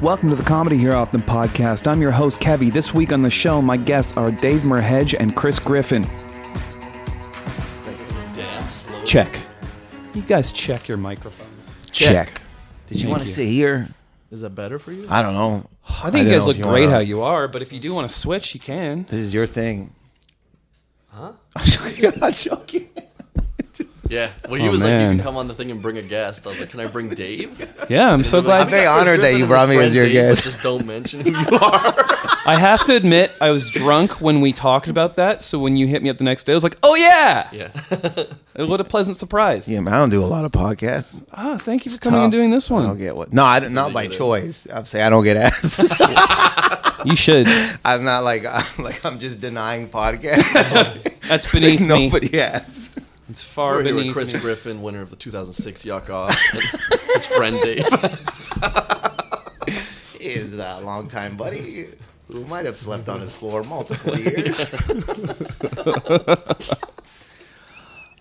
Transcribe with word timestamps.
Welcome 0.00 0.30
to 0.30 0.34
the 0.34 0.42
Comedy 0.42 0.78
Here 0.78 0.94
Often 0.94 1.22
podcast. 1.22 1.86
I'm 1.86 2.00
your 2.00 2.10
host, 2.10 2.40
Kevy. 2.40 2.72
This 2.72 2.94
week 2.94 3.12
on 3.12 3.20
the 3.20 3.28
show, 3.30 3.60
my 3.60 3.76
guests 3.76 4.16
are 4.16 4.30
Dave 4.30 4.60
Merheje 4.60 5.14
and 5.18 5.36
Chris 5.36 5.58
Griffin. 5.58 6.04
Check. 9.04 9.38
You 10.14 10.22
guys 10.22 10.52
check 10.52 10.88
your 10.88 10.96
microphones. 10.96 11.50
Check. 11.90 12.40
Did 12.86 12.96
you 12.96 13.02
Thank 13.04 13.10
want 13.10 13.22
to 13.22 13.28
you. 13.28 13.34
sit 13.34 13.48
here? 13.48 13.88
Is 14.30 14.40
that 14.40 14.50
better 14.50 14.78
for 14.78 14.92
you? 14.92 15.06
I 15.10 15.20
don't 15.22 15.34
know. 15.34 15.66
I 16.02 16.10
think 16.10 16.14
I 16.26 16.30
you 16.30 16.30
guys 16.30 16.30
don't 16.30 16.38
know 16.40 16.46
look 16.46 16.56
you 16.58 16.62
great 16.62 16.80
wanna- 16.82 16.92
how 16.92 16.98
you 17.00 17.22
are, 17.22 17.48
but 17.48 17.60
if 17.62 17.72
you 17.72 17.80
do 17.80 17.92
want 17.92 18.08
to 18.08 18.14
switch, 18.14 18.54
you 18.54 18.60
can. 18.60 19.04
This 19.10 19.20
is 19.20 19.34
your 19.34 19.46
thing. 19.46 19.92
Huh? 21.08 21.32
I'm 21.56 21.66
joking. 21.66 22.22
I'm 22.22 22.32
joking. 22.32 22.88
Yeah. 24.10 24.30
Well, 24.48 24.60
he 24.60 24.66
Oh, 24.68 24.72
was 24.72 24.80
like, 24.82 24.90
man. 24.90 25.12
you 25.12 25.18
can 25.18 25.24
come 25.24 25.36
on 25.36 25.46
the 25.48 25.54
thing 25.54 25.70
and 25.70 25.80
bring 25.80 25.96
a 25.96 26.02
guest. 26.02 26.44
I 26.44 26.50
was 26.50 26.58
like, 26.60 26.70
can 26.70 26.80
I 26.80 26.86
bring 26.88 27.08
Dave? 27.08 27.68
Yeah, 27.88 28.12
I'm 28.12 28.22
so 28.22 28.40
glad. 28.40 28.62
I'm 28.62 28.70
very 28.70 28.82
"We 28.82 28.84
got 28.86 28.94
Chris 28.98 29.08
honored 29.08 29.20
that 29.22 29.34
you 29.38 29.46
brought 29.46 29.68
me 29.68 29.76
as 29.78 29.92
your 29.92 30.04
Dave, 30.04 30.12
guest." 30.14 30.44
Just 30.44 30.62
don't 30.62 30.86
mention 30.86 31.20
who 31.22 31.30
you 31.40 31.58
are. 31.58 31.94
I 32.46 32.56
have 32.56 32.84
to 32.84 32.94
admit, 32.94 33.32
I 33.40 33.50
was 33.50 33.68
drunk 33.70 34.20
when 34.20 34.40
we 34.40 34.52
talked 34.52 34.86
about 34.88 35.16
that. 35.16 35.42
So 35.42 35.58
when 35.58 35.76
you 35.76 35.88
hit 35.88 36.00
me 36.02 36.08
up 36.10 36.18
the 36.18 36.22
next 36.24 36.44
day, 36.44 36.52
I 36.52 36.54
was 36.56 36.62
like, 36.62 36.76
"Oh 36.84 36.94
yeah!" 36.94 37.48
yeah. 37.52 37.70
What 38.66 38.78
a 38.80 38.84
pleasant 38.84 39.16
surprise. 39.16 39.66
Yeah, 39.66 39.80
man, 39.80 39.94
I 39.94 39.98
don't 39.98 40.10
do 40.10 40.22
a 40.22 40.26
lot 40.26 40.44
of 40.44 40.52
podcasts. 40.52 41.24
Ah, 41.32 41.56
thank 41.56 41.84
you 41.86 41.90
for 41.92 41.98
coming 41.98 42.20
and 42.20 42.32
Tough. 42.32 42.38
doing 42.38 42.50
this 42.50 42.68
one. 42.70 42.82
I 42.82 42.86
don't 42.88 42.90
one. 42.96 42.98
get 42.98 43.16
what. 43.16 43.32
No, 43.32 43.42
I 43.44 43.58
don't, 43.60 43.72
not 43.72 43.92
by 43.94 44.04
get 44.06 44.14
it. 44.14 44.18
choice. 44.18 44.66
I'm 44.72 44.84
saying 44.84 45.06
I 45.06 45.10
don't 45.10 45.24
get 45.24 45.36
asked. 45.36 45.80
You 47.06 47.16
should. 47.16 47.46
I'm 47.84 48.04
not 48.04 48.22
like 48.24 48.44
I'm 48.46 48.84
like 48.84 49.04
I'm 49.06 49.18
just 49.18 49.40
denying 49.40 49.88
podcasts. 49.88 51.02
That's 51.26 51.52
Like, 51.54 51.62
beneath 51.62 51.80
me. 51.80 51.86
nobody 51.88 52.38
asks. 52.40 52.89
It's 53.30 53.44
far 53.44 53.76
We're 53.76 53.84
here 53.84 53.94
with 53.94 54.12
Chris 54.12 54.34
me. 54.34 54.40
Griffin, 54.40 54.82
winner 54.82 55.02
of 55.02 55.10
the 55.10 55.16
2006 55.16 55.84
Yuck 55.84 56.10
Off. 56.10 56.30
and 56.52 56.62
his 57.14 57.26
friend 57.26 57.58
Dave. 57.62 57.86
He 60.18 60.26
is 60.36 60.52
a 60.58 60.80
longtime 60.82 61.38
buddy 61.38 61.86
who 62.30 62.44
might 62.44 62.66
have 62.66 62.76
slept 62.76 63.08
on 63.08 63.20
his 63.22 63.32
floor 63.32 63.62
multiple 63.62 64.14
years. 64.18 64.74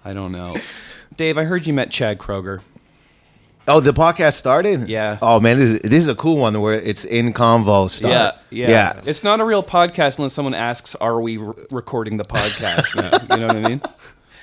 I 0.06 0.14
don't 0.14 0.32
know. 0.32 0.56
Dave, 1.18 1.38
I 1.38 1.44
heard 1.44 1.68
you 1.68 1.74
met 1.74 1.92
Chad 1.92 2.18
Kroeger. 2.18 2.62
Oh, 3.68 3.82
the 3.82 3.92
podcast 3.92 4.34
started. 4.36 4.88
Yeah. 4.88 5.18
Oh 5.22 5.42
man, 5.42 5.58
this 5.58 5.72
is, 5.72 5.80
this 5.82 5.94
is 6.04 6.08
a 6.08 6.16
cool 6.16 6.38
one 6.38 6.60
where 6.62 6.76
it's 6.76 7.04
in 7.04 7.34
convo 7.34 7.90
style. 7.90 8.10
Yeah, 8.10 8.32
yeah, 8.50 8.70
yeah. 8.70 9.02
It's 9.06 9.24
not 9.24 9.42
a 9.42 9.46
real 9.46 9.62
podcast 9.62 10.18
unless 10.20 10.34
someone 10.34 10.54
asks, 10.54 10.96
"Are 10.96 11.20
we 11.20 11.36
re- 11.38 11.54
recording 11.70 12.16
the 12.18 12.24
podcast?" 12.26 12.96
now? 12.96 13.36
You 13.36 13.42
know 13.42 13.48
what 13.48 13.56
I 13.58 13.70
mean? 13.70 13.82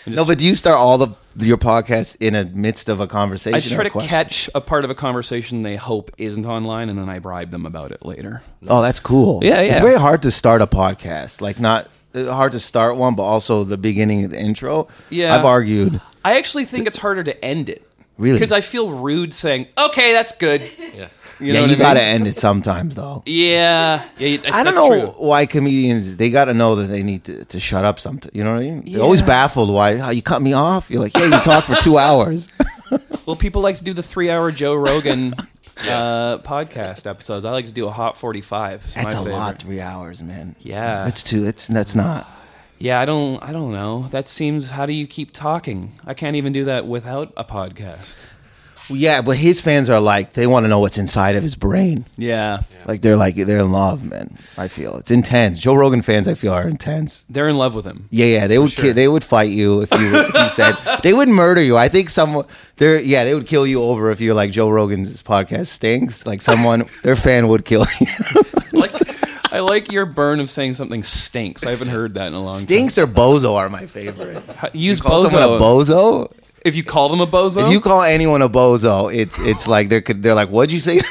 No, 0.07 0.25
but 0.25 0.39
do 0.39 0.47
you 0.47 0.55
start 0.55 0.77
all 0.77 0.99
the 0.99 1.09
your 1.39 1.59
podcasts 1.59 2.17
in 2.21 2.35
a 2.35 2.45
midst 2.45 2.89
of 2.89 3.01
a 3.01 3.07
conversation? 3.07 3.73
I 3.73 3.75
try 3.75 3.85
to 3.85 3.91
question? 3.91 4.09
catch 4.09 4.51
a 4.55 4.61
part 4.61 4.85
of 4.85 4.91
a 4.91 4.95
conversation 4.95 5.63
they 5.63 5.77
hope 5.77 6.11
isn't 6.19 6.47
online, 6.47 6.89
and 6.89 6.99
then 6.99 7.09
I 7.09 7.19
bribe 7.19 7.51
them 7.51 7.67
about 7.67 7.93
it 7.93 8.05
later. 8.05 8.43
Oh, 8.69 8.83
that's 8.83 9.01
cool. 9.01 9.41
Yeah, 9.43 9.61
yeah. 9.61 9.73
It's 9.73 9.81
very 9.81 9.99
hard 9.99 10.23
to 10.23 10.31
start 10.31 10.63
a 10.63 10.67
podcast. 10.67 11.41
Like 11.41 11.61
not 11.61 11.89
uh, 12.15 12.33
hard 12.33 12.53
to 12.53 12.61
start 12.61 12.97
one, 12.97 13.15
but 13.15 13.25
also 13.25 13.65
the 13.65 13.77
beginning 13.77 14.25
of 14.25 14.31
the 14.31 14.41
intro. 14.41 14.89
Yeah. 15.11 15.35
I've 15.37 15.45
argued. 15.45 16.01
I 16.25 16.39
actually 16.39 16.65
think 16.65 16.87
it's 16.87 16.99
harder 16.99 17.25
to 17.25 17.45
end 17.45 17.69
it. 17.69 17.87
Really? 18.19 18.39
Because 18.39 18.53
I 18.53 18.63
feel 18.63 18.91
rude 18.91 19.35
saying, 19.35 19.69
"Okay, 19.77 20.13
that's 20.13 20.37
good." 20.37 20.63
Yeah. 20.95 21.09
You 21.39 21.53
yeah, 21.53 21.61
what 21.61 21.71
you 21.71 21.77
I 21.77 21.79
gotta 21.79 22.03
end 22.03 22.27
it 22.27 22.39
sometimes 22.39 22.95
though. 22.95 23.23
Yeah, 23.27 24.03
yeah. 24.19 24.27
you- 24.29 24.39
I 24.47 24.65
don't 24.65 24.75
that's 24.75 24.77
know 24.77 24.89
True. 25.13 25.15
why 25.19 25.45
comedians 25.47 26.17
they 26.17 26.31
gotta 26.31 26.55
know 26.55 26.77
that 26.77 26.87
they 26.87 27.03
need 27.03 27.25
to, 27.25 27.45
to 27.45 27.61
shut 27.61 27.85
up. 27.85 28.01
Sometimes 28.01 28.35
you 28.35 28.43
know 28.43 28.53
what 28.55 28.61
I 28.63 28.71
mean. 28.71 28.83
They're 28.93 29.03
always 29.03 29.23
baffled 29.23 29.71
why 29.71 29.97
how 29.99 30.11
you 30.11 30.23
cut 30.23 30.41
me 30.41 30.53
off. 30.55 30.91
You're 30.91 31.03
like, 31.03 31.17
yeah, 31.17 31.25
you 31.27 31.41
talk 31.43 31.65
for 31.65 31.75
two 31.77 31.99
hours. 31.99 32.49
Well, 33.27 33.35
people 33.35 33.61
like 33.61 33.77
to 33.79 33.83
do 33.83 33.93
the 33.93 34.05
three-hour 34.05 34.53
Joe 34.53 34.77
Rogan 34.77 35.35
uh, 35.89 36.39
podcast 36.39 37.11
episodes. 37.11 37.45
I 37.45 37.51
like 37.51 37.67
to 37.67 37.73
do 37.73 37.89
a 37.89 37.91
hot 37.91 38.17
forty-five. 38.17 38.85
It's 38.85 38.95
That's 38.95 39.07
my 39.07 39.11
a 39.21 39.25
favorite. 39.25 39.33
lot, 39.33 39.59
three 39.63 39.81
hours, 39.81 40.23
man. 40.23 40.55
Yeah. 40.61 41.03
that's 41.05 41.25
too. 41.25 41.45
It's 41.45 41.67
that's 41.67 41.97
not. 41.97 42.25
Yeah, 42.79 43.01
I 43.01 43.05
don't. 43.05 43.43
I 43.43 43.51
don't 43.51 43.73
know. 43.73 44.07
That 44.11 44.29
seems. 44.29 44.71
How 44.71 44.87
do 44.87 44.93
you 44.93 45.09
keep 45.09 45.33
talking? 45.33 45.93
I 46.07 46.15
can't 46.15 46.37
even 46.37 46.53
do 46.53 46.67
that 46.67 46.87
without 46.87 47.33
a 47.37 47.43
podcast. 47.45 48.23
Yeah, 48.89 49.21
but 49.23 49.37
his 49.37 49.61
fans 49.61 49.91
are 49.91 50.01
like 50.01 50.35
they 50.35 50.47
want 50.47 50.65
to 50.65 50.69
know 50.69 50.79
what's 50.79 50.99
inside 50.99 51.35
of 51.37 51.43
his 51.43 51.55
brain. 51.57 52.05
Yeah, 52.17 52.63
Like 52.87 53.01
they're 53.03 53.17
like 53.17 53.35
they're 53.35 53.59
in 53.59 53.73
love, 53.73 54.05
man. 54.05 54.37
I 54.57 54.69
feel 54.69 54.97
it's 54.97 55.11
intense. 55.11 55.59
Joe 55.59 55.75
Rogan 55.75 56.03
fans, 56.03 56.29
I 56.29 56.35
feel, 56.35 56.53
are 56.53 56.69
intense. 56.69 57.25
they're 57.29 57.49
in 57.49 57.57
love 57.59 57.75
with 57.75 57.85
him. 57.85 58.07
Yeah, 58.11 58.27
yeah, 58.27 58.47
they 58.47 58.59
would 58.59 58.71
ki- 58.71 58.93
they 58.93 59.09
would 59.09 59.25
fight 59.25 59.51
you 59.51 59.81
if 59.83 59.91
you 59.91 60.15
if 60.17 60.35
you 60.35 60.49
said 60.49 60.77
they 61.03 61.13
would 61.13 61.29
murder 61.29 61.61
you. 61.63 61.77
I 61.77 61.89
think 61.89 62.11
someone 62.11 62.47
they're 62.77 63.01
yeah 63.01 63.25
they 63.25 63.35
would 63.35 63.47
kill 63.47 63.67
you 63.67 63.83
over 63.83 64.11
if 64.13 64.21
you're 64.21 64.35
like 64.35 64.51
Joe 64.53 64.71
Rogan's 64.71 65.23
podcast 65.23 65.67
stinks. 65.67 66.25
Like 66.25 66.41
someone 66.41 66.85
their 67.03 67.17
fan 67.17 67.49
would 67.49 67.65
kill 67.65 67.87
you. 68.01 68.07
Like, 68.73 68.93
I 69.53 69.61
like 69.61 69.91
your 69.91 70.07
burn 70.07 70.39
of 70.41 70.51
saying 70.51 70.75
something 70.75 71.03
stinks. 71.03 71.65
I 71.67 71.71
haven't 71.71 71.89
heard 71.89 72.15
that 72.15 72.27
in 72.29 72.35
a 72.35 72.41
long 72.41 72.51
time. 72.53 72.61
stinks 72.61 72.99
or 72.99 73.07
bozo 73.07 73.55
are 73.57 73.69
my 73.71 73.87
favorite. 73.87 74.47
time. 74.47 74.71
Use 74.75 75.01
Call 75.01 75.25
bozo. 75.25 75.31
someone 75.31 75.57
a 75.59 75.63
bozo. 75.63 76.31
If 76.67 76.75
you 76.77 76.83
call 76.83 77.09
them 77.09 77.21
a 77.21 77.27
bozo, 77.27 77.67
If 77.67 77.73
you 77.73 77.81
call 77.81 78.03
anyone 78.03 78.43
a 78.43 78.49
bozo, 78.49 79.15
it's 79.15 79.39
it's 79.47 79.67
like 79.69 79.89
they're 79.89 80.01
they're 80.03 80.35
like, 80.35 80.49
what'd 80.49 80.73
you 80.73 80.81
say? 80.81 81.01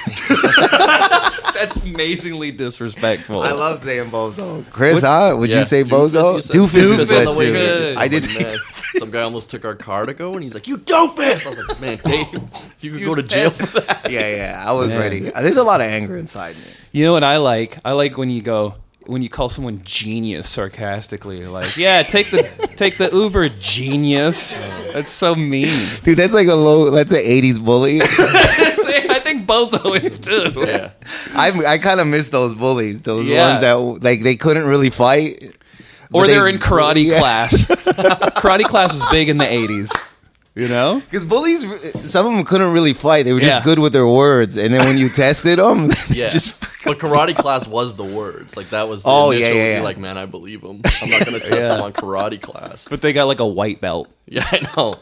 that's 1.54 1.84
amazingly 1.86 2.52
disrespectful. 2.52 3.42
I 3.42 3.52
love 3.52 3.80
saying 3.80 4.10
bozo. 4.12 4.70
Chris, 4.72 5.02
huh? 5.02 5.36
Would 5.38 5.50
Yeah, 5.50 5.60
you 5.60 5.66
say 5.66 5.84
bozo? 5.84 6.42
said- 6.42 6.56
Doofus 6.56 6.78
is 6.78 6.90
Doofus 6.90 7.10
good 7.10 7.28
on 7.28 7.34
the 7.34 7.40
way 7.40 7.46
too. 7.48 7.54
good. 7.54 7.98
I 7.98 8.08
did 8.08 8.24
say 8.26 8.40
man. 8.42 8.50
doofus. 8.50 8.82
Some 9.00 9.12
guy 9.12 9.22
almost 9.22 9.50
took 9.52 9.66
our 9.66 9.76
car 9.76 10.06
to 10.06 10.14
go, 10.14 10.32
and 10.34 10.42
he's 10.44 10.54
like, 10.54 10.68
"You 10.70 10.78
doofus!" 10.78 11.46
I 11.46 11.50
was 11.50 11.68
like, 11.68 11.82
"Man, 11.82 12.00
Dave, 12.06 12.28
you 12.80 12.92
could 12.92 13.02
go 13.02 13.08
was 13.08 13.16
to 13.16 13.24
jail 13.24 13.50
for 13.50 13.82
that." 13.82 14.10
Yeah, 14.10 14.28
yeah. 14.36 14.64
I 14.66 14.72
was 14.72 14.92
Man. 14.92 15.00
ready. 15.00 15.20
There's 15.20 15.58
a 15.58 15.64
lot 15.64 15.82
of 15.82 15.88
anger 15.88 16.16
inside 16.18 16.56
me. 16.56 16.62
You 16.94 17.04
know 17.06 17.12
what 17.14 17.24
I 17.24 17.38
like? 17.38 17.78
I 17.84 17.92
like 17.92 18.18
when 18.18 18.30
you 18.30 18.42
go 18.42 18.76
when 19.08 19.22
you 19.22 19.30
call 19.30 19.50
someone 19.50 19.82
genius 19.84 20.50
sarcastically. 20.50 21.46
Like, 21.46 21.78
yeah, 21.78 22.04
take 22.04 22.30
the 22.32 22.44
take 22.78 22.98
the 22.98 23.10
Uber, 23.12 23.50
genius. 23.60 24.58
That's 24.94 25.10
so 25.12 25.36
mean. 25.36 25.88
Dude, 26.04 26.18
that's 26.18 26.34
like 26.34 26.48
a 26.48 26.56
low. 26.56 26.90
That's 26.90 27.12
an 27.12 27.20
'80s 27.20 27.64
bully. 27.64 28.02
I 28.02 29.20
think 29.24 29.48
bozo 29.48 30.02
is 30.04 30.18
too. 30.18 30.54
Yeah. 30.66 30.92
I 31.34 31.52
I 31.74 31.78
kind 31.78 32.00
of 32.00 32.08
miss 32.08 32.30
those 32.30 32.54
bullies. 32.56 33.02
Those 33.02 33.28
Yeah. 33.28 33.50
ones 33.50 33.62
that 33.62 33.74
like 34.04 34.24
they 34.24 34.36
couldn't 34.36 34.68
really 34.68 34.90
fight, 34.90 35.56
Or 36.14 36.28
they're 36.28 36.44
they- 36.44 36.50
in 36.52 36.60
karate 36.60 37.06
yeah. 37.06 37.20
class. 37.20 37.66
karate 37.66 38.64
class 38.66 38.94
was 38.94 39.04
big 39.12 39.30
in 39.30 39.38
the 39.38 39.46
'80s. 39.46 39.92
You 40.56 40.70
know? 40.70 41.02
Because 41.02 41.26
bullies, 41.26 41.66
uh, 41.66 42.08
some 42.08 42.26
of 42.26 42.34
them 42.34 42.46
couldn't 42.46 42.72
really 42.72 42.94
fight. 42.94 43.24
They 43.26 43.34
were 43.34 43.42
just 43.42 43.58
Yeah. 43.60 43.64
good 43.64 43.78
with 43.80 43.92
their 43.92 44.08
words, 44.08 44.56
and 44.56 44.74
then 44.74 44.86
when 44.86 44.98
you 44.98 45.10
tested 45.10 45.60
them, 45.60 45.92
Yeah. 46.10 46.30
just 46.30 46.62
but 46.86 46.98
karate 46.98 47.36
class 47.36 47.68
was 47.68 47.96
the 47.96 48.06
words. 48.06 48.56
Like 48.56 48.70
that 48.70 48.88
was 48.88 49.04
the 49.04 49.10
Oh, 49.10 49.32
yeah, 49.32 49.38
initial, 49.48 49.58
yeah, 49.58 49.64
you're 49.66 49.74
yeah. 49.78 49.82
like, 49.82 49.98
man, 49.98 50.18
I 50.18 50.26
believe 50.28 50.62
him. 50.62 50.82
I'm 51.02 51.10
not 51.10 51.26
gonna 51.26 51.40
test 51.40 51.52
Yeah. 51.52 51.76
him 51.76 51.82
on 51.82 51.92
karate 51.94 52.42
class. 52.42 52.86
But 52.90 53.02
they 53.02 53.12
got 53.12 53.26
like 53.26 53.40
a 53.42 53.46
white 53.48 53.82
belt. 53.82 54.08
Yeah, 54.28 54.46
I 54.50 54.66
know. 54.78 54.96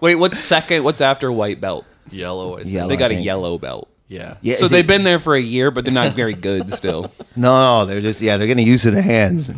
Wait, 0.00 0.14
what's 0.14 0.38
second? 0.38 0.84
What's 0.84 1.00
after 1.00 1.32
white 1.32 1.60
belt? 1.60 1.84
Yellow. 2.12 2.54
I 2.58 2.62
think. 2.62 2.72
Yellow. 2.72 2.88
They 2.88 2.96
got 2.96 3.10
a 3.10 3.14
I 3.14 3.16
think. 3.16 3.26
yellow 3.26 3.58
belt. 3.58 3.88
Yeah. 4.06 4.34
yeah. 4.42 4.56
So 4.56 4.66
is 4.66 4.70
they've 4.70 4.84
it- 4.84 4.86
been 4.86 5.02
there 5.04 5.18
for 5.18 5.34
a 5.34 5.40
year, 5.42 5.70
but 5.72 5.84
they're 5.84 5.92
not 5.94 6.12
very 6.12 6.34
good 6.34 6.70
still. 6.80 7.10
no, 7.36 7.58
no. 7.58 7.86
They're 7.86 8.00
just 8.00 8.20
yeah. 8.22 8.36
They're 8.36 8.46
getting 8.46 8.66
used 8.66 8.84
to 8.84 8.90
the 8.92 9.02
hands. 9.02 9.50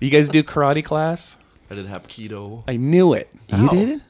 You 0.00 0.10
guys 0.10 0.28
do 0.28 0.42
karate 0.42 0.82
class? 0.84 1.36
I 1.70 1.74
did 1.76 1.86
Hapkido. 1.86 2.64
I 2.66 2.76
knew 2.76 3.12
it. 3.12 3.28
You 3.48 3.68
did 3.68 3.88
it. 3.88 4.00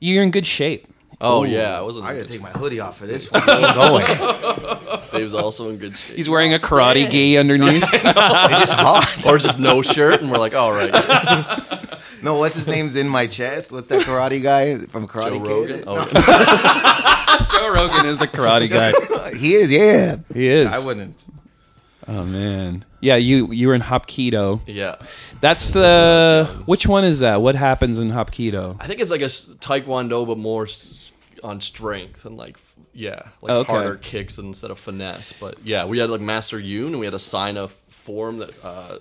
You're 0.00 0.22
in 0.22 0.30
good 0.30 0.46
shape. 0.46 0.86
Oh 1.22 1.42
yeah, 1.44 1.78
I 1.78 1.82
wasn't. 1.82 2.06
I 2.06 2.14
gotta 2.14 2.26
take 2.26 2.40
my 2.40 2.48
hoodie 2.50 2.80
off 2.80 2.96
for 2.96 3.06
this 3.06 3.30
one. 3.30 3.42
Keep 3.42 3.74
going. 3.74 4.06
Dave's 5.12 5.34
also 5.34 5.68
in 5.68 5.76
good 5.76 5.94
shape. 5.96 6.16
He's 6.16 6.30
wearing 6.30 6.54
a 6.54 6.58
karate 6.58 7.10
gi 7.10 7.36
underneath. 7.36 7.82
It's 7.92 8.58
just 8.60 8.72
hot. 8.72 9.22
or 9.28 9.36
just 9.36 9.60
no 9.60 9.82
shirt, 9.82 10.22
and 10.22 10.30
we're 10.30 10.38
like, 10.38 10.54
all 10.54 10.72
right, 10.72 10.90
No, 12.22 12.34
what's 12.34 12.54
his 12.54 12.66
name's 12.66 12.96
in 12.96 13.08
my 13.08 13.26
chest? 13.26 13.70
What's 13.72 13.88
that 13.88 14.02
karate 14.06 14.42
guy 14.42 14.78
from 14.86 15.06
Karate 15.06 15.34
Joe 15.34 15.66
Kid? 15.66 15.84
Rogan. 15.84 15.84
Oh, 15.86 17.48
Joe 17.52 17.74
Rogan 17.74 18.06
is 18.06 18.22
a 18.22 18.26
karate 18.26 18.70
guy. 18.70 19.34
He 19.36 19.54
is. 19.54 19.70
Yeah. 19.70 20.16
He 20.32 20.48
is. 20.48 20.72
I 20.72 20.84
wouldn't. 20.84 21.22
Oh 22.08 22.24
man. 22.24 22.84
Yeah, 23.00 23.16
you 23.16 23.50
you 23.52 23.68
were 23.68 23.74
in 23.74 23.80
Hapkido. 23.82 24.60
yeah. 24.66 24.96
That's 25.40 25.72
the 25.72 26.48
which 26.66 26.86
one 26.86 27.04
is 27.04 27.20
that? 27.20 27.40
What 27.42 27.54
happens 27.54 27.98
in 27.98 28.10
Hapkido? 28.10 28.76
I 28.80 28.86
think 28.86 29.00
it's 29.00 29.10
like 29.10 29.22
a 29.22 29.24
s- 29.24 29.46
taekwondo, 29.60 30.26
but 30.26 30.36
more 30.38 30.64
s- 30.64 31.10
on 31.42 31.60
strength 31.60 32.24
and 32.26 32.36
like 32.36 32.56
f- 32.56 32.74
yeah, 32.92 33.22
like 33.40 33.52
Okay. 33.52 33.72
harder 33.72 33.96
kicks 33.96 34.36
instead 34.38 34.70
of 34.70 34.78
finesse. 34.78 35.32
But 35.32 35.56
yeah, 35.64 35.86
we 35.86 35.98
had 35.98 36.10
like 36.10 36.20
Master 36.20 36.58
Yoon, 36.60 36.88
and 36.88 36.98
we 37.00 37.06
had 37.06 37.12
to 37.12 37.18
sign 37.18 37.56
a 37.56 37.64
f- 37.64 37.76
form 37.88 38.38
that 38.38 38.50
uh, 38.64 38.98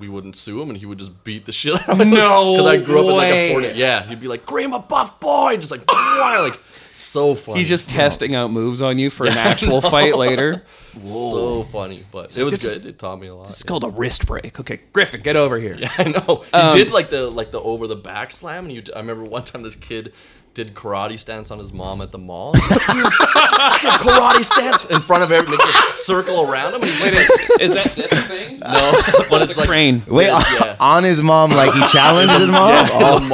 we 0.00 0.08
wouldn't 0.08 0.36
sue 0.36 0.62
him, 0.62 0.70
and 0.70 0.78
he 0.78 0.86
would 0.86 0.98
just 0.98 1.22
beat 1.22 1.44
the 1.44 1.52
shit 1.52 1.74
out 1.74 1.88
of 1.88 2.00
us. 2.00 2.06
No 2.06 2.52
because 2.52 2.66
I 2.66 2.76
grew 2.78 3.00
up 3.00 3.04
in 3.06 3.16
like 3.16 3.30
way. 3.30 3.50
a 3.50 3.52
40, 3.52 3.68
yeah. 3.78 4.02
He'd 4.04 4.20
be 4.20 4.28
like, 4.28 4.46
Grandma 4.46 4.78
buff 4.78 5.20
boy," 5.20 5.56
just 5.56 5.70
like 5.70 5.84
"Boy," 5.84 5.94
like 6.48 6.58
so 6.94 7.34
funny. 7.34 7.58
He's 7.60 7.68
just 7.68 7.88
testing 7.88 8.34
out 8.34 8.50
moves 8.50 8.80
on 8.82 8.98
you 8.98 9.10
for 9.10 9.26
an 9.26 9.32
actual 9.38 9.80
fight 9.80 10.16
later. 10.16 10.62
so 11.04 11.64
funny, 11.64 12.04
but 12.12 12.36
it 12.36 12.44
was 12.44 12.60
This 12.62 12.74
good. 12.74 12.86
It 12.86 12.98
taught 12.98 13.20
me 13.20 13.26
a 13.28 13.34
lot. 13.34 13.46
It's 13.46 13.62
called 13.62 13.84
a 13.84 13.88
wrist 13.88 14.26
break. 14.26 14.58
Okay, 14.60 14.80
Griffin, 14.92 15.22
get 15.22 15.36
over 15.36 15.58
here. 15.58 15.74
Yeah, 15.78 15.90
I 15.98 16.04
know. 16.04 16.44
He 16.50 16.52
Um, 16.52 16.76
did 16.76 16.92
like 16.92 17.10
the 17.10 17.28
like 17.30 17.50
the 17.50 17.60
over 17.60 17.86
the 17.86 17.96
back 17.96 18.32
slam, 18.32 18.66
and 18.66 18.74
you. 18.74 18.82
I 18.94 19.00
remember 19.00 19.24
one 19.24 19.44
time 19.44 19.62
this 19.62 19.74
kid 19.76 20.12
did 20.54 20.74
karate 20.74 21.18
stance 21.18 21.50
on 21.50 21.58
his 21.58 21.72
mom 21.72 22.02
at 22.02 22.12
the 22.12 22.18
mall. 22.18 22.52
He's 22.52 22.70
like, 22.70 23.80
did 23.80 23.90
karate 23.92 24.44
stance 24.44 24.84
in 24.84 25.00
front 25.00 25.22
of 25.22 25.32
everyone, 25.32 25.56
makes 25.66 25.78
a 25.78 25.92
circle 26.02 26.42
around 26.50 26.74
him. 26.74 26.82
And 26.82 26.90
he 26.90 26.98
just, 27.10 27.60
Is 27.62 27.72
that 27.72 27.94
this 27.96 28.12
thing? 28.26 28.58
no, 28.60 29.00
but 29.30 29.40
it's 29.40 29.56
like 29.56 29.66
crane. 29.66 30.02
Wait, 30.06 30.28
Yeah, 30.72 30.76
on, 30.80 31.04
his 31.04 31.20
mom, 31.22 31.50
like 31.50 31.72
he 31.72 31.80
challenged 31.88 32.32
his 32.34 32.48
mom. 32.48 32.68
Yeah, 32.70 32.88
Oh, 32.92 33.18
the 33.18 33.28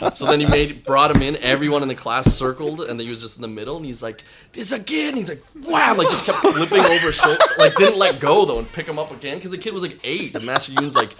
mall. 0.00 0.10
So 0.14 0.26
then 0.26 0.40
he 0.40 0.46
made 0.46 0.84
brought 0.84 1.14
him 1.14 1.22
in. 1.22 1.36
Everyone 1.38 1.82
in 1.82 1.88
the 1.88 1.94
class 1.94 2.32
circled, 2.32 2.80
and 2.80 2.98
then 2.98 3.06
he 3.06 3.10
was 3.10 3.20
just 3.20 3.36
in 3.36 3.42
the 3.42 3.48
middle. 3.48 3.76
And 3.76 3.86
he's 3.86 4.02
like, 4.02 4.22
"This 4.52 4.72
again." 4.72 5.14
He's 5.16 5.28
like, 5.28 5.42
"Wow!" 5.66 5.94
Like 5.94 6.08
just 6.08 6.24
kept 6.24 6.38
flipping 6.38 6.80
over 6.80 6.90
his 7.06 7.14
shoulder. 7.14 7.38
Like 7.58 7.74
didn't 7.76 7.98
let 7.98 8.20
go 8.20 8.44
though, 8.44 8.58
and 8.58 8.70
pick 8.72 8.86
him 8.86 8.98
up 8.98 9.10
again 9.10 9.36
because 9.36 9.50
the 9.50 9.58
kid 9.58 9.72
was 9.74 9.82
like 9.82 9.98
eight. 10.04 10.34
And 10.34 10.44
Master 10.44 10.72
Yoon's 10.72 10.96
like 10.96 11.12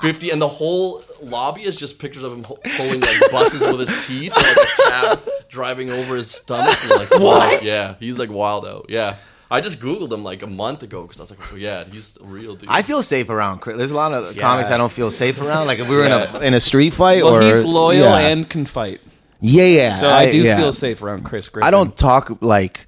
fifty, 0.00 0.30
and 0.30 0.40
the 0.42 0.48
whole 0.48 1.04
lobby 1.22 1.62
is 1.64 1.76
just 1.76 1.98
pictures 1.98 2.22
of 2.24 2.32
him 2.32 2.44
ho- 2.44 2.58
pulling 2.76 3.00
like 3.00 3.30
buses 3.30 3.62
with 3.66 3.80
his 3.80 4.06
teeth, 4.06 4.32
and, 4.36 4.46
like 4.46 4.56
a 4.56 4.90
cab 4.90 5.28
driving 5.48 5.90
over 5.90 6.16
his 6.16 6.30
stomach. 6.30 6.76
And 6.82 6.90
like, 7.00 7.10
what? 7.20 7.62
Yeah, 7.62 7.94
he's 8.00 8.18
like 8.18 8.30
wild 8.30 8.66
out. 8.66 8.86
Yeah. 8.88 9.16
I 9.50 9.60
just 9.60 9.80
googled 9.80 10.12
him 10.12 10.24
like 10.24 10.42
a 10.42 10.46
month 10.46 10.82
ago 10.82 11.02
because 11.02 11.20
I 11.20 11.22
was 11.24 11.30
like, 11.30 11.52
oh, 11.52 11.56
yeah, 11.56 11.84
he's 11.84 12.16
a 12.16 12.24
real 12.24 12.56
dude. 12.56 12.68
I 12.68 12.82
feel 12.82 13.02
safe 13.02 13.28
around 13.28 13.60
Chris. 13.60 13.76
There's 13.76 13.90
a 13.90 13.96
lot 13.96 14.12
of 14.12 14.36
comics 14.36 14.70
I 14.70 14.76
don't 14.76 14.90
feel 14.92 15.10
safe 15.10 15.40
around. 15.40 15.66
Like 15.66 15.78
if 15.78 15.88
we 15.88 15.96
were 15.96 16.04
in 16.04 16.12
a 16.12 16.40
in 16.40 16.54
a 16.54 16.60
street 16.60 16.92
fight 16.92 17.22
Well, 17.22 17.36
or 17.36 17.42
he's 17.42 17.64
loyal 17.64 18.04
yeah. 18.04 18.28
and 18.28 18.48
can 18.48 18.64
fight. 18.64 19.00
yeah, 19.40 19.64
yeah. 19.64 19.90
So 19.90 20.08
I, 20.08 20.30
do 20.30 20.38
yeah. 20.38 20.56
feel 20.56 20.72
safe 20.72 21.02
around 21.02 21.24
Chris 21.24 21.48
Griffin. 21.48 21.66
I 21.66 21.70
don't 21.70 21.96
talk 21.96 22.42
like 22.42 22.86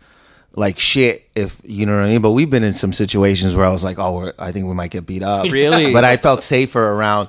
like 0.55 0.79
shit 0.79 1.29
if 1.35 1.61
you 1.65 1.87
know 1.87 1.95
what 1.95 2.05
I 2.05 2.09
mean. 2.09 2.23
But 2.23 2.33
we've 2.33 2.51
been 2.51 2.65
in 2.65 2.75
some 2.75 2.93
situations 2.93 3.55
where 3.55 3.67
I 3.67 3.71
was 3.71 3.85
like, 3.85 3.99
oh, 3.99 4.15
we're, 4.17 4.33
I 4.39 4.53
think 4.53 4.67
we 4.67 4.75
might 4.75 4.91
get 4.91 5.07
beat 5.07 5.23
up. 5.23 5.51
Really? 5.51 5.93
But 5.93 6.05
I 6.05 6.17
felt 6.17 6.43
safer 6.43 6.83
around. 6.83 7.29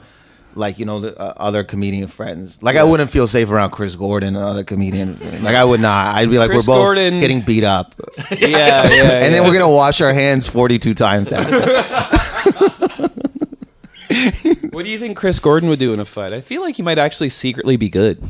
Like 0.57 0.80
you 0.80 0.86
know, 0.86 1.00
the 1.00 1.18
uh, 1.19 1.33
other 1.38 1.63
comedian 1.63 2.07
friends. 2.07 2.62
Like 2.63 2.75
I 2.75 2.83
wouldn't 2.83 3.09
feel 3.09 3.27
safe 3.27 3.50
around 3.50 3.69
Chris 3.71 3.95
Gordon, 3.95 4.36
another 4.36 4.63
comedian. 4.63 5.18
Like 5.44 5.56
I 5.56 5.63
would 5.63 5.80
not. 5.80 6.15
I'd 6.15 6.30
be 6.30 6.39
like, 6.39 6.50
Chris 6.50 6.68
we're 6.68 6.75
both 6.75 6.83
Gordon- 6.83 7.19
getting 7.19 7.42
beat 7.42 7.63
up, 7.63 7.95
Yeah, 8.31 8.48
yeah. 8.50 8.88
and 9.24 9.33
then 9.33 9.44
we're 9.44 9.54
gonna 9.54 9.69
wash 9.74 10.01
our 10.01 10.13
hands 10.13 10.48
forty-two 10.48 10.94
times 10.95 11.31
after. 11.31 11.59
What 14.71 14.86
do 14.86 14.92
you 14.92 15.00
think 15.00 15.18
Chris 15.18 15.39
Gordon 15.39 15.69
would 15.69 15.80
do 15.80 15.94
in 15.94 16.00
a 16.00 16.06
fight? 16.06 16.33
I 16.33 16.42
feel 16.42 16.62
like 16.62 16.75
he 16.75 16.83
might 16.83 16.98
actually 16.98 17.30
secretly 17.30 17.77
be 17.77 17.89
good. 17.89 18.24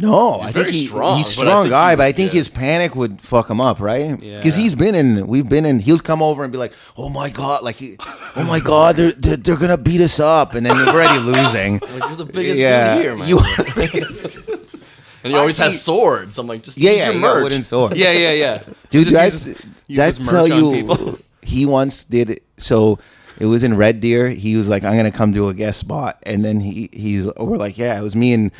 No, 0.00 0.40
I 0.40 0.44
think 0.44 0.54
very 0.54 0.72
he, 0.72 0.86
strong, 0.86 1.16
he's 1.18 1.36
but 1.36 1.46
I 1.46 1.50
strong 1.50 1.62
think 1.64 1.70
guy, 1.72 1.90
he- 1.90 1.96
but 1.96 2.02
I 2.06 2.12
think 2.12 2.32
yeah. 2.32 2.38
his 2.38 2.48
panic 2.48 2.94
would 2.96 3.20
fuck 3.20 3.50
him 3.50 3.60
up, 3.60 3.80
right? 3.80 4.20
Yeah. 4.22 4.36
Because 4.38 4.56
he's 4.56 4.74
been 4.74 4.94
in, 4.94 5.26
we've 5.26 5.48
been 5.48 5.66
in. 5.66 5.78
He'll 5.80 5.98
come 5.98 6.22
over 6.22 6.42
and 6.44 6.50
be 6.52 6.58
like, 6.58 6.72
"Oh 6.96 7.08
my 7.08 7.28
god, 7.30 7.62
like, 7.62 7.76
he, 7.76 7.96
oh 8.00 8.44
my 8.48 8.60
god, 8.60 8.96
they're, 8.96 9.12
they're 9.12 9.36
they're 9.36 9.56
gonna 9.56 9.76
beat 9.78 10.00
us 10.00 10.18
up," 10.20 10.54
and 10.54 10.64
then 10.64 10.74
you're 10.76 10.88
already 10.88 11.18
losing. 11.32 11.80
like, 11.80 12.08
you're 12.08 12.16
the 12.16 12.24
biggest 12.24 12.60
yeah, 12.60 12.94
dude 12.94 13.02
here, 13.02 13.16
man. 13.16 13.28
You, 13.28 13.38
and 15.24 15.32
he 15.32 15.38
always 15.38 15.60
I 15.60 15.64
has 15.64 15.82
swords. 15.82 16.38
I'm 16.38 16.46
like, 16.46 16.62
just 16.62 16.78
yeah, 16.78 16.90
use 16.92 17.00
yeah, 17.00 17.06
your 17.06 17.14
you 17.16 17.20
got 17.20 17.34
merch. 17.34 17.42
wooden 17.44 17.62
sword. 17.62 17.96
Yeah, 17.96 18.12
yeah, 18.12 18.32
yeah. 18.32 18.62
dude. 18.90 19.08
Just 19.08 19.14
That's 19.16 19.46
uses- 19.46 19.66
that's 19.88 20.18
uses 20.18 20.32
merch 20.32 20.50
on 20.50 20.58
you. 20.64 20.70
people. 20.72 21.18
He 21.42 21.66
once 21.66 22.04
did 22.04 22.30
it. 22.30 22.42
So 22.56 22.98
it 23.38 23.46
was 23.46 23.64
in 23.64 23.76
Red 23.76 24.00
Deer. 24.00 24.28
He 24.28 24.56
was 24.56 24.68
like, 24.68 24.84
"I'm 24.84 24.96
gonna 24.96 25.10
come 25.10 25.32
do 25.32 25.48
a 25.48 25.54
guest 25.54 25.78
spot," 25.80 26.18
and 26.24 26.44
then 26.44 26.60
he 26.60 26.88
he's 26.92 27.26
we're 27.36 27.56
like, 27.56 27.76
"Yeah." 27.76 27.98
It 27.98 28.02
was 28.02 28.14
me 28.16 28.32
and 28.32 28.50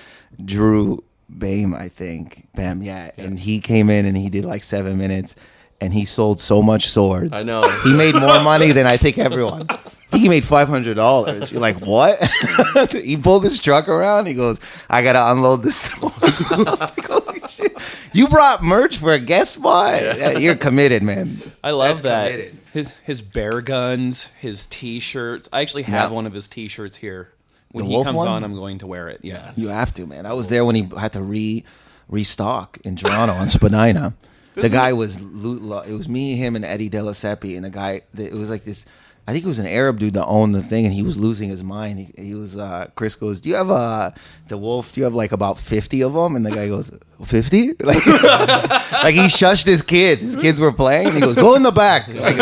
Drew 0.45 1.03
Bame, 1.39 1.75
I 1.75 1.89
think. 1.89 2.47
Bam, 2.55 2.83
yeah. 2.83 3.11
And 3.17 3.39
he 3.39 3.61
came 3.61 3.91
in 3.91 4.07
and 4.07 4.17
he 4.17 4.29
did 4.29 4.45
like 4.45 4.63
seven 4.63 4.99
minutes, 4.99 5.37
and 5.81 5.93
he 5.93 6.05
sold 6.05 6.41
so 6.41 6.61
much 6.63 6.89
swords. 6.89 7.33
I 7.35 7.43
know. 7.43 7.63
He 7.85 7.95
made 7.97 8.15
more 8.15 8.41
money 8.43 8.73
than 8.73 8.87
I 8.87 8.97
think 8.97 9.19
everyone. 9.19 9.67
I 9.71 9.77
think 10.15 10.23
he 10.25 10.29
made 10.29 10.45
five 10.45 10.67
hundred 10.69 10.95
dollars. 10.95 11.53
You're 11.53 11.61
like, 11.61 11.77
what? 11.81 12.19
he 12.93 13.17
pulled 13.17 13.45
his 13.45 13.61
truck 13.61 13.89
around. 13.89 14.27
He 14.27 14.35
goes, 14.35 14.59
"I 14.89 15.03
gotta 15.03 15.31
unload 15.33 15.63
the 15.63 15.71
swords." 15.73 16.17
Like, 16.51 17.07
Holy 17.07 17.41
shit! 17.49 17.77
You 18.13 18.27
brought 18.29 18.63
merch 18.63 18.97
for 18.99 19.13
a 19.13 19.19
guest 19.21 19.55
spot. 19.55 20.03
Yeah, 20.03 20.33
You're 20.39 20.57
committed, 20.57 21.03
man. 21.03 21.41
I 21.63 21.71
love 21.71 21.89
That's 21.89 22.03
that. 22.03 22.31
committed. 22.33 22.57
His 22.73 22.97
his 23.05 23.23
bear 23.23 23.61
guns, 23.61 24.27
his 24.41 24.67
T-shirts. 24.67 25.49
I 25.53 25.61
actually 25.61 25.85
have 25.85 26.11
Yeah. 26.11 26.15
one 26.15 26.27
of 26.27 26.33
his 26.33 26.49
T-shirts 26.49 26.97
here. 26.97 27.31
When 27.73 27.85
The 27.85 27.89
he 27.89 27.95
wolf 27.95 28.07
comes 28.07 28.17
one? 28.17 28.29
on, 28.29 28.45
I'm 28.45 28.55
going 28.55 28.79
to 28.79 28.87
wear 28.87 29.09
it. 29.09 29.21
Yeah. 29.23 29.53
You 29.57 29.69
have 29.69 29.95
to, 29.95 30.07
man. 30.07 30.27
I 30.27 30.33
was 30.33 30.49
there 30.49 30.65
when 30.65 30.75
he 30.75 30.89
had 30.99 31.13
to 31.13 31.23
re 31.23 31.65
restock 32.09 32.79
in 32.85 32.97
Toronto 32.97 33.35
on 33.35 33.49
Spadina. 33.49 34.15
The 34.55 34.69
guy 34.69 34.93
was 34.93 35.21
lo- 35.21 35.53
lo- 35.77 35.81
it 35.83 35.93
was 35.93 36.09
me, 36.09 36.35
him, 36.35 36.57
and 36.57 36.65
Eddie 36.65 36.91
Delasepi, 36.91 37.55
and 37.57 37.65
the 37.65 37.71
guy. 37.71 38.03
It 38.19 38.35
was 38.35 38.51
like 38.51 38.65
this. 38.65 38.85
I 39.29 39.33
think 39.33 39.45
it 39.45 39.49
was 39.49 39.61
an 39.61 39.67
Arab 39.67 40.01
dude 40.01 40.15
that 40.15 40.27
owned 40.27 40.55
the 40.57 40.61
thing, 40.63 40.85
and 40.87 40.93
he 40.93 41.03
was 41.03 41.17
losing 41.17 41.49
his 41.49 41.63
mind. 41.63 42.01
He, 42.01 42.13
he 42.21 42.35
was. 42.35 42.59
Uh, 42.59 42.89
Chris 42.97 43.15
goes, 43.15 43.41
"Do 43.41 43.49
you 43.49 43.55
have 43.55 43.71
uh, 43.71 44.11
the 44.49 44.59
wolf? 44.59 44.93
Do 44.93 45.01
you 45.01 45.05
have 45.05 45.15
like 45.15 45.31
about 45.31 45.57
fifty 45.57 46.03
of 46.03 46.13
them?" 46.15 46.35
And 46.35 46.45
the 46.45 46.51
guy 46.51 46.67
goes, 46.67 46.91
50? 47.25 47.75
Like, 47.81 48.05
like 48.07 49.15
he 49.15 49.29
shushed 49.31 49.67
his 49.67 49.83
kids. 49.83 50.21
His 50.23 50.37
kids 50.37 50.59
were 50.59 50.73
playing. 50.73 51.13
He 51.13 51.21
goes, 51.21 51.37
"Go 51.37 51.55
in 51.55 51.63
the 51.63 51.71
back." 51.71 52.09
Like, 52.09 52.37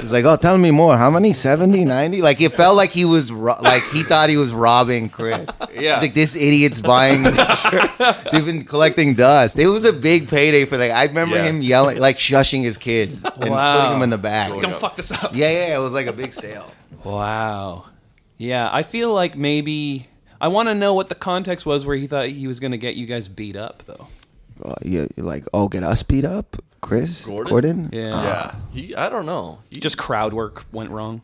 He's 0.00 0.12
like, 0.12 0.24
"Oh, 0.24 0.36
tell 0.36 0.56
me 0.58 0.70
more. 0.70 0.96
How 0.96 1.10
many? 1.10 1.32
70, 1.32 1.84
90? 1.84 2.22
Like 2.22 2.40
it 2.40 2.54
felt 2.54 2.76
like 2.76 2.90
he 2.90 3.04
was 3.04 3.30
ro- 3.30 3.56
like 3.60 3.82
he 3.92 4.02
thought 4.02 4.28
he 4.28 4.36
was 4.36 4.52
robbing 4.52 5.08
Chris. 5.08 5.48
Yeah. 5.74 5.94
He's 5.94 6.02
like, 6.02 6.14
"This 6.14 6.34
idiot's 6.36 6.80
buying." 6.80 7.22
this 7.22 7.60
shirt. 7.62 7.90
They've 8.32 8.44
been 8.44 8.64
collecting 8.64 9.14
dust. 9.14 9.58
It 9.58 9.68
was 9.68 9.84
a 9.84 9.92
big 9.92 10.28
payday 10.28 10.64
for 10.64 10.76
that. 10.76 10.90
I 10.90 11.04
remember 11.04 11.36
Yeah. 11.36 11.44
him 11.44 11.62
yelling, 11.62 11.98
like 11.98 12.16
shushing 12.18 12.62
his 12.62 12.76
kids 12.78 13.16
and 13.22 13.32
putting 13.34 13.50
them 13.54 14.02
in 14.02 14.10
the 14.10 14.18
back. 14.18 14.48
Don't 14.48 14.74
fuck 14.80 14.96
this 14.96 15.12
up. 15.12 15.34
Yeah, 15.34 15.50
yeah, 15.50 15.76
it 15.76 15.80
was 15.80 15.94
like 15.94 16.06
a 16.06 16.12
big 16.12 16.32
sale. 16.32 16.70
Wow. 17.04 17.84
Yeah, 18.38 18.68
I 18.72 18.82
feel 18.82 19.12
like 19.12 19.36
maybe 19.36 20.06
I 20.40 20.48
want 20.48 20.68
to 20.70 20.74
know 20.74 20.94
what 20.94 21.08
the 21.10 21.14
context 21.14 21.66
was 21.66 21.84
where 21.84 21.96
he 21.96 22.06
thought 22.06 22.28
he 22.28 22.46
was 22.46 22.58
going 22.60 22.72
to 22.72 22.78
get 22.78 22.94
you 22.96 23.04
guys 23.06 23.28
beat 23.28 23.56
up, 23.56 23.84
though. 23.84 24.06
Uh, 24.62 24.74
you 24.82 25.08
you're 25.16 25.26
like, 25.26 25.44
oh, 25.52 25.68
get 25.68 25.82
us 25.82 26.02
beat 26.02 26.24
up, 26.24 26.56
Chris 26.80 27.26
Gordon? 27.26 27.90
Yeah. 27.92 28.14
Uh, 28.14 28.22
yeah, 28.22 28.54
he. 28.72 28.94
I 28.94 29.08
don't 29.08 29.26
know. 29.26 29.60
He, 29.70 29.80
Just 29.80 29.98
crowd 29.98 30.32
work 30.32 30.64
went 30.72 30.90
wrong. 30.90 31.22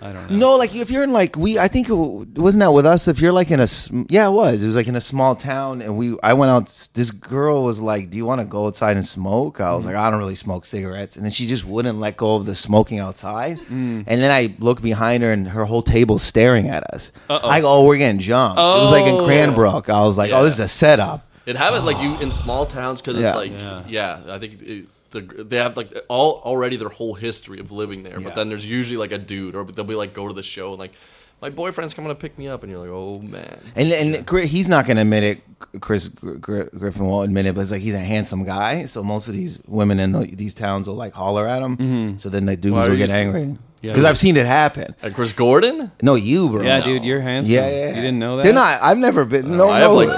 I 0.00 0.12
don't 0.12 0.30
know. 0.30 0.36
No, 0.36 0.56
like 0.56 0.76
if 0.76 0.92
you're 0.92 1.02
in 1.02 1.12
like 1.12 1.36
we, 1.36 1.58
I 1.58 1.66
think 1.66 1.88
it 1.88 1.90
w- 1.90 2.24
wasn't 2.36 2.60
that 2.60 2.70
with 2.70 2.86
us. 2.86 3.08
If 3.08 3.20
you're 3.20 3.32
like 3.32 3.50
in 3.50 3.58
a, 3.58 3.66
sm- 3.66 4.04
yeah, 4.08 4.28
it 4.28 4.30
was. 4.30 4.62
It 4.62 4.66
was 4.66 4.76
like 4.76 4.86
in 4.86 4.94
a 4.94 5.00
small 5.00 5.34
town, 5.34 5.82
and 5.82 5.96
we. 5.96 6.16
I 6.22 6.34
went 6.34 6.50
out. 6.50 6.66
This 6.94 7.10
girl 7.10 7.64
was 7.64 7.80
like, 7.80 8.08
"Do 8.10 8.16
you 8.16 8.24
want 8.24 8.40
to 8.40 8.44
go 8.44 8.66
outside 8.66 8.96
and 8.96 9.04
smoke?" 9.04 9.60
I 9.60 9.74
was 9.74 9.82
mm. 9.82 9.88
like, 9.88 9.96
"I 9.96 10.08
don't 10.08 10.20
really 10.20 10.36
smoke 10.36 10.66
cigarettes," 10.66 11.16
and 11.16 11.24
then 11.24 11.32
she 11.32 11.46
just 11.46 11.64
wouldn't 11.64 11.98
let 11.98 12.16
go 12.16 12.36
of 12.36 12.46
the 12.46 12.54
smoking 12.54 13.00
outside. 13.00 13.58
Mm. 13.58 14.04
And 14.06 14.22
then 14.22 14.30
I 14.30 14.54
looked 14.60 14.82
behind 14.82 15.24
her, 15.24 15.32
and 15.32 15.48
her 15.48 15.64
whole 15.64 15.82
table's 15.82 16.22
staring 16.22 16.68
at 16.68 16.84
us. 16.94 17.10
I 17.28 17.60
go, 17.60 17.68
"Oh, 17.68 17.84
we're 17.84 17.96
getting 17.98 18.20
jumped." 18.20 18.60
It 18.60 18.62
was 18.62 18.92
like 18.92 19.04
in 19.04 19.14
Oh. 19.14 19.24
Cranbrook. 19.24 19.88
I 19.90 20.02
was 20.02 20.16
like, 20.16 20.30
Yeah. 20.30 20.38
"Oh, 20.38 20.44
this 20.44 20.54
is 20.54 20.60
a 20.60 20.68
setup." 20.68 21.26
It 21.48 21.56
have 21.56 21.74
it 21.74 21.80
like 21.80 21.98
you 22.02 22.10
ah. 22.18 22.20
in 22.22 22.30
small 22.30 22.66
towns 22.66 23.00
because 23.00 23.16
Yeah. 23.18 23.26
it's 23.28 23.36
like 23.36 23.52
yeah. 23.88 24.20
I 24.28 24.38
think 24.38 24.60
it, 24.62 24.86
the, 25.10 25.20
they 25.22 25.56
have 25.56 25.76
like 25.76 25.90
all 26.08 26.42
already 26.44 26.76
their 26.76 26.90
whole 26.90 27.14
history 27.14 27.58
of 27.60 27.72
living 27.72 28.02
there. 28.02 28.18
Yeah. 28.20 28.24
But 28.24 28.34
then 28.34 28.48
there's 28.50 28.66
usually 28.66 28.98
like 28.98 29.12
a 29.12 29.18
dude 29.18 29.54
or 29.56 29.64
they'll 29.64 29.84
be 29.84 29.94
like 29.94 30.12
go 30.12 30.28
to 30.28 30.34
the 30.34 30.42
show 30.42 30.70
and 30.70 30.78
like 30.78 30.92
my 31.40 31.50
boyfriend's 31.50 31.94
coming 31.94 32.10
to 32.10 32.14
pick 32.14 32.36
me 32.36 32.48
up 32.48 32.62
and 32.64 32.70
you're 32.72 32.80
like 32.80 32.90
oh 32.90 33.20
man. 33.20 33.58
And 33.76 33.90
and 33.92 34.26
Chri- 34.26 34.44
he's 34.44 34.68
not 34.68 34.86
gonna 34.86 35.00
admit 35.02 35.22
it. 35.24 35.80
Chris 35.80 36.08
Gr- 36.08 36.34
Gr- 36.34 36.62
Griffin 36.76 37.06
won't 37.06 37.24
admit 37.28 37.46
it, 37.46 37.54
but 37.54 37.62
it's 37.62 37.70
like 37.70 37.80
he's 37.80 37.94
a 37.94 37.98
handsome 37.98 38.44
guy. 38.44 38.84
So 38.84 39.02
most 39.02 39.28
of 39.28 39.34
these 39.34 39.58
women 39.66 39.98
in 40.00 40.12
the, 40.12 40.26
these 40.26 40.52
towns 40.54 40.86
will 40.86 40.96
like 40.96 41.14
holler 41.14 41.46
at 41.46 41.62
him. 41.62 41.76
Mm-hmm. 41.78 42.16
So 42.18 42.28
then 42.28 42.44
the 42.44 42.56
dudes 42.56 42.74
Why 42.74 42.80
are 42.86 42.90
will 42.90 42.96
you 42.98 43.06
get 43.06 43.10
saying- 43.10 43.28
angry 43.28 43.42
Yeah. 43.44 43.54
Because 43.80 44.04
I've 44.04 44.18
seen 44.18 44.36
it 44.36 44.46
happen. 44.46 44.94
And 45.02 45.14
Chris 45.14 45.32
Gordon. 45.32 45.90
No, 46.02 46.14
you, 46.14 46.48
bro. 46.48 46.62
Yeah, 46.62 46.78
No. 46.78 46.84
dude, 46.84 47.04
you're 47.04 47.20
handsome. 47.20 47.54
Yeah, 47.54 47.68
yeah. 47.68 47.88
You 47.88 47.94
didn't 47.94 48.18
know 48.18 48.36
that? 48.36 48.42
They're 48.44 48.52
not. 48.52 48.80
I've 48.82 48.98
never 48.98 49.24
been. 49.24 49.56
No, 49.56 49.68
I 49.68 49.78
have, 49.80 49.90
no. 49.90 49.94
like- 49.94 50.08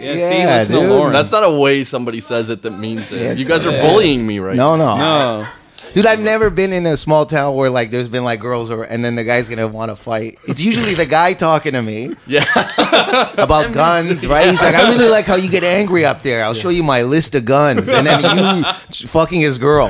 Yeah, 0.00 0.18
see, 0.18 0.46
listen 0.46 0.74
to 0.76 0.88
Lauren. 0.88 1.12
That's 1.12 1.32
not 1.32 1.42
a 1.44 1.50
way 1.50 1.82
somebody 1.84 2.20
says 2.20 2.50
it 2.50 2.62
that 2.62 2.70
means 2.70 3.10
it. 3.12 3.20
Yeah, 3.20 3.32
you 3.32 3.44
guys 3.44 3.66
are 3.66 3.72
yeah. 3.72 3.82
bullying 3.82 4.26
me 4.26 4.38
right 4.38 4.54
No, 4.56 4.76
no, 4.76 4.96
No. 4.96 5.48
Dude, 5.94 6.06
I've 6.06 6.20
never 6.20 6.50
been 6.50 6.72
in 6.72 6.86
a 6.86 6.96
small 6.96 7.26
town 7.26 7.54
where 7.54 7.70
like 7.70 7.90
there's 7.90 8.08
been 8.08 8.24
like 8.24 8.40
girls 8.40 8.70
or 8.70 8.84
and 8.84 9.04
then 9.04 9.14
the 9.16 9.24
guy's 9.24 9.48
gonna 9.48 9.66
want 9.66 9.90
to 9.90 9.96
fight. 9.96 10.38
It's 10.46 10.60
usually 10.60 10.94
the 10.94 11.06
guy 11.06 11.32
talking 11.32 11.72
to 11.72 11.82
me 11.82 12.14
Yeah. 12.26 12.44
about 13.38 13.72
guns, 13.72 14.26
right? 14.26 14.48
He's 14.48 14.62
like, 14.62 14.74
I 14.74 14.88
really 14.90 15.08
like 15.16 15.26
how 15.26 15.36
you 15.36 15.50
get 15.50 15.64
angry 15.64 16.04
up 16.04 16.22
there. 16.22 16.44
I'll 16.44 16.54
show 16.54 16.68
you 16.68 16.82
my 16.82 17.02
list 17.02 17.34
of 17.34 17.44
guns, 17.44 17.88
and 17.88 18.06
then 18.06 18.20
you 18.58 18.64
fucking 19.08 19.40
his 19.40 19.58
girl. 19.58 19.88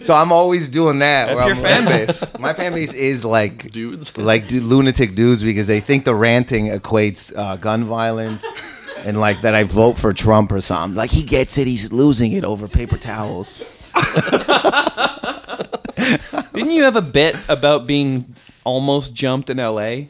so 0.00 0.14
I'm 0.14 0.32
always 0.32 0.68
doing 0.68 0.98
that. 0.98 1.26
That's 1.28 1.46
your 1.46 1.54
I'm 1.56 1.62
fan 1.62 1.84
like- 1.86 2.06
base. 2.08 2.38
My 2.38 2.52
fan 2.52 2.72
base 2.72 2.92
is 2.92 3.24
like 3.24 3.70
Dudes. 3.70 4.16
like 4.18 4.48
du- 4.48 4.60
lunatic 4.60 5.14
dudes 5.14 5.42
because 5.42 5.66
they 5.66 5.80
think 5.80 6.04
the 6.04 6.14
ranting 6.14 6.66
equates 6.66 7.32
uh, 7.36 7.56
gun 7.56 7.84
violence. 7.84 8.44
And 9.06 9.20
like 9.20 9.42
that, 9.42 9.54
I 9.54 9.62
vote 9.62 9.96
for 9.96 10.12
Trump 10.12 10.50
or 10.50 10.60
something. 10.60 10.96
Like 10.96 11.10
he 11.10 11.22
gets 11.22 11.58
it, 11.58 11.66
he's 11.68 11.92
losing 11.92 12.32
it 12.32 12.42
over 12.44 12.66
paper 12.66 12.98
towels. 12.98 13.54
Didn't 16.52 16.70
you 16.70 16.82
have 16.82 16.96
a 16.96 17.02
bit 17.02 17.36
about 17.48 17.86
being 17.86 18.34
almost 18.64 19.14
jumped 19.14 19.48
in 19.48 19.60
L.A.? 19.60 20.08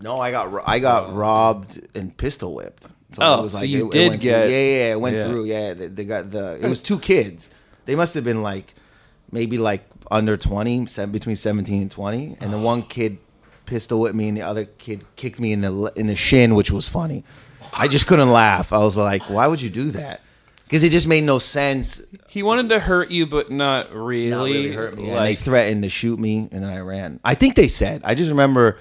No, 0.00 0.20
I 0.20 0.32
got 0.32 0.64
I 0.66 0.80
got 0.80 1.10
oh. 1.10 1.12
robbed 1.12 1.96
and 1.96 2.14
pistol 2.16 2.54
whipped. 2.54 2.84
So 3.12 3.22
Oh, 3.22 3.46
so 3.46 3.62
you 3.62 3.88
did 3.90 4.08
went 4.08 4.20
get- 4.20 4.48
through. 4.48 4.52
yeah, 4.52 4.58
yeah, 4.58 4.78
yeah, 4.78 4.92
it 4.92 5.00
went 5.00 5.16
Yeah. 5.16 5.26
through. 5.26 5.44
Yeah, 5.44 5.74
they, 5.74 5.86
they 5.86 6.04
got 6.04 6.30
the. 6.30 6.58
It 6.60 6.68
was 6.68 6.80
two 6.80 6.98
kids. 6.98 7.50
They 7.84 7.94
must 7.94 8.14
have 8.14 8.24
been 8.24 8.42
like 8.42 8.74
maybe 9.30 9.58
like 9.58 9.84
under 10.10 10.36
twenty, 10.36 10.86
between 11.10 11.36
seventeen 11.36 11.82
and 11.82 11.90
twenty, 11.90 12.36
and 12.40 12.52
the 12.52 12.58
oh. 12.58 12.62
one 12.62 12.82
kid 12.82 13.18
pistol 13.66 14.00
whipped 14.00 14.16
me, 14.16 14.28
and 14.28 14.36
the 14.36 14.42
other 14.42 14.64
kid 14.64 15.04
kicked 15.14 15.38
me 15.38 15.52
in 15.52 15.60
the 15.60 15.92
in 15.94 16.08
the 16.08 16.16
shin, 16.16 16.54
which 16.56 16.72
was 16.72 16.88
funny. 16.88 17.24
I 17.72 17.88
just 17.88 18.06
couldn't 18.06 18.30
laugh. 18.30 18.72
I 18.72 18.78
was 18.78 18.96
like, 18.96 19.22
"Why 19.30 19.46
would 19.46 19.60
you 19.60 19.70
do 19.70 19.90
that?" 19.92 20.20
Because 20.64 20.84
it 20.84 20.90
just 20.90 21.06
made 21.06 21.24
no 21.24 21.38
sense. 21.38 22.02
He 22.28 22.42
wanted 22.42 22.70
to 22.70 22.80
hurt 22.80 23.10
you, 23.10 23.26
but 23.26 23.50
not 23.50 23.92
really. 23.92 24.30
Not 24.30 24.44
really 24.44 24.72
hurt 24.72 24.96
me. 24.96 25.10
and 25.10 25.26
they 25.26 25.34
threatened 25.34 25.82
to 25.82 25.88
shoot 25.90 26.18
me, 26.18 26.48
and 26.50 26.64
then 26.64 26.70
I 26.70 26.78
ran. 26.80 27.20
I 27.24 27.34
think 27.34 27.56
they 27.56 27.68
said. 27.68 28.00
I 28.04 28.14
just 28.14 28.30
remember, 28.30 28.78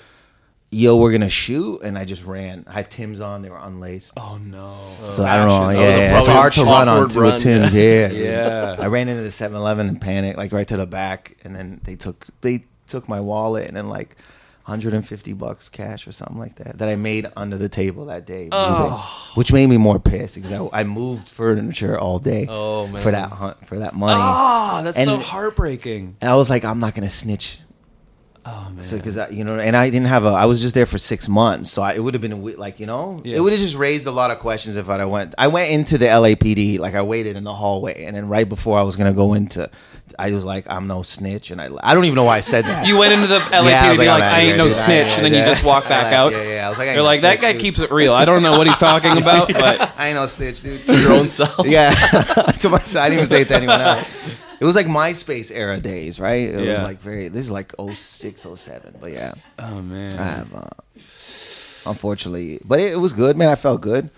"Yo, 0.69 0.95
we're 0.95 1.11
gonna 1.11 1.27
shoot," 1.27 1.81
and 1.83 1.97
I 1.97 2.05
just 2.05 2.23
ran. 2.23 2.63
I 2.67 2.73
had 2.73 2.89
Tim's 2.89 3.19
on; 3.19 3.41
they 3.41 3.49
were 3.49 3.59
unlaced. 3.61 4.13
oh 4.15 4.37
no. 4.41 4.75
So 5.09 5.23
I 5.25 5.35
don't 5.35 5.49
know. 5.49 5.67
Fashion. 5.67 5.81
Yeah, 5.81 5.87
was 5.87 5.95
a- 5.97 6.19
it's 6.19 6.27
hard 6.29 6.53
to 6.53 6.63
run 6.63 6.87
on 6.87 7.07
run. 7.09 7.25
with 7.33 7.41
Tim's. 7.41 7.73
Yeah. 7.73 8.07
Yeah. 8.11 8.75
I 8.79 8.85
ran 8.87 9.09
into 9.09 9.21
the 9.23 9.29
7-Eleven 9.29 9.89
and 9.89 9.99
panicked, 9.99 10.37
like 10.37 10.53
right 10.53 10.67
to 10.69 10.77
the 10.77 10.85
back, 10.87 11.35
and 11.43 11.53
then 11.55 11.81
they 11.83 11.95
took 11.95 12.27
they 12.39 12.63
took 12.87 13.09
my 13.09 13.19
wallet 13.19 13.67
and 13.67 13.75
then 13.75 13.89
like 13.89 14.15
150 14.65 15.33
bucks 15.33 15.69
cash 15.69 16.07
or 16.07 16.11
something 16.11 16.37
like 16.37 16.55
that 16.55 16.77
that 16.79 16.87
I 16.87 16.95
made 16.95 17.27
under 17.35 17.57
the 17.57 17.69
table 17.69 18.05
that 18.05 18.25
day, 18.25 18.49
moving, 18.51 18.91
which 19.35 19.51
made 19.51 19.67
me 19.67 19.77
more 19.77 19.99
pissed 19.99 20.35
because 20.35 20.51
I, 20.51 20.81
I 20.81 20.83
moved 20.83 21.29
furniture 21.29 21.97
all 21.99 22.19
day 22.19 22.45
Oh, 22.49 22.87
man. 22.87 23.01
for 23.01 23.11
that 23.11 23.29
hunt 23.29 23.65
for 23.67 23.79
that 23.79 23.95
money, 23.95 24.13
Ah, 24.15 24.81
that's 24.83 24.97
And- 24.97 25.07
so 25.07 25.17
heartbreaking. 25.17 26.15
and 26.21 26.29
I 26.29 26.35
was 26.35 26.49
like, 26.49 26.63
I'm 26.63 26.79
not 26.79 26.93
gonna 26.95 27.09
snitch. 27.09 27.59
Oh 28.43 28.69
man. 28.73 28.81
So 28.81 28.97
because 28.97 29.19
you 29.31 29.43
know, 29.43 29.59
and 29.59 29.77
I 29.77 29.91
didn't 29.91 30.07
have 30.07 30.25
a, 30.25 30.29
I 30.29 30.45
was 30.45 30.61
just 30.61 30.73
there 30.73 30.87
for 30.87 30.97
six 30.97 31.29
months, 31.29 31.69
so 31.71 31.83
I, 31.83 31.93
it 31.93 31.99
would 31.99 32.15
have 32.15 32.21
been 32.21 32.41
like 32.57 32.79
you 32.79 32.87
know, 32.87 33.21
Yeah. 33.23 33.35
it 33.35 33.39
would 33.41 33.51
have 33.53 33.61
just 33.61 33.75
raised 33.75 34.07
a 34.07 34.11
lot 34.11 34.31
of 34.31 34.39
questions 34.39 34.77
if 34.77 34.89
I'd 34.89 34.99
have 34.99 35.09
went. 35.09 35.35
I 35.37 35.47
went 35.47 35.69
into 35.71 35.99
the 35.99 36.07
LAPD, 36.07 36.79
like 36.79 36.95
I 36.95 37.03
waited 37.03 37.35
in 37.37 37.43
the 37.43 37.53
hallway, 37.53 38.03
and 38.03 38.15
then 38.15 38.27
right 38.27 38.49
before 38.49 38.79
I 38.79 38.81
was 38.81 38.95
gonna 38.95 39.13
go 39.13 39.35
into, 39.35 39.69
I 40.17 40.31
was 40.31 40.43
like, 40.43 40.65
I'm 40.67 40.87
no 40.87 41.03
snitch, 41.03 41.51
and 41.51 41.61
I, 41.61 41.69
I 41.83 41.93
don't 41.93 42.05
even 42.05 42.15
know 42.15 42.23
why 42.23 42.37
I 42.37 42.39
said 42.39 42.65
that. 42.65 42.87
you 42.87 42.97
went 42.97 43.13
into 43.13 43.27
the 43.27 43.39
LAPD 43.41 43.69
Yeah, 43.69 43.83
I 43.83 43.89
like, 43.89 43.97
like, 43.99 44.09
I'm 44.23 44.33
I 44.33 44.39
ain't 44.39 44.57
no. 44.57 44.65
I 44.65 44.69
snitch, 44.69 45.13
and 45.17 45.25
then 45.25 45.33
you 45.33 45.39
just 45.45 45.63
walk 45.63 45.83
back 45.87 46.05
like- 46.05 46.13
out. 46.13 46.31
yeah, 46.31 46.41
yeah, 46.55 46.65
I 46.65 46.69
was 46.69 46.79
like, 46.79 46.87
I 46.89 46.93
You're 46.93 47.03
no 47.03 47.05
like, 47.05 47.21
that 47.21 47.41
guy 47.41 47.51
dude." 47.53 47.61
keeps 47.61 47.79
it 47.79 47.91
real. 47.91 48.13
I 48.13 48.25
don't 48.25 48.41
know 48.41 48.57
what 48.57 48.65
he's 48.65 48.79
talking 48.79 49.17
about, 49.21 49.49
but 49.53 49.93
I 49.99 50.07
ain't 50.07 50.15
no 50.15 50.25
snitch, 50.25 50.61
dude. 50.63 50.81
To 50.87 50.99
your 50.99 51.11
own 51.13 51.29
self. 51.29 51.67
yeah, 51.67 51.91
to 51.91 52.69
myself. 52.69 53.05
I 53.05 53.09
didn't 53.09 53.19
even 53.19 53.29
say 53.29 53.41
it 53.41 53.47
to 53.49 53.55
anyone 53.55 53.81
else. 53.81 54.07
It 54.61 54.65
was 54.65 54.75
like 54.75 54.85
MySpace 54.85 55.51
era 55.53 55.77
days, 55.79 56.19
right? 56.19 56.47
It 56.47 56.55
was 56.55 56.65
Yeah. 56.65 56.83
like 56.83 57.01
very. 57.01 57.27
This 57.29 57.41
is 57.45 57.49
like 57.51 57.73
06, 57.79 58.45
07. 58.55 58.95
But 59.01 59.11
yeah. 59.11 59.33
oh 59.57 59.81
man. 59.81 60.13
I 60.13 60.23
have, 60.23 60.53
uh, 60.53 60.69
unfortunately, 61.89 62.59
but 62.63 62.79
it, 62.79 62.93
it 62.93 62.97
was 62.97 63.11
good, 63.13 63.35
man. 63.37 63.49
I 63.49 63.55
felt 63.55 63.81
good. 63.81 64.09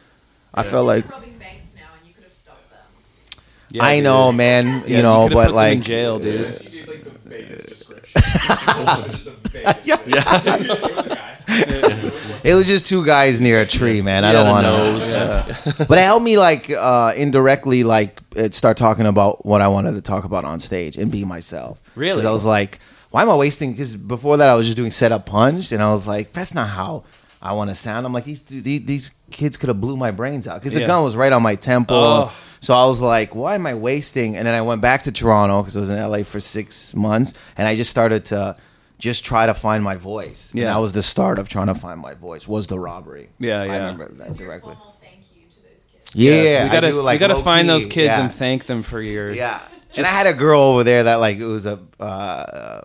I 0.53 0.63
felt 0.63 0.85
like 0.85 1.09
robbing 1.09 1.37
banks 1.39 1.73
now, 1.75 1.81
and 1.97 2.05
you 2.07 2.13
could 2.13 2.25
have 2.25 2.33
stopped 2.33 2.69
them. 2.69 3.41
Yeah, 3.71 3.85
I 3.85 3.95
dude. 3.95 4.03
know, 4.03 4.31
man. 4.33 4.83
Yeah, 4.85 4.97
you 4.97 5.01
know, 5.03 5.23
could've 5.29 5.35
but 5.35 5.41
put 5.43 5.47
them 5.47 5.55
like 5.55 5.73
in 5.77 5.81
jail, 5.81 6.19
dude. 6.19 6.57
He 6.61 6.69
gave 6.71 6.87
like 6.89 7.03
the 7.05 7.29
vaguest 7.29 7.69
description. 7.69 8.21
Just 8.21 9.25
the 9.25 9.31
vaguest 9.49 10.05
description. 10.05 10.75
It 10.75 10.95
was 10.95 11.05
a 11.05 11.09
guy. 11.15 11.32
It 11.47 12.53
was 12.55 12.67
just 12.67 12.85
two 12.87 13.05
guys 13.05 13.41
near 13.41 13.61
a 13.61 13.65
tree, 13.65 14.01
man. 14.01 14.25
I 14.25 14.31
don't 14.31 14.49
want 14.49 14.65
to. 15.01 15.85
But 15.87 15.97
it 15.97 16.01
helped 16.03 16.23
me 16.25 16.37
like 16.37 16.69
uh, 16.69 17.13
indirectly, 17.15 17.83
like 17.83 18.21
uh, 18.37 18.49
start 18.51 18.77
talking 18.77 19.05
about 19.05 19.45
what 19.45 19.61
I 19.61 19.67
wanted 19.67 19.95
to 19.95 20.01
talk 20.01 20.23
about 20.23 20.45
on 20.45 20.59
stage 20.59 20.97
and 20.97 21.11
be 21.11 21.25
myself. 21.25 21.79
Really? 21.95 22.25
I 22.25 22.31
was 22.31 22.45
like, 22.45 22.79
why 23.11 23.21
am 23.21 23.29
I 23.29 23.35
wasting? 23.35 23.71
Because 23.71 23.95
before 23.95 24.37
that, 24.37 24.49
I 24.49 24.55
was 24.55 24.65
just 24.67 24.77
doing 24.77 24.91
set 24.91 25.11
up 25.11 25.25
punch, 25.25 25.71
and 25.71 25.81
I 25.81 25.91
was 25.91 26.07
like, 26.07 26.33
that's 26.33 26.53
not 26.53 26.67
how. 26.69 27.03
I 27.41 27.51
want 27.51 27.69
to 27.71 27.75
sound. 27.75 28.05
I'm 28.05 28.13
like 28.13 28.23
these 28.23 28.41
these, 28.43 28.85
these 28.85 29.11
kids 29.29 29.57
could 29.57 29.67
have 29.67 29.81
blew 29.81 29.97
my 29.97 30.11
brains 30.11 30.47
out 30.47 30.61
because 30.61 30.71
the 30.73 30.79
Yeah. 30.79 30.87
gun 30.87 31.03
was 31.03 31.15
right 31.17 31.33
on 31.33 31.43
my 31.43 31.55
temple. 31.55 31.95
Oh. 31.97 32.33
So 32.61 32.73
I 32.73 32.85
was 32.85 33.01
like, 33.01 33.35
why 33.35 33.55
am 33.55 33.67
I 33.67 33.73
wasting? 33.73 34.37
And 34.37 34.47
then 34.47 34.55
I 34.55 34.61
went 34.61 34.81
back 34.81 35.03
to 35.03 35.11
Toronto 35.11 35.61
because 35.61 35.75
I 35.75 35.81
was 35.81 35.89
in 35.89 35.97
LA 35.99 36.23
for 36.23 36.39
six 36.39 36.95
months, 36.95 37.33
and 37.57 37.67
I 37.67 37.75
just 37.75 37.89
started 37.91 38.23
to 38.25 38.55
just 39.03 39.25
try 39.25 39.45
to 39.45 39.53
find 39.53 39.83
my 39.83 39.97
voice. 39.97 40.47
And 40.51 40.61
Yeah. 40.61 40.67
that 40.67 40.79
was 40.79 40.93
the 40.93 41.03
start 41.03 41.37
of 41.37 41.49
trying 41.49 41.67
to 41.67 41.75
find 41.75 41.99
my 41.99 42.13
voice. 42.13 42.47
Was 42.47 42.67
the 42.67 42.79
robbery? 42.79 43.27
Yeah, 43.37 43.61
yeah. 43.65 43.73
I 43.73 43.77
remember 43.79 44.07
that 44.07 44.37
directly. 44.37 44.75
formal 44.75 44.95
thank 45.01 45.17
you 45.35 45.41
to 45.49 45.55
those 45.57 46.09
kids. 46.09 46.15
Yeah, 46.15 46.63
we 46.63 46.69
gotta 46.69 46.91
do, 46.91 47.03
we 47.05 47.17
gotta 47.17 47.35
find 47.35 47.67
low-key, 47.67 47.83
those 47.83 47.93
kids 47.93 48.15
yeah. 48.15 48.21
and 48.21 48.31
thank 48.31 48.65
them 48.65 48.81
for 48.81 49.01
your 49.01 49.33
Yeah, 49.33 49.59
and 49.97 50.05
I 50.05 50.09
had 50.09 50.27
a 50.27 50.33
girl 50.33 50.61
over 50.61 50.85
there 50.85 51.03
that 51.03 51.15
like 51.15 51.37
it 51.37 51.45
was 51.45 51.65
a 51.65 51.81
uh, 51.99 52.81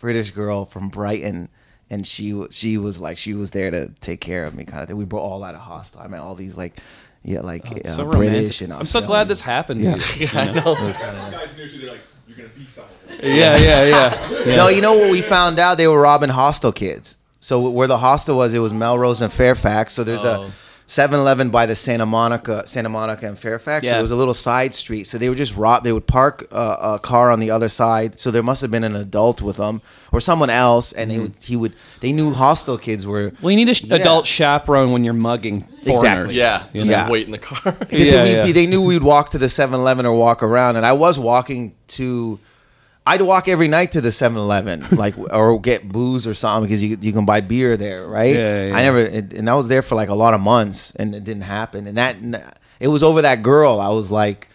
British 0.00 0.32
girl 0.32 0.66
from 0.66 0.90
Brighton, 0.90 1.48
and 1.88 2.06
she 2.06 2.44
she 2.50 2.76
was 2.76 3.00
like 3.00 3.16
she 3.16 3.32
was 3.32 3.52
there 3.52 3.70
to 3.70 3.88
take 4.02 4.20
care 4.20 4.44
of 4.44 4.54
me, 4.54 4.64
kind 4.64 4.82
of 4.82 4.88
thing. 4.88 4.98
We 4.98 5.06
were 5.06 5.18
all 5.18 5.46
at 5.46 5.54
a 5.54 5.58
hostel. 5.58 6.02
I 6.02 6.08
met 6.08 6.20
all 6.20 6.34
these 6.34 6.58
like 6.58 6.76
yeah, 7.22 7.40
like 7.40 7.64
uh, 7.72 7.88
so 7.88 8.04
British 8.04 8.60
romantic. 8.60 8.60
and 8.60 8.72
I'm 8.74 8.84
so 8.84 9.00
glad 9.00 9.28
this 9.28 9.40
happened. 9.40 9.82
Yeah, 9.82 9.96
you. 10.16 10.28
I 10.34 10.44
know. 10.60 10.74
These 10.74 10.98
guys 10.98 11.56
knew 11.56 11.70
too. 11.70 11.78
They're 11.78 11.92
like, 11.92 12.00
you're 12.26 12.36
gonna 12.36 12.48
be 12.50 12.64
someone. 12.64 12.92
Yeah, 13.22 13.56
yeah, 13.56 13.84
yeah. 13.84 14.30
yeah. 14.46 14.56
No, 14.56 14.68
you 14.68 14.80
know 14.80 14.94
what 14.94 15.10
we 15.10 15.22
found 15.22 15.58
out? 15.58 15.76
They 15.76 15.86
were 15.88 16.00
robbing 16.00 16.30
hostel 16.30 16.72
kids. 16.72 17.16
So 17.40 17.68
where 17.68 17.86
the 17.86 17.98
hostel 17.98 18.36
was, 18.36 18.54
it 18.54 18.58
was 18.60 18.72
Melrose 18.72 19.20
and 19.20 19.32
Fairfax. 19.32 19.92
So 19.92 20.02
there's 20.04 20.24
Oh. 20.24 20.44
a 20.44 20.50
7-Eleven 20.86 21.48
by 21.48 21.64
the 21.64 21.74
Santa 21.74 22.04
Monica, 22.04 22.66
Santa 22.66 22.90
Monica 22.90 23.26
and 23.26 23.38
Fairfax. 23.38 23.86
So 23.86 23.92
Yeah. 23.92 23.98
it 23.98 24.02
was 24.02 24.10
a 24.10 24.16
little 24.16 24.34
side 24.34 24.74
street. 24.74 25.06
So 25.06 25.16
they 25.16 25.28
would 25.28 25.38
just 25.38 25.56
rob. 25.56 25.82
They 25.82 25.92
would 25.92 26.06
park 26.06 26.46
a, 26.52 26.76
a 26.94 26.98
car 26.98 27.30
on 27.30 27.40
the 27.40 27.50
other 27.50 27.68
side. 27.68 28.20
So 28.20 28.30
there 28.30 28.42
must 28.42 28.60
have 28.60 28.70
been 28.70 28.84
an 28.84 28.94
adult 28.94 29.40
with 29.40 29.56
them 29.56 29.80
or 30.12 30.20
someone 30.20 30.50
else, 30.50 30.92
and 30.92 31.10
they 31.10 31.14
mm-hmm. 31.14 31.22
would, 31.22 31.34
he 31.42 31.56
would. 31.56 31.74
They 32.00 32.12
knew 32.12 32.34
hostel 32.34 32.76
kids 32.76 33.06
were. 33.06 33.32
Well, 33.40 33.50
you 33.50 33.56
need 33.56 33.68
an 33.68 33.74
sh- 33.74 33.84
Yeah. 33.84 33.96
adult 33.96 34.26
chaperone 34.26 34.92
when 34.92 35.04
you're 35.04 35.14
mugging 35.14 35.62
foreigners. 35.62 36.26
Exactly. 36.26 36.34
Yeah. 36.36 36.64
You 36.74 36.84
know? 36.84 36.90
Yeah. 36.90 37.10
wait 37.10 37.26
in 37.26 37.32
the 37.32 37.38
car. 37.38 37.74
Yeah, 37.90 38.24
we'd 38.24 38.32
yeah. 38.32 38.44
Be, 38.44 38.52
they 38.52 38.66
knew 38.66 38.82
we'd 38.82 39.02
walk 39.02 39.30
to 39.30 39.38
the 39.38 39.46
7-Eleven 39.46 40.04
or 40.04 40.14
walk 40.14 40.42
around, 40.42 40.76
and 40.76 40.84
I 40.84 40.92
was 40.92 41.18
walking 41.18 41.74
to. 41.88 42.38
I'd 43.06 43.20
walk 43.20 43.48
every 43.48 43.68
night 43.68 43.92
to 43.92 44.00
the 44.00 44.08
7-Eleven, 44.08 44.86
like 44.92 45.16
or 45.18 45.60
get 45.60 45.88
booze 45.88 46.26
or 46.26 46.34
something 46.34 46.66
because 46.66 46.82
you 46.82 46.96
you 47.00 47.12
can 47.12 47.26
buy 47.26 47.40
beer 47.40 47.76
there, 47.76 48.06
right? 48.06 48.34
Yeah, 48.34 48.66
yeah. 48.66 48.76
I 48.76 48.82
never, 48.82 48.98
and 48.98 49.50
I 49.50 49.54
was 49.54 49.68
there 49.68 49.82
for 49.82 49.94
like 49.94 50.08
a 50.08 50.14
lot 50.14 50.34
of 50.34 50.40
months, 50.40 50.94
and 50.96 51.14
it 51.14 51.24
didn't 51.24 51.42
happen. 51.42 51.86
And 51.86 51.98
that 51.98 52.58
it 52.80 52.88
was 52.88 53.02
over 53.02 53.22
that 53.22 53.42
girl. 53.42 53.78
I 53.80 53.88
was 53.88 54.10
like, 54.10 54.48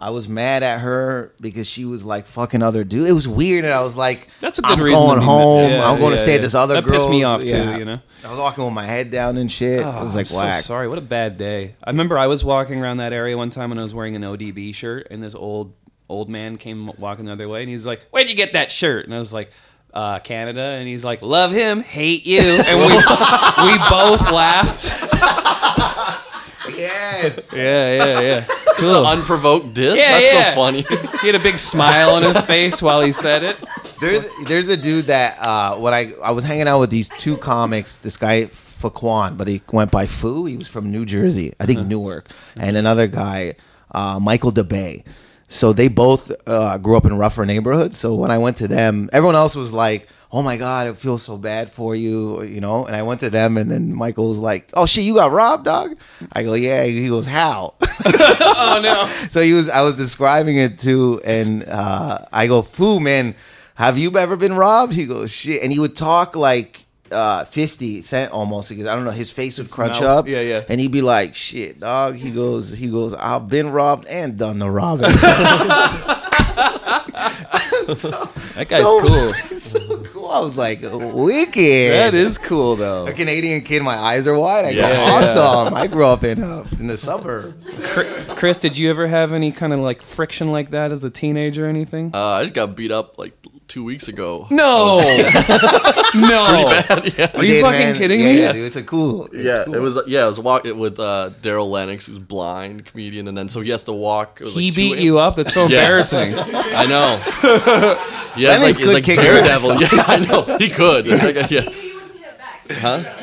I 0.00 0.10
was 0.10 0.28
mad 0.28 0.62
at 0.62 0.78
her 0.78 1.32
because 1.40 1.66
she 1.66 1.84
was 1.84 2.04
like 2.04 2.26
fucking 2.26 2.62
other 2.62 2.84
dude. 2.84 3.08
It 3.08 3.12
was 3.12 3.26
weird, 3.26 3.64
and 3.64 3.74
I 3.74 3.82
was 3.82 3.96
like, 3.96 4.28
That's 4.40 4.60
a 4.60 4.62
good 4.62 4.78
I'm 4.78 4.82
reason 4.82 5.00
going 5.00 5.20
home. 5.20 5.70
Yeah, 5.70 5.90
I'm 5.90 5.98
going 5.98 6.12
to 6.12 6.16
stay 6.16 6.32
yeah. 6.32 6.36
at 6.36 6.42
this 6.42 6.54
other 6.54 6.74
That 6.74 6.84
girl. 6.84 6.92
pissed 6.92 7.10
me 7.10 7.24
off, 7.24 7.42
too, 7.42 7.78
you 7.78 7.84
know? 7.84 8.00
I 8.24 8.30
was 8.30 8.38
walking 8.38 8.64
with 8.64 8.74
my 8.74 8.84
head 8.84 9.10
down 9.10 9.36
and 9.36 9.50
shit. 9.50 9.84
Oh, 9.84 10.02
it 10.02 10.04
was 10.04 10.14
oh, 10.14 10.18
like 10.18 10.30
I'm 10.30 10.36
whack. 10.36 10.62
So 10.62 10.68
sorry. 10.68 10.88
What 10.88 10.98
a 10.98 11.02
bad 11.02 11.36
day. 11.36 11.74
I 11.82 11.90
remember 11.90 12.16
I 12.16 12.28
was 12.28 12.44
walking 12.44 12.80
around 12.80 12.98
that 12.98 13.12
area 13.12 13.36
one 13.36 13.50
time 13.50 13.70
when 13.70 13.78
I 13.78 13.82
was 13.82 13.92
wearing 13.92 14.14
an 14.14 14.22
ODB 14.22 14.72
shirt, 14.72 15.08
and 15.10 15.22
this 15.22 15.34
old 15.34 15.74
old 16.08 16.28
man 16.28 16.56
came 16.56 16.90
walking 16.98 17.26
the 17.26 17.32
other 17.32 17.48
way, 17.48 17.62
and 17.62 17.70
he's 17.70 17.86
like, 17.86 18.00
"Where'd 18.10 18.28
you 18.28 18.34
get 18.36 18.52
that 18.54 18.70
shirt?" 18.72 19.04
And 19.06 19.14
I 19.14 19.18
was 19.18 19.32
like. 19.32 19.50
Uh, 19.90 20.18
Canada, 20.18 20.60
and 20.60 20.86
he's 20.86 21.02
like, 21.02 21.22
"Love 21.22 21.50
him, 21.50 21.80
hate 21.80 22.26
you," 22.26 22.40
and 22.40 22.78
we 22.78 22.94
we 23.72 23.78
both 23.88 24.30
laughed. 24.30 24.84
Yes. 26.76 27.52
Yeah, 27.52 27.94
yeah, 27.94 28.20
yeah. 28.20 28.40
Just 28.76 28.82
an 28.82 29.06
unprovoked 29.06 29.72
diss. 29.74 29.96
Yeah, 29.96 30.12
That's 30.20 30.32
yeah. 30.32 30.50
so 30.50 30.54
funny. 30.54 30.82
he 31.20 31.26
had 31.26 31.34
a 31.34 31.40
big 31.40 31.58
smile 31.58 32.10
on 32.10 32.22
his 32.22 32.40
face 32.42 32.82
while 32.82 33.00
he 33.00 33.12
said 33.12 33.42
it. 33.42 33.56
There's 34.00 34.26
there's 34.46 34.68
a 34.68 34.76
dude 34.76 35.06
that 35.06 35.38
uh, 35.40 35.76
when 35.76 35.94
I 35.94 36.12
I 36.22 36.30
was 36.32 36.44
hanging 36.44 36.68
out 36.68 36.80
with 36.80 36.90
these 36.90 37.08
two 37.08 37.36
comics, 37.38 37.96
this 37.98 38.16
guy 38.16 38.44
Faquan, 38.44 39.36
but 39.36 39.48
he 39.48 39.62
went 39.72 39.90
by 39.90 40.06
Fu. 40.06 40.44
He 40.44 40.56
was 40.56 40.68
from 40.68 40.92
New 40.92 41.04
Jersey, 41.04 41.54
I 41.58 41.66
think 41.66 41.84
Newark, 41.86 42.28
and 42.56 42.76
another 42.76 43.06
guy, 43.08 43.54
uh, 43.90 44.20
Michael 44.20 44.52
DeBay. 44.52 45.04
So 45.48 45.72
they 45.72 45.88
both 45.88 46.30
uh, 46.46 46.76
grew 46.78 46.96
up 46.96 47.06
in 47.06 47.16
rougher 47.16 47.46
neighborhoods. 47.46 47.96
So 47.96 48.14
when 48.14 48.30
I 48.30 48.38
went 48.38 48.58
to 48.58 48.68
them, 48.68 49.08
everyone 49.12 49.34
else 49.34 49.56
was 49.56 49.72
like, 49.72 50.06
"Oh 50.30 50.42
my 50.42 50.58
god, 50.58 50.86
it 50.88 50.98
feels 50.98 51.22
so 51.22 51.38
bad 51.38 51.72
for 51.72 51.94
you," 51.94 52.42
you 52.42 52.60
know. 52.60 52.84
And 52.84 52.94
I 52.94 53.02
went 53.02 53.20
to 53.20 53.30
them, 53.30 53.56
and 53.56 53.70
then 53.70 53.94
Michael 53.94 54.28
was 54.28 54.38
like, 54.38 54.70
"Oh 54.74 54.84
shit, 54.84 55.04
you 55.04 55.14
got 55.14 55.32
robbed, 55.32 55.64
dog." 55.64 55.96
I 56.32 56.42
go, 56.42 56.52
"Yeah." 56.52 56.84
He 56.84 57.08
goes, 57.08 57.26
"How?" 57.26 57.74
Oh 58.60 58.80
no! 58.82 59.08
so 59.30 59.40
he 59.40 59.54
was 59.54 59.70
I 59.70 59.82
was 59.82 59.96
describing 59.96 60.58
it 60.58 60.78
too, 60.78 61.20
and 61.24 61.64
uh, 61.64 62.26
I 62.30 62.46
go, 62.46 62.60
"Foo, 62.60 63.00
man, 63.00 63.34
have 63.74 63.96
you 63.96 64.14
ever 64.18 64.36
been 64.36 64.52
robbed?" 64.54 64.92
He 64.94 65.06
goes, 65.06 65.30
"Shit," 65.30 65.62
and 65.62 65.72
he 65.72 65.78
would 65.78 65.96
talk 65.96 66.36
like 66.36 66.84
uh, 67.12 67.44
fifty 67.44 68.02
cent 68.02 68.32
almost 68.32 68.68
because 68.70 68.86
I 68.86 68.94
don't 68.94 69.04
know 69.04 69.10
his 69.10 69.30
face 69.30 69.58
would 69.58 69.70
crunch 69.70 70.00
mouth, 70.00 70.02
up, 70.20 70.28
yeah, 70.28 70.40
yeah. 70.40 70.64
and 70.68 70.80
he'd 70.80 70.92
be 70.92 71.02
like, 71.02 71.34
"Shit, 71.34 71.80
dog." 71.80 72.16
He 72.16 72.30
goes, 72.30 72.76
"He 72.76 72.88
goes, 72.88 73.14
I've 73.14 73.48
been 73.48 73.70
robbed 73.70 74.06
and 74.06 74.36
done 74.36 74.58
the 74.58 74.70
robbing." 74.70 75.10
That 77.88 78.66
guy's 78.68 78.78
So- 78.80 79.00
cool. 79.00 79.32
so 79.58 79.98
cool. 80.04 80.28
I 80.28 80.40
was 80.40 80.58
like, 80.58 80.80
"Wicked." 80.82 81.92
That 81.92 82.12
is 82.14 82.36
cool 82.38 82.76
though. 82.76 83.06
A 83.06 83.12
Canadian 83.12 83.62
kid, 83.62 83.82
my 83.82 83.94
eyes 83.96 84.26
are 84.26 84.38
wide. 84.38 84.66
I 84.66 84.72
go, 84.74 84.80
Yeah, 84.80 84.90
yeah. 84.92 85.10
awesome. 85.12 85.74
I 85.74 85.86
grew 85.86 86.06
up 86.06 86.22
in 86.24 86.42
uh, 86.42 86.66
in 86.78 86.86
the 86.88 86.98
suburbs. 86.98 87.70
Chris, 88.36 88.58
did 88.58 88.76
you 88.76 88.90
ever 88.90 89.06
have 89.06 89.32
any 89.32 89.52
kind 89.52 89.72
of 89.72 89.80
like 89.80 90.02
friction 90.02 90.52
like 90.52 90.70
that 90.70 90.92
as 90.92 91.02
a 91.04 91.10
teenager 91.10 91.64
or 91.66 91.68
anything? 91.68 92.10
Uh, 92.12 92.18
I 92.18 92.42
just 92.42 92.54
got 92.54 92.76
beat 92.76 92.90
up 92.90 93.16
like 93.18 93.32
two 93.68 93.84
weeks 93.84 94.08
ago. 94.08 94.46
no, 94.50 94.98
no. 96.14 96.72
Are 96.94 97.04
you 97.04 97.10
Did, 97.10 97.62
fucking 97.62 97.62
man. 97.62 97.94
kidding 97.96 98.20
yeah, 98.20 98.26
me? 98.26 98.40
Yeah, 98.40 98.52
dude, 98.52 98.66
it's 98.66 98.76
a 98.76 98.82
cool. 98.82 99.26
it's 99.26 99.44
Yeah, 99.44 99.64
cool. 99.64 99.74
it 99.74 99.78
was. 99.80 99.98
Yeah, 100.06 100.24
it 100.24 100.28
was 100.28 100.40
walking 100.40 100.78
with 100.78 100.98
uh, 100.98 101.30
Darryl 101.42 101.70
Lenox, 101.70 102.06
who's 102.06 102.18
blind 102.18 102.86
comedian, 102.86 103.28
and 103.28 103.36
then 103.36 103.48
so 103.48 103.60
he 103.60 103.70
has 103.70 103.84
to 103.84 103.92
walk. 103.92 104.40
It 104.40 104.44
was 104.44 104.54
He 104.54 104.66
like 104.66 104.74
2 104.74 104.76
beat 104.80 104.94
a.m. 104.94 105.04
you 105.04 105.18
up. 105.18 105.36
That's 105.36 105.52
so 105.54 105.66
Yeah. 105.68 105.80
embarrassing. 105.82 106.34
I 106.36 106.86
know. 106.86 107.20
Yeah, 108.36 108.50
Lennox 108.50 108.70
it's 108.70 108.78
like, 108.78 108.84
could 108.86 108.94
like 108.94 109.04
kick 109.04 109.16
your 109.22 109.34
ass 109.34 109.66
Daredevil. 109.66 109.96
Yeah, 109.96 110.04
I 110.06 110.18
know. 110.18 110.58
He 110.58 110.68
could. 110.70 111.06
Like, 111.06 111.50
yeah. 111.50 111.60
He 111.60 111.70
knew 111.70 111.82
you 111.82 112.00
in 112.70 112.76
Huh? 112.76 113.17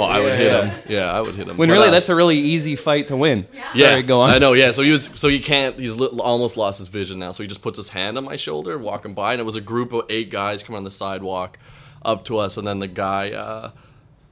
Oh, 0.00 0.04
I 0.04 0.20
would 0.20 0.32
hit 0.38 0.52
him. 0.64 0.70
Yeah, 0.88 1.12
I 1.12 1.20
would 1.20 1.34
hit 1.34 1.48
him. 1.48 1.56
When 1.56 1.68
But, 1.68 1.74
really, 1.74 1.88
uh, 1.88 1.90
that's 1.92 2.08
a 2.08 2.14
really 2.14 2.38
easy 2.38 2.76
fight 2.76 3.08
to 3.08 3.16
win. 3.16 3.46
Yeah. 3.74 3.90
Sorry, 3.90 4.02
go 4.02 4.20
on. 4.20 4.30
I 4.30 4.38
know. 4.38 4.52
Yeah. 4.52 4.72
So 4.72 4.82
he 4.82 4.90
was. 4.90 5.10
So 5.14 5.28
he 5.28 5.40
can't. 5.40 5.78
He's 5.78 5.94
li- 5.94 6.18
almost 6.20 6.56
lost 6.56 6.78
his 6.78 6.88
vision 6.88 7.18
now. 7.18 7.30
So 7.32 7.42
he 7.42 7.48
just 7.48 7.62
puts 7.62 7.76
his 7.76 7.90
hand 7.90 8.16
on 8.18 8.24
my 8.24 8.36
shoulder, 8.36 8.76
walking 8.78 9.14
by, 9.14 9.32
and 9.32 9.40
it 9.40 9.44
was 9.44 9.56
a 9.56 9.60
group 9.60 9.92
of 9.92 10.06
eight 10.08 10.30
guys 10.30 10.62
coming 10.62 10.78
on 10.78 10.84
the 10.84 10.90
sidewalk 10.90 11.58
up 12.04 12.24
to 12.26 12.38
us, 12.38 12.56
and 12.56 12.66
then 12.66 12.78
the 12.78 12.88
guy 12.88 13.30
uh, 13.32 13.70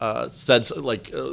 uh, 0.00 0.28
said 0.28 0.60
s- 0.62 0.76
like. 0.76 1.12
Uh, 1.14 1.32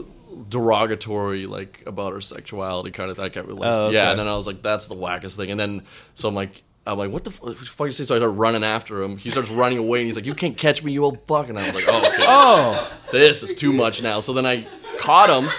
derogatory 0.49 1.45
like 1.45 1.81
about 1.85 2.11
her 2.11 2.19
sexuality 2.19 2.91
kind 2.91 3.09
of 3.09 3.15
thing. 3.15 3.25
I 3.25 3.29
can't 3.29 3.47
really, 3.47 3.61
Oh, 3.65 3.87
okay. 3.87 3.95
yeah 3.95 4.09
and 4.11 4.19
then 4.19 4.27
I 4.27 4.35
was 4.35 4.45
like 4.47 4.61
that's 4.61 4.87
the 4.87 4.95
wackest 4.95 5.37
thing 5.37 5.49
and 5.49 5.57
then 5.59 5.81
so 6.13 6.27
I'm 6.27 6.35
like 6.35 6.61
I'm 6.87 6.97
like 6.97 7.09
what 7.11 7.23
the 7.23 7.31
fu- 7.31 7.55
fuck 7.55 7.87
you 7.87 7.91
say 7.93 8.03
so 8.03 8.15
I 8.15 8.19
start 8.19 8.35
running 8.35 8.63
after 8.63 9.01
him 9.01 9.17
he 9.17 9.29
starts 9.31 9.49
running 9.49 9.77
away 9.79 9.99
and 9.99 10.07
he's 10.07 10.15
like 10.15 10.25
you 10.25 10.35
can't 10.35 10.55
catch 10.57 10.83
me 10.83 10.91
you 10.91 11.03
old 11.03 11.19
fuck 11.27 11.49
and 11.49 11.57
I 11.57 11.65
was 11.65 11.75
like 11.75 11.85
oh 11.87 11.97
okay 12.13 12.23
Oh, 12.27 12.97
this 13.11 13.43
is 13.43 13.55
too 13.55 13.71
much 13.73 14.01
now. 14.01 14.19
So 14.19 14.33
then 14.33 14.45
I 14.45 14.65
caught 14.99 15.29
him, 15.29 15.49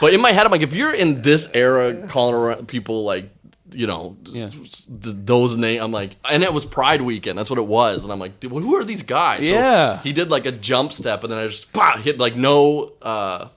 but 0.00 0.12
in 0.14 0.20
my 0.20 0.32
head, 0.32 0.44
I'm 0.46 0.52
like, 0.52 0.62
if 0.62 0.72
you're 0.74 0.94
in 0.94 1.22
this 1.22 1.48
era 1.54 2.06
calling 2.08 2.34
around 2.34 2.66
people 2.68 3.04
like, 3.04 3.30
you 3.70 3.86
know, 3.86 4.16
Yeah. 4.24 4.48
th- 4.50 4.68
those 5.02 5.56
names, 5.56 5.82
I'm 5.82 5.92
like, 5.92 6.16
and 6.30 6.42
it 6.42 6.52
was 6.52 6.64
Pride 6.64 7.02
weekend. 7.02 7.38
That's 7.38 7.50
what 7.50 7.58
it 7.58 7.66
was. 7.66 8.04
And 8.04 8.12
I'm 8.12 8.18
like, 8.20 8.42
who 8.42 8.76
are 8.76 8.84
these 8.84 9.02
guys? 9.02 9.46
So 9.48 9.54
Yeah. 9.54 9.98
he 10.02 10.12
did 10.12 10.30
like 10.30 10.46
a 10.46 10.52
jump 10.52 10.92
step, 10.92 11.22
and 11.24 11.32
then 11.32 11.38
I 11.38 11.46
just 11.46 11.72
bah, 11.72 11.96
hit 11.98 12.18
like 12.18 12.36
no. 12.36 12.92
uh 13.02 13.48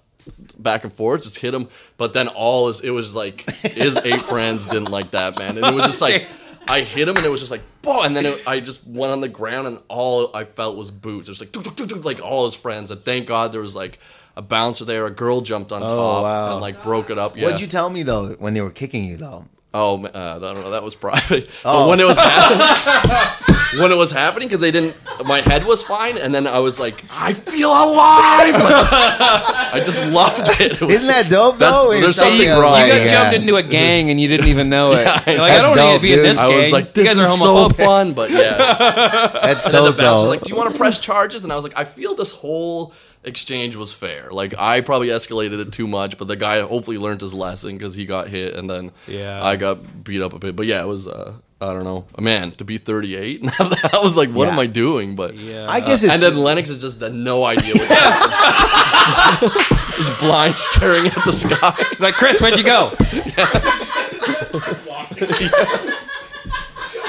Back 0.57 0.83
and 0.83 0.91
forth, 0.91 1.23
just 1.23 1.37
hit 1.39 1.53
him. 1.53 1.69
But 1.97 2.11
then 2.13 2.27
all 2.27 2.67
is 2.67 2.81
it 2.81 2.89
was 2.89 3.15
like 3.15 3.49
his 3.61 3.95
eight 3.97 4.19
friends 4.21 4.65
didn't 4.67 4.91
like 4.91 5.11
that 5.11 5.37
man, 5.39 5.55
and 5.57 5.65
it 5.65 5.73
was 5.73 5.85
just 5.85 6.01
like 6.01 6.25
I 6.69 6.81
hit 6.81 7.07
him, 7.07 7.15
and 7.15 7.25
it 7.25 7.29
was 7.29 7.39
just 7.39 7.51
like, 7.51 7.61
boom, 7.81 8.03
and 8.03 8.15
then 8.15 8.25
it, 8.25 8.43
I 8.47 8.59
just 8.59 8.85
went 8.85 9.11
on 9.11 9.21
the 9.21 9.29
ground, 9.29 9.67
and 9.67 9.79
all 9.87 10.35
I 10.35 10.43
felt 10.43 10.75
was 10.75 10.91
boots. 10.91 11.29
It 11.29 11.31
was 11.31 11.39
like, 11.39 11.51
tuk, 11.51 11.63
tuk, 11.63 11.75
tuk, 11.75 11.89
tuk, 11.89 12.05
like 12.05 12.21
all 12.21 12.45
his 12.45 12.55
friends, 12.55 12.91
and 12.91 13.03
thank 13.03 13.27
God 13.27 13.51
there 13.51 13.61
was 13.61 13.75
like 13.75 13.99
a 14.35 14.41
bouncer 14.41 14.85
there. 14.85 15.05
A 15.05 15.11
girl 15.11 15.41
jumped 15.41 15.71
on 15.71 15.81
top 15.81 16.23
wow. 16.23 16.51
and 16.51 16.61
like 16.61 16.83
broke 16.83 17.09
it 17.09 17.17
up. 17.17 17.35
Yeah. 17.35 17.45
What'd 17.45 17.59
you 17.59 17.67
tell 17.67 17.89
me 17.89 18.03
though 18.03 18.29
when 18.33 18.53
they 18.53 18.61
were 18.61 18.71
kicking 18.71 19.03
you 19.05 19.17
though? 19.17 19.45
Oh, 19.73 19.97
ma- 19.97 20.09
uh, 20.09 20.35
I 20.37 20.39
don't 20.39 20.61
know. 20.61 20.71
That 20.71 20.83
was 20.83 20.95
private. 21.07 21.49
Oh. 21.65 21.85
But 21.85 21.89
when 21.89 21.99
it 21.99 22.05
was 22.05 22.17
happening, 22.19 23.56
when 23.79 23.91
it 23.91 23.95
was 23.95 24.11
happening, 24.11 24.47
because 24.47 24.61
they 24.61 24.71
didn't, 24.71 24.95
my 25.25 25.41
head 25.41 25.65
was 25.65 25.83
fine, 25.83 26.17
and 26.17 26.33
then 26.33 26.47
I 26.47 26.59
was 26.59 26.79
like, 26.79 27.03
I 27.11 27.33
feel 27.33 27.69
alive. 27.69 28.53
I 28.55 29.81
just 29.85 30.03
loved 30.11 30.49
it. 30.61 30.73
It 30.73 30.81
was- 30.81 30.93
Isn't 30.95 31.07
that 31.07 31.29
dope 31.29 31.57
That's- 31.57 31.75
though? 31.77 31.89
There's 31.91 32.01
you're 32.03 32.13
something 32.13 32.39
me, 32.39 32.47
wrong. 32.49 32.79
you 32.81 32.87
got 32.87 33.01
yeah. 33.01 33.07
jumped 33.07 33.35
into 33.35 33.55
a 33.55 33.63
gang 33.63 34.09
and 34.09 34.19
you 34.19 34.27
didn't 34.27 34.47
even 34.47 34.69
know 34.69 34.93
it. 34.93 35.07
Yeah, 35.27 35.31
You're 35.33 35.41
like, 35.41 35.51
I 35.51 35.55
that's 35.55 35.67
don't 35.67 35.75
need 35.77 35.91
dope, 35.91 35.95
to 35.95 36.01
be 36.01 36.11
in 36.13 36.17
dude. 36.19 36.25
this 36.25 36.37
I 36.39 36.47
gang. 36.47 36.57
was 36.57 36.71
like, 36.71 36.85
you 36.85 36.91
this 36.93 37.07
guys 37.07 37.17
are 37.17 37.21
is 37.33 37.39
so 37.39 37.45
homophobic. 37.45 37.85
fun, 37.85 38.13
but 38.13 38.31
yeah. 38.31 38.57
That's 39.41 39.63
And 39.65 39.71
so 39.71 39.83
the 39.83 39.89
bouncer 39.89 40.01
so. 40.03 40.23
like, 40.23 40.41
"Do 40.41 40.49
you 40.51 40.55
want 40.57 40.71
to 40.71 40.77
press 40.77 40.99
charges?" 40.99 41.43
And 41.43 41.51
I 41.51 41.55
was 41.55 41.63
like, 41.63 41.73
"I 41.77 41.83
feel 41.83 42.15
this 42.15 42.31
whole 42.31 42.93
exchange 43.23 43.75
was 43.75 43.91
fair. 43.91 44.29
Like 44.31 44.53
I 44.57 44.81
probably 44.81 45.07
escalated 45.09 45.59
it 45.59 45.71
too 45.73 45.87
much, 45.87 46.17
but 46.17 46.27
the 46.27 46.35
guy 46.37 46.61
hopefully 46.61 46.97
learned 46.97 47.21
his 47.21 47.33
lesson 47.33 47.77
because 47.77 47.95
he 47.95 48.05
got 48.05 48.27
hit, 48.29 48.55
and 48.55 48.69
then 48.69 48.91
Yeah. 49.07 49.43
I 49.43 49.55
got 49.57 50.03
beat 50.03 50.21
up 50.21 50.33
a 50.33 50.39
bit. 50.39 50.55
But 50.55 50.65
yeah, 50.67 50.81
it 50.81 50.87
was 50.87 51.07
uh, 51.07 51.33
I 51.59 51.73
don't 51.73 51.85
know, 51.85 52.05
man, 52.19 52.51
to 52.51 52.63
be 52.63 52.77
38, 52.77 53.41
I 53.59 53.99
was 54.03 54.15
like, 54.15 54.29
what 54.29 54.45
Yeah. 54.45 54.53
am 54.53 54.59
I 54.59 54.67
doing? 54.67 55.15
But 55.15 55.35
Yeah. 55.35 55.65
I 55.67 55.79
guess 55.79 56.03
uh, 56.03 56.07
it's 56.07 56.13
and 56.13 56.21
then 56.21 56.37
Lenox 56.37 56.69
is 56.69 56.79
just 56.81 57.01
had 57.01 57.13
no 57.13 57.43
idea 57.43 57.73
what 57.73 57.87
happened. 57.87 59.51
just 59.95 60.19
blind 60.19 60.53
staring 60.53 61.07
at 61.07 61.25
the 61.25 61.31
sky. 61.31 61.73
He's 61.89 61.99
like, 61.99 62.13
Chris, 62.13 62.39
where'd 62.41 62.57
you 62.57 62.63
go? 62.63 62.91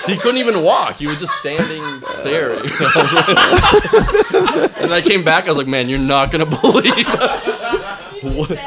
He 0.07 0.17
couldn't 0.17 0.39
even 0.39 0.63
walk. 0.65 0.97
He 0.97 1.07
was 1.07 1.19
just 1.19 1.35
standing 1.39 1.83
staring. 2.01 2.61
and 2.61 2.71
I 4.91 5.03
came 5.05 5.23
back. 5.23 5.45
I 5.45 5.49
was 5.51 5.59
like, 5.59 5.67
"Man, 5.67 5.91
you're 5.91 5.99
not 5.99 6.31
gonna 6.31 6.47
believe." 6.47 7.07
What- 8.23 8.59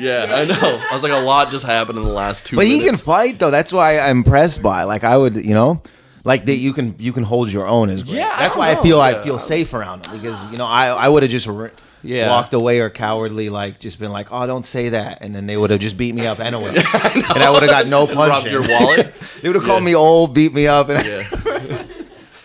They're 0.00 0.26
like, 0.26 0.28
how 0.30 0.40
you 0.40 0.46
doing, 0.46 0.58
man? 0.58 0.58
Yeah, 0.58 0.58
I 0.58 0.60
know. 0.78 0.84
I 0.90 0.94
was 0.94 1.02
like, 1.02 1.12
a 1.12 1.18
lot 1.24 1.50
just 1.50 1.64
happened 1.66 1.98
in 1.98 2.04
the 2.04 2.12
last 2.12 2.46
two. 2.46 2.56
But 2.56 2.66
he 2.66 2.80
can 2.80 2.96
fight 2.96 3.38
though. 3.38 3.50
That's 3.50 3.72
why 3.72 3.98
I'm 3.98 4.18
impressed 4.18 4.62
by. 4.62 4.84
Like 4.84 5.04
I 5.04 5.16
would, 5.16 5.36
you 5.36 5.54
know, 5.54 5.82
like 6.24 6.44
that 6.46 6.56
you 6.56 6.72
can 6.72 6.94
you 6.98 7.12
can 7.12 7.22
hold 7.24 7.50
your 7.52 7.66
own 7.66 7.90
is 7.90 8.02
great. 8.02 8.16
Yeah, 8.16 8.28
that's 8.36 8.50
don't 8.50 8.58
why 8.58 8.70
I 8.70 8.74
know. 8.74 8.82
feel 8.82 9.00
I 9.00 9.22
feel 9.24 9.38
safe 9.38 9.72
around 9.74 10.06
him 10.06 10.16
because 10.20 10.52
you 10.52 10.58
know 10.58 10.66
I 10.66 10.88
I 10.88 11.08
would 11.08 11.22
have 11.22 11.30
just 11.32 11.48
r 11.48 11.70
Yeah. 12.02 12.28
walked 12.28 12.54
away 12.54 12.80
or 12.80 12.90
cowardly 12.90 13.48
like 13.48 13.80
just 13.80 13.98
been 13.98 14.12
like 14.12 14.28
oh 14.30 14.46
don't 14.46 14.64
say 14.66 14.90
that 14.90 15.18
and 15.22 15.34
then 15.34 15.46
they 15.46 15.56
would 15.56 15.70
have 15.70 15.80
just 15.80 15.96
beat 15.96 16.14
me 16.14 16.26
up 16.26 16.38
anyway 16.38 16.68
and 16.76 17.42
I 17.42 17.50
would 17.50 17.62
have 17.62 17.70
got 17.70 17.86
no 17.88 18.06
Rob 18.14 18.42
punch. 18.42 18.52
your 18.52 18.62
wallet. 18.62 19.12
They 19.42 19.48
would 19.48 19.56
have 19.56 19.64
called 19.64 19.84
me 19.84 19.94
old, 19.94 20.34
beat 20.34 20.52
me 20.52 20.66
up, 20.66 20.88
and 20.88 21.04
Yeah. 21.06 21.84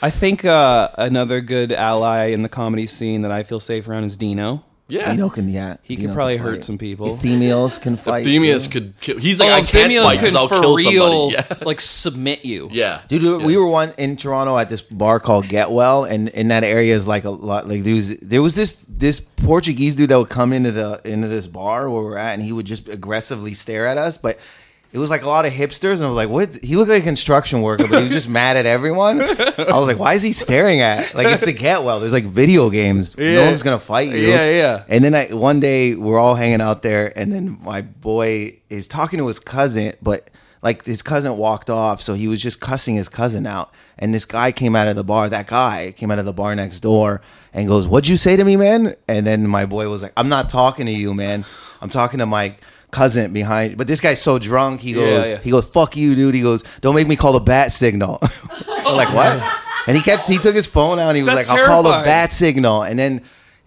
I 0.02 0.10
think 0.12 0.46
uh, 0.46 0.90
another 0.98 1.42
good 1.42 1.72
ally 1.72 2.26
in 2.26 2.42
the 2.44 2.50
comedy 2.50 2.86
scene 2.88 3.22
that 3.22 3.32
I 3.32 3.42
feel 3.44 3.60
safe 3.60 3.88
around 3.88 4.04
is 4.04 4.16
Dino. 4.18 4.64
Yeah. 4.94 5.12
Dino 5.12 5.28
can 5.30 5.50
yeah. 5.50 5.78
He 5.82 5.96
Dino 5.96 6.10
could 6.10 6.16
probably 6.16 6.36
can 6.36 6.46
hurt 6.46 6.54
fight. 6.58 6.64
some 6.64 6.78
people. 6.78 7.18
Ephemios 7.18 7.82
can 7.82 7.98
fight. 7.98 8.26
Themius 8.26 8.66
too. 8.66 8.72
could 8.72 9.00
kill. 9.02 9.18
He's 9.18 9.40
like, 9.40 9.50
oh, 9.50 9.54
I 9.54 9.62
can't 9.64 9.92
Themios 9.92 10.04
fight 10.04 10.12
because 10.14 10.32
could 10.34 10.38
I'll 10.38 10.48
for 10.48 10.62
kill 10.62 10.76
real, 10.76 11.32
somebody. 11.32 11.46
Yeah. 11.62 11.66
like 11.66 11.82
submit 11.82 12.46
you. 12.46 12.70
Yeah. 12.72 13.02
Dude, 13.08 13.42
we 13.42 13.58
were 13.58 13.66
one 13.68 13.92
in 13.98 14.18
Toronto 14.18 14.56
at 14.58 14.70
this 14.70 14.84
bar 14.84 15.20
called 15.20 15.48
Get 15.48 15.72
Well, 15.72 16.04
and 16.04 16.30
in 16.30 16.50
that 16.50 16.64
area 16.64 16.94
is 16.96 17.08
like 17.08 17.24
a 17.24 17.32
lot. 17.32 17.68
Like 17.68 17.82
there 17.84 17.96
was, 17.96 18.18
there 18.20 18.44
was 18.44 18.54
this 18.54 18.86
this 18.88 19.20
Portuguese 19.20 19.96
dude 19.96 20.10
that 20.10 20.18
would 20.20 20.30
come 20.30 20.54
into 20.54 20.72
the 20.72 21.02
into 21.06 21.28
this 21.28 21.48
bar 21.48 21.90
where 21.90 22.04
we're 22.04 22.18
at, 22.18 22.36
and 22.36 22.44
he 22.44 22.52
would 22.52 22.68
just 22.68 22.88
aggressively 22.88 23.56
stare 23.56 23.88
at 23.88 23.98
us. 23.98 24.20
But 24.20 24.38
it 24.94 25.00
was 25.00 25.10
like 25.10 25.24
a 25.24 25.28
lot 25.28 25.48
of 25.48 25.52
hipsters, 25.52 25.96
and 25.96 26.04
I 26.04 26.08
was 26.08 26.16
like, 26.16 26.30
"What?" 26.30 26.54
He 26.64 26.76
looked 26.76 26.90
like 26.92 27.02
a 27.02 27.06
construction 27.06 27.64
worker, 27.64 27.86
but 27.90 27.98
he 27.98 28.04
was 28.04 28.14
just 28.14 28.30
mad 28.42 28.58
at 28.58 28.68
everyone. 28.68 29.20
I 29.20 29.78
was 29.78 29.88
like, 29.88 29.98
"Why 29.98 30.14
is 30.14 30.22
he 30.22 30.34
staring 30.34 30.82
at?" 30.82 31.16
Like 31.16 31.26
it's 31.26 31.44
the 31.44 31.52
Get 31.52 31.84
Well. 31.84 32.00
There's 32.00 32.14
like 32.14 32.26
video 32.26 32.70
games. 32.70 33.18
No 33.18 33.46
one's 33.46 33.64
gonna 33.64 33.80
fight 33.80 34.12
you. 34.12 34.18
Yeah, 34.20 34.48
yeah. 34.52 34.84
And 34.88 35.04
then 35.04 35.16
I 35.16 35.34
one 35.34 35.60
day 35.60 35.96
we're 35.96 36.20
all 36.20 36.36
hanging 36.36 36.62
out 36.62 36.84
there, 36.84 37.12
and 37.18 37.34
then 37.34 37.58
my 37.64 37.82
boy 37.82 38.60
is 38.70 38.88
talking 38.88 39.18
to 39.18 39.26
his 39.26 39.40
cousin, 39.40 39.94
but 40.00 40.30
like 40.62 40.86
his 40.86 41.02
cousin 41.02 41.38
walked 41.38 41.72
off, 41.72 42.00
so 42.00 42.14
he 42.14 42.28
was 42.28 42.40
just 42.40 42.62
cussing 42.62 42.94
his 42.94 43.10
cousin 43.10 43.48
out. 43.48 43.74
And 43.98 44.14
this 44.14 44.26
guy 44.26 44.52
came 44.52 44.76
out 44.76 44.88
of 44.88 44.96
the 44.96 45.04
bar. 45.04 45.28
That 45.28 45.48
guy 45.48 45.92
came 45.98 46.12
out 46.12 46.20
of 46.20 46.26
the 46.26 46.34
bar 46.34 46.56
next 46.56 46.82
door 46.82 47.22
and 47.52 47.68
goes, 47.68 47.88
"What'd 47.88 48.08
you 48.08 48.18
say 48.18 48.36
to 48.38 48.46
me, 48.46 48.58
man?" 48.58 48.96
And 49.08 49.26
then 49.26 49.48
my 49.48 49.66
boy 49.66 49.90
was 49.90 50.04
like, 50.04 50.14
"I'm 50.16 50.30
not 50.30 50.50
talking 50.50 50.86
to 50.86 50.92
you, 50.92 51.16
man. 51.16 51.46
I'm 51.82 51.90
talking 51.90 52.20
to 52.20 52.28
my." 52.28 52.54
Cousin 52.94 53.34
behind 53.34 53.78
but 53.78 53.88
this 53.88 54.00
guy's 54.00 54.22
so 54.22 54.40
drunk 54.40 54.80
he 54.80 54.94
goes 54.94 55.32
yeah. 55.32 55.40
he 55.40 55.52
goes 55.52 55.68
fuck 55.68 55.98
you 55.98 56.16
dude. 56.16 56.36
He 56.36 56.42
goes 56.42 56.64
don't 56.82 56.96
make 56.96 57.08
me 57.08 57.16
call 57.16 57.34
the 57.34 57.40
bat 57.40 57.72
signal. 57.72 58.20
We're 58.86 58.94
like 58.94 59.14
what? 59.14 59.62
And 59.88 59.98
he 59.98 60.04
kept 60.04 60.28
he 60.28 60.38
took 60.38 60.56
his 60.56 60.66
phone 60.66 61.00
out 61.00 61.10
and 61.10 61.18
he 61.18 61.24
was 61.24 61.36
That's 61.36 61.50
like 61.50 61.60
i'll 61.60 61.66
call 61.66 61.84
the 61.84 62.04
bat 62.04 62.32
signal. 62.32 62.84
And 62.84 62.98
then 62.98 63.24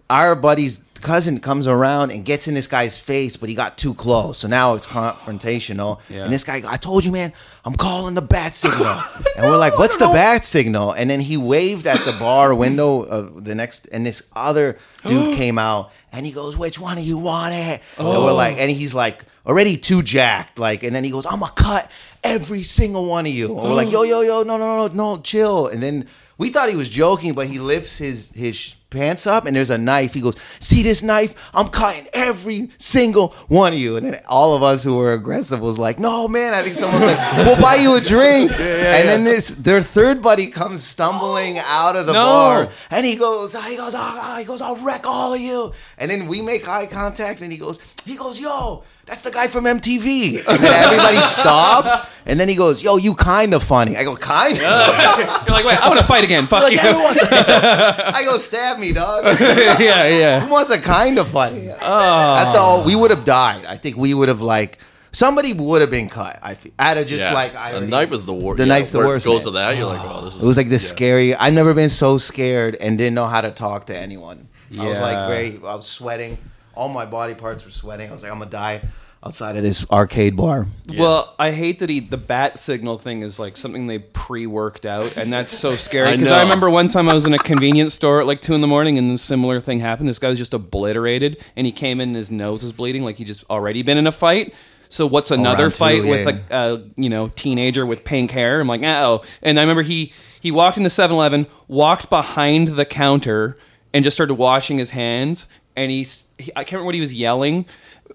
our 0.09 0.35
buddy's 0.35 0.79
cousin 1.01 1.39
comes 1.39 1.67
around 1.67 2.11
and 2.11 2.23
gets 2.25 2.47
in 2.47 2.53
this 2.53 2.67
guy's 2.67 2.97
face, 2.97 3.37
but 3.37 3.49
he 3.49 3.55
got 3.55 3.77
too 3.77 3.93
close. 3.93 4.39
So 4.39 4.47
now 4.47 4.75
it's 4.75 4.87
confrontational. 4.87 5.99
Yeah. 6.09 6.23
And 6.23 6.33
this 6.33 6.43
guy, 6.43 6.61
I 6.67 6.77
told 6.77 7.05
you, 7.05 7.11
man, 7.11 7.33
I'm 7.65 7.75
calling 7.75 8.15
the 8.15 8.21
bat 8.21 8.55
signal. 8.55 9.01
and 9.35 9.45
we're 9.45 9.57
like, 9.57 9.77
what's 9.77 9.97
the 9.97 10.07
bat 10.07 10.45
signal? 10.45 10.91
And 10.91 11.09
then 11.09 11.19
he 11.19 11.37
waved 11.37 11.87
at 11.87 11.99
the 11.99 12.15
bar 12.19 12.53
window 12.55 13.01
of 13.03 13.43
the 13.45 13.55
next, 13.55 13.87
and 13.87 14.05
this 14.05 14.29
other 14.35 14.77
dude 15.05 15.35
came 15.37 15.57
out 15.57 15.91
and 16.11 16.25
he 16.25 16.31
goes, 16.31 16.57
which 16.57 16.79
one 16.79 16.97
of 16.97 17.03
you 17.03 17.17
want 17.17 17.53
it? 17.53 17.81
And 17.97 18.07
we're 18.07 18.31
oh. 18.31 18.35
like, 18.35 18.57
and 18.57 18.71
he's 18.71 18.93
like, 18.93 19.25
already 19.45 19.77
too 19.77 20.03
jacked. 20.03 20.59
Like, 20.59 20.83
and 20.83 20.95
then 20.95 21.03
he 21.03 21.09
goes, 21.09 21.25
I'm 21.25 21.39
gonna 21.39 21.51
cut 21.53 21.89
every 22.23 22.63
single 22.63 23.05
one 23.05 23.25
of 23.25 23.31
you. 23.31 23.47
And 23.47 23.69
we're 23.69 23.73
like, 23.73 23.87
oh. 23.87 24.03
yo, 24.03 24.21
yo, 24.21 24.21
yo, 24.21 24.43
no, 24.43 24.57
no, 24.57 24.87
no, 24.87 24.93
no, 24.93 25.21
chill. 25.21 25.67
And 25.67 25.81
then 25.81 26.07
we 26.37 26.49
thought 26.49 26.69
he 26.69 26.75
was 26.75 26.89
joking, 26.89 27.33
but 27.33 27.47
he 27.47 27.59
lifts 27.59 27.97
his 27.97 28.31
his 28.31 28.75
pants 28.89 29.27
up 29.27 29.45
and 29.45 29.55
there's 29.55 29.69
a 29.69 29.77
knife. 29.77 30.13
He 30.13 30.21
goes, 30.21 30.35
"See 30.59 30.81
this 30.83 31.03
knife? 31.03 31.35
I'm 31.53 31.67
cutting 31.67 32.07
every 32.13 32.69
single 32.77 33.29
one 33.47 33.73
of 33.73 33.79
you." 33.79 33.97
And 33.97 34.05
then 34.05 34.19
all 34.27 34.55
of 34.55 34.63
us 34.63 34.83
who 34.83 34.95
were 34.97 35.13
aggressive 35.13 35.59
was 35.61 35.77
like, 35.77 35.99
"No, 35.99 36.27
man! 36.27 36.53
I 36.53 36.63
think 36.63 36.75
someone's 36.75 37.03
like, 37.05 37.37
we'll 37.45 37.61
buy 37.61 37.75
you 37.75 37.95
a 37.95 38.01
drink." 38.01 38.51
and 38.51 39.09
then 39.09 39.23
this 39.23 39.49
their 39.49 39.81
third 39.81 40.21
buddy 40.21 40.47
comes 40.47 40.83
stumbling 40.83 41.59
out 41.59 41.95
of 41.95 42.05
the 42.05 42.13
No. 42.13 42.25
bar, 42.25 42.69
and 42.91 43.05
he 43.05 43.15
goes, 43.15 43.53
he 43.65 43.75
goes, 43.75 43.93
oh, 43.95 44.35
he 44.39 44.45
goes, 44.45 44.61
"I'll 44.61 44.77
wreck 44.77 45.05
all 45.05 45.33
of 45.33 45.41
you." 45.41 45.73
And 45.97 46.09
then 46.09 46.27
we 46.27 46.41
make 46.41 46.67
eye 46.67 46.85
contact, 46.85 47.41
and 47.41 47.51
he 47.51 47.57
goes, 47.57 47.79
he 48.05 48.15
goes, 48.15 48.39
"Yo." 48.39 48.83
That's 49.07 49.21
the 49.21 49.31
guy 49.31 49.47
from 49.47 49.63
MTV. 49.63 50.45
And 50.47 50.59
then 50.59 50.73
everybody 50.73 51.21
stopped. 51.21 52.09
And 52.25 52.37
then 52.37 52.49
he 52.49 52.55
goes, 52.55 52.83
Yo, 52.83 52.97
you 52.97 53.15
kind 53.15 53.53
of 53.53 53.63
funny. 53.63 53.95
I 53.95 54.03
go, 54.03 54.15
Kind 54.17 54.57
of? 54.57 54.61
You're 55.47 55.55
like, 55.55 55.65
wait, 55.65 55.81
I 55.81 55.87
want 55.87 55.99
to 55.99 56.05
fight 56.05 56.25
again. 56.25 56.45
Fuck 56.45 56.69
you. 56.71 56.77
I 56.81 58.21
go, 58.25 58.37
Stab 58.37 58.79
me, 58.79 58.91
dog. 58.91 59.23
yeah, 59.39 60.07
yeah. 60.07 60.39
Who 60.41 60.51
wants 60.51 60.71
a 60.71 60.79
kind 60.79 61.17
of 61.19 61.29
funny? 61.29 61.69
Oh. 61.69 62.35
That's 62.35 62.55
all. 62.55 62.83
We 62.83 62.95
would 62.95 63.11
have 63.11 63.23
died. 63.23 63.65
I 63.65 63.77
think 63.77 63.95
we 63.95 64.13
would 64.13 64.27
have 64.27 64.41
like 64.41 64.79
somebody 65.13 65.53
would 65.53 65.79
have 65.81 65.89
been 65.89 66.09
cut. 66.09 66.37
I 66.43 66.53
feel 66.55 66.73
out 66.77 66.97
of 66.97 67.07
just 67.07 67.21
Yeah. 67.21 67.33
like 67.33 67.55
I 67.55 67.71
the 67.71 67.77
already- 67.77 67.91
knife 67.91 68.11
is 68.11 68.25
the 68.25 68.33
worst. 68.33 68.57
The 68.57 68.65
knife's 68.65 68.91
the 68.91 68.99
worst, 68.99 69.25
Goes 69.25 69.45
man. 69.45 69.53
to 69.53 69.59
that, 69.59 69.77
you're 69.77 69.85
like, 69.87 70.01
oh, 70.03 70.25
this 70.25 70.35
is. 70.35 70.43
It 70.43 70.45
was 70.45 70.57
like 70.57 70.67
this 70.69 70.83
yeah. 70.83 70.89
scary. 70.95 71.33
I've 71.35 71.53
never 71.53 71.73
been 71.73 71.89
so 71.89 72.17
scared 72.17 72.75
and 72.75 72.97
didn't 72.97 73.15
know 73.15 73.25
how 73.25 73.39
to 73.39 73.51
talk 73.51 73.85
to 73.85 73.97
anyone. 73.97 74.49
I 74.77 74.83
was 74.85 74.99
like 74.99 75.13
Yeah. 75.13 75.27
very. 75.29 75.51
I 75.65 75.75
was 75.75 75.87
sweating. 75.87 76.37
All 76.77 76.89
my 76.89 77.05
body 77.05 77.33
parts 77.33 77.65
were 77.65 77.71
sweating. 77.71 78.07
I 78.09 78.11
was 78.11 78.21
like, 78.23 78.31
I'm 78.31 78.37
gonna 78.39 78.51
die. 78.51 78.81
outside 79.23 79.57
of 79.57 79.63
this 79.63 79.89
arcade 79.89 80.35
bar. 80.37 80.67
Well, 80.95 81.33
I 81.39 81.51
hate 81.51 81.79
that 81.79 81.89
he 81.89 81.99
the 81.99 82.17
bat 82.17 82.57
signal 82.59 82.97
thing 82.99 83.23
is 83.23 83.39
like 83.39 83.57
something 83.57 83.87
they 83.87 83.97
pre-worked 83.99 84.85
out, 84.85 85.17
and 85.17 85.33
that's 85.33 85.51
so 85.51 85.75
scary. 85.87 86.11
Because 86.11 86.31
I, 86.31 86.37
know. 86.37 86.43
remember 86.43 86.69
one 86.69 86.87
time 86.87 87.09
I 87.09 87.13
was 87.15 87.25
in 87.25 87.33
a 87.33 87.39
convenience 87.39 87.95
store 87.95 88.21
at 88.21 88.27
like 88.27 88.41
two 88.41 88.53
in 88.53 88.61
the 88.61 88.67
morning, 88.67 88.97
and 88.99 89.11
a 89.11 89.17
similar 89.17 89.59
thing 89.59 89.79
happened. 89.79 90.07
This 90.07 90.19
guy 90.19 90.29
was 90.29 90.37
just 90.37 90.53
obliterated, 90.53 91.43
and 91.55 91.65
he 91.65 91.71
came 91.71 91.99
in, 91.99 92.09
and 92.09 92.15
his 92.15 92.29
nose 92.31 92.61
was 92.61 92.71
bleeding, 92.73 93.03
like 93.03 93.15
he 93.17 93.25
just 93.25 93.43
already 93.49 93.81
been 93.81 93.97
in 93.97 94.05
a 94.07 94.11
fight. 94.11 94.53
So 94.89 95.05
what's 95.07 95.31
another 95.31 95.63
round 95.63 95.73
two, 95.73 95.77
fight 95.79 96.03
yeah, 96.05 96.11
with 96.11 96.25
like 96.25 96.49
a 96.51 96.83
you 96.95 97.09
know 97.09 97.29
teenager 97.29 97.85
with 97.85 98.03
pink 98.05 98.31
hair? 98.31 98.61
I'm 98.61 98.67
like, 98.67 98.83
oh. 98.83 99.23
And 99.41 99.59
I 99.59 99.63
remember 99.63 99.81
he 99.81 100.13
he 100.39 100.51
walked 100.51 100.77
into 100.77 100.89
7-Eleven, 100.89 101.47
walked 101.67 102.09
behind 102.09 102.69
the 102.69 102.85
counter, 102.85 103.57
and 103.93 104.03
just 104.03 104.15
started 104.15 104.35
washing 104.35 104.77
his 104.77 104.91
hands. 104.91 105.47
And 105.77 105.89
he's 105.91 106.25
he, 106.37 106.51
I 106.55 106.63
can't 106.63 106.73
remember 106.73 106.87
what 106.87 106.95
he 106.95 107.01
was 107.01 107.13
yelling, 107.13 107.65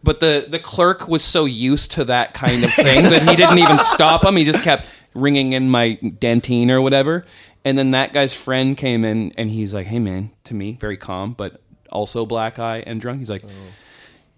but 0.03 0.21
the 0.21 0.47
the 0.49 0.59
clerk 0.59 1.09
was 1.09 1.25
so 1.25 1.47
used 1.47 1.93
to 1.93 2.05
that 2.07 2.35
kind 2.35 2.63
of 2.65 2.73
thing 2.75 3.05
that 3.05 3.23
he 3.29 3.37
didn't 3.37 3.59
even 3.59 3.79
stop 3.79 4.25
him. 4.25 4.37
He 4.37 4.45
just 4.45 4.63
kept 4.63 4.85
ringing 5.15 5.53
in 5.53 5.71
my 5.71 5.99
Dentyne 6.03 6.71
or 6.71 6.81
whatever. 6.83 7.25
And 7.65 7.79
then 7.79 7.93
that 7.93 8.13
guy's 8.13 8.35
friend 8.35 8.77
came 8.77 9.05
in 9.05 9.33
and 9.39 9.49
he's 9.49 9.73
like, 9.73 9.87
"Hey 9.87 10.01
man," 10.01 10.31
to 10.45 10.55
me, 10.55 10.73
very 10.81 10.97
calm, 10.97 11.33
but 11.33 11.61
also 11.91 12.27
black 12.27 12.59
eye 12.59 12.83
and 12.85 13.01
drunk. 13.01 13.21
He's 13.21 13.31
like, 13.31 13.45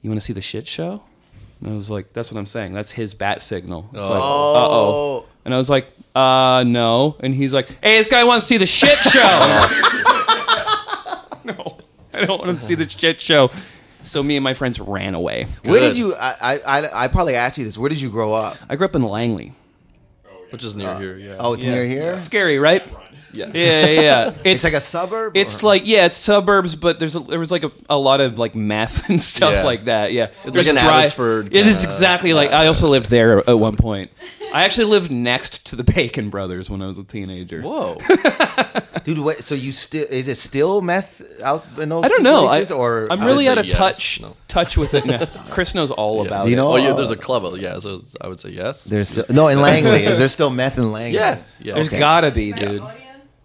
"You 0.03 0.11
want 0.11 0.21
to 0.21 0.25
see 0.25 0.35
the 0.35 0.43
shit 0.43 0.69
show?" 0.69 1.03
And 1.61 1.73
I 1.73 1.75
was 1.75 1.91
like, 1.91 2.13
"That's 2.13 2.31
what 2.31 2.39
I'm 2.39 2.47
saying. 2.47 2.75
That's 2.75 2.93
his 2.93 3.15
bat 3.15 3.41
signal." 3.41 3.89
It's 3.95 4.03
like, 4.03 4.21
"Uh 4.21 4.69
oh." 4.69 5.25
And 5.47 5.55
I 5.55 5.57
was 5.57 5.71
like, 5.71 5.87
"Uh, 6.15 6.65
no." 6.67 7.17
And 7.21 7.35
he's 7.35 7.55
like, 7.55 7.69
"Hey, 7.83 7.97
this 7.97 8.09
guy 8.09 8.25
wants 8.25 8.45
to 8.47 8.49
see 8.49 8.59
the 8.59 8.67
shit 8.67 8.99
show." 8.99 10.01
no, 12.27 12.35
I 12.35 12.37
don't 12.39 12.47
want 12.47 12.59
to 12.59 12.65
see 12.65 12.75
the 12.75 12.89
shit 12.89 13.21
show. 13.21 13.51
So 14.03 14.23
me 14.23 14.37
and 14.37 14.45
my 14.45 14.55
friends 14.55 14.79
ran 14.79 15.15
away. 15.15 15.47
Where 15.65 15.81
did 15.81 15.97
you? 15.97 16.15
I, 16.15 16.35
I 16.41 16.59
I 16.59 17.05
I 17.05 17.09
probably 17.09 17.35
asked 17.37 17.57
you 17.59 17.65
this. 17.65 17.79
Where 17.79 17.89
did 17.89 18.01
you 18.01 18.11
grow 18.11 18.33
up? 18.35 18.57
I 18.69 18.77
grew 18.77 18.85
up 18.87 18.95
in 18.95 19.03
Langley. 19.03 19.53
Oh, 20.27 20.31
which 20.51 20.63
is 20.63 20.77
near 20.77 20.89
uh, 20.89 20.99
here. 20.99 21.17
Yeah. 21.17 21.37
Oh, 21.39 21.55
it's 21.55 21.65
near 21.65 21.85
here. 21.87 22.17
Scary, 22.19 22.59
right? 22.59 22.83
Yeah. 23.35 23.51
Yeah, 23.55 23.87
yeah. 23.87 24.01
yeah. 24.01 24.27
It's, 24.45 24.65
It's 24.65 24.65
like 24.65 24.75
a 24.75 24.81
suburb. 24.81 25.37
It's 25.37 25.63
or- 25.63 25.67
like 25.69 25.87
yeah, 25.87 26.07
it's 26.07 26.17
suburbs, 26.17 26.75
but 26.77 26.99
there's 26.99 27.17
a, 27.17 27.21
there 27.21 27.39
was 27.39 27.51
like 27.53 27.65
a, 27.65 27.73
a 27.91 27.97
lot 27.99 28.21
of 28.21 28.39
like 28.39 28.55
meth 28.55 29.09
and 29.11 29.21
stuff 29.21 29.53
Yeah. 29.53 29.63
like 29.65 29.85
that. 29.87 30.13
Yeah, 30.13 30.29
It's 30.45 30.53
There's 30.53 30.69
like 30.69 30.77
an 30.77 30.83
dry- 30.83 31.01
Abbotsford 31.01 31.47
It 31.55 31.67
is 31.67 31.79
kinda- 31.81 31.89
exactly 31.89 32.33
like 32.33 32.51
I 32.53 32.67
also 32.67 32.89
lived 32.89 33.11
there 33.11 33.39
at 33.49 33.59
one 33.59 33.77
point. 33.77 34.11
I 34.53 34.63
actually 34.63 34.85
lived 34.87 35.11
next 35.11 35.67
to 35.67 35.77
the 35.77 35.83
Bacon 35.83 36.31
Brothers 36.31 36.71
when 36.71 36.81
I 36.81 36.87
was 36.87 36.97
a 36.99 37.03
teenager. 37.05 37.61
Whoa. 37.63 37.99
dude. 39.05 39.19
What, 39.19 39.43
so 39.43 39.55
you 39.57 39.73
still? 39.73 40.07
Is 40.09 40.29
it 40.29 40.37
still 40.37 40.81
meth 40.81 41.23
out 41.43 41.65
in 41.79 41.89
those? 41.89 42.05
I 42.05 42.09
don't 42.09 42.19
two 42.19 42.23
know. 42.23 42.45
I, 42.47 42.59
places, 42.59 42.71
or 42.71 43.09
I'm 43.11 43.25
really 43.25 43.49
out 43.49 43.59
of 43.59 43.67
yes. 43.67 43.75
touch 43.77 44.21
No. 44.21 44.37
touch 44.47 44.77
with 44.77 44.95
it. 44.95 45.07
No, 45.07 45.27
Chris 45.51 45.75
knows 45.75 45.91
all 45.91 46.25
about 46.25 46.45
Do 46.45 46.51
you 46.51 46.57
it. 46.57 46.59
know? 46.59 46.73
Oh, 46.73 46.77
yeah. 46.77 46.93
There's 46.93 47.11
a 47.11 47.17
club. 47.17 47.45
uh, 47.45 47.55
Yeah. 47.55 47.81
So 47.81 48.03
I 48.21 48.29
would 48.29 48.39
say 48.39 48.51
yes. 48.51 48.85
There's 48.85 49.09
still, 49.09 49.25
no 49.31 49.49
in 49.49 49.61
Langley. 49.61 50.05
Is 50.05 50.19
there 50.21 50.29
still 50.29 50.51
meth 50.51 50.79
in 50.79 50.93
Langley? 50.93 51.19
Yeah. 51.19 51.39
Yeah. 51.61 51.75
There's 51.75 51.89
Okay. 51.89 51.99
gotta 51.99 52.31
be, 52.31 52.53
dude. 52.53 52.83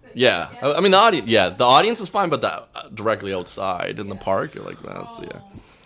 Audience 0.09 0.15
Yeah, 0.15 0.49
I 0.61 0.73
I 0.73 0.79
mean 0.81 0.91
the 0.91 0.97
audience. 0.97 1.27
Yeah, 1.27 1.49
the 1.49 1.65
audience 1.65 2.01
is 2.01 2.09
fine, 2.09 2.29
but 2.29 2.41
the, 2.41 2.53
uh, 2.53 2.89
directly 2.93 3.33
outside 3.33 3.99
in 3.99 4.09
the 4.09 4.15
park, 4.15 4.55
you're 4.55 4.63
like, 4.65 4.81
that's 4.81 5.19
yeah. 5.21 5.39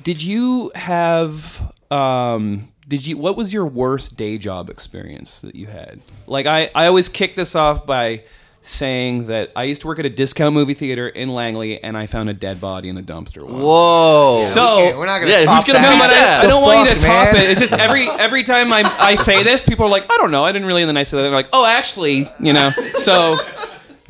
Did 0.03 0.21
you 0.23 0.71
have 0.75 1.61
um 1.91 2.69
did 2.87 3.07
you 3.07 3.17
what 3.17 3.37
was 3.37 3.53
your 3.53 3.65
worst 3.65 4.17
day 4.17 4.37
job 4.37 4.69
experience 4.69 5.41
that 5.41 5.55
you 5.55 5.67
had? 5.67 6.01
Like 6.27 6.45
I 6.45 6.69
I 6.75 6.87
always 6.87 7.07
kick 7.09 7.35
this 7.35 7.55
off 7.55 7.85
by 7.85 8.23
saying 8.65 9.27
that 9.27 9.51
I 9.57 9.63
used 9.63 9.81
to 9.81 9.87
work 9.87 9.99
at 9.99 10.05
a 10.05 10.09
discount 10.09 10.53
movie 10.53 10.73
theater 10.73 11.09
in 11.09 11.33
Langley 11.33 11.83
and 11.83 11.97
I 11.97 12.05
found 12.05 12.29
a 12.29 12.33
dead 12.33 12.61
body 12.61 12.87
in 12.87 12.95
the 12.95 13.01
dumpster 13.01 13.43
once. 13.43 13.61
Whoa. 13.61 14.37
So 14.37 14.77
Okay, 14.79 14.95
we're 14.97 15.05
not 15.05 15.19
gonna 15.19 15.31
Yeah, 15.31 15.53
who's 15.53 15.65
gonna 15.65 15.79
that. 15.79 15.93
be 15.93 15.99
but 15.99 16.09
I, 16.11 16.43
I 16.45 16.47
don't 16.47 16.61
want 16.61 16.87
you 16.87 16.95
to 16.95 16.99
fuck, 17.01 17.25
top 17.27 17.33
man? 17.33 17.43
it. 17.43 17.49
It's 17.49 17.59
just 17.59 17.73
every 17.73 18.09
every 18.09 18.43
time 18.43 18.71
I 18.71 18.83
I 18.99 19.15
say 19.15 19.43
this, 19.43 19.63
people 19.65 19.85
are 19.85 19.89
like, 19.89 20.05
I 20.09 20.15
don't 20.17 20.31
know, 20.31 20.45
I 20.45 20.51
didn't 20.53 20.67
really. 20.67 20.81
And 20.81 20.87
then 20.89 20.95
I 20.97 21.03
say 21.03 21.17
that, 21.17 21.23
they're 21.23 21.31
like, 21.31 21.49
oh, 21.51 21.65
actually, 21.65 22.25
you 22.39 22.53
know. 22.53 22.69
So 22.95 23.35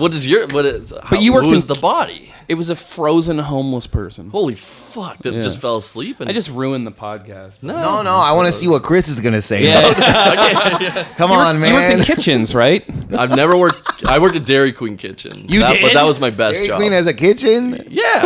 what 0.04 0.14
is 0.14 0.28
your 0.28 0.48
what 0.48 0.66
is? 0.66 0.94
How, 1.02 1.16
you 1.18 1.32
worked 1.34 1.48
who 1.48 1.54
is 1.56 1.64
in- 1.64 1.74
the 1.74 1.80
body? 1.80 2.30
it 2.50 2.56
was 2.56 2.70
a 2.70 2.76
frozen 2.76 3.38
homeless 3.40 3.88
person. 3.88 4.30
Holy 4.30 4.54
fuck! 4.54 5.18
That 5.20 5.34
Yeah. 5.34 5.40
just 5.40 5.62
fell 5.62 5.78
asleep. 5.78 6.20
And 6.20 6.30
I 6.30 6.34
just 6.34 6.50
ruined 6.50 6.86
the 6.86 6.92
podcast. 6.92 7.64
no, 7.64 7.74
No, 7.82 8.02
no. 8.04 8.12
I 8.12 8.34
want 8.34 8.48
to 8.48 8.52
see 8.52 8.68
what 8.68 8.84
Chris 8.84 9.08
is 9.08 9.22
gonna 9.22 9.42
say. 9.42 9.64
Yeah, 9.64 11.06
Come 11.18 11.32
on, 11.32 11.56
you 11.56 11.62
worked 11.62 11.92
in 11.92 11.98
man. 12.00 12.04
kitchens, 12.06 12.54
right? 12.54 12.84
I've 13.18 13.34
never 13.36 13.56
worked. 13.58 14.04
I 14.06 14.20
worked 14.20 14.36
at 14.36 14.46
Dairy 14.46 14.74
Queen 14.74 14.98
kitchen. 14.98 15.46
You 15.48 15.60
that, 15.62 15.80
But 15.82 15.88
did? 15.88 15.96
that 15.96 16.04
was 16.04 16.20
my 16.20 16.30
best 16.32 16.60
job. 16.60 16.60
Dairy 16.60 16.68
job. 16.68 16.78
Queen 16.80 16.92
has 16.92 17.08
a 17.08 17.14
kitchen. 17.14 17.88
yeah. 17.90 18.22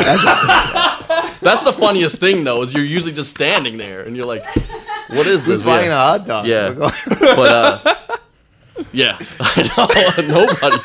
That's 1.41 1.63
the 1.63 1.73
funniest 1.73 2.19
thing 2.19 2.43
though. 2.43 2.63
Is 2.63 2.73
you're 2.73 2.83
usually 2.83 3.13
just 3.13 3.29
standing 3.29 3.77
there 3.77 4.01
and 4.01 4.15
you're 4.17 4.25
like, 4.25 4.43
what 5.09 5.27
is 5.27 5.45
this? 5.45 5.45
Who's 5.45 5.59
this? 5.59 5.63
buying 5.63 5.87
a 5.87 5.91
Yeah. 5.91 6.07
hot 6.09 6.25
dog? 6.25 6.45
Yeah. 6.47 6.73
but 7.19 7.51
uh, 7.51 7.95
yeah, 8.91 9.17
I 9.39 10.23
know 10.27 10.45
nobody. 10.45 10.77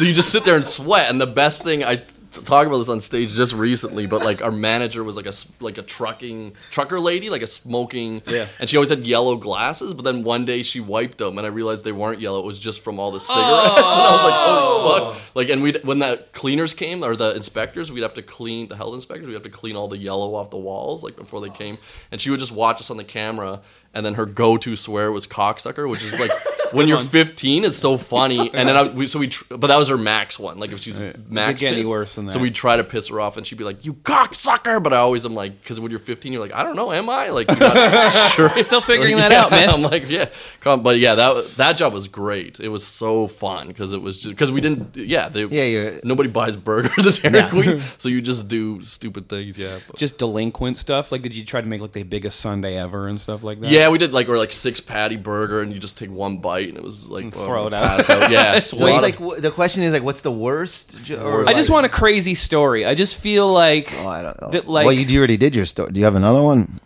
So 0.00 0.06
you 0.06 0.14
just 0.14 0.32
sit 0.32 0.44
there 0.44 0.56
and 0.56 0.64
sweat. 0.64 1.10
And 1.10 1.20
the 1.20 1.26
best 1.26 1.62
thing 1.62 1.84
I 1.84 1.96
talk 2.32 2.66
about 2.66 2.78
this 2.78 2.88
on 2.88 3.00
stage 3.00 3.34
just 3.34 3.52
recently, 3.52 4.06
but 4.06 4.24
like 4.24 4.40
our 4.40 4.50
manager 4.50 5.04
was 5.04 5.14
like 5.14 5.26
a 5.26 5.32
like 5.62 5.76
a 5.76 5.82
trucking 5.82 6.54
trucker 6.70 6.98
lady, 6.98 7.28
like 7.28 7.42
a 7.42 7.46
smoking. 7.46 8.22
Yeah. 8.26 8.46
And 8.58 8.70
she 8.70 8.78
always 8.78 8.88
had 8.88 9.06
yellow 9.06 9.36
glasses, 9.36 9.92
but 9.92 10.06
then 10.06 10.24
one 10.24 10.46
day 10.46 10.62
she 10.62 10.80
wiped 10.80 11.18
them, 11.18 11.36
and 11.36 11.46
I 11.46 11.50
realized 11.50 11.84
they 11.84 11.92
weren't 11.92 12.18
yellow. 12.18 12.38
It 12.38 12.46
was 12.46 12.58
just 12.58 12.82
from 12.82 12.98
all 12.98 13.10
the 13.10 13.20
cigarettes. 13.20 13.44
and 13.46 13.52
I 13.52 14.10
was 14.10 14.24
like, 14.24 14.34
oh, 14.38 14.86
oh. 14.86 15.12
fuck! 15.12 15.22
Like, 15.34 15.50
and 15.50 15.62
we 15.62 15.72
when 15.84 15.98
the 15.98 16.24
cleaners 16.32 16.72
came 16.72 17.04
or 17.04 17.14
the 17.14 17.36
inspectors, 17.36 17.92
we'd 17.92 18.02
have 18.02 18.14
to 18.14 18.22
clean 18.22 18.68
the 18.68 18.76
health 18.76 18.94
inspectors. 18.94 19.26
We'd 19.26 19.34
have 19.34 19.42
to 19.42 19.50
clean 19.50 19.76
all 19.76 19.88
the 19.88 19.98
yellow 19.98 20.34
off 20.34 20.48
the 20.48 20.56
walls, 20.56 21.04
like 21.04 21.16
before 21.16 21.42
they 21.42 21.50
came. 21.50 21.76
And 22.10 22.22
she 22.22 22.30
would 22.30 22.40
just 22.40 22.52
watch 22.52 22.80
us 22.80 22.90
on 22.90 22.96
the 22.96 23.04
camera. 23.04 23.60
And 23.92 24.06
then 24.06 24.14
her 24.14 24.24
go-to 24.24 24.76
swear 24.76 25.12
was 25.12 25.26
cocksucker, 25.26 25.90
which 25.90 26.02
is 26.02 26.18
like 26.18 26.30
when 26.72 26.88
you're 26.88 26.98
15 26.98 27.64
is 27.64 27.76
so 27.76 27.96
funny. 27.96 28.50
And 28.52 28.68
then 28.68 28.76
I, 28.76 28.88
we, 28.88 29.06
so 29.06 29.18
we, 29.18 29.28
tr- 29.28 29.44
but 29.56 29.66
that 29.68 29.76
was 29.76 29.88
her 29.88 29.96
max 29.98 30.38
one. 30.38 30.58
Like 30.58 30.72
if 30.72 30.80
she's 30.80 30.98
max, 31.28 31.60
get 31.60 31.68
any 31.68 31.78
pissed. 31.78 31.90
worse 31.90 32.14
than 32.14 32.26
that. 32.26 32.32
So 32.32 32.38
we 32.38 32.50
try 32.50 32.76
to 32.76 32.84
piss 32.84 33.08
her 33.08 33.20
off, 33.20 33.36
and 33.36 33.46
she'd 33.46 33.58
be 33.58 33.64
like, 33.64 33.84
"You 33.84 33.94
cocksucker!" 33.94 34.82
But 34.82 34.92
I 34.92 34.98
always 34.98 35.24
am 35.26 35.34
like, 35.34 35.60
because 35.60 35.80
when 35.80 35.90
you're 35.90 36.00
15, 36.00 36.32
you're 36.32 36.42
like, 36.42 36.52
I 36.54 36.62
don't 36.62 36.76
know, 36.76 36.92
am 36.92 37.08
I? 37.08 37.30
Like, 37.30 37.48
you're 37.50 37.58
not 37.58 38.10
sure. 38.32 38.62
Still 38.62 38.80
figuring 38.80 39.16
that 39.18 39.30
Yeah, 39.32 39.44
out, 39.44 39.50
miss. 39.50 39.84
I'm 39.84 39.90
like, 39.90 40.08
yeah, 40.08 40.28
come, 40.60 40.82
but 40.82 40.98
yeah, 40.98 41.14
that 41.14 41.46
that 41.56 41.72
job 41.76 41.92
was 41.92 42.06
great. 42.08 42.60
It 42.60 42.68
was 42.68 42.86
so 42.86 43.26
fun 43.26 43.68
because 43.68 43.92
it 43.92 44.00
was 44.02 44.20
just 44.22 44.30
because 44.34 44.52
we 44.52 44.60
didn't, 44.60 44.96
yeah, 44.96 45.28
they, 45.28 45.44
Yeah, 45.44 45.64
you're- 45.64 46.00
nobody 46.04 46.28
buys 46.28 46.56
burgers 46.56 47.06
at 47.06 47.32
Dairy 47.32 47.48
Queen, 47.50 47.82
so 47.98 48.08
you 48.08 48.20
just 48.20 48.48
do 48.48 48.82
stupid 48.84 49.28
things, 49.28 49.56
yeah. 49.58 49.78
but- 49.86 49.96
Just 49.96 50.18
delinquent 50.18 50.76
stuff. 50.78 51.10
Like, 51.12 51.22
did 51.22 51.34
you 51.34 51.44
try 51.44 51.60
to 51.60 51.66
make 51.66 51.80
like 51.80 51.92
the 51.92 52.02
biggest 52.02 52.40
Sunday 52.40 52.76
ever 52.76 53.08
and 53.08 53.18
stuff 53.20 53.42
like 53.42 53.60
that? 53.60 53.70
yeah, 53.70 53.88
we 53.88 53.98
did 53.98 54.12
like 54.12 54.28
or 54.28 54.38
like 54.38 54.52
six 54.52 54.80
patty 54.80 55.16
burger, 55.16 55.60
and 55.62 55.72
you 55.72 55.78
just 55.78 55.96
take 55.98 56.10
one 56.10 56.38
bite, 56.38 56.59
and 56.68 56.76
it 56.78 56.84
was 56.84 57.08
like 57.08 57.34
well, 57.34 57.46
throw 57.46 57.66
it 57.66 57.74
out. 57.74 57.86
pass 57.86 58.10
out. 58.10 58.30
Yeah, 58.30 58.56
It's 58.56 58.70
So 58.70 58.76
So 58.76 58.86
a 58.86 58.88
it's 58.90 58.96
of- 58.98 59.02
like 59.02 59.18
w- 59.18 59.40
the 59.40 59.50
question 59.50 59.82
is 59.82 59.92
like, 59.92 60.02
what's 60.02 60.22
the 60.22 60.30
worst? 60.30 61.02
jo- 61.04 61.22
Or 61.24 61.48
I 61.48 61.54
just 61.54 61.70
want 61.70 61.86
a 61.86 61.88
crazy 61.88 62.34
story. 62.34 62.84
I 62.84 62.94
just 62.94 63.16
feel 63.18 63.50
like 63.52 63.92
Oh, 63.98 64.08
I 64.08 64.22
don't 64.22 64.40
know. 64.40 64.50
that, 64.50 64.68
like 64.68 64.84
well, 64.86 64.92
you, 64.94 65.06
you 65.06 65.18
already 65.18 65.36
did 65.36 65.54
your 65.54 65.64
story. 65.64 65.90
Do 65.92 65.98
you 66.00 66.04
have 66.04 66.14
another 66.16 66.42
one? 66.42 66.78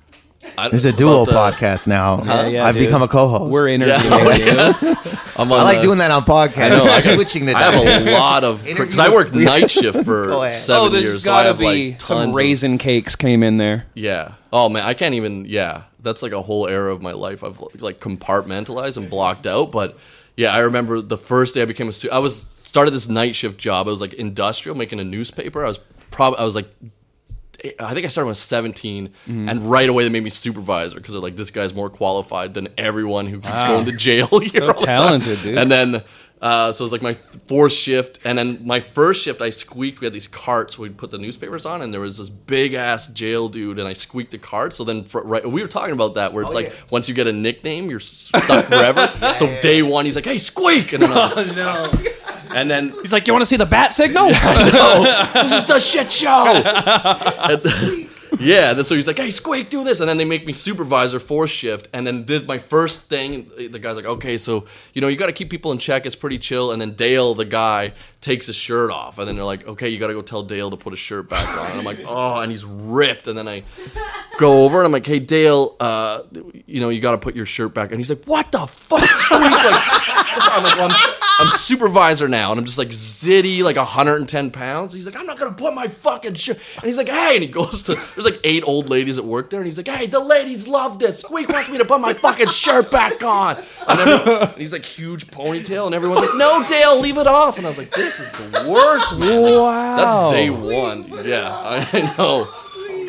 I- 0.57 0.69
This 0.69 0.81
is 0.81 0.87
a 0.87 0.93
duo 0.93 1.25
the- 1.25 1.33
podcast 1.33 1.87
now. 1.89 2.23
Yeah, 2.25 2.47
yeah, 2.47 2.67
I've 2.67 2.75
dude. 2.77 2.87
become 2.87 3.03
a 3.03 3.09
co-host. 3.09 3.51
we're 3.51 3.69
interviewing 3.69 4.01
Yeah. 4.41 4.73
you. 4.83 4.95
I'm 5.37 5.53
I 5.53 5.63
like 5.65 5.77
the- 5.79 5.83
doing 5.83 5.99
that 5.99 6.11
on 6.11 6.23
podcasts. 6.25 6.71
know, 6.71 6.85
I- 6.85 7.01
switching 7.01 7.47
the. 7.47 7.55
I 7.55 7.61
have 7.73 8.07
a 8.07 8.13
lot 8.13 8.45
of 8.45 8.65
because 8.65 8.99
I 8.99 9.09
worked 9.09 9.35
night 9.35 9.71
shift 9.71 10.05
for 10.05 10.27
Go 10.29 10.43
ahead. 10.43 10.55
seven 10.55 10.83
oh, 10.87 10.89
there's 10.91 11.05
years, 11.05 11.25
so 11.25 11.33
I 11.33 11.39
gotta 11.39 11.49
have 11.49 11.59
be 11.59 11.91
like 11.93 12.01
some 12.01 12.19
tons 12.19 12.29
of- 12.31 12.37
raisin 12.37 12.79
cakes 12.79 13.17
came 13.17 13.43
in 13.43 13.57
there. 13.57 13.87
Yeah. 13.95 14.35
Oh 14.53 14.69
man, 14.69 14.85
I 14.85 14.95
can't 14.95 15.15
even. 15.15 15.45
Yeah, 15.47 15.83
that's 16.01 16.23
like 16.23 16.33
a 16.33 16.43
whole 16.43 16.69
era 16.69 16.93
of 16.95 17.03
my 17.03 17.13
life. 17.13 17.43
I've 17.43 17.61
like 17.81 17.99
compartmentalized 17.99 18.97
and 18.97 19.11
blocked 19.11 19.47
out. 19.47 19.73
But 19.73 19.99
yeah, 20.37 20.55
I 20.55 20.59
remember 20.61 21.01
the 21.01 21.19
first 21.19 21.55
day 21.57 21.63
I 21.63 21.65
became 21.65 21.89
a 21.89 21.93
student. 21.93 22.15
I 22.15 22.21
was 22.21 22.47
started 22.63 22.93
this 22.93 23.09
night 23.09 23.35
shift 23.35 23.59
job. 23.59 23.89
I 23.89 23.91
was 23.91 24.01
like 24.01 24.15
industrial, 24.15 24.77
making 24.77 25.01
a 25.01 25.05
newspaper. 25.05 25.65
I 25.65 25.69
was 25.69 25.79
probably 26.13 26.39
I 26.39 26.45
was 26.45 26.55
like. 26.55 26.69
I 27.81 27.95
think 27.95 28.05
I 28.05 28.09
started 28.09 28.27
when 28.27 28.31
I 28.31 28.31
was 28.31 28.39
17, 28.41 29.09
Mm-hmm. 29.09 29.49
and 29.49 29.63
right 29.63 29.89
away 29.89 30.05
they 30.05 30.11
made 30.11 30.23
me 30.25 30.31
supervisor 30.31 30.97
because 30.97 31.13
they're 31.13 31.21
like, 31.23 31.37
this 31.37 31.51
guy's 31.51 31.73
more 31.75 31.91
qualified 31.91 32.55
than 32.55 32.69
everyone 32.77 33.27
who 33.27 33.41
keeps 33.41 33.63
going 33.65 33.85
to 33.87 33.93
jail 33.93 34.27
here. 34.43 34.63
all 34.63 34.69
the 34.69 34.87
time." 34.87 34.97
talented, 34.97 35.41
dude. 35.43 35.59
And 35.59 35.71
then, 35.71 36.03
uh, 36.43 36.73
so 36.73 36.83
it 36.83 36.87
was 36.87 36.93
like 36.93 37.01
my 37.01 37.15
fourth 37.49 37.73
shift, 37.73 38.21
and 38.25 38.37
then 38.37 38.61
my 38.67 38.79
first 38.81 39.25
shift, 39.25 39.41
I 39.41 39.49
squeaked. 39.49 40.01
We 40.01 40.05
had 40.07 40.13
these 40.13 40.27
carts 40.29 40.79
we'd 40.79 40.99
put 40.99 41.11
the 41.11 41.17
newspapers 41.17 41.65
on, 41.65 41.81
and 41.81 41.93
there 41.95 42.03
was 42.03 42.19
this 42.19 42.29
big 42.29 42.75
ass 42.75 43.09
jail 43.09 43.49
dude, 43.49 43.79
and 43.79 43.89
I 43.89 43.95
squeaked 43.95 44.31
the 44.33 44.39
cart. 44.39 44.75
So 44.75 44.85
then, 44.85 45.05
for, 45.05 45.23
right, 45.23 45.47
we 45.49 45.63
were 45.63 45.69
talking 45.69 45.95
about 45.95 46.17
that, 46.17 46.35
where 46.35 46.43
it's 46.43 46.53
Oh, 46.53 46.57
like 46.57 46.67
yeah. 46.67 46.75
once 46.91 47.09
you 47.09 47.15
get 47.15 47.27
a 47.27 47.33
nickname, 47.33 47.89
you're 47.89 48.01
stuck 48.01 48.67
forever. 48.67 49.11
so 49.37 49.47
day 49.63 49.81
one, 49.83 50.05
he's 50.05 50.17
like, 50.17 50.27
"Hey, 50.27 50.37
squeak!" 50.39 50.93
And 50.93 51.03
then, 51.05 51.13
I'm 51.13 51.35
like, 51.47 52.21
and 52.55 52.71
then 52.71 52.91
He's 53.01 53.13
like, 53.13 53.27
"You 53.27 53.33
want 53.33 53.43
to 53.43 53.47
see 53.47 53.57
the 53.57 53.67
bat 53.67 53.93
signal?" 53.93 54.31
no, 54.31 55.25
this 55.35 55.53
is 55.53 55.65
the 55.65 55.79
shit 55.79 56.11
show. 56.11 56.63
And- 57.45 58.09
yeah, 58.41 58.83
so 58.83 58.97
he's 58.97 59.07
like, 59.07 59.19
"Hey, 59.19 59.31
Squeak, 59.31 59.71
do 59.71 59.85
this," 59.85 60.01
and 60.01 60.09
then 60.09 60.17
they 60.17 60.25
make 60.25 60.45
me 60.45 60.53
supervisor 60.53 61.21
for 61.21 61.47
shift, 61.47 61.89
and 61.93 62.05
then 62.05 62.25
this 62.27 62.43
my 62.45 62.59
first 62.59 63.09
thing. 63.09 63.49
The 63.57 63.79
guy's 63.79 63.95
like, 63.95 64.07
"Okay, 64.07 64.39
so 64.39 64.65
you 64.93 65.01
know 65.01 65.07
you 65.09 65.17
got 65.17 65.27
to 65.27 65.33
keep 65.33 65.51
people 65.51 65.71
in 65.71 65.79
check. 65.79 66.05
It's 66.05 66.17
pretty 66.17 66.39
chill." 66.39 66.73
And 66.73 66.81
then 66.81 66.95
Dale, 66.95 67.35
the 67.35 67.45
guy, 67.45 67.93
takes 68.21 68.47
his 68.49 68.57
shirt 68.57 68.91
off, 68.91 69.19
and 69.19 69.29
then 69.29 69.37
they're 69.37 69.45
like, 69.45 69.67
"Okay, 69.69 69.89
you 69.89 69.99
got 69.99 70.09
to 70.09 70.15
go 70.15 70.23
tell 70.23 70.43
Dale 70.43 70.71
to 70.71 70.77
put 70.77 70.93
his 70.93 70.99
shirt 71.01 71.29
back 71.29 71.47
on." 71.59 71.71
And 71.71 71.79
I'm 71.79 71.85
like, 71.85 72.01
"Oh," 72.07 72.39
and 72.39 72.51
he's 72.51 72.65
ripped, 72.65 73.29
and 73.29 73.39
then 73.39 73.47
I. 73.47 73.63
go 74.39 74.65
over 74.65 74.79
and 74.79 74.87
I'm 74.87 74.93
like, 74.93 75.07
"Hey 75.07 75.21
Dale, 75.21 75.77
uh, 75.79 76.23
you 76.67 76.81
know 76.81 76.89
you 76.89 77.01
got 77.01 77.13
to 77.13 77.19
put 77.19 77.37
your 77.37 77.47
shirt 77.47 77.73
back." 77.73 77.91
And 77.91 78.01
he's 78.01 78.11
like, 78.11 78.25
"What 78.25 78.51
the 78.51 78.67
fuck?" 78.67 79.05
Squeak? 79.05 79.41
like, 79.41 79.63
I'm 79.63 80.63
like, 80.65 80.77
well, 80.77 80.91
I'm, 80.91 80.97
I'm 81.41 81.49
supervisor 81.51 82.29
now, 82.29 82.51
and 82.53 82.59
I'm 82.61 82.65
just 82.67 82.79
like 82.79 82.89
zitty, 82.89 83.63
like 83.63 83.77
110 83.77 84.51
pounds. 84.51 84.93
He's 84.93 85.07
like, 85.07 85.17
"I'm 85.17 85.27
not 85.27 85.39
gonna 85.39 85.53
put 85.53 85.75
my 85.75 85.89
fucking 85.89 86.35
shirt." 86.35 86.59
And 86.77 86.85
he's 86.85 86.97
like, 86.97 87.09
"Hey," 87.09 87.35
and 87.35 87.43
he 87.43 87.49
goes 87.49 87.83
to 87.85 87.95
there's 87.95 88.25
like 88.25 88.41
eight 88.45 88.63
old 88.67 88.89
ladies 88.89 89.19
at 89.19 89.25
work 89.25 89.51
there, 89.51 89.61
and 89.61 89.67
he's 89.67 89.77
like, 89.77 89.89
"Hey, 89.89 90.07
the 90.07 90.21
ladies 90.21 90.69
love 90.69 90.99
this. 90.99 91.21
Squeak 91.21 91.49
wants 91.49 91.69
me 91.71 91.79
to 91.79 91.85
put 91.85 92.01
my 92.01 92.13
fucking 92.15 92.49
shirt 92.51 92.91
back 92.91 93.23
on." 93.25 93.57
And, 93.89 94.01
everyone- 94.01 94.43
and 94.49 94.51
he's 94.59 94.73
like 94.73 94.85
huge 94.85 95.27
ponytail, 95.27 95.87
and 95.87 95.95
everyone's 95.95 96.23
like, 96.29 96.37
"No, 96.37 96.65
Dale, 96.69 97.01
leave 97.01 97.19
it 97.19 97.27
off." 97.27 97.59
And 97.59 97.67
I 97.67 97.71
was 97.71 97.79
like, 97.79 97.91
"This 97.91 98.21
is 98.21 98.31
the 98.33 98.69
worst." 98.71 99.19
Man. 99.19 99.43
Wow. 99.43 99.97
That's 99.97 100.33
day 100.33 100.51
one. 100.51 101.27
Yeah, 101.27 101.51
I 101.53 102.15
know. 102.17 102.49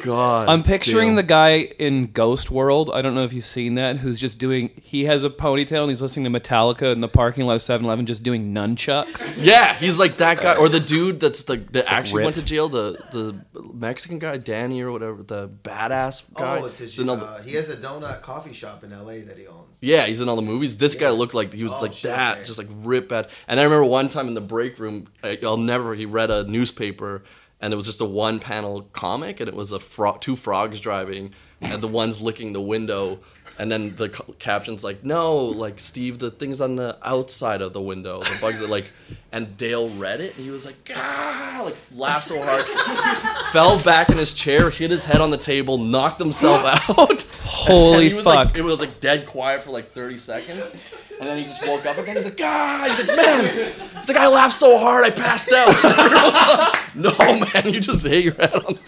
God. 0.06 0.48
I'm 0.50 0.64
picturing 0.64 1.10
damn. 1.10 1.16
the 1.18 1.24
guy 1.24 1.56
in 1.58 2.12
Ghost 2.12 2.52
World. 2.52 2.90
I 2.94 3.02
don't 3.02 3.16
know 3.16 3.24
if 3.24 3.34
you've 3.34 3.44
seen 3.46 3.76
that. 3.76 3.98
Who's 3.98 4.20
just 4.20 4.40
doing? 4.40 4.70
He 4.82 5.06
has 5.06 5.24
a 5.24 5.30
ponytail 5.30 5.82
and 5.82 5.90
he's 5.90 6.02
listening 6.02 6.32
to 6.32 6.40
Metallica 6.40 6.92
in 6.94 7.02
the 7.02 7.08
parking 7.08 7.46
lot 7.46 7.56
of 7.56 7.62
7-Eleven, 7.62 8.06
just 8.06 8.24
doing 8.24 8.54
nunchucks. 8.54 9.34
Yeah, 9.46 9.74
he's 9.76 10.00
like 10.00 10.18
that 10.18 10.42
guy, 10.42 10.56
or 10.56 10.70
the 10.70 10.80
dude 10.80 11.20
that's 11.20 11.44
the 11.44 11.58
that 11.72 11.92
actually 11.92 12.24
went 12.24 12.36
to 12.38 12.44
jail, 12.46 12.68
the 12.70 12.94
the 13.12 13.64
Mexican 13.74 14.18
guy, 14.20 14.38
Danny 14.38 14.82
or 14.82 14.92
whatever, 14.92 15.22
the 15.24 15.50
badass 15.50 16.34
guy. 16.34 16.60
Oh, 16.62 16.66
it's 16.66 16.80
his, 16.80 16.92
He's 16.92 17.00
in 17.00 17.10
all 17.10 17.18
the- 17.18 17.26
uh, 17.26 17.42
he 17.42 17.54
has 17.56 17.70
a 17.70 17.76
donut 17.76 18.22
coffee 18.22 18.54
shop 18.54 18.84
in 18.84 18.92
L.A. 18.94 19.22
that 19.22 19.38
he 19.38 19.46
owns. 19.48 19.78
yeah, 19.82 20.06
he's 20.06 20.22
in 20.22 20.30
all 20.30 20.36
the 20.36 20.42
movies. 20.42 20.78
This 20.78 20.96
guy 20.96 21.10
looked 21.10 21.34
like 21.34 21.54
he 21.54 21.64
was 21.64 21.74
Oh, 21.74 21.82
like 21.82 21.94
shit, 21.94 22.12
that, 22.12 22.38
man. 22.38 22.46
just 22.46 22.58
like 22.58 22.68
rip 22.78 23.10
bad. 23.10 23.30
And 23.48 23.60
I 23.60 23.64
remember 23.64 23.86
one 23.86 24.10
time 24.10 24.28
in 24.28 24.34
the 24.34 24.42
break 24.42 24.80
room, 24.80 25.08
I, 25.24 25.38
I'll 25.44 25.58
never. 25.58 25.94
He 25.96 26.06
read 26.06 26.32
a 26.32 26.44
newspaper, 26.46 27.24
and 27.66 27.74
it 27.74 27.78
was 27.78 27.88
just 27.88 28.00
a 28.00 28.06
one 28.06 28.40
panel 28.40 28.84
comic, 28.94 29.40
and 29.40 29.50
it 29.50 29.56
was 29.56 29.72
a 29.72 29.80
fro- 29.80 30.18
two 30.22 30.36
frogs 30.36 30.80
driving, 30.80 31.34
and 31.62 31.82
the 31.82 31.88
one's 31.88 32.22
licking 32.22 32.54
the 32.54 32.62
window. 32.62 33.18
And 33.58 33.72
then 33.72 33.96
the 33.96 34.10
ca- 34.10 34.34
caption's 34.38 34.84
like, 34.84 35.04
"No, 35.04 35.36
like 35.38 35.80
Steve, 35.80 36.20
the 36.20 36.30
thing's 36.30 36.62
on 36.62 36.76
the 36.76 36.96
outside 37.02 37.64
of 37.64 37.74
the 37.74 37.82
window. 37.82 38.20
The 38.22 38.38
bugs 38.40 38.62
are 38.62 38.68
like." 38.68 38.92
And 39.32 39.58
Dale 39.58 39.90
read 39.90 40.22
it, 40.22 40.36
and 40.36 40.46
he 40.46 40.52
was 40.52 40.64
like, 40.66 40.92
"Ah!" 40.96 41.62
Like 41.64 41.78
laughed 41.96 42.28
so 42.28 42.40
hard, 42.40 42.62
fell 43.54 43.82
back 43.82 44.10
in 44.10 44.18
his 44.20 44.34
chair, 44.36 44.70
hit 44.70 44.92
his 44.92 45.06
head 45.06 45.22
on 45.22 45.32
the 45.32 45.38
table, 45.38 45.80
knocked 45.80 46.20
himself 46.22 46.64
out. 46.90 47.24
Holy 47.44 47.94
And 47.96 48.04
he 48.04 48.14
was 48.14 48.26
fuck. 48.26 48.36
Like, 48.36 48.58
it 48.58 48.64
was 48.64 48.80
like 48.80 49.00
dead 49.00 49.26
quiet 49.26 49.64
for 49.64 49.72
like 49.72 49.94
30 49.94 50.18
seconds. 50.18 50.64
And 51.20 51.30
then 51.30 51.38
he 51.38 51.44
just 51.46 51.66
woke 51.68 51.86
up 51.86 51.98
again. 51.98 52.16
He's 52.18 52.26
like, 52.26 52.40
ah, 52.44 52.86
he's 52.90 53.08
like, 53.08 53.18
man, 53.18 53.72
he's 54.00 54.08
like, 54.10 54.18
I 54.18 54.28
laughed 54.28 54.58
so 54.58 54.78
hard, 54.78 55.06
I 55.06 55.10
passed 55.12 55.52
out. 55.52 56.76
No, 56.96 57.12
man, 57.20 57.74
you 57.74 57.82
just 57.82 58.06
hit 58.08 58.24
your 58.24 58.34
head 58.36 58.54
on. 58.56 58.80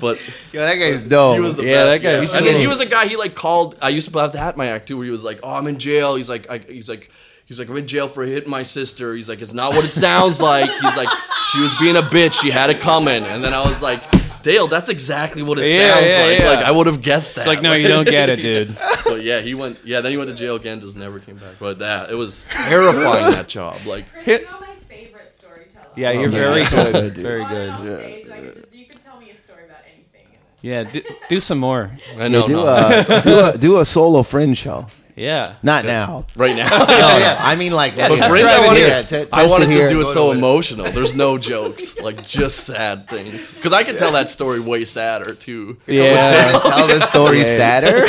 But 0.00 0.18
Yo, 0.52 0.60
that 0.66 0.74
guy's 0.76 1.02
dope. 1.04 1.34
he 1.34 1.40
was 1.40 1.54
the 1.54 1.64
Yeah, 1.64 1.84
best. 1.84 2.02
that 2.02 2.08
guy's 2.22 2.34
And 2.34 2.44
then 2.44 2.56
he 2.56 2.66
was 2.66 2.80
a 2.80 2.86
guy. 2.86 3.06
He 3.06 3.14
like 3.16 3.36
called. 3.36 3.76
I 3.80 3.90
used 3.90 4.10
to 4.12 4.18
have 4.18 4.32
that 4.32 4.48
at 4.48 4.56
my 4.56 4.66
act 4.66 4.88
too, 4.88 4.96
where 4.96 5.04
he 5.04 5.12
was 5.12 5.22
like, 5.22 5.38
"Oh, 5.44 5.50
I'm 5.54 5.68
in 5.68 5.78
jail." 5.78 6.16
He's 6.16 6.28
like, 6.28 6.50
I, 6.50 6.58
"He's 6.58 6.88
like, 6.88 7.08
he's 7.44 7.60
like, 7.60 7.68
I'm 7.68 7.76
in 7.76 7.86
jail 7.86 8.08
for 8.08 8.24
hitting 8.24 8.50
my 8.50 8.64
sister." 8.64 9.14
He's 9.14 9.28
like, 9.28 9.40
"It's 9.40 9.52
not 9.52 9.74
what 9.74 9.84
it 9.84 9.90
sounds 9.90 10.40
like." 10.40 10.68
He's 10.70 10.96
like, 10.96 11.08
"She 11.52 11.60
was 11.60 11.72
being 11.78 11.94
a 11.94 12.00
bitch. 12.02 12.40
She 12.42 12.50
had 12.50 12.68
it 12.70 12.80
coming." 12.80 13.22
And 13.22 13.44
then 13.44 13.54
I 13.54 13.64
was 13.64 13.80
like, 13.80 14.02
"Dale, 14.42 14.66
that's 14.66 14.88
exactly 14.90 15.42
what 15.42 15.58
it 15.58 15.70
Yeah, 15.70 15.94
sounds 15.94 16.06
yeah, 16.06 16.24
like." 16.26 16.38
yeah. 16.40 16.50
Like 16.50 16.64
I 16.66 16.70
would 16.70 16.86
have 16.86 17.00
guessed 17.02 17.34
that. 17.34 17.40
It's 17.42 17.46
like, 17.46 17.62
no, 17.62 17.72
you 17.72 17.88
don't 17.88 18.04
get 18.08 18.28
it, 18.30 18.36
dude. 18.42 18.76
But 19.04 19.22
yeah, 19.22 19.40
he 19.40 19.54
went. 19.54 19.78
Yeah, 19.84 20.00
then 20.00 20.12
he 20.12 20.18
went 20.18 20.30
to 20.30 20.36
jail 20.36 20.56
again. 20.56 20.80
Just 20.80 20.96
never 20.96 21.18
came 21.18 21.36
back. 21.36 21.54
But 21.58 21.78
yeah, 21.78 22.10
it 22.10 22.14
was 22.14 22.46
terrifying 22.50 23.32
that 23.32 23.48
job. 23.48 23.76
Like, 23.86 24.10
Chris, 24.12 24.26
Hit- 24.26 24.42
you're 24.42 24.50
my 24.60 24.66
favorite 24.88 25.30
storyteller. 25.36 25.86
Yeah, 25.96 26.10
you're 26.12 26.30
man. 26.30 26.30
very 26.30 26.60
Yeah. 26.60 26.70
good. 26.92 27.14
Dude. 27.14 27.22
Very 27.22 27.42
Come 27.42 27.52
good. 27.52 27.70
on 27.70 27.82
stage, 27.82 28.30
I 28.30 28.38
could 28.40 28.54
just, 28.62 28.74
you 28.74 28.84
could 28.86 29.00
tell 29.00 29.18
me 29.20 29.30
a 29.30 29.34
story 29.36 29.64
about 29.64 29.78
anything. 29.94 30.38
Yeah, 30.60 30.82
do, 30.84 31.02
do 31.28 31.40
some 31.40 31.58
more. 31.58 31.90
I 32.18 32.28
know, 32.28 32.46
do, 32.46 32.52
no. 32.54 32.66
a, 32.66 33.22
do 33.22 33.38
a 33.40 33.58
do 33.58 33.78
a 33.80 33.84
solo 33.84 34.22
fringe 34.22 34.58
show. 34.58 34.86
Yeah. 35.14 35.54
Not 35.62 35.84
now. 35.84 36.26
right 36.36 36.56
now. 36.56 36.68
No, 36.86 36.86
no, 36.86 37.36
I 37.38 37.54
mean 37.56 37.72
like 37.72 37.96
Yeah, 37.96 38.08
later. 38.08 38.16
test 38.22 38.32
Fringe, 38.32 38.46
I 38.46 38.66
want. 38.66 38.78
Yeah, 38.78 39.02
to. 39.02 39.24
te- 39.26 39.30
I 39.32 39.46
want 39.46 39.62
to 39.64 39.68
just 39.70 39.80
here. 39.80 39.88
do 39.90 40.00
it 40.00 40.04
Go 40.04 40.12
so 40.12 40.32
to 40.32 40.38
emotional. 40.38 40.86
There's 40.90 41.14
no 41.14 41.36
jokes, 41.52 41.98
like 41.98 42.24
just 42.26 42.66
sad 42.66 43.08
things. 43.08 43.52
Because 43.54 43.72
I 43.72 43.84
could 43.84 43.98
tell 43.98 44.12
that 44.12 44.30
story 44.30 44.60
way 44.60 44.84
sadder 44.84 45.34
too. 45.34 45.76
Yeah. 45.86 46.50
Tell 46.62 46.86
the 46.86 47.00
story 47.06 47.38
Yeah. 47.38 47.44
sadder. 47.44 48.06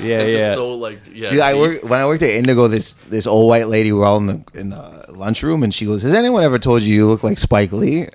Yeah, 0.00 0.24
Just 0.24 0.38
yeah. 0.44 0.54
so 0.54 0.72
like 0.74 1.00
yeah. 1.12 1.30
Dude, 1.30 1.40
I 1.40 1.54
work 1.54 1.82
when 1.82 2.00
I 2.00 2.06
worked 2.06 2.22
at 2.22 2.30
Indigo. 2.30 2.68
This 2.68 2.94
this 2.94 3.26
old 3.26 3.48
white 3.48 3.66
lady. 3.68 3.92
we're 3.92 4.04
all 4.04 4.18
in 4.18 4.26
the 4.26 4.44
in 4.54 4.70
the 4.70 5.04
lunchroom, 5.08 5.64
and 5.64 5.74
she 5.74 5.86
goes, 5.86 6.02
"Has 6.02 6.14
anyone 6.14 6.44
ever 6.44 6.58
told 6.60 6.82
you 6.82 6.94
you 6.94 7.06
look 7.08 7.24
like 7.24 7.36
Spike 7.38 7.72
Lee?" 7.72 8.06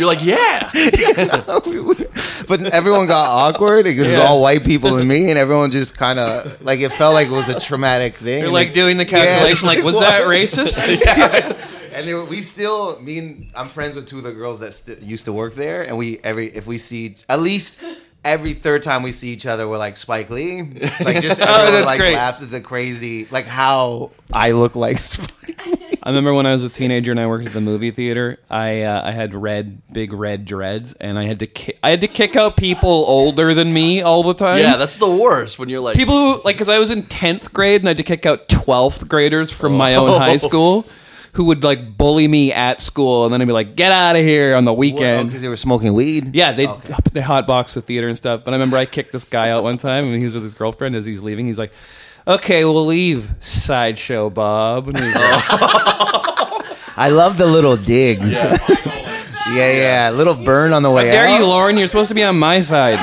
You're 0.00 0.08
like 0.08 0.24
yeah. 0.24 0.70
but 2.48 2.60
everyone 2.72 3.06
got 3.06 3.26
awkward 3.26 3.84
because 3.84 4.10
it's 4.10 4.18
all 4.18 4.40
white 4.42 4.64
people 4.64 4.96
and 4.96 5.08
me, 5.08 5.30
and 5.30 5.38
everyone 5.38 5.70
just 5.70 5.96
kind 5.96 6.18
of 6.18 6.60
like 6.62 6.80
it 6.80 6.90
felt 6.92 7.14
like 7.14 7.28
it 7.28 7.32
was 7.32 7.48
a 7.48 7.60
traumatic 7.60 8.14
thing. 8.16 8.38
You're 8.38 8.44
And 8.46 8.52
like 8.54 8.68
it- 8.68 8.74
doing 8.74 8.96
the 8.96 9.04
Yeah, 9.04 9.10
calculation, 9.24 9.66
like, 9.68 9.84
was 9.84 10.00
that 10.00 10.22
racist? 10.26 11.66
And 11.92 12.06
they 12.06 12.14
were, 12.14 12.24
we 12.24 12.40
still, 12.40 13.00
me 13.00 13.18
and 13.18 13.50
I'm 13.54 13.66
friends 13.66 13.96
with 13.96 14.06
two 14.06 14.18
of 14.18 14.22
the 14.22 14.32
girls 14.32 14.60
that 14.60 14.72
st- 14.72 15.02
used 15.02 15.24
to 15.24 15.32
work 15.32 15.54
there, 15.56 15.82
and 15.82 15.98
we 15.98 16.18
every 16.22 16.46
if 16.46 16.64
we 16.68 16.78
see 16.78 17.16
at 17.28 17.40
least 17.40 17.82
every 18.24 18.54
third 18.54 18.84
time 18.84 19.02
we 19.02 19.10
see 19.10 19.30
each 19.30 19.44
other, 19.44 19.68
we're 19.68 19.76
like 19.76 19.96
Spike 19.96 20.30
Lee, 20.30 20.62
like 21.04 21.20
just 21.20 21.40
oh, 21.40 21.44
everyone 21.44 21.66
Oh, 21.66 21.72
that's 21.72 21.86
like 21.86 21.98
great. 21.98 22.14
laughs 22.14 22.42
at 22.44 22.50
the 22.50 22.60
crazy, 22.60 23.26
like 23.32 23.44
how 23.46 24.12
I 24.32 24.52
look 24.52 24.76
like 24.76 24.98
Spike. 24.98 25.66
Lee. 25.66 25.89
I 26.02 26.08
remember 26.08 26.32
when 26.32 26.46
I 26.46 26.52
was 26.52 26.64
a 26.64 26.70
teenager 26.70 27.10
and 27.10 27.20
I 27.20 27.26
worked 27.26 27.46
at 27.46 27.52
the 27.52 27.60
movie 27.60 27.90
theater. 27.90 28.38
I 28.48 28.82
uh, 28.82 29.02
I 29.04 29.10
had 29.12 29.34
red, 29.34 29.82
big 29.92 30.12
red 30.12 30.44
dreads, 30.46 30.94
and 30.94 31.18
I 31.18 31.24
had 31.24 31.38
to 31.40 31.46
ki- 31.46 31.74
I 31.82 31.90
had 31.90 32.00
to 32.00 32.08
kick 32.08 32.36
out 32.36 32.56
people 32.56 32.88
older 32.90 33.52
than 33.54 33.72
me 33.74 34.00
all 34.00 34.22
the 34.22 34.32
time. 34.34 34.60
Yeah, 34.60 34.76
that's 34.76 34.96
the 34.96 35.10
worst 35.10 35.58
when 35.58 35.68
you're 35.68 35.80
like 35.80 35.96
people 35.96 36.16
who 36.16 36.42
like 36.44 36.56
because 36.56 36.68
I 36.70 36.78
was 36.78 36.90
in 36.90 37.02
tenth 37.04 37.52
grade 37.52 37.82
and 37.82 37.88
I 37.88 37.90
had 37.90 37.96
to 37.98 38.02
kick 38.02 38.24
out 38.24 38.48
twelfth 38.48 39.08
graders 39.08 39.52
from 39.52 39.76
my 39.76 39.94
own 39.94 40.18
high 40.18 40.36
school, 40.38 40.86
who 41.34 41.44
would 41.44 41.62
like 41.64 41.98
bully 41.98 42.26
me 42.28 42.50
at 42.50 42.80
school, 42.80 43.24
and 43.26 43.32
then 43.34 43.42
I'd 43.42 43.46
be 43.46 43.52
like, 43.52 43.76
"Get 43.76 43.92
out 43.92 44.16
of 44.16 44.22
here" 44.22 44.54
on 44.56 44.64
the 44.64 44.72
weekend. 44.72 45.28
because 45.28 45.42
they 45.42 45.48
were 45.48 45.56
smoking 45.58 45.92
weed. 45.92 46.34
Yeah, 46.34 46.52
they 46.52 46.66
Okay. 46.66 46.94
they 47.12 47.20
hotbox 47.20 47.74
the 47.74 47.82
theater 47.82 48.08
and 48.08 48.16
stuff. 48.16 48.42
But 48.44 48.52
I 48.52 48.56
remember 48.56 48.78
I 48.78 48.86
kicked 48.86 49.12
this 49.12 49.24
guy 49.24 49.50
out 49.50 49.62
one 49.64 49.76
time, 49.76 50.04
and 50.06 50.16
he 50.16 50.24
was 50.24 50.32
with 50.34 50.44
his 50.44 50.54
girlfriend. 50.54 50.96
As 50.96 51.04
he's 51.04 51.22
leaving, 51.22 51.46
he's 51.46 51.58
like, 51.58 51.72
"Okay, 52.26 52.64
we'll 52.64 52.86
leave, 52.86 53.34
sideshow 53.40 54.30
Bob." 54.30 54.88
And 54.88 54.98
he 54.98 55.04
like, 55.04 55.14
I 56.96 57.08
love 57.10 57.38
the 57.38 57.46
little 57.46 57.76
digs. 57.76 58.34
Yeah, 58.34 58.58
yeah, 59.54 60.10
little 60.10 60.34
burn 60.34 60.72
on 60.72 60.82
the 60.82 60.90
way 60.90 61.08
out. 61.10 61.14
How 61.14 61.22
"Dare 61.22 61.34
out. 61.34 61.40
you, 61.40 61.46
Lauren? 61.46 61.76
You're 61.76 61.86
supposed 61.86 62.08
to 62.08 62.14
be 62.14 62.22
on 62.24 62.38
my 62.38 62.60
side." 62.60 62.98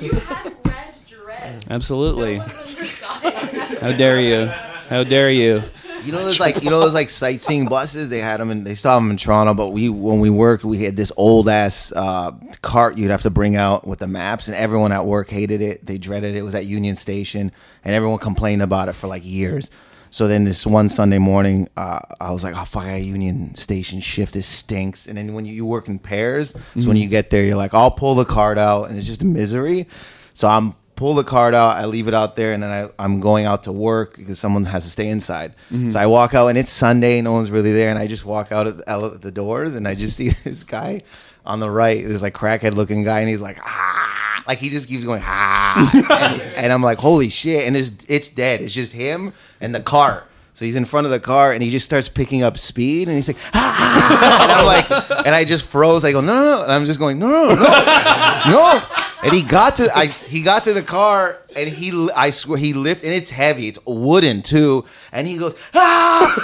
You 0.00 0.12
had 0.12 0.52
red 0.64 0.94
dreads. 1.06 1.64
Absolutely. 1.70 2.38
No 2.38 2.44
one's 2.44 2.74
on 2.74 2.80
your 2.84 2.86
side. 2.94 3.78
How 3.80 3.92
dare 3.92 4.20
you? 4.20 4.46
How 4.88 5.04
dare 5.04 5.30
you? 5.30 5.62
You 6.04 6.12
know 6.12 6.24
those 6.24 6.40
like 6.40 6.62
you 6.62 6.70
know 6.70 6.80
those 6.80 6.94
like 6.94 7.10
sightseeing 7.10 7.66
buses. 7.66 8.08
They 8.08 8.18
had 8.18 8.38
them 8.38 8.50
and 8.50 8.66
they 8.66 8.70
have 8.70 8.82
them 8.82 9.10
in 9.10 9.16
Toronto. 9.16 9.54
But 9.54 9.68
we 9.68 9.88
when 9.88 10.20
we 10.20 10.30
worked, 10.30 10.64
we 10.64 10.78
had 10.78 10.96
this 10.96 11.10
old 11.16 11.48
ass 11.48 11.92
uh, 11.92 12.32
cart 12.62 12.98
you'd 12.98 13.10
have 13.10 13.22
to 13.22 13.30
bring 13.30 13.56
out 13.56 13.86
with 13.86 14.00
the 14.00 14.06
maps, 14.06 14.48
and 14.48 14.56
everyone 14.56 14.92
at 14.92 15.06
work 15.06 15.30
hated 15.30 15.60
it. 15.60 15.86
They 15.86 15.98
dreaded 15.98 16.34
it. 16.34 16.38
It 16.38 16.42
was 16.42 16.54
at 16.54 16.66
Union 16.66 16.96
Station, 16.96 17.52
and 17.84 17.94
everyone 17.94 18.18
complained 18.18 18.62
about 18.62 18.88
it 18.88 18.92
for 18.92 19.06
like 19.06 19.24
years. 19.24 19.70
So 20.10 20.28
then 20.28 20.44
this 20.44 20.64
one 20.64 20.88
Sunday 20.88 21.18
morning, 21.18 21.68
uh, 21.76 21.98
I 22.20 22.30
was 22.30 22.44
like, 22.44 22.54
"Oh 22.56 22.64
fuck, 22.64 22.84
I 22.84 22.96
Union 22.96 23.54
Station 23.54 24.00
shift. 24.00 24.34
This 24.34 24.46
stinks." 24.46 25.06
And 25.06 25.18
then 25.18 25.34
when 25.34 25.44
you, 25.44 25.54
you 25.54 25.66
work 25.66 25.88
in 25.88 25.98
pairs, 25.98 26.54
so 26.78 26.86
when 26.86 26.96
you 26.96 27.08
get 27.08 27.30
there, 27.30 27.44
you're 27.44 27.56
like, 27.56 27.74
"I'll 27.74 27.90
pull 27.90 28.14
the 28.14 28.24
cart 28.24 28.58
out," 28.58 28.90
and 28.90 28.98
it's 28.98 29.06
just 29.06 29.22
a 29.22 29.26
misery. 29.26 29.88
So 30.34 30.48
I'm 30.48 30.74
pull 30.96 31.14
the 31.14 31.24
card 31.24 31.54
out, 31.54 31.76
I 31.76 31.86
leave 31.86 32.08
it 32.08 32.14
out 32.14 32.36
there, 32.36 32.52
and 32.52 32.62
then 32.62 32.70
I, 32.70 32.88
I'm 33.02 33.20
going 33.20 33.46
out 33.46 33.64
to 33.64 33.72
work 33.72 34.16
because 34.16 34.38
someone 34.38 34.64
has 34.64 34.84
to 34.84 34.90
stay 34.90 35.08
inside. 35.08 35.54
So 35.90 35.98
I 35.98 36.06
walk 36.06 36.34
out, 36.34 36.48
and 36.48 36.58
it's 36.58 36.70
Sunday, 36.70 37.20
no 37.20 37.32
one's 37.32 37.50
really 37.50 37.72
there, 37.72 37.90
and 37.90 37.98
I 37.98 38.06
just 38.06 38.24
walk 38.24 38.52
out 38.52 38.66
at 38.66 38.78
the, 38.78 39.18
the 39.20 39.32
doors, 39.32 39.74
and 39.74 39.88
I 39.88 39.94
just 39.94 40.16
see 40.18 40.30
this 40.30 40.64
guy 40.64 41.02
on 41.46 41.60
the 41.60 41.70
right, 41.70 42.04
this 42.06 42.22
like 42.22 42.34
crackhead 42.34 42.74
looking 42.74 43.04
guy, 43.04 43.20
and 43.20 43.28
he's 43.28 43.42
like, 43.42 43.58
ah, 43.62 44.42
like 44.46 44.58
he 44.58 44.68
just 44.68 44.88
keeps 44.88 45.04
going, 45.04 45.22
ah, 45.24 46.30
and, 46.32 46.42
and 46.56 46.72
I'm 46.72 46.82
like, 46.82 46.98
holy 46.98 47.28
shit, 47.28 47.66
and 47.66 47.76
it's 47.76 47.92
it's 48.08 48.28
dead. 48.28 48.62
It's 48.62 48.74
just 48.74 48.92
him 48.92 49.32
and 49.60 49.74
the 49.74 49.80
cart. 49.80 50.24
So 50.54 50.64
he's 50.64 50.76
in 50.76 50.84
front 50.84 51.06
of 51.06 51.10
the 51.10 51.18
car 51.18 51.52
and 51.52 51.60
he 51.60 51.70
just 51.70 51.84
starts 51.84 52.08
picking 52.08 52.44
up 52.44 52.56
speed 52.58 53.08
and 53.08 53.16
he's 53.16 53.26
like, 53.26 53.36
ah, 53.54 54.40
and 54.44 54.52
I'm 54.52 54.64
like, 54.64 55.26
and 55.26 55.34
I 55.34 55.44
just 55.44 55.66
froze. 55.66 56.04
I 56.04 56.12
go, 56.12 56.20
no, 56.20 56.32
no, 56.32 56.44
no. 56.44 56.62
And 56.62 56.70
I'm 56.70 56.86
just 56.86 57.00
going, 57.00 57.18
no, 57.18 57.26
no, 57.28 57.48
no, 57.48 57.56
no. 57.56 58.82
And 59.24 59.32
he 59.32 59.42
got 59.42 59.76
to, 59.76 59.96
I, 59.96 60.06
he 60.06 60.42
got 60.42 60.64
to 60.64 60.72
the 60.74 60.82
car 60.82 61.36
and 61.56 61.68
he, 61.68 62.10
I 62.14 62.30
swear, 62.30 62.58
he 62.58 62.74
lifted, 62.74 63.06
and 63.06 63.14
it's 63.16 63.30
heavy. 63.30 63.68
It's 63.68 63.78
wooden 63.86 64.42
too. 64.42 64.84
And 65.12 65.26
he 65.26 65.38
goes, 65.38 65.54
ah, 65.74 66.34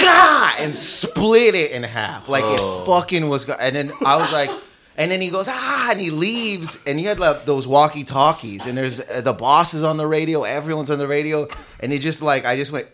ah, 0.00 0.56
and 0.58 0.74
split 0.74 1.54
it 1.54 1.70
in 1.70 1.82
half. 1.84 2.28
Like 2.28 2.44
it 2.44 2.86
fucking 2.86 3.28
was, 3.28 3.44
go- 3.44 3.56
and 3.60 3.74
then 3.76 3.92
I 4.04 4.16
was 4.16 4.32
like, 4.32 4.50
and 4.96 5.10
then 5.10 5.20
he 5.20 5.30
goes, 5.30 5.46
ah, 5.48 5.90
and 5.90 6.00
he 6.00 6.10
leaves, 6.10 6.82
and 6.86 6.98
he 6.98 7.04
had 7.04 7.18
like, 7.18 7.44
those 7.46 7.66
walkie 7.66 8.04
talkies, 8.04 8.66
and 8.66 8.76
there's 8.78 9.00
uh, 9.00 9.20
the 9.22 9.32
boss 9.32 9.74
is 9.74 9.82
on 9.82 9.96
the 9.96 10.06
radio, 10.06 10.42
everyone's 10.44 10.90
on 10.90 10.98
the 10.98 11.08
radio, 11.08 11.48
and 11.80 11.90
he 11.92 11.98
just 11.98 12.22
like, 12.22 12.44
I 12.44 12.56
just 12.56 12.70
went, 12.72 12.86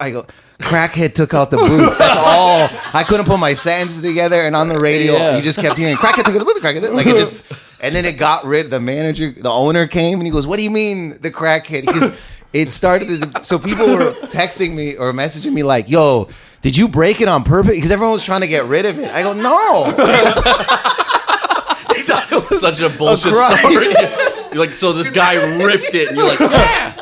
I 0.00 0.10
go, 0.10 0.26
crackhead 0.60 1.14
took 1.14 1.32
out 1.34 1.50
the 1.50 1.56
booth. 1.56 1.96
That's 1.98 2.16
all. 2.18 2.68
I 2.92 3.04
couldn't 3.08 3.24
put 3.26 3.38
my 3.38 3.54
sentences 3.54 4.02
together, 4.02 4.40
and 4.40 4.54
on 4.54 4.68
the 4.68 4.78
radio, 4.78 5.14
Yeah. 5.14 5.36
you 5.36 5.42
just 5.42 5.58
kept 5.60 5.78
hearing 5.78 5.96
crackhead 5.96 6.24
took 6.24 6.34
out 6.34 6.38
the 6.40 6.44
booth, 6.44 6.62
crackhead. 6.62 6.92
Like 6.94 7.06
it 7.06 7.16
just, 7.16 7.46
And 7.84 7.94
then 7.94 8.06
it 8.06 8.12
got 8.12 8.44
rid. 8.46 8.64
Of 8.64 8.70
the 8.70 8.80
manager, 8.80 9.30
the 9.30 9.50
owner 9.50 9.86
came 9.86 10.18
and 10.18 10.26
he 10.26 10.32
goes, 10.32 10.46
"What 10.46 10.56
do 10.56 10.62
you 10.62 10.70
mean 10.70 11.18
the 11.20 11.30
crackhead?" 11.30 11.84
Because 11.84 12.18
it 12.54 12.72
started. 12.72 13.34
To, 13.34 13.44
so 13.44 13.58
people 13.58 13.86
were 13.86 14.12
texting 14.28 14.74
me 14.74 14.96
or 14.96 15.12
messaging 15.12 15.52
me 15.52 15.62
like, 15.62 15.90
"Yo, 15.90 16.30
did 16.62 16.78
you 16.78 16.88
break 16.88 17.20
it 17.20 17.28
on 17.28 17.44
purpose?" 17.44 17.74
Because 17.74 17.90
everyone 17.90 18.14
was 18.14 18.24
trying 18.24 18.40
to 18.40 18.48
get 18.48 18.64
rid 18.64 18.86
of 18.86 18.98
it. 18.98 19.10
I 19.10 19.22
go, 19.22 19.34
"No." 19.34 19.92
They 21.94 22.02
thought 22.02 22.32
it 22.32 22.50
was 22.50 22.60
Such 22.60 22.80
a 22.80 22.88
bullshit 22.88 23.32
crime. 23.34 23.56
story. 23.58 23.86
You're 24.52 24.66
like, 24.66 24.70
so 24.70 24.92
this 24.92 25.10
guy 25.10 25.34
ripped 25.62 25.94
it, 25.94 26.08
and 26.08 26.16
you're 26.16 26.26
like, 26.26 26.40
yeah. 26.40 26.92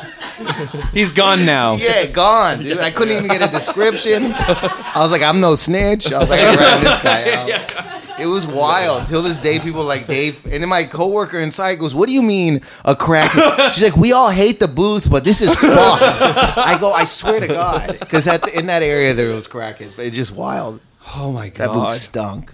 He's 0.93 1.09
gone 1.09 1.45
now. 1.45 1.75
Yeah, 1.75 2.05
gone, 2.07 2.63
dude. 2.63 2.77
I 2.79 2.91
couldn't 2.91 3.15
even 3.15 3.27
get 3.27 3.41
a 3.41 3.51
description. 3.51 4.33
I 4.35 4.95
was 4.97 5.11
like, 5.11 5.21
I'm 5.21 5.39
no 5.39 5.55
snitch. 5.55 6.11
I 6.11 6.19
was 6.19 6.29
like, 6.29 6.41
I 6.41 6.55
ran 6.55 6.83
this 6.83 6.99
guy 6.99 7.31
out. 7.31 7.99
It 8.19 8.27
was 8.27 8.45
wild. 8.45 9.07
Till 9.07 9.21
this 9.21 9.41
day, 9.41 9.59
people 9.59 9.83
like 9.83 10.07
Dave, 10.07 10.45
and 10.45 10.61
then 10.61 10.69
my 10.69 10.83
coworker 10.83 11.39
inside 11.39 11.79
goes, 11.79 11.95
"What 11.95 12.07
do 12.07 12.13
you 12.13 12.21
mean 12.21 12.61
a 12.85 12.95
crack?" 12.95 13.31
She's 13.73 13.83
like, 13.83 13.97
"We 13.97 14.11
all 14.11 14.29
hate 14.29 14.59
the 14.59 14.67
booth, 14.67 15.09
but 15.09 15.23
this 15.23 15.41
is 15.41 15.55
fucked." 15.55 16.21
I 16.21 16.77
go, 16.79 16.91
"I 16.91 17.05
swear 17.05 17.39
to 17.39 17.47
God," 17.47 17.97
because 17.99 18.27
in 18.27 18.67
that 18.67 18.83
area 18.83 19.13
there 19.13 19.29
was 19.29 19.47
crackheads, 19.47 19.95
but 19.95 20.05
it's 20.05 20.15
just 20.15 20.31
wild. 20.31 20.79
Oh 21.15 21.31
my 21.31 21.49
god, 21.49 21.69
That 21.69 21.73
booth 21.73 21.91
stunk. 21.97 22.53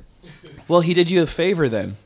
Well, 0.68 0.82
he 0.82 0.94
did 0.94 1.12
you 1.12 1.22
a 1.22 1.26
favor 1.26 1.68
then. 1.68 1.98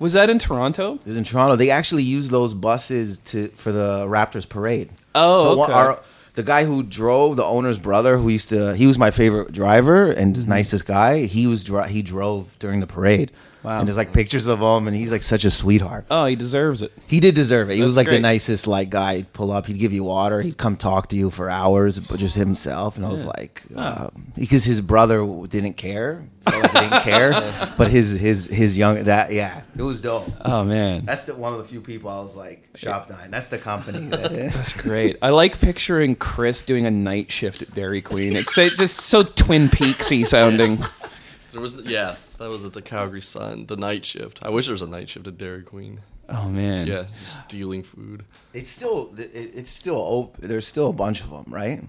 Was 0.00 0.12
that 0.12 0.30
in 0.30 0.38
Toronto? 0.38 0.94
It 0.94 1.06
was 1.06 1.16
in 1.16 1.24
Toronto. 1.24 1.56
They 1.56 1.70
actually 1.70 2.04
used 2.04 2.30
those 2.30 2.54
buses 2.54 3.18
to 3.26 3.48
for 3.56 3.72
the 3.72 4.06
Raptors 4.06 4.48
parade. 4.48 4.90
Oh, 5.14 5.54
so 5.56 5.62
okay. 5.62 5.72
our, 5.72 5.98
the 6.34 6.42
guy 6.42 6.64
who 6.64 6.82
drove 6.82 7.36
the 7.36 7.44
owner's 7.44 7.78
brother, 7.78 8.18
who 8.18 8.28
used 8.28 8.48
to, 8.50 8.74
he 8.74 8.86
was 8.86 8.98
my 8.98 9.10
favorite 9.10 9.52
driver 9.52 10.10
and 10.10 10.36
Mm-hmm. 10.36 10.48
nicest 10.50 10.86
guy. 10.86 11.24
He 11.24 11.46
was 11.46 11.66
he 11.88 12.02
drove 12.02 12.56
during 12.58 12.80
the 12.80 12.86
parade. 12.86 13.30
Wow. 13.62 13.78
And 13.78 13.88
there's 13.88 13.96
like 13.96 14.12
pictures 14.12 14.46
of 14.46 14.60
him, 14.60 14.86
and 14.86 14.96
he's 14.96 15.12
like 15.12 15.22
such 15.22 15.44
a 15.44 15.50
sweetheart. 15.50 16.06
Oh, 16.10 16.26
he 16.26 16.36
deserves 16.36 16.82
it. 16.82 16.92
He 17.08 17.20
did 17.20 17.34
deserve 17.34 17.70
it. 17.70 17.74
He 17.74 17.80
That's 17.80 17.86
was 17.88 17.96
like 17.96 18.08
the 18.08 18.20
nicest 18.20 18.66
like 18.66 18.90
guy. 18.90 19.16
He'd 19.16 19.32
pull 19.32 19.50
up, 19.50 19.66
he'd 19.66 19.78
give 19.78 19.92
you 19.92 20.04
water, 20.04 20.42
he'd 20.42 20.56
come 20.56 20.76
talk 20.76 21.08
to 21.08 21.16
you 21.16 21.30
for 21.30 21.50
hours, 21.50 21.98
but 21.98 22.18
just 22.20 22.36
himself. 22.36 22.96
And 22.96 23.04
I 23.04 23.08
was 23.08 23.24
like, 23.24 23.62
um, 23.74 24.32
because 24.36 24.64
his 24.64 24.80
brother 24.80 25.26
didn't 25.48 25.74
care, 25.74 26.24
like 26.46 26.72
didn't 26.72 27.00
care, 27.02 27.32
but 27.76 27.88
his 27.88 28.18
his 28.18 28.46
his 28.46 28.78
young 28.78 29.02
that 29.04 29.32
yeah, 29.32 29.62
it 29.76 29.82
was 29.82 30.00
dope. 30.00 30.30
Oh 30.44 30.64
man. 30.64 31.04
That's 31.04 31.24
the, 31.24 31.34
one 31.34 31.52
of 31.52 31.58
the 31.58 31.64
few 31.64 31.80
people 31.80 32.10
I 32.10 32.18
was 32.20 32.36
like, 32.36 32.68
Shop 32.74 33.10
Nine. 33.10 33.30
That's 33.30 33.48
the 33.48 33.58
company. 33.58 34.06
That, 34.08 34.30
That's 34.32 34.72
great. 34.72 35.16
I 35.20 35.30
like 35.30 35.60
picturing 35.60 36.14
Chris 36.16 36.62
doing 36.62 36.86
a 36.86 36.90
night 36.90 37.30
shift 37.32 37.62
at 37.62 37.74
Dairy 37.74 38.02
Queen. 38.02 38.36
It's 38.36 38.56
uh, 38.56 38.68
just 38.76 38.96
so 38.96 39.22
Twin 39.22 39.68
Peaksy 39.68 40.26
sounding. 40.26 40.78
There 41.52 41.60
was, 41.60 41.80
yeah, 41.82 42.16
that 42.38 42.48
was 42.48 42.64
at 42.64 42.72
the 42.72 42.82
Calgary 42.82 43.22
Sun, 43.22 43.66
the 43.66 43.76
night 43.76 44.04
shift. 44.04 44.40
I 44.42 44.50
wish 44.50 44.66
there 44.66 44.72
was 44.72 44.82
a 44.82 44.86
night 44.86 45.10
shift 45.10 45.26
at 45.26 45.38
Dairy 45.38 45.62
Queen. 45.62 46.00
Oh 46.28 46.48
man. 46.48 46.86
Yeah, 46.86 47.04
just 47.18 47.44
stealing 47.44 47.82
food. 47.82 48.24
it's 48.52 48.70
still 48.70 49.12
it, 49.18 49.30
it's 49.34 49.70
still 49.70 49.96
op- 49.96 50.36
there's 50.38 50.66
still 50.66 50.88
a 50.88 50.92
bunch 50.92 51.22
of 51.22 51.30
them, 51.30 51.44
right? 51.48 51.80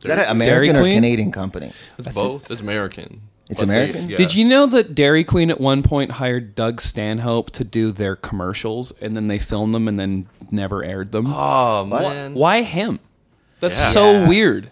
Is 0.00 0.04
that 0.04 0.18
an 0.18 0.30
American 0.30 0.76
or 0.76 0.88
Canadian 0.88 1.32
company? 1.32 1.72
It's 1.98 2.08
both. 2.08 2.50
It's 2.50 2.60
American. 2.60 3.22
It's 3.50 3.60
But 3.60 3.68
they- 3.68 3.74
American? 3.82 4.10
yeah. 4.10 4.16
Did 4.16 4.34
you 4.36 4.44
know 4.44 4.66
that 4.66 4.94
Dairy 4.94 5.24
Queen 5.24 5.50
at 5.50 5.60
one 5.60 5.82
point 5.82 6.12
hired 6.12 6.54
Doug 6.54 6.80
Stanhope 6.80 7.50
to 7.52 7.64
do 7.64 7.90
their 7.90 8.14
commercials, 8.14 8.92
and 9.00 9.16
then 9.16 9.26
they 9.26 9.38
filmed 9.38 9.74
them 9.74 9.88
and 9.88 9.98
then 9.98 10.28
never 10.52 10.84
aired 10.84 11.10
them? 11.12 11.26
Oh 11.34 11.84
man, 11.84 12.34
Why 12.34 12.62
him? 12.62 13.00
That's 13.60 13.78
Yeah. 13.80 13.86
so 13.88 14.12
Yeah. 14.12 14.28
weird. 14.28 14.70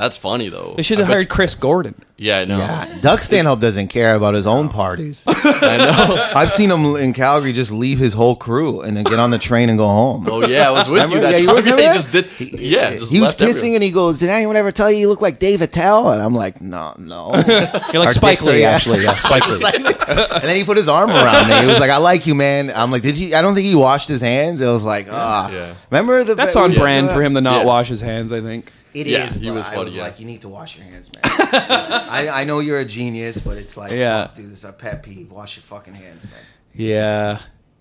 That's 0.00 0.16
funny 0.16 0.48
though. 0.48 0.74
They 0.76 0.82
should 0.82 0.98
have 0.98 1.08
hired 1.08 1.28
Chris 1.28 1.54
Gordon. 1.54 1.94
Yeah, 2.16 2.40
I 2.40 2.44
know. 2.44 2.58
Yeah, 2.58 2.98
Doug 3.00 3.22
Stanhope 3.22 3.60
doesn't 3.60 3.88
care 3.88 4.14
about 4.14 4.34
his 4.34 4.46
own 4.46 4.68
parties. 4.68 5.24
I 5.26 5.76
know. 5.78 6.30
I've 6.34 6.52
seen 6.52 6.70
him 6.70 6.84
in 6.96 7.14
Calgary 7.14 7.54
just 7.54 7.72
leave 7.72 7.98
his 7.98 8.12
whole 8.12 8.36
crew 8.36 8.82
and 8.82 8.94
then 8.94 9.04
get 9.04 9.18
on 9.18 9.30
the 9.30 9.38
train 9.38 9.70
and 9.70 9.78
go 9.78 9.86
home. 9.86 10.26
Oh 10.28 10.46
yeah, 10.46 10.68
I 10.68 10.70
was 10.70 10.86
with 10.86 10.98
you 11.00 11.16
Remember? 11.16 11.20
that 11.22 11.32
Yeah, 11.32 11.38
you 11.38 11.46
time. 11.46 11.56
remember 11.64 11.80
he 11.80 11.86
that? 11.88 11.94
just 11.94 12.12
did. 12.12 12.60
Yeah, 12.60 12.96
just 12.98 13.10
he 13.10 13.20
was 13.20 13.30
left 13.30 13.40
pissing 13.40 13.48
everyone. 13.56 13.74
and 13.76 13.84
he 13.84 13.90
goes, 13.90 14.18
"Did 14.18 14.28
anyone 14.28 14.56
ever 14.56 14.70
tell 14.70 14.90
you 14.90 14.98
you 14.98 15.08
look 15.08 15.22
like 15.22 15.38
Dave 15.38 15.62
Attell?" 15.62 16.10
And 16.12 16.20
I'm 16.20 16.34
like, 16.34 16.60
"No, 16.60 16.94
no." 16.98 17.32
You're 17.46 17.62
like 17.64 17.94
Our 17.94 18.10
Spike 18.10 18.38
dicks 18.38 18.46
are- 18.46 18.52
Lee, 18.52 18.60
yeah. 18.62 18.70
actually. 18.70 19.02
Yeah, 19.04 19.14
Spike 19.14 19.48
Lee. 19.48 19.62
and 19.64 20.42
then 20.42 20.56
he 20.56 20.64
put 20.64 20.76
his 20.76 20.88
arm 20.90 21.08
around 21.10 21.48
me. 21.48 21.58
He 21.60 21.66
was 21.66 21.80
like, 21.80 21.90
"I 21.90 21.96
like 21.96 22.26
you, 22.26 22.34
man." 22.34 22.70
I'm 22.74 22.90
like, 22.90 23.00
"Did 23.02 23.18
you?" 23.18 23.34
I 23.34 23.40
don't 23.40 23.54
think 23.54 23.66
he 23.66 23.74
washed 23.74 24.08
his 24.08 24.20
hands. 24.20 24.60
It 24.60 24.66
was 24.66 24.84
like, 24.84 25.06
ah, 25.10 25.50
Yeah. 25.50 25.74
remember 25.90 26.22
the? 26.24 26.34
That's 26.34 26.54
on 26.56 26.74
brand 26.74 27.10
for 27.10 27.22
him 27.22 27.32
to 27.34 27.40
not 27.40 27.60
Yeah. 27.60 27.64
wash 27.64 27.88
his 27.88 28.02
hands. 28.02 28.30
I 28.30 28.42
think. 28.42 28.70
It 28.94 29.06
is. 29.06 29.12
Yeah, 29.12 29.26
he 29.40 29.46
but 29.48 29.54
was 29.54 29.66
I 29.66 29.70
funny, 29.74 29.84
was 29.84 29.94
yeah. 29.96 30.02
like, 30.02 30.20
you 30.20 30.26
need 30.26 30.40
to 30.42 30.48
wash 30.48 30.76
your 30.76 30.86
hands, 30.86 31.10
man. 31.12 31.22
I, 31.52 32.28
I 32.32 32.44
know 32.44 32.58
you're 32.60 32.78
a 32.80 32.84
genius, 32.84 33.40
but 33.40 33.56
it's 33.58 33.76
like, 33.76 33.92
Yeah. 33.92 34.26
fuck, 34.26 34.34
dude, 34.34 34.46
this 34.46 34.58
is 34.58 34.64
a 34.64 34.72
pet 34.72 35.02
peeve. 35.02 35.30
Wash 35.30 35.56
your 35.56 35.62
fucking 35.62 35.94
hands, 35.94 36.24
man. 36.24 36.40
Yeah, 36.74 37.38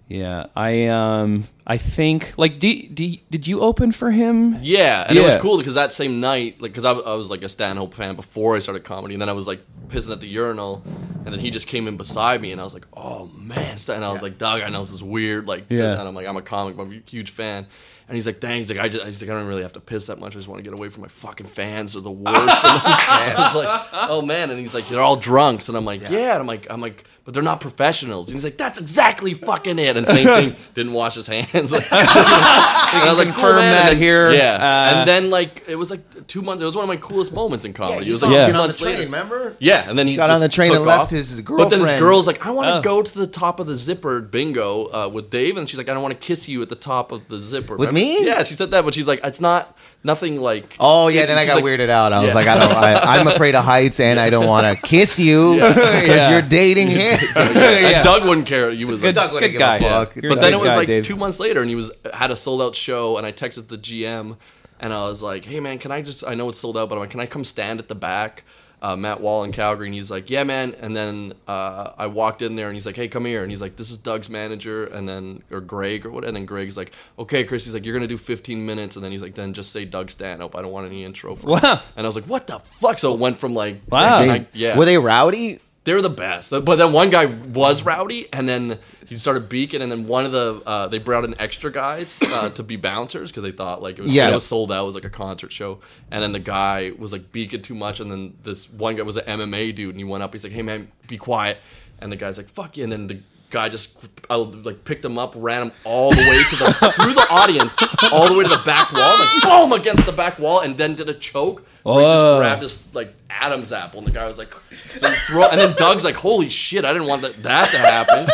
yeah. 0.08 0.48
I 0.56 0.88
um, 0.88 1.48
I 1.68 1.78
think 1.78 2.34
like, 2.38 2.60
do, 2.60 2.88
do 2.88 3.16
did 3.30 3.48
you 3.48 3.60
open 3.62 3.92
for 3.92 4.12
him? 4.12 4.58
Yeah, 4.62 5.06
and 5.08 5.18
it 5.18 5.22
was 5.24 5.36
cool 5.36 5.58
because 5.60 5.76
that 5.76 5.94
same 5.94 6.20
night, 6.20 6.60
like, 6.60 6.72
because 6.72 6.86
I, 6.86 6.92
I 6.94 7.14
was 7.16 7.30
like 7.30 7.44
a 7.44 7.50
Stanhope 7.50 7.94
fan 7.94 8.16
before 8.16 8.56
I 8.56 8.60
started 8.60 8.84
comedy, 8.84 9.14
and 9.16 9.22
then 9.22 9.30
I 9.30 9.34
was 9.34 9.48
like 9.48 9.62
pissing 9.90 10.12
at 10.12 10.20
the 10.22 10.28
urinal, 10.28 10.84
and 11.26 11.28
then 11.34 11.40
he 11.40 11.52
just 11.52 11.68
came 11.68 11.88
in 11.88 11.98
beside 11.98 12.42
me, 12.42 12.52
and 12.52 12.60
I 12.60 12.64
was 12.64 12.74
like, 12.74 12.88
oh 12.96 13.28
man, 13.36 13.78
and 13.90 14.04
I 14.06 14.12
was 14.12 14.22
like, 14.24 14.38
Doug, 14.38 14.62
I 14.62 14.70
know 14.70 14.80
this 14.82 14.94
is 14.94 15.04
weird, 15.04 15.48
like, 15.48 15.66
Yeah. 15.70 15.94
and 16.00 16.02
I'm 16.08 16.16
like, 16.16 16.28
I'm 16.28 16.38
a 16.38 16.42
comic, 16.42 16.76
but 16.78 16.84
I'm 16.84 16.92
a 16.94 17.10
huge 17.10 17.30
fan. 17.32 17.68
And 18.10 18.16
he's 18.16 18.26
like, 18.26 18.40
dang, 18.40 18.58
he's 18.58 18.70
like, 18.72 18.80
I, 18.80 18.90
just, 18.90 19.06
he's 19.06 19.22
like, 19.22 19.30
I 19.30 19.36
don't 19.36 19.46
really 19.48 19.62
have 19.62 19.74
to 19.74 19.80
piss 19.80 20.08
that 20.08 20.20
much. 20.20 20.34
I 20.34 20.40
just 20.40 20.48
want 20.48 20.58
to 20.60 20.64
get 20.64 20.74
away 20.74 20.90
from 20.90 21.04
my 21.04 21.08
fucking 21.08 21.46
fans. 21.46 21.94
They're 21.94 22.02
the 22.02 22.10
worst. 22.12 22.26
And 22.36 22.48
I 22.48 23.36
was 23.38 23.56
like, 23.56 23.88
oh 24.10 24.22
man. 24.24 24.50
And 24.50 24.60
he's 24.60 24.74
like, 24.74 24.88
they're 24.90 25.00
all 25.00 25.16
drunks. 25.16 25.70
And 25.70 25.78
I'm 25.78 25.86
like, 25.86 26.02
yeah. 26.02 26.32
And 26.34 26.42
I'm 26.42 26.48
like, 26.48 26.66
I'm 26.72 26.82
like, 26.82 27.06
but 27.26 27.36
they're 27.36 27.44
not 27.44 27.62
professionals. 27.62 28.28
And 28.30 28.34
he's 28.36 28.44
like, 28.44 28.58
that's 28.58 28.80
exactly 28.80 29.36
fucking 29.36 29.78
it. 29.78 29.96
And 29.96 30.08
same 30.10 30.26
thing, 30.26 30.56
didn't 30.74 30.94
wash 30.94 31.14
his 31.16 31.28
hands. 31.28 31.72
Like, 31.72 31.86
I 31.92 33.06
was 33.10 33.18
like, 33.20 33.28
confirm 33.28 33.58
man. 33.58 33.72
that 33.76 33.90
then- 33.92 33.98
here. 33.98 34.32
Yeah. 34.32 34.56
Uh, 34.56 34.98
and 35.00 35.08
then 35.08 35.30
like 35.30 35.64
it 35.68 35.76
was 35.76 35.92
like 35.92 36.26
two 36.28 36.42
months. 36.42 36.62
It 36.62 36.66
was 36.66 36.76
one 36.76 36.84
of 36.84 36.90
my 36.90 36.98
coolest 36.98 37.32
moments 37.34 37.66
in 37.66 37.74
comedy. 37.74 38.08
it 38.08 38.10
was 38.10 38.24
like 38.24 38.32
Yeah. 38.32 38.40
two 38.48 38.52
Get 38.52 38.56
on 38.56 38.62
the 38.62 38.68
months 38.70 38.80
train, 38.80 38.94
later. 38.96 39.06
remember? 39.06 39.56
Yeah, 39.60 39.88
and 39.88 39.98
then 40.00 40.08
he 40.08 40.16
Got 40.16 40.32
on 40.32 40.40
the 40.40 40.50
train 40.50 40.74
and 40.74 40.84
left 40.86 41.04
off. 41.04 41.10
his 41.12 41.40
But 41.42 41.70
then 41.70 41.82
his 41.82 42.00
girl's 42.00 42.26
like, 42.26 42.44
I 42.46 42.50
want 42.52 42.68
to 42.70 42.76
Oh. 42.78 42.82
go 42.82 43.02
to 43.04 43.18
the 43.20 43.28
top 43.28 43.60
of 43.60 43.68
the 43.68 43.76
zipper 43.76 44.22
bingo 44.22 44.86
uh, 44.92 45.08
with 45.10 45.30
Dave, 45.30 45.58
and 45.58 45.70
she's 45.70 45.78
like, 45.78 45.88
I 45.90 45.94
don't 45.94 46.02
want 46.02 46.14
to 46.20 46.20
kiss 46.20 46.50
you 46.50 46.62
at 46.64 46.70
the 46.70 46.76
top 46.76 47.12
of 47.12 47.28
the 47.28 47.38
zipper. 47.38 47.76
With? 47.78 47.90
Me? 48.02 48.26
Yeah, 48.26 48.44
she 48.44 48.54
said 48.56 48.72
that, 48.72 48.86
but 48.86 48.94
she's 48.94 49.08
like, 49.08 49.20
it's 49.24 49.42
not 49.42 49.78
nothing 50.04 50.40
like. 50.40 50.76
Oh 50.80 51.08
yeah, 51.10 51.26
then 51.26 51.38
I 51.38 51.46
got 51.46 51.56
like- 51.56 51.64
weirded 51.64 51.90
out. 51.90 52.14
I 52.14 52.20
was 52.22 52.30
Yeah. 52.30 52.34
like, 52.36 52.48
I 52.48 52.58
don't. 52.60 52.72
I, 52.72 52.94
I'm 53.20 53.28
afraid 53.28 53.56
of 53.56 53.64
heights, 53.64 54.00
and 54.00 54.20
I 54.20 54.30
don't 54.30 54.48
want 54.48 54.66
to 54.66 54.82
kiss 54.88 55.20
you 55.20 55.54
because 55.56 56.08
Yeah. 56.08 56.32
you're 56.32 56.42
dating 56.42 56.88
him. 56.90 57.18
And 57.36 58.04
Doug 58.04 58.24
wouldn't 58.28 58.48
care. 58.48 58.72
He 58.72 58.86
was 58.86 59.02
good- 59.02 59.16
like, 59.16 59.16
Doug 59.16 59.34
wouldn't 59.34 59.52
good 59.54 59.58
give 59.60 59.62
a 59.68 59.80
guy. 59.80 59.80
fuck. 59.80 60.16
You're 60.16 60.32
but 60.34 60.42
then 60.42 60.54
it 60.54 60.60
was 60.60 60.70
guy, 60.70 60.76
like 60.78 60.88
Dave. 60.88 61.06
two 61.06 61.16
months 61.16 61.40
later, 61.40 61.62
and 61.62 61.70
he 61.70 61.76
was 61.76 61.92
had 62.14 62.32
a 62.32 62.36
sold 62.36 62.62
out 62.62 62.76
show, 62.76 63.18
and 63.18 63.26
I 63.26 63.32
texted 63.32 63.68
the 63.68 63.78
GM, 63.78 64.38
and 64.80 64.94
I 64.94 65.08
was 65.08 65.22
like, 65.24 65.46
"Hey 65.46 65.60
man, 65.60 65.80
can 65.80 65.92
I 65.92 66.02
just? 66.02 66.26
I 66.26 66.36
know 66.36 66.50
it's 66.50 66.60
sold 66.60 66.78
out, 66.78 66.90
but 66.90 66.96
I'm 66.96 67.02
like, 67.02 67.10
can 67.12 67.20
I 67.20 67.26
come 67.26 67.44
stand 67.44 67.80
at 67.80 67.88
the 67.88 67.96
back?" 67.96 68.44
Uh, 68.82 68.96
Matt 68.96 69.20
Wall 69.20 69.44
in 69.44 69.52
Calgary, 69.52 69.88
and 69.88 69.94
he's 69.94 70.10
like, 70.10 70.30
"Yeah, 70.30 70.44
man." 70.44 70.74
And 70.80 70.96
then 70.96 71.34
uh, 71.48 71.92
I 71.98 72.08
walked 72.08 72.42
in 72.42 72.56
there, 72.56 72.68
and 72.68 72.76
he's 72.76 72.86
like, 72.86 72.96
"Hey, 72.96 73.08
come 73.10 73.26
here," 73.26 73.42
and 73.42 73.52
he's 73.52 73.62
like, 73.62 73.76
"This 73.76 73.92
is 73.92 73.98
Doug's 73.98 74.30
manager," 74.30 74.86
and 74.86 75.08
then 75.08 75.44
or 75.52 75.60
Greg 75.60 76.06
or 76.06 76.12
what, 76.12 76.24
and 76.24 76.34
then 76.36 76.46
Greg's 76.46 76.78
like, 76.78 76.92
"Okay, 77.18 77.44
Chris," 77.44 77.66
he's 77.66 77.74
like, 77.74 77.84
"You're 77.86 77.94
gonna 77.94 78.08
do 78.08 78.18
15 78.18 78.66
minutes," 78.66 78.96
and 78.96 79.04
then 79.04 79.12
he's 79.12 79.22
like, 79.22 79.36
"Then 79.36 79.52
just 79.54 79.74
say 79.74 79.84
Doug 79.86 80.12
Stanhope. 80.12 80.56
I 80.56 80.62
don't 80.62 80.72
want 80.72 80.88
any 80.88 81.04
intro." 81.04 81.36
For. 81.36 81.48
Wow. 81.48 81.82
And 81.98 82.06
I 82.06 82.08
was 82.08 82.16
like, 82.16 82.26
"What 82.26 82.48
the 82.48 82.60
fuck?" 82.60 83.00
So 83.00 83.14
it 83.14 83.20
went 83.20 83.38
from 83.38 83.54
like, 83.54 83.82
Wow. 83.90 84.22
and 84.22 84.30
They- 84.30 84.36
I- 84.36 84.48
yeah, 84.54 84.78
Were 84.78 84.86
they 84.86 84.98
rowdy? 84.98 85.60
They 85.86 85.94
were 85.94 86.02
the 86.02 86.10
best. 86.10 86.52
But 86.52 86.76
then 86.76 86.92
one 86.94 87.10
guy 87.10 87.26
was 87.26 87.84
rowdy, 87.84 88.28
and 88.34 88.48
then 88.48 88.78
he 89.08 89.18
started 89.18 89.50
beaking, 89.50 89.82
and 89.82 89.92
then 89.92 90.08
one 90.08 90.26
of 90.26 90.32
the 90.32 90.62
uh, 90.66 90.88
they 90.88 91.00
brought 91.00 91.26
in 91.26 91.40
extra 91.40 91.72
guys 91.72 92.22
uh, 92.22 92.50
to 92.58 92.64
be 92.64 92.76
bouncers 92.76 93.32
because 93.32 93.44
they 93.44 93.52
thought 93.52 93.82
like 93.82 93.98
it 93.98 94.04
was, 94.04 94.12
Yeah. 94.12 94.30
it 94.30 94.34
was 94.34 94.46
sold 94.46 94.72
out, 94.72 94.84
it 94.84 94.86
was 94.86 94.96
like 94.96 95.06
a 95.06 95.10
concert 95.10 95.52
show, 95.52 95.80
and 96.12 96.22
then 96.22 96.32
the 96.32 96.40
guy 96.40 96.92
was 96.98 97.12
like 97.14 97.32
beaking 97.32 97.62
too 97.62 97.76
much, 97.76 98.00
and 98.00 98.12
then 98.12 98.36
this 98.44 98.70
one 98.72 98.96
guy 98.98 99.04
was 99.04 99.18
an 99.18 99.26
MMA 99.40 99.74
dude, 99.76 99.90
and 99.92 99.98
he 100.00 100.04
went 100.04 100.22
up, 100.24 100.34
he's 100.34 100.44
like, 100.44 100.54
"Hey 100.54 100.62
man, 100.62 100.92
be 101.08 101.18
quiet," 101.18 101.58
and 102.00 102.12
the 102.12 102.16
guy's 102.18 102.38
like, 102.38 102.50
"Fuck 102.50 102.78
you," 102.78 102.84
and 102.84 102.92
then 102.92 103.08
the 103.08 103.20
guy 103.50 103.70
just 103.70 103.98
I 104.30 104.36
like 104.36 104.86
picked 104.86 105.04
him 105.04 105.18
up, 105.18 105.34
ran 105.36 105.64
him 105.64 105.72
all 105.84 106.12
the 106.12 106.18
way 106.18 106.44
to 106.50 106.56
the 106.56 106.92
through 107.02 107.14
the 107.14 107.28
audience, 107.32 107.76
all 108.12 108.28
the 108.30 108.36
way 108.36 108.44
to 108.44 108.50
the 108.50 108.62
back 108.66 108.92
wall, 108.92 109.18
like 109.20 109.44
boom 109.44 109.80
against 109.80 110.06
the 110.06 110.12
back 110.12 110.40
wall, 110.40 110.60
and 110.62 110.78
then 110.78 110.96
did 110.96 111.10
a 111.10 111.14
choke. 111.14 111.66
Where 111.84 112.06
he 112.06 112.12
just 112.12 112.40
grabbed 112.40 112.62
his 112.62 112.96
like 112.96 113.14
Adam's 113.30 113.74
apple, 113.74 114.00
and 114.00 114.08
the 114.08 114.12
guy 114.12 114.28
was 114.28 114.38
like, 114.38 114.54
then 115.00 115.12
throw, 115.28 115.50
and 115.50 115.60
then 115.60 115.76
Doug's 115.78 116.04
like, 116.04 116.16
"Holy 116.16 116.50
shit, 116.50 116.86
I 116.86 116.94
didn't 116.94 117.08
want 117.08 117.22
that, 117.24 117.42
that 117.44 117.72
to 117.72 117.78
happen." 117.78 118.28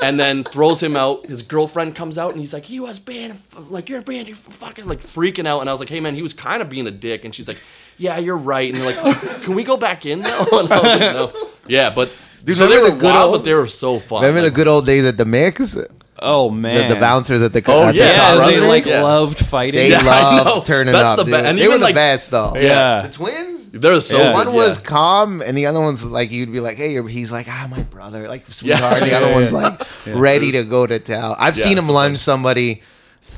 And 0.00 0.18
then 0.18 0.44
throws 0.44 0.80
him 0.80 0.96
out. 0.96 1.26
His 1.26 1.42
girlfriend 1.42 1.96
comes 1.96 2.18
out, 2.18 2.30
and 2.30 2.40
he's 2.40 2.52
like, 2.52 2.64
"He 2.64 2.78
was 2.80 2.98
being 2.98 3.36
like 3.68 3.88
you're 3.88 4.02
being 4.02 4.26
you're 4.26 4.36
fucking 4.36 4.86
like 4.86 5.00
freaking 5.00 5.46
out." 5.46 5.60
And 5.60 5.68
I 5.68 5.72
was 5.72 5.80
like, 5.80 5.88
"Hey 5.88 6.00
man, 6.00 6.14
he 6.14 6.22
was 6.22 6.32
kind 6.32 6.62
of 6.62 6.68
being 6.68 6.86
a 6.86 6.92
dick." 6.92 7.24
And 7.24 7.34
she's 7.34 7.48
like, 7.48 7.58
"Yeah, 7.96 8.16
you're 8.18 8.36
right." 8.36 8.72
And 8.72 8.80
they're 8.82 9.02
like, 9.02 9.42
"Can 9.42 9.54
we 9.54 9.64
go 9.64 9.76
back 9.76 10.06
in 10.06 10.20
now?" 10.20 10.46
And 10.52 10.72
I 10.72 10.80
was 10.80 11.00
like, 11.00 11.00
"No." 11.00 11.32
Yeah, 11.66 11.90
but 11.90 12.08
Dude, 12.44 12.56
so 12.56 12.66
they 12.66 12.76
were 12.78 12.90
the 12.90 12.96
good 12.96 13.02
wild, 13.14 13.30
old- 13.30 13.40
but 13.40 13.44
they 13.44 13.54
were 13.54 13.66
so 13.68 13.98
fun. 13.98 14.22
Remember 14.22 14.42
the 14.42 14.50
good 14.54 14.68
old 14.68 14.86
days 14.86 15.04
at 15.04 15.16
the 15.18 15.24
mix? 15.24 15.76
Oh 16.20 16.50
man, 16.50 16.88
the 16.88 16.96
bouncers 16.96 17.42
at 17.42 17.52
the 17.52 17.62
Oh, 17.66 17.88
at 17.88 17.94
yeah, 17.94 18.04
Yeah, 18.10 18.34
Brothers, 18.36 18.60
they 18.60 18.66
like 18.68 18.86
yeah. 18.86 19.02
loved 19.02 19.38
fighting. 19.38 19.74
They 19.78 19.90
Yeah, 19.90 20.02
loved 20.02 20.66
turning 20.66 20.92
That's 20.92 21.06
up. 21.10 21.18
the 21.18 21.24
dude. 21.24 21.34
and 21.34 21.56
they 21.58 21.62
even, 21.64 21.80
were 21.80 21.86
the 21.86 21.94
best 21.94 22.30
though. 22.32 22.54
Yeah. 22.56 23.02
The 23.02 23.08
twins? 23.12 23.70
They're 23.70 24.00
so 24.00 24.18
Yeah. 24.18 24.32
good, 24.32 24.46
One 24.46 24.54
was 24.54 24.78
calm, 24.78 25.42
and 25.42 25.56
the 25.56 25.66
other 25.66 25.78
one's 25.78 26.04
like 26.04 26.32
you'd 26.32 26.50
be 26.52 26.58
like, 26.58 26.76
"Hey," 26.76 27.00
he's 27.08 27.30
like, 27.30 27.46
"Ah, 27.48 27.68
my 27.70 27.82
brother," 27.82 28.26
like 28.26 28.42
Yeah. 28.48 28.52
sweetheart. 28.78 29.02
The 29.04 29.14
other 29.14 29.28
Yeah, 29.28 29.34
one's 29.34 29.52
yeah. 29.52 29.58
like 29.58 29.80
ready 30.06 30.50
to 30.52 30.64
go 30.64 30.86
to 30.88 30.98
town. 30.98 31.36
I've 31.38 31.56
Yeah, 31.56 31.62
seen 31.64 31.72
him 31.78 31.84
sometimes. 31.84 31.94
lunge 31.94 32.18
somebody 32.18 32.82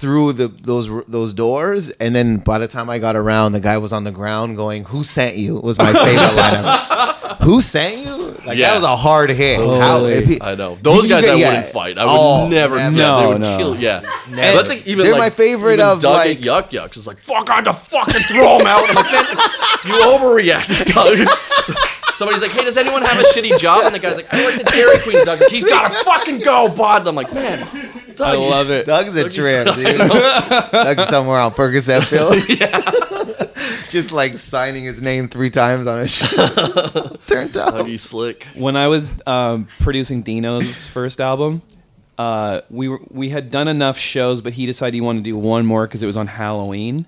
through 0.00 0.32
the 0.34 0.48
those 0.48 0.88
those 1.06 1.32
doors, 1.32 1.90
and 1.90 2.14
then 2.14 2.38
by 2.38 2.58
the 2.58 2.66
time 2.68 2.88
I 2.90 2.98
got 2.98 3.16
around, 3.16 3.52
the 3.52 3.60
guy 3.60 3.78
was 3.78 3.92
on 3.92 4.04
the 4.04 4.10
ground 4.12 4.56
going, 4.56 4.84
"Who 4.84 5.04
sent 5.04 5.36
you?" 5.36 5.56
Was 5.56 5.78
my 5.78 5.92
favorite 5.92 6.34
line. 6.34 6.54
ever. 6.54 7.16
Who 7.44 7.60
sent 7.62 7.98
you? 8.04 8.16
Like 8.44 8.58
Yeah. 8.58 8.70
that 8.70 8.74
was 8.76 8.84
a 8.84 8.96
hard 8.96 9.30
hit. 9.30 9.58
How, 9.60 10.04
if 10.04 10.26
he- 10.26 10.42
I 10.42 10.54
know 10.54 10.76
those 10.82 11.06
guys. 11.06 11.24
get- 11.24 11.34
I 11.34 11.36
yeah. 11.38 11.48
wouldn't 11.48 11.66
fight. 11.72 11.96
I 11.98 12.04
would 12.04 12.10
Oh, 12.10 12.48
never. 12.48 12.76
never. 12.76 12.96
Yeah, 12.96 13.16
they 13.16 13.22
No, 13.22 13.28
would 13.30 13.40
no. 13.40 13.56
kill. 13.58 13.76
Yeah, 13.76 14.00
Never. 14.28 14.56
That's 14.58 14.68
like 14.68 14.86
even 14.86 15.04
They're 15.04 15.12
like, 15.12 15.20
my 15.20 15.30
favorite 15.30 15.80
of, 15.80 16.02
Doug 16.02 16.14
like- 16.14 16.36
at 16.38 16.44
Yuk 16.44 16.72
Yuk's 16.72 16.96
is 16.98 17.06
like 17.06 17.18
fuck. 17.26 17.48
I 17.50 17.56
had 17.56 17.64
to 17.64 17.72
fucking 17.72 18.22
throw 18.22 18.58
him 18.58 18.66
out. 18.66 18.88
I'm 18.88 18.94
like, 18.94 19.12
man, 19.12 19.26
you 19.86 19.92
overreacted, 20.04 20.92
Doug. 20.94 21.28
Somebody's 22.14 22.42
like, 22.42 22.50
hey, 22.50 22.64
does 22.64 22.76
anyone 22.76 23.00
have 23.02 23.18
a 23.18 23.24
shitty 23.34 23.58
job? 23.58 23.86
And 23.86 23.94
the 23.94 23.98
guy's 23.98 24.16
like, 24.16 24.32
I 24.34 24.44
work 24.44 24.56
at 24.56 24.66
Dairy 24.66 24.98
Queen, 24.98 25.24
Doug. 25.24 25.40
He's 25.48 25.64
gotta 25.64 25.94
fucking 26.04 26.40
go, 26.40 26.68
bud. 26.68 27.06
I'm 27.08 27.14
like, 27.14 27.32
man, 27.32 27.66
Doug, 28.20 28.28
I 28.28 28.36
love 28.36 28.70
it. 28.70 28.86
Doug's 28.86 29.16
a 29.16 29.24
Doug 29.24 29.32
trip, 29.32 29.74
dude. 29.74 29.98
Doug's 30.72 31.08
somewhere 31.08 31.38
on 31.38 31.52
Percocet 31.52 32.02
pill. 32.08 32.32
Just 33.90 34.12
like 34.12 34.36
signing 34.36 34.84
his 34.84 35.02
name 35.02 35.28
three 35.28 35.50
times 35.50 35.86
on 35.86 36.00
a 36.00 36.06
shirt. 36.06 36.54
Turned 37.26 37.52
Doug, 37.52 37.74
out. 37.74 37.86
he's 37.86 38.02
slick. 38.02 38.46
when 38.54 38.76
I 38.76 38.88
was 38.88 39.20
um, 39.26 39.68
producing 39.80 40.22
Dino's 40.22 40.88
first 40.88 41.20
album, 41.20 41.62
uh, 42.18 42.60
we 42.70 42.88
were, 42.88 43.00
we 43.10 43.30
had 43.30 43.50
done 43.50 43.68
enough 43.68 43.98
shows, 43.98 44.42
but 44.42 44.52
he 44.52 44.66
decided 44.66 44.94
he 44.94 45.00
wanted 45.00 45.20
to 45.20 45.30
do 45.30 45.36
one 45.36 45.64
more 45.64 45.86
because 45.86 46.02
it 46.02 46.06
was 46.06 46.16
on 46.16 46.26
Halloween, 46.26 47.06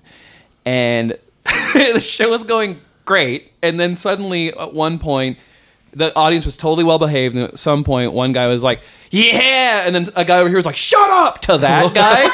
and 0.65 1.17
the 1.45 2.01
show 2.01 2.31
was 2.31 2.43
going 2.43 2.81
great. 3.05 3.51
And 3.61 3.79
then 3.79 3.95
suddenly, 3.95 4.49
at 4.49 4.73
one 4.73 4.97
point, 4.99 5.37
the 5.95 6.15
audience 6.15 6.45
was 6.45 6.57
totally 6.57 6.83
well 6.83 6.99
behaved, 6.99 7.35
and 7.35 7.45
at 7.45 7.57
some 7.57 7.83
point, 7.83 8.13
one 8.13 8.31
guy 8.33 8.47
was 8.47 8.63
like, 8.63 8.81
"Yeah," 9.11 9.83
and 9.85 9.93
then 9.95 10.07
a 10.15 10.25
guy 10.25 10.39
over 10.39 10.49
here 10.49 10.57
was 10.57 10.65
like, 10.65 10.75
"Shut 10.75 11.09
up!" 11.09 11.41
to 11.41 11.57
that 11.59 11.93
guy. 11.95 12.29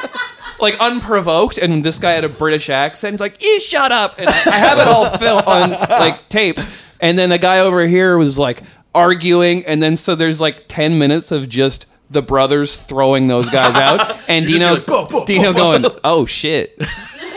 Like 0.62 0.78
unprovoked, 0.82 1.58
and 1.58 1.84
this 1.86 2.00
guy 2.00 2.12
had 2.12 2.26
a 2.26 2.30
British 2.30 2.70
accent. 2.70 3.14
He's 3.14 3.22
like, 3.22 3.42
"You 3.42 3.60
shut 3.62 3.92
up!" 3.94 4.20
And 4.20 4.28
I, 4.28 4.34
I 4.34 4.58
have 4.58 4.78
it 4.78 4.88
all 4.88 5.10
film 5.18 5.42
on 5.48 5.72
like 5.72 6.28
taped. 6.28 6.66
And 7.00 7.18
then 7.18 7.32
a 7.32 7.38
guy 7.38 7.60
over 7.60 7.86
here 7.88 8.18
was 8.18 8.38
like 8.38 8.64
arguing, 8.94 9.66
and 9.66 9.82
then 9.82 9.96
so 9.96 10.16
there's 10.16 10.42
like 10.42 10.66
ten 10.68 10.98
minutes 11.00 11.32
of 11.32 11.48
just 11.48 11.86
the 12.10 12.22
brothers 12.22 12.76
throwing 12.76 13.28
those 13.28 13.50
guys 13.50 13.76
out, 13.76 14.20
and 14.28 14.50
You 14.50 14.58
just 14.58 14.64
Dino, 14.64 14.72
hear 14.72 14.78
like, 14.80 14.86
"Bo, 14.86 15.06
bo, 15.06 15.20
bo, 15.22 15.26
Dino 15.26 15.54
bo." 15.54 15.58
going, 15.80 15.86
"Oh 16.04 16.26
shit, 16.26 16.76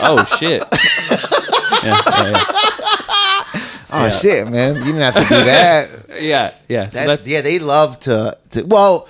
oh 0.01 0.25
shit." 0.37 0.63
yeah, 1.83 2.01
yeah, 2.33 2.43
Oh 3.95 4.09
shit, 4.09 4.47
man! 4.49 4.75
You 4.77 4.85
didn't 4.85 5.01
have 5.01 5.13
to 5.13 5.21
do 5.21 5.43
that. 5.45 6.02
Yeah, 6.23 6.53
yeah. 6.67 6.83
yeah. 6.83 6.89
So 6.89 6.97
That's 6.97 7.07
that's, 7.19 7.27
yeah. 7.27 7.41
They 7.41 7.59
love 7.59 7.99
to. 8.01 8.37
to 8.51 8.63
well, 8.65 9.07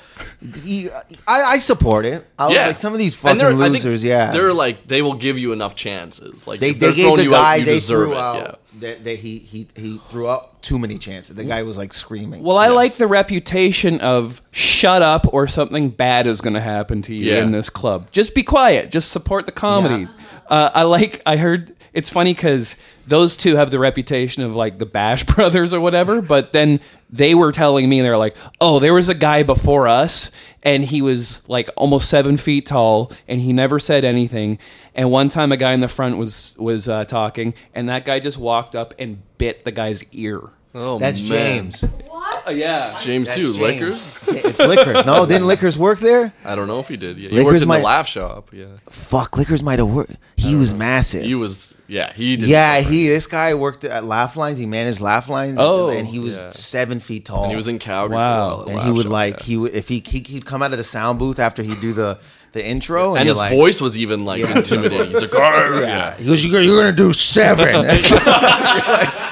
you, 0.64 0.90
I, 1.28 1.44
I 1.44 1.58
support 1.58 2.06
it. 2.06 2.26
I 2.38 2.48
was 2.48 2.56
Yeah, 2.56 2.68
like 2.68 2.76
some 2.78 2.94
of 2.94 3.00
these 3.00 3.14
And 3.16 3.22
fucking 3.22 3.38
they're- 3.40 3.48
I 3.48 3.52
think 3.70 3.74
losers. 3.74 4.04
Yeah, 4.04 4.32
they're 4.32 4.54
like 4.54 4.88
they 4.88 5.02
will 5.02 5.16
give 5.16 5.38
you 5.38 5.54
enough 5.54 5.76
chances. 5.76 6.48
Like 6.48 6.60
they 6.60 6.74
they're 6.74 6.94
gave 6.94 7.18
the 7.18 7.24
you 7.24 7.32
guy 7.32 7.60
out, 7.60 7.66
they 7.66 7.80
threw 7.80 8.14
it. 8.14 8.18
out. 8.18 8.36
Yeah. 8.38 8.56
That, 8.80 9.04
that 9.04 9.20
he 9.20 9.38
he 9.38 9.68
he 9.76 10.00
threw 10.10 10.28
out 10.30 10.62
too 10.64 10.80
many 10.80 10.98
chances. 10.98 11.36
The 11.36 11.44
guy 11.44 11.62
was 11.64 11.78
like 11.78 11.94
screaming. 11.94 12.42
well, 12.44 12.58
I 12.58 12.70
like 12.70 12.96
the 12.96 13.06
reputation 13.08 14.00
of 14.02 14.42
shut 14.52 15.02
up 15.04 15.32
or 15.32 15.46
something 15.48 15.90
bad 15.90 16.26
is 16.26 16.42
going 16.42 16.56
to 16.56 16.62
happen 16.62 17.02
to 17.04 17.16
you 17.16 17.32
Yeah. 17.34 17.44
in 17.44 17.52
this 17.52 17.70
club. 17.70 18.12
Just 18.12 18.34
be 18.34 18.42
quiet. 18.44 18.92
Just 18.92 19.12
support 19.12 19.46
the 19.46 19.52
comedy. 19.52 20.08
Uh, 20.48 20.70
I 20.74 20.84
like. 20.84 21.22
I 21.26 21.38
heard 21.38 21.76
it's 21.94 22.10
funny 22.10 22.34
because 22.34 22.76
those 23.08 23.38
two 23.38 23.56
have 23.56 23.72
the 23.72 23.80
reputation 23.80 24.44
of 24.44 24.56
like 24.56 24.78
the 24.80 24.86
Bash 24.86 25.24
Brothers 25.36 25.74
or 25.74 25.80
whatever. 25.80 26.22
But 26.22 26.52
then 26.52 26.80
they 27.10 27.36
were 27.36 27.52
telling 27.52 27.88
me 27.88 28.02
they're 28.02 28.18
like, 28.18 28.36
oh, 28.60 28.80
there 28.80 28.94
was 28.94 29.10
a 29.10 29.16
guy 29.16 29.44
before 29.44 29.88
us, 29.88 30.32
and 30.64 30.84
he 30.84 31.02
was 31.02 31.48
like 31.48 31.70
almost 31.76 32.10
seven 32.10 32.38
feet 32.38 32.66
tall, 32.66 33.12
and 33.28 33.40
he 33.40 33.54
never 33.54 33.80
said 33.80 34.04
anything. 34.04 34.60
And 34.96 35.12
one 35.12 35.30
time, 35.30 35.52
a 35.52 35.58
guy 35.58 35.74
in 35.74 35.82
the 35.82 35.88
front 35.88 36.18
was 36.18 36.56
was 36.60 36.88
uh, 36.88 37.06
talking, 37.06 37.54
and 37.74 37.90
that 37.90 38.06
guy 38.06 38.20
just 38.20 38.38
walked 38.38 38.76
up 38.76 38.94
and 39.00 39.22
bit 39.38 39.64
the 39.64 39.72
guy's 39.72 40.04
ear. 40.14 40.50
Oh, 40.76 40.98
That's 40.98 41.22
man. 41.22 41.30
James. 41.72 41.82
What? 42.08 42.48
Uh, 42.48 42.52
yeah. 42.52 43.00
James 43.02 43.28
That's 43.28 43.38
too. 43.40 43.54
James. 43.54 43.60
Liquors. 43.60 44.28
It's 44.46 44.60
Liquors. 44.60 45.06
No, 45.06 45.26
didn't 45.28 45.46
Liquors 45.48 45.78
work 45.78 46.00
there? 46.00 46.34
I 46.44 46.56
don't 46.56 46.68
know 46.68 46.80
if 46.80 46.88
he 46.88 46.98
did. 46.98 47.18
Yeah, 47.18 47.30
he 47.30 47.36
Liquors 47.38 47.54
worked 47.54 47.62
in 47.64 47.68
might- 47.68 47.78
the 47.80 47.84
laugh 47.86 48.08
shop. 48.08 48.50
Yeah, 48.52 48.66
Fuck, 48.90 49.38
Liquors 49.38 49.62
might 49.62 49.78
have 49.80 49.88
worked. 49.90 50.18
He 50.36 50.56
was 50.56 50.74
massive. 50.74 51.24
he 51.24 51.36
was. 51.36 51.78
Yeah, 51.88 52.12
he 52.14 52.36
did. 52.38 52.50
yeah, 52.50 52.80
he. 52.80 53.08
This 53.08 53.28
guy 53.28 53.54
worked 53.54 53.84
at 53.84 54.04
Laugh 54.04 54.36
Lines. 54.36 54.58
He 54.58 54.66
managed 54.66 55.00
Laugh 55.00 55.30
Lines. 55.30 55.58
Oh, 55.60 55.90
and 55.90 56.08
he 56.08 56.18
was 56.20 56.38
yeah. 56.38 56.50
seven 56.52 57.00
feet 57.00 57.26
tall. 57.26 57.44
And 57.44 57.52
he 57.52 57.56
was 57.56 57.68
in 57.68 57.78
Calgary 57.78 58.18
Wow. 58.18 58.64
for 58.64 58.72
a 58.72 58.74
while. 58.74 58.78
and 58.80 58.88
he 58.88 58.92
would 58.92 59.04
Shop, 59.04 59.12
like 59.12 59.40
yeah. 59.42 59.46
he 59.46 59.58
would 59.58 59.74
if 59.76 59.88
he, 59.90 60.02
he 60.06 60.20
he'd 60.26 60.46
come 60.46 60.64
out 60.64 60.72
of 60.72 60.78
the 60.80 60.84
sound 60.84 61.20
booth 61.20 61.38
after 61.40 61.62
he'd 61.62 61.80
do 61.82 61.94
the 61.94 62.20
the 62.54 62.66
intro 62.66 63.10
and, 63.12 63.20
and 63.20 63.28
his 63.28 63.38
like, 63.38 63.52
voice 63.52 63.82
was 63.82 63.98
even 63.98 64.26
like 64.26 64.42
Yeah. 64.42 64.58
intimidating. 64.58 65.10
He's 65.10 65.22
like, 65.22 65.36
"Arr!" 65.36 65.82
Yeah. 65.82 65.88
yeah. 65.88 66.16
He 66.18 66.26
goes, 66.26 66.46
you're, 66.46 66.62
you're 66.62 66.78
gonna 66.78 66.96
do 66.96 67.12
seven. 67.14 67.68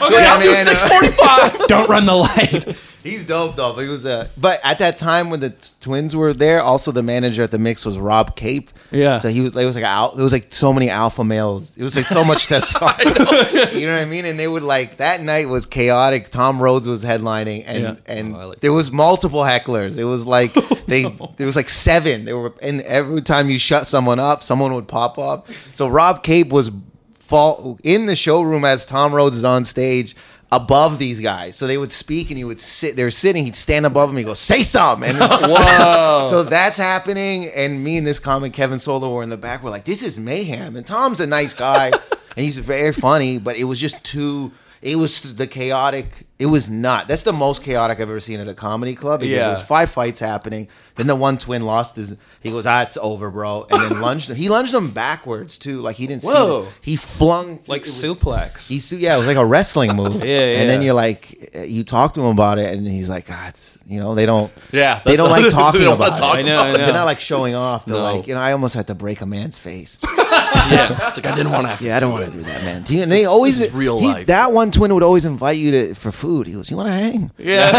Okay, 0.01 0.25
I'll 0.27 0.41
do 0.41 0.51
man, 0.51 0.65
six 0.65 0.83
forty-five. 0.83 1.67
Don't 1.67 1.87
run 1.87 2.05
the 2.07 2.15
light. 2.15 2.65
He's 3.03 3.25
dope 3.25 3.55
though, 3.55 3.73
but 3.73 3.81
he 3.81 3.87
was 3.87 4.05
uh 4.05 4.27
but 4.37 4.59
at 4.63 4.77
that 4.79 4.97
time 4.99 5.29
when 5.31 5.39
the 5.39 5.49
t- 5.49 5.69
twins 5.81 6.15
were 6.15 6.33
there, 6.33 6.61
also 6.61 6.91
the 6.91 7.01
manager 7.01 7.41
at 7.41 7.49
the 7.51 7.57
mix 7.57 7.83
was 7.85 7.97
Rob 7.97 8.35
Cape. 8.35 8.69
Yeah. 8.91 9.17
So 9.17 9.29
he 9.29 9.41
was 9.41 9.55
it 9.55 9.65
was 9.65 9.75
like 9.75 9.83
al- 9.85 10.11
it 10.17 10.21
was 10.21 10.31
like 10.33 10.53
so 10.53 10.71
many 10.71 10.89
alpha 10.89 11.23
males. 11.23 11.75
It 11.77 11.83
was 11.83 11.95
like 11.95 12.05
so 12.05 12.23
much 12.23 12.45
testosterone. 12.47 13.79
you 13.79 13.87
know 13.87 13.93
what 13.95 14.01
I 14.01 14.05
mean? 14.05 14.25
And 14.25 14.39
they 14.39 14.47
would 14.47 14.63
like 14.63 14.97
that 14.97 15.21
night 15.21 15.47
was 15.49 15.65
chaotic. 15.65 16.29
Tom 16.29 16.61
Rhodes 16.61 16.87
was 16.87 17.03
headlining 17.03 17.63
and 17.65 17.83
Yeah. 17.83 17.95
and 18.05 18.35
Oh, 18.35 18.49
like 18.49 18.59
there 18.59 18.73
was 18.73 18.91
multiple 18.91 19.41
hecklers. 19.41 19.97
It 19.97 20.05
was 20.05 20.25
like 20.25 20.53
they 20.85 21.03
there 21.37 21.47
was 21.47 21.55
like 21.55 21.69
seven. 21.69 22.25
They 22.25 22.33
were 22.33 22.53
and 22.61 22.81
every 22.81 23.21
time 23.21 23.49
you 23.49 23.57
shut 23.57 23.87
someone 23.87 24.19
up, 24.19 24.43
someone 24.43 24.73
would 24.75 24.87
pop 24.87 25.17
up. 25.17 25.47
So 25.73 25.87
Rob 25.87 26.21
Cape 26.23 26.49
was 26.49 26.71
fall 27.19 27.79
in 27.83 28.07
the 28.07 28.15
showroom 28.15 28.65
as 28.65 28.85
Tom 28.85 29.13
Rhodes 29.13 29.37
is 29.37 29.45
on 29.45 29.63
stage 29.63 30.15
above 30.51 30.99
these 30.99 31.19
guys. 31.19 31.55
So 31.55 31.65
they 31.65 31.77
would 31.77 31.91
speak 31.91 32.29
and 32.29 32.37
he 32.37 32.43
would 32.43 32.59
sit 32.59 32.95
they 32.95 33.03
were 33.03 33.11
sitting, 33.11 33.45
he'd 33.45 33.55
stand 33.55 33.85
above 33.85 34.09
him, 34.09 34.17
he'd 34.17 34.25
go, 34.25 34.33
say 34.33 34.63
something. 34.63 35.09
And 35.09 35.19
whoa. 35.19 36.25
so 36.27 36.43
that's 36.43 36.77
happening. 36.77 37.49
And 37.55 37.83
me 37.83 37.97
and 37.97 38.05
this 38.05 38.19
comic 38.19 38.53
Kevin 38.53 38.79
Solo 38.79 39.13
were 39.13 39.23
in 39.23 39.29
the 39.29 39.37
back. 39.37 39.63
We're 39.63 39.69
like, 39.69 39.85
this 39.85 40.03
is 40.03 40.19
mayhem. 40.19 40.75
And 40.75 40.85
Tom's 40.85 41.19
a 41.19 41.27
nice 41.27 41.53
guy 41.53 41.87
and 42.35 42.43
he's 42.43 42.57
very 42.57 42.93
funny, 42.93 43.37
but 43.37 43.57
it 43.57 43.65
was 43.65 43.79
just 43.79 44.03
too 44.03 44.51
it 44.81 44.95
was 44.95 45.35
the 45.35 45.47
chaotic. 45.47 46.27
It 46.41 46.47
was 46.47 46.69
not. 46.69 47.07
That's 47.07 47.21
the 47.23 47.33
most 47.33 47.63
chaotic 47.63 47.97
I've 47.99 48.09
ever 48.09 48.19
seen 48.19 48.39
at 48.39 48.47
a 48.47 48.53
comedy 48.55 48.95
club. 48.95 49.19
Because 49.19 49.31
Yeah. 49.35 49.39
there 49.43 49.49
was 49.51 49.61
five 49.61 49.91
fights 49.91 50.19
happening. 50.19 50.67
Then 50.95 51.05
the 51.07 51.15
one 51.15 51.37
twin 51.37 51.65
lost 51.65 51.95
his. 51.95 52.15
He 52.41 52.49
goes, 52.49 52.65
"Ah, 52.65 52.81
it's 52.81 52.97
over, 52.97 53.29
bro," 53.29 53.67
and 53.69 53.81
then 53.81 54.01
lunged 54.07 54.29
him. 54.29 54.35
He 54.35 54.49
lunged 54.49 54.73
him 54.73 54.89
backwards 54.89 55.57
too. 55.57 55.79
Like 55.81 55.95
he 55.97 56.07
didn't. 56.07 56.23
Whoa. 56.23 56.63
See 56.63 56.67
it. 56.67 56.73
He 56.81 56.95
flung 56.95 57.59
like 57.67 57.81
it 57.81 57.87
was- 57.87 58.03
suplex. 58.03 58.67
He 58.67 58.79
su- 58.79 58.97
yeah, 58.97 59.13
it 59.15 59.17
was 59.19 59.27
like 59.27 59.37
a 59.37 59.45
wrestling 59.45 59.95
move. 59.95 60.15
Yeah, 60.15 60.25
yeah. 60.25 60.57
And 60.59 60.69
then 60.69 60.81
you're 60.81 60.93
like, 60.95 61.55
you 61.67 61.83
talk 61.83 62.15
to 62.15 62.21
him 62.21 62.27
about 62.27 62.57
it, 62.59 62.73
and 62.75 62.87
he's 62.87 63.09
like, 63.09 63.27
God, 63.27 63.49
it's- 63.49 63.77
you 63.87 63.99
know, 63.99 64.15
they 64.15 64.25
don't. 64.25 64.51
Yeah, 64.71 64.99
they 65.05 65.11
that's 65.15 65.17
don't 65.21 65.29
like 65.29 65.49
talking 65.51 65.81
don't 65.81 65.99
wanna 65.99 66.05
about 66.11 66.17
talk 66.19 66.35
it. 66.35 66.39
I 66.39 66.41
know, 66.43 66.57
I 66.59 66.71
know. 66.71 66.77
They're 66.77 66.93
not 66.93 67.05
like 67.05 67.19
showing 67.19 67.55
off. 67.55 67.85
They're 67.85 67.95
No. 67.97 68.03
like, 68.15 68.27
you 68.27 68.33
know, 68.33 68.39
I 68.41 68.51
almost 68.53 68.73
had 68.73 68.87
to 68.87 68.95
break 68.95 69.21
a 69.21 69.25
man's 69.25 69.57
face. 69.57 69.97
yeah, 70.17 71.07
it's 71.07 71.17
like 71.17 71.25
I 71.25 71.35
didn't 71.35 71.51
want 71.51 71.63
to 71.65 71.69
have 71.69 71.79
to. 71.79 71.87
Yeah, 71.87 71.97
I 71.97 71.99
don't 71.99 72.11
want 72.11 72.25
to 72.25 72.31
do 72.31 72.43
that, 72.43 72.63
man. 72.63 72.83
Do 72.83 72.95
you, 72.95 73.03
and 73.03 73.11
they 73.11 73.25
always 73.25 73.61
is 73.61 73.71
real 73.73 73.99
he- 73.99 74.07
life. 74.07 74.27
That 74.27 74.51
one 74.51 74.71
twin 74.71 74.93
would 74.93 75.03
always 75.03 75.25
invite 75.25 75.57
you 75.57 75.71
to 75.71 75.93
for 75.95 76.11
food. 76.11 76.30
He 76.47 76.53
goes, 76.53 76.69
"You 76.71 76.77
want 76.77 76.89
to 76.89 76.93
hang?" 76.93 77.31
yeah. 77.37 77.71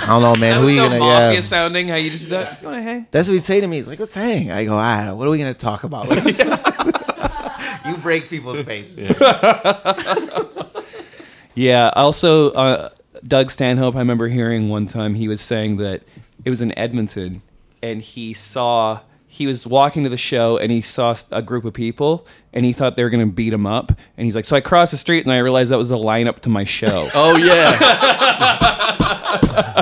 I 0.00 0.06
don't 0.12 0.22
know, 0.22 0.34
man. 0.36 0.54
That 0.54 0.60
Who 0.60 0.66
was 0.66 0.68
are 0.68 0.72
you 0.72 0.76
so 0.78 0.88
gonna? 0.88 0.98
mafia 1.00 1.32
Yeah. 1.34 1.40
sounding. 1.42 1.88
How 1.88 1.94
you 1.96 2.10
just 2.10 2.24
do 2.24 2.30
that? 2.30 2.60
You 2.62 2.68
want 2.68 2.78
to 2.78 2.82
hang? 2.82 3.06
That's 3.10 3.28
what 3.28 3.34
he'd 3.34 3.44
say 3.44 3.60
to 3.60 3.66
me. 3.66 3.76
He's 3.76 3.86
like, 3.88 4.00
"Let's 4.00 4.14
hang." 4.14 4.50
I 4.50 4.64
go, 4.64 4.74
"I 4.76 4.96
don't 4.98 5.06
know. 5.06 5.14
What 5.16 5.28
are 5.28 5.30
we 5.30 5.38
gonna 5.38 5.52
talk 5.54 5.84
about?" 5.84 6.08
you 7.86 7.96
break 7.98 8.28
people's 8.30 8.60
faces. 8.60 9.14
Yeah. 11.54 11.90
Also, 11.96 12.50
uh, 12.52 12.88
Doug 13.26 13.50
Stanhope. 13.50 13.96
I 13.96 13.98
remember 13.98 14.28
hearing 14.28 14.68
one 14.68 14.86
time 14.86 15.14
he 15.14 15.28
was 15.28 15.40
saying 15.40 15.76
that 15.78 16.02
it 16.44 16.50
was 16.50 16.62
in 16.62 16.76
Edmonton, 16.78 17.42
and 17.82 18.00
he 18.00 18.32
saw 18.32 19.00
he 19.38 19.46
was 19.46 19.66
walking 19.66 20.02
to 20.04 20.10
the 20.10 20.16
show 20.18 20.56
and 20.58 20.70
he 20.70 20.80
saw 20.80 21.14
a 21.30 21.40
group 21.42 21.64
of 21.64 21.72
people 21.72 22.26
and 22.52 22.64
he 22.64 22.72
thought 22.72 22.96
they 22.96 23.04
were 23.04 23.10
going 23.10 23.26
to 23.26 23.32
beat 23.32 23.52
him 23.52 23.66
up 23.66 23.92
and 24.16 24.24
he's 24.24 24.34
like 24.36 24.44
so 24.44 24.56
i 24.56 24.60
crossed 24.60 24.90
the 24.90 24.96
street 24.98 25.24
and 25.24 25.32
i 25.32 25.38
realized 25.38 25.70
that 25.72 25.78
was 25.78 25.88
the 25.88 25.96
lineup 25.96 26.40
to 26.40 26.48
my 26.48 26.64
show 26.64 27.08
Oh 27.14 27.36
yeah, 27.38 27.74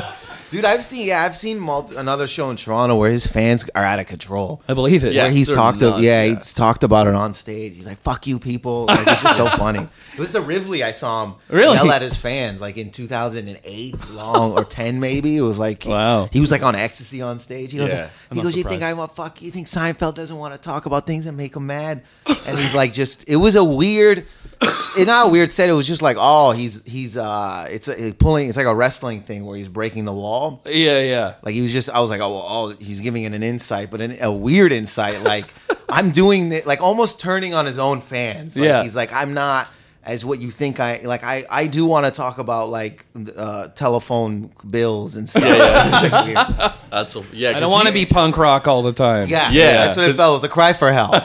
Dude, 0.51 0.65
I've 0.65 0.85
seen 0.85 1.09
yeah, 1.09 1.23
I've 1.25 1.37
seen 1.37 1.59
multi- 1.59 1.97
another 1.97 2.27
show 2.29 2.49
in 2.51 2.57
Toronto 2.57 2.97
where 2.97 3.11
his 3.11 3.27
fans 3.27 3.69
are 3.75 3.85
out 3.85 3.99
of 3.99 4.07
control. 4.07 4.63
I 4.69 4.75
believe 4.75 5.03
it. 5.03 5.13
Yeah. 5.13 5.25
where 5.25 5.33
he's 5.33 5.51
talked 5.51 5.81
nuts, 5.81 6.01
yeah, 6.03 6.23
yeah. 6.23 6.37
he's 6.37 6.53
talked 6.55 6.85
about 6.85 7.09
it 7.09 7.15
on 7.15 7.35
stage. 7.35 7.75
He's 7.75 7.85
like, 7.87 7.99
"Fuck 7.99 8.29
you, 8.29 8.39
people!" 8.39 8.87
Like, 8.87 9.07
it's 9.07 9.23
just 9.23 9.37
so 9.37 9.47
funny. 9.59 9.89
It 10.17 10.21
was 10.21 10.31
the 10.33 10.41
Rivoli 10.41 10.83
I 10.83 10.93
saw 10.93 11.27
him 11.27 11.35
Really? 11.49 11.75
yell 11.75 11.91
at 11.93 12.01
his 12.03 12.17
fans 12.17 12.61
like 12.61 12.77
in 12.79 12.91
2008, 12.91 14.11
long 14.11 14.53
or 14.53 14.65
10 14.65 14.99
maybe. 14.99 15.37
It 15.37 15.43
was 15.43 15.59
like 15.59 15.85
Wow. 15.87 16.29
He 16.33 16.41
was 16.41 16.51
like 16.51 16.63
on 16.63 16.75
ecstasy 16.75 17.21
on 17.23 17.39
stage. 17.39 17.73
He 17.73 17.79
goes, 17.79 17.93
Yeah. 17.93 18.09
I'm 18.31 18.37
he 18.37 18.43
not 18.43 18.45
goes, 18.45 18.57
"You 18.57 18.65
think. 18.65 18.83
I'm 18.83 18.99
a 18.99 19.09
fuck? 19.09 19.41
You 19.43 19.51
think 19.51 19.67
Seinfeld 19.67 20.15
doesn't 20.15 20.37
want 20.37 20.55
to 20.55 20.61
talk 20.61 20.87
about 20.87 21.07
things 21.07 21.27
that 21.27 21.33
make 21.33 21.55
him 21.55 21.67
mad?" 21.67 22.03
And 22.27 22.59
he's 22.59 22.75
like, 22.75 22.93
just 22.93 23.29
it 23.29 23.37
was 23.37 23.55
a 23.57 23.63
weird. 23.63 24.27
It's 24.63 25.07
not 25.07 25.27
a 25.27 25.31
weird 25.31 25.53
set. 25.53 25.69
It 25.69 25.75
was 25.75 25.87
just 25.87 26.01
like, 26.03 26.17
oh, 26.19 26.53
he's 26.53 26.83
he's 26.85 27.17
uh, 27.17 27.67
it's 27.71 27.89
a, 27.89 28.13
pulling. 28.15 28.49
It's 28.49 28.57
like 28.57 28.67
a 28.67 28.75
wrestling 28.75 29.21
thing 29.23 29.45
where 29.45 29.57
he's 29.57 29.69
breaking 29.69 30.07
the 30.07 30.13
wall. 30.13 30.63
Yeah, 30.65 31.01
yeah. 31.01 31.35
Like 31.43 31.55
he 31.55 31.61
was 31.63 31.73
just, 31.73 31.91
I 31.91 32.01
was 32.01 32.11
like, 32.11 32.21
oh, 32.23 32.31
well, 32.31 32.47
oh 32.49 32.69
he's 32.71 33.01
giving 33.01 33.25
it 33.25 33.33
an 33.33 33.43
insight, 33.43 33.91
but 33.91 34.01
an, 34.01 34.17
a 34.21 34.33
weird 34.33 34.73
insight. 34.73 35.23
Like 35.23 35.45
I'm 35.89 36.11
doing 36.11 36.51
it, 36.53 36.67
like 36.67 36.81
almost 36.81 37.21
turning 37.21 37.53
on 37.55 37.67
his 37.67 37.79
own 37.79 38.01
fans. 38.01 38.57
Like, 38.57 38.65
Yeah. 38.65 38.83
he's 38.83 38.97
like, 38.97 39.13
I'm 39.13 39.35
not 39.35 39.69
as 40.07 40.25
what 40.25 40.41
you 40.41 40.51
think 40.51 40.79
I 40.81 41.01
like. 41.03 41.25
I 41.25 41.45
I 41.51 41.67
do 41.67 41.85
want 41.85 42.07
to 42.07 42.13
talk 42.13 42.39
about 42.39 42.71
like 42.71 43.05
uh, 43.37 43.69
telephone 43.69 44.51
bills 44.71 45.17
and 45.17 45.29
stuff. 45.29 45.43
It's 45.47 46.13
like 46.13 46.25
weird. 46.27 46.73
That's 46.91 47.17
a, 47.17 47.25
yeah. 47.33 47.57
I 47.57 47.61
don't 47.61 47.73
want 47.73 47.89
to 47.89 47.93
be 47.93 48.07
punk 48.07 48.39
rock 48.39 48.69
all 48.69 48.83
the 48.83 48.93
time. 48.93 49.29
Yeah, 49.29 49.51
Yeah. 49.51 49.73
that's 49.85 49.97
what 49.97 50.09
it 50.09 50.15
felt. 50.15 50.31
It 50.31 50.37
was 50.37 50.45
a 50.45 50.49
cry 50.49 50.73
for 50.73 50.93
help. 50.93 51.13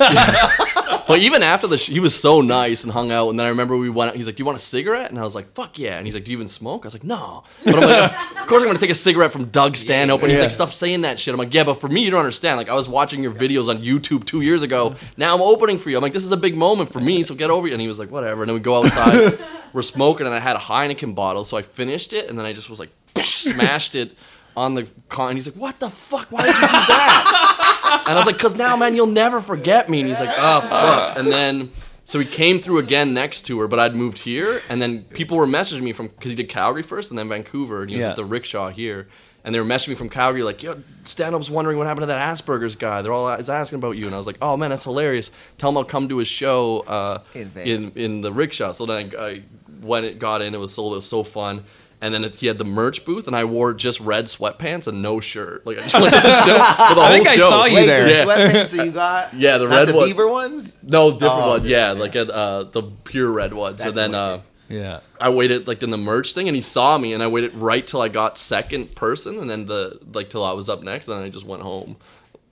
But 1.11 1.19
even 1.19 1.43
after 1.43 1.67
the, 1.67 1.77
sh- 1.77 1.89
he 1.89 1.99
was 1.99 2.19
so 2.19 2.41
nice 2.41 2.83
and 2.83 2.91
hung 2.91 3.11
out. 3.11 3.29
And 3.29 3.39
then 3.39 3.45
I 3.45 3.49
remember 3.49 3.77
we 3.77 3.89
went. 3.89 4.11
out 4.11 4.15
He's 4.17 4.25
like, 4.25 4.35
"Do 4.35 4.41
you 4.41 4.45
want 4.45 4.57
a 4.57 4.61
cigarette?" 4.61 5.09
And 5.11 5.19
I 5.19 5.23
was 5.23 5.35
like, 5.35 5.53
"Fuck 5.53 5.77
yeah!" 5.77 5.97
And 5.97 6.05
he's 6.07 6.15
like, 6.15 6.23
"Do 6.23 6.31
you 6.31 6.37
even 6.37 6.47
smoke?" 6.47 6.85
I 6.85 6.87
was 6.87 6.93
like, 6.95 7.03
"No." 7.03 7.43
But 7.65 7.75
I'm 7.75 7.81
like, 7.81 8.11
"Of 8.41 8.47
course 8.47 8.61
I'm 8.61 8.67
gonna 8.67 8.79
take 8.79 8.89
a 8.89 8.95
cigarette 8.95 9.31
from 9.31 9.45
Doug 9.45 9.75
Stanhope." 9.77 10.21
And 10.21 10.29
he's 10.31 10.37
Yeah. 10.37 10.43
like, 10.43 10.51
"Stop 10.51 10.71
saying 10.71 11.01
that 11.01 11.19
shit." 11.19 11.33
I'm 11.33 11.37
like, 11.39 11.53
"Yeah, 11.53 11.63
but 11.63 11.75
for 11.81 11.87
me, 11.89 12.03
you 12.03 12.11
don't 12.11 12.19
understand. 12.19 12.57
Like, 12.57 12.69
I 12.69 12.73
was 12.75 12.87
watching 12.89 13.21
your 13.23 13.33
videos 13.33 13.67
on 13.69 13.79
YouTube 13.79 14.25
two 14.25 14.41
years 14.41 14.61
ago. 14.63 14.95
Now 15.17 15.35
I'm 15.35 15.41
opening 15.41 15.77
for 15.79 15.89
you. 15.89 15.97
I'm 15.97 16.01
like, 16.03 16.13
this 16.13 16.25
is 16.25 16.31
a 16.31 16.37
big 16.37 16.55
moment 16.55 16.91
for 16.91 16.99
me. 17.01 17.23
So 17.23 17.35
get 17.35 17.49
over 17.49 17.67
it." 17.67 17.73
And 17.73 17.81
he 17.81 17.87
was 17.87 17.99
like, 17.99 18.11
"Whatever." 18.11 18.43
And 18.43 18.49
then 18.49 18.55
we 18.55 18.61
go 18.61 18.77
outside. 18.83 19.37
we're 19.73 19.81
smoking, 19.81 20.25
and 20.25 20.35
I 20.35 20.39
had 20.39 20.55
a 20.55 20.59
Heineken 20.59 21.15
bottle, 21.15 21.43
so 21.43 21.57
I 21.57 21.61
finished 21.61 22.13
it, 22.13 22.29
and 22.29 22.37
then 22.39 22.45
I 22.45 22.53
just 22.53 22.69
was 22.69 22.79
like, 22.79 22.89
smashed 23.17 23.95
it 23.95 24.15
on 24.57 24.75
the 24.75 24.87
con. 25.09 25.29
And 25.29 25.37
he's 25.37 25.47
like, 25.47 25.55
"What 25.55 25.79
the 25.79 25.89
fuck? 25.89 26.27
Why 26.29 26.41
did 26.41 26.55
you 26.55 26.61
do 26.61 26.67
that?" 26.67 27.57
And 27.91 28.09
I 28.09 28.15
was 28.17 28.25
like, 28.25 28.39
"Cause 28.39 28.55
now, 28.55 28.75
man, 28.75 28.95
you'll 28.95 29.07
never 29.07 29.41
forget 29.41 29.89
me." 29.89 29.99
And 30.01 30.09
he's 30.09 30.19
like, 30.19 30.29
"Oh 30.37 30.61
fuck!" 30.61 31.17
And 31.17 31.27
then, 31.27 31.71
so 32.05 32.19
he 32.19 32.25
came 32.25 32.59
through 32.59 32.79
again 32.79 33.13
next 33.13 33.43
to 33.43 33.59
her, 33.59 33.67
but 33.67 33.79
I'd 33.79 33.95
moved 33.95 34.19
here, 34.19 34.61
and 34.69 34.81
then 34.81 35.03
people 35.05 35.37
were 35.37 35.45
messaging 35.47 35.81
me 35.83 35.93
from 35.93 36.07
because 36.07 36.31
he 36.31 36.35
did 36.35 36.49
Calgary 36.49 36.83
first 36.83 37.11
and 37.11 37.17
then 37.17 37.29
Vancouver, 37.29 37.81
and 37.81 37.89
he 37.89 37.95
was 37.97 38.03
Yeah. 38.03 38.09
at 38.11 38.15
the 38.15 38.25
rickshaw 38.25 38.69
here. 38.69 39.07
And 39.43 39.55
they 39.55 39.59
were 39.59 39.65
messaging 39.65 39.89
me 39.89 39.95
from 39.95 40.09
Calgary, 40.09 40.43
like, 40.43 40.61
"Yo, 40.61 40.75
stand-up's 41.03 41.49
wondering 41.49 41.79
what 41.79 41.87
happened 41.87 42.03
to 42.03 42.07
that 42.07 42.35
Asperger's 42.37 42.75
guy. 42.75 43.01
They're 43.01 43.11
all 43.13 43.27
is 43.33 43.49
asking 43.49 43.79
about 43.79 43.97
you." 43.97 44.05
And 44.05 44.13
I 44.13 44.17
was 44.19 44.27
like, 44.27 44.37
"Oh 44.41 44.55
man, 44.55 44.69
that's 44.69 44.83
hilarious. 44.83 45.31
Tell 45.57 45.71
him 45.71 45.77
I'll 45.77 45.83
come 45.83 46.07
to 46.09 46.17
his 46.19 46.27
show 46.27 46.81
uh, 46.87 47.19
In 47.33 47.51
in 47.55 47.91
in 47.95 48.21
the 48.21 48.31
rickshaw." 48.31 48.71
So 48.71 48.85
then 48.85 49.11
I, 49.17 49.25
I 49.25 49.41
when 49.81 50.03
it 50.03 50.19
got 50.19 50.43
in, 50.43 50.53
it 50.53 50.59
was 50.59 50.73
so 50.73 50.91
It 50.93 50.95
was 50.97 51.07
so 51.07 51.23
fun. 51.23 51.63
And 52.03 52.11
then 52.15 52.23
he 52.31 52.47
had 52.47 52.57
the 52.57 52.65
merch 52.65 53.05
booth, 53.05 53.27
and 53.27 53.35
I 53.35 53.43
wore 53.45 53.75
just 53.75 53.99
red 53.99 54.25
sweatpants 54.25 54.87
and 54.87 55.03
no 55.03 55.19
shirt. 55.19 55.65
Like 55.67 55.77
I 55.77 55.81
just 55.83 55.93
went 55.93 56.05
to 56.13 56.19
the 56.19 56.43
show 56.45 56.53
for 56.53 56.55
the 56.55 56.57
I 56.57 56.93
whole 56.93 57.07
think 57.09 57.27
I 57.27 57.35
show. 57.35 57.49
saw 57.49 57.65
you 57.65 57.75
Wait, 57.75 57.85
there. 57.85 58.03
the 58.03 58.09
Yeah. 58.09 58.23
sweatpants 58.25 58.75
that 58.75 58.85
you 58.87 58.91
got? 58.91 59.33
Yeah, 59.35 59.57
the 59.59 59.67
Not 59.67 59.75
red 59.75 59.87
the 59.89 59.93
one. 59.93 60.07
beaver 60.07 60.27
ones. 60.27 60.77
No, 60.81 61.11
different 61.11 61.33
Oh, 61.35 61.49
one. 61.51 61.65
Yeah, 61.65 61.93
different, 61.93 61.99
like 61.99 62.15
at 62.15 62.31
uh, 62.31 62.63
the 62.63 62.83
pure 63.03 63.29
red 63.29 63.53
one. 63.53 63.77
So 63.77 63.83
That's 63.85 63.95
then 63.97 64.15
uh, 64.15 64.37
wicked. 64.37 64.81
Yeah. 64.81 64.99
I 65.19 65.29
waited 65.29 65.67
like 65.67 65.83
in 65.83 65.91
the 65.91 65.97
merch 65.97 66.33
thing, 66.33 66.47
and 66.47 66.55
he 66.55 66.61
saw 66.61 66.97
me, 66.97 67.13
and 67.13 67.21
I 67.21 67.27
waited 67.27 67.53
right 67.55 67.85
till 67.85 68.01
I 68.01 68.07
got 68.07 68.37
second 68.39 68.95
person, 68.95 69.37
and 69.37 69.47
then 69.47 69.67
the 69.67 69.99
like 70.11 70.31
till 70.31 70.43
I 70.43 70.53
was 70.53 70.69
up 70.69 70.81
next, 70.81 71.07
and 71.07 71.17
then 71.17 71.23
I 71.23 71.29
just 71.29 71.45
went 71.45 71.61
home. 71.61 71.97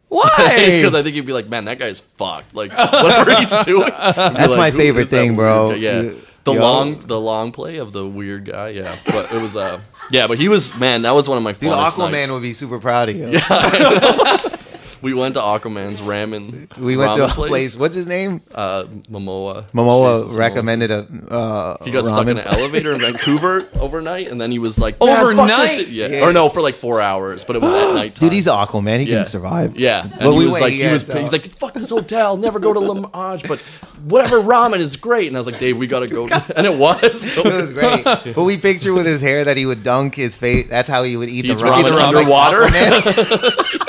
Why? 0.10 0.28
Because 0.84 0.93
I 0.93 1.02
think 1.02 1.16
he'd 1.16 1.26
be 1.26 1.34
like, 1.34 1.47
man, 1.50 1.66
that 1.66 1.80
guy's 1.80 2.00
fucked. 2.00 2.54
Like 2.54 2.72
whatever 2.78 3.36
he's 3.36 3.56
doing. 3.66 3.89
That's 3.89 4.56
my 4.56 4.70
favorite 4.70 5.08
thing, 5.08 5.36
bro. 5.36 5.72
Yeah, 5.72 6.02
You- 6.02 6.22
the 6.54 6.60
yo. 6.60 6.62
long 6.62 7.00
the 7.00 7.20
long 7.20 7.52
play 7.52 7.78
of 7.78 7.91
the 7.91 8.06
weird 8.06 8.45
guy. 8.45 8.70
Yeah, 8.70 8.95
but 9.06 9.32
it 9.34 9.41
was 9.41 9.56
uh 9.56 9.80
yeah, 10.12 10.28
but 10.28 10.38
he 10.38 10.50
was 10.50 10.76
man. 10.78 11.04
That 11.04 11.12
was 11.12 11.28
one 11.30 11.38
of 11.38 11.43
my 11.43 11.54
Dude, 11.54 11.72
Aquaman 11.72 12.12
nights. 12.12 12.32
would 12.32 12.41
be 12.41 12.54
super 12.54 12.80
proud 12.80 13.10
of 13.10 13.16
you. 13.16 13.39
We 15.02 15.14
went 15.14 15.36
to 15.36 15.41
Aquaman's 15.41 16.02
ramen. 16.02 16.76
We 16.78 16.97
went 16.97 17.14
to 17.16 17.26
a 17.26 17.28
ramen 17.28 17.47
place. 17.47 17.76
What's 17.76 17.95
his 17.95 18.06
name? 18.08 18.41
Uh, 18.54 18.84
Momoa. 19.10 19.66
Momoa 19.72 20.14
Jason 20.22 20.28
Momoa. 20.30 20.38
recommended 20.38 20.91
a. 20.91 21.08
Uh, 21.34 21.84
He 21.86 21.91
got 21.91 22.06
stuck 22.06 22.28
in 22.28 22.38
an 22.38 22.45
elevator 22.45 22.91
in 22.93 23.00
Vancouver 23.00 23.68
overnight, 23.80 24.28
and 24.30 24.39
then 24.41 24.52
he 24.52 24.60
was 24.60 24.78
like, 24.80 25.00
"Man, 25.00 25.08
fuck 25.10 25.20
this 25.20 25.39
Overnight? 25.39 25.88
Yeah. 25.89 26.08
Yeah. 26.08 26.26
or 26.28 26.34
no, 26.34 26.50
for 26.50 26.62
like 26.62 26.76
four 26.76 27.00
hours, 27.02 27.43
but 27.43 27.56
it 27.56 27.62
was 27.62 27.72
at 27.91 27.95
night. 27.95 28.16
Dude, 28.16 28.34
he's 28.34 28.47
Aquaman. 28.47 29.00
He 29.00 29.06
yeah. 29.10 29.18
can 29.18 29.26
survive. 29.26 29.78
Yeah, 29.78 30.04
and 30.04 30.12
But 30.20 30.32
he 30.32 30.38
we 30.38 30.45
was 30.45 30.54
went- 30.54 30.64
like, 30.64 30.74
he 30.74 30.84
he 30.84 30.88
was, 30.91 31.04
to- 31.04 31.20
he's 31.20 31.32
like, 31.32 31.45
"Fuck 31.58 31.74
this 31.76 31.89
hotel, 31.89 32.36
never 32.38 32.60
go 32.60 32.74
to 32.74 32.80
Lamage, 32.80 33.47
but 33.47 33.60
whatever 34.04 34.39
ramen 34.41 34.80
is 34.80 34.95
great." 34.95 35.28
And 35.28 35.38
I 35.38 35.39
was 35.39 35.47
like, 35.47 35.60
"Dave, 35.60 35.78
we 35.78 35.88
gotta 35.88 36.08
go," 36.08 36.28
and 36.56 36.66
it 36.66 36.74
was. 36.78 37.22
So 37.34 37.41
It 37.45 37.56
was 37.56 37.72
great. 37.72 38.04
But 38.04 38.36
we 38.43 38.58
picture 38.58 38.93
with 38.93 39.06
his 39.06 39.22
hair 39.22 39.45
that 39.45 39.56
he 39.58 39.66
would 39.66 39.84
dunk 39.84 40.16
his 40.16 40.36
face. 40.38 40.68
That's 40.68 40.89
how 40.89 41.04
he 41.04 41.16
would 41.18 41.30
eat 41.30 41.45
Eats 41.45 41.62
the 41.62 41.68
ramen, 41.68 41.91
ramen 41.91 42.08
underwater. 42.18 42.62
Aquaman. 42.68 43.86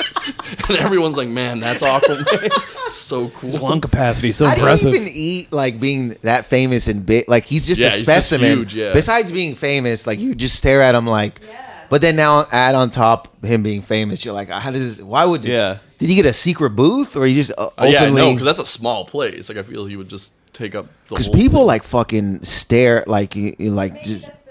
and 0.69 0.77
everyone's 0.79 1.17
like, 1.17 1.27
"Man, 1.27 1.59
that's 1.59 1.81
Aquaman, 1.83 2.91
so 2.91 3.29
cool." 3.29 3.49
His 3.49 3.61
Lung 3.61 3.81
capacity 3.81 4.31
so 4.31 4.45
How 4.45 4.53
do 4.55 4.61
you 4.61 4.65
impressive. 4.67 4.93
even 4.93 5.07
eat 5.13 5.51
like 5.51 5.79
being 5.79 6.09
that 6.21 6.45
famous 6.45 6.87
and 6.87 7.05
big? 7.05 7.25
Like 7.27 7.45
he's 7.45 7.67
just 7.67 7.79
Yeah, 7.81 7.87
a 7.87 7.89
he's 7.91 8.03
just 8.03 8.27
specimen. 8.27 8.57
huge, 8.57 8.75
yeah. 8.75 8.93
Besides 8.93 9.31
being 9.31 9.55
famous, 9.55 10.05
like 10.07 10.19
you 10.19 10.35
just 10.35 10.55
stare 10.55 10.81
at 10.81 10.95
him 10.95 11.05
like. 11.07 11.39
Yeah. 11.45 11.57
But 11.89 12.01
then 12.01 12.15
now 12.15 12.45
add 12.53 12.73
on 12.73 12.89
top 12.89 13.43
him 13.43 13.63
being 13.63 13.81
famous. 13.81 14.23
You're 14.23 14.33
like, 14.33 14.47
how 14.47 14.71
does? 14.71 15.03
Why 15.03 15.25
would? 15.25 15.43
Yeah. 15.43 15.79
Did 15.97 16.07
he 16.07 16.15
get 16.15 16.25
a 16.25 16.31
secret 16.33 16.69
booth 16.71 17.17
or 17.17 17.25
he 17.25 17.35
just 17.35 17.51
uh, 17.57 17.69
Oh, 17.77 17.85
yeah, 17.85 18.09
no, 18.09 18.31
because 18.31 18.45
that's 18.45 18.59
a 18.59 18.65
small 18.65 19.03
place. 19.05 19.49
Like 19.49 19.57
I 19.57 19.63
feel 19.63 19.85
he 19.85 19.97
would 19.97 20.07
just 20.09 20.35
take 20.53 20.73
up 20.73 20.85
the 20.85 20.91
Because 21.09 21.25
whole 21.25 21.35
people 21.35 21.59
thing. 21.59 21.67
like 21.67 21.83
fucking 21.83 22.43
stare 22.43 23.03
like 23.07 23.35
you, 23.35 23.55
you 23.59 23.71
like. 23.71 23.93
Maybe 23.93 24.05
Just, 24.05 24.21
that's 24.25 24.41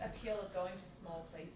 the 0.00 0.04
appeal 0.06 0.40
of 0.40 0.52
going 0.54 0.72
to 0.72 0.98
small 1.00 1.26
places. 1.30 1.52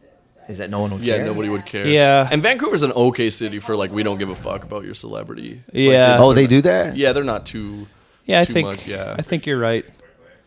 Is 0.49 0.59
that 0.59 0.71
no 0.71 0.81
one 0.81 0.91
would 0.91 1.01
care? 1.03 1.09
Yeah, 1.09 1.17
care? 1.19 1.27
nobody 1.27 1.49
would 1.49 1.65
care. 1.67 1.87
Yeah. 1.87 2.29
and 2.31 2.43
Vancouver's 2.43 2.83
an 2.83 2.93
okay 2.93 3.31
city 3.31 3.59
for 3.61 3.77
like 3.77 3.93
we 3.93 4.03
don't 4.03 4.19
give 4.19 4.29
a 4.29 4.35
fuck 4.35 4.65
about 4.65 4.85
your 4.85 4.95
celebrity. 4.95 5.63
Like, 5.67 5.75
Yeah. 5.75 6.17
Oh, 6.19 6.33
they 6.35 6.47
do 6.47 6.61
that. 6.63 6.97
yeah, 6.97 7.13
they're 7.13 7.25
not 7.25 7.47
too. 7.47 7.87
yeah, 8.27 8.41
I 8.41 8.45
too 8.45 8.53
think. 8.53 8.67
much, 8.69 8.87
yeah. 8.87 9.15
I 9.19 9.23
think 9.23 9.47
you're 9.47 9.59
right. 9.59 9.85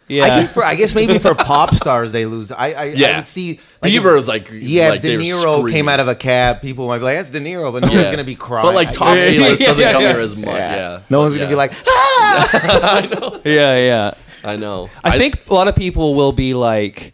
Yeah. 0.08 0.26
I 0.26 0.30
think 0.38 0.52
for 0.52 0.64
I 0.64 0.76
guess 0.76 0.94
maybe 0.94 1.18
for 1.18 1.34
pop 1.34 1.74
stars 1.74 2.12
they 2.12 2.28
lose. 2.28 2.52
I 2.52 2.58
I, 2.58 2.70
I 2.70 2.84
Yeah. 2.94 3.18
would 3.18 3.26
see 3.26 3.60
like, 3.82 3.92
Bieber 3.92 4.16
is 4.20 4.28
like 4.28 4.50
Yeah, 4.52 4.90
like, 4.90 4.98
if 4.98 5.02
De 5.04 5.18
Niro 5.18 5.72
came 5.72 5.90
out 5.90 6.00
of 6.00 6.08
a 6.08 6.14
cab. 6.14 6.62
People 6.62 6.86
might 6.88 7.00
be 7.00 7.06
like, 7.06 7.18
"That's 7.18 7.32
De 7.32 7.40
Niro," 7.40 7.72
but 7.74 7.82
no 7.82 7.90
Yeah. 7.90 7.96
one's 7.96 8.10
gonna 8.10 8.24
be 8.24 8.36
crying. 8.36 8.68
But 8.68 8.76
like 8.76 8.92
Tom 8.92 9.18
Yeah, 9.18 9.24
A 9.24 9.40
list 9.40 9.64
doesn't 9.64 9.82
yeah, 9.82 9.94
come 9.94 10.04
yeah. 10.04 10.12
here 10.12 10.20
as 10.22 10.36
much. 10.38 10.54
Yeah, 10.56 11.00
no 11.10 11.22
one's 11.22 11.34
gonna 11.34 11.50
be 11.50 11.56
like, 11.56 11.74
"Ah!" 11.88 13.40
yeah, 13.46 13.78
yeah. 13.78 14.14
I 14.44 14.58
know. 14.58 14.92
I 15.04 15.18
think 15.18 15.50
a 15.50 15.54
lot 15.56 15.68
of 15.68 15.76
people 15.76 16.14
will 16.14 16.32
be 16.34 16.54
like, 16.54 17.00
c- 17.00 17.12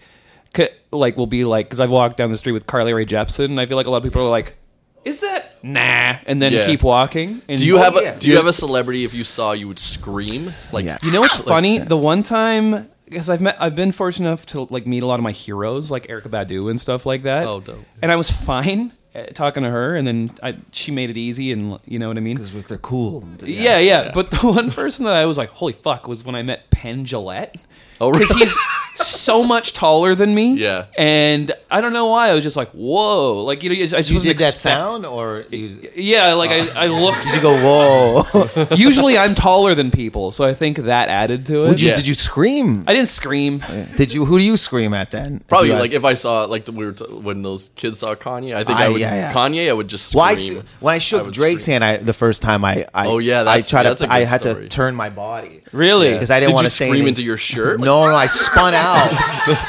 like 0.91 1.17
will 1.17 1.27
be 1.27 1.45
like, 1.45 1.65
because 1.67 1.79
I've 1.79 1.91
walked 1.91 2.17
down 2.17 2.31
the 2.31 2.37
street 2.37 2.53
with 2.53 2.67
Carly 2.67 2.93
Rae 2.93 3.05
Jepsen, 3.05 3.45
and 3.45 3.59
I 3.59 3.65
feel 3.65 3.77
like 3.77 3.87
a 3.87 3.91
lot 3.91 3.97
of 3.97 4.03
people 4.03 4.21
are 4.23 4.29
like, 4.29 4.57
"Is 5.05 5.21
that 5.21 5.63
nah?" 5.63 6.15
and 6.25 6.41
then 6.41 6.53
Yeah. 6.53 6.65
keep 6.65 6.83
walking. 6.83 7.41
And 7.47 7.57
Do 7.57 7.65
you 7.65 7.77
Oh, 7.77 7.81
have 7.81 7.93
yeah. 8.01 8.15
a 8.15 8.19
Do 8.19 8.29
you 8.29 8.35
have 8.37 8.47
a 8.47 8.53
celebrity 8.53 9.03
if 9.05 9.13
you 9.13 9.23
saw 9.23 9.51
you 9.53 9.67
would 9.67 9.79
scream 9.79 10.53
like? 10.71 10.85
Yeah. 10.85 10.97
You 11.01 11.11
know 11.11 11.21
what's 11.21 11.37
funny? 11.37 11.79
The 11.79 11.97
one 11.97 12.23
time, 12.23 12.89
because 13.05 13.29
I've 13.29 13.41
met, 13.41 13.57
I've 13.59 13.75
been 13.75 13.91
fortunate 13.91 14.27
enough 14.27 14.45
to 14.47 14.67
like 14.69 14.85
meet 14.85 15.03
a 15.03 15.07
lot 15.07 15.19
of 15.19 15.23
my 15.23 15.31
heroes, 15.31 15.91
like 15.91 16.07
Erykah 16.07 16.29
Badu 16.29 16.69
and 16.69 16.79
stuff 16.79 17.05
like 17.05 17.23
that. 17.23 17.45
Oh, 17.47 17.59
dope. 17.59 17.79
And 18.01 18.11
I 18.11 18.15
was 18.15 18.29
fine 18.31 18.91
uh, 19.13 19.23
talking 19.33 19.63
to 19.63 19.69
her, 19.69 19.95
and 19.95 20.07
then 20.07 20.31
I, 20.41 20.55
she 20.71 20.91
made 20.91 21.09
it 21.09 21.17
easy, 21.17 21.51
and 21.51 21.77
you 21.85 21.99
know 21.99 22.07
what 22.07 22.15
I 22.17 22.21
mean. 22.21 22.35
Because 22.37 22.53
if 22.55 22.67
they're 22.69 22.77
cool. 22.77 23.23
Yeah, 23.43 23.77
yeah, 23.79 24.11
But 24.13 24.31
the 24.31 24.37
one 24.47 24.71
person 24.71 25.03
that 25.05 25.15
I 25.15 25.25
was 25.25 25.37
like, 25.37 25.49
"Holy 25.49 25.73
fuck!" 25.73 26.07
was 26.07 26.23
when 26.23 26.35
I 26.35 26.43
met 26.43 26.69
Penn 26.69 27.03
Jillette. 27.05 27.63
Oh, 28.01 28.09
really? 28.09 28.25
Because 28.25 28.37
he's 28.37 28.57
so 28.95 29.43
much 29.43 29.73
taller 29.73 30.15
than 30.15 30.35
me. 30.35 30.55
Yeah. 30.55 30.85
And 30.97 31.53
I 31.69 31.79
don't 31.81 31.93
know 31.93 32.07
why 32.07 32.29
I 32.29 32.33
was 32.35 32.43
just 32.43 32.57
like, 32.57 32.69
"Whoa!" 32.71 33.43
Like 33.43 33.63
you 33.63 33.69
know, 33.69 33.75
I 33.75 33.85
just 33.85 34.09
You 34.09 34.15
wasn't 34.17 34.23
did 34.23 34.37
that 34.39 34.53
expect- 34.53 34.61
sound, 34.77 35.05
or 35.05 35.45
you, 35.49 35.89
Yeah, 35.95 36.33
like 36.33 36.49
I, 36.51 36.85
I 36.85 36.87
looked. 36.87 37.23
did 37.23 37.33
you 37.35 37.41
go, 37.41 37.53
"Whoa"? 37.63 38.67
Usually, 38.75 39.17
I'm 39.17 39.33
taller 39.35 39.73
than 39.75 39.91
people, 39.91 40.31
so 40.31 40.43
I 40.43 40.53
think 40.53 40.77
that 40.77 41.07
added 41.09 41.45
to 41.47 41.63
it. 41.65 41.69
Would 41.69 41.81
you? 41.81 41.89
Yeah. 41.89 41.95
Did 41.95 42.07
you 42.07 42.15
scream? 42.15 42.83
I 42.87 42.93
didn't 42.93 43.09
scream. 43.09 43.63
Did 43.97 44.13
you? 44.13 44.25
Who 44.25 44.37
do 44.39 44.43
you 44.43 44.57
scream 44.57 44.93
at 44.93 45.11
then? 45.11 45.41
Probably 45.47 45.69
you 45.69 45.75
like 45.75 45.85
asked- 45.85 45.93
if 45.93 46.03
I 46.05 46.13
saw 46.15 46.43
like 46.45 46.65
the, 46.65 46.71
we 46.73 46.85
were 46.85 46.91
t- 46.93 47.05
when 47.05 47.43
those 47.43 47.69
kids 47.75 47.99
saw 47.99 48.13
Kanye, 48.15 48.55
I 48.55 48.63
think 48.65 48.77
Ah, 48.79 48.83
I 48.83 48.89
would 48.89 48.99
yeah, 48.99 49.15
yeah. 49.15 49.33
Kanye. 49.33 49.69
I 49.69 49.73
would 49.73 49.87
just 49.87 50.07
scream. 50.09 50.19
Well, 50.19 50.29
I 50.29 50.33
s- 50.33 50.51
when 50.81 50.95
I 50.95 50.97
shook 50.97 51.25
would 51.25 51.33
Drake's 51.33 51.63
scream. 51.63 51.81
hand, 51.81 51.83
I 51.85 51.97
the 51.97 52.13
first 52.13 52.41
time 52.41 52.65
I, 52.65 52.85
I 52.93 53.07
Oh, 53.07 53.19
yeah, 53.19 53.41
I 53.41 53.43
that's- 53.45 53.69
tried 53.69 53.83
that's 53.83 54.01
a 54.01 54.07
to 54.07 54.11
I 54.13 54.19
good 54.21 54.27
had 54.29 54.41
story. 54.41 54.63
to 54.63 54.69
turn 54.69 54.95
my 54.95 55.09
body 55.09 55.61
Really? 55.71 56.11
because 56.11 56.29
I 56.31 56.39
didn't 56.39 56.49
Did 56.49 56.55
want 56.55 56.65
you 56.65 56.69
to 56.69 56.75
say 56.75 56.85
scream 56.87 56.93
anything. 57.03 57.07
into 57.09 57.21
your 57.23 57.37
shirt? 57.37 57.79
No, 57.91 58.09
no, 58.09 58.15
I 58.15 58.27
spun 58.27 58.73
out. 58.73 59.09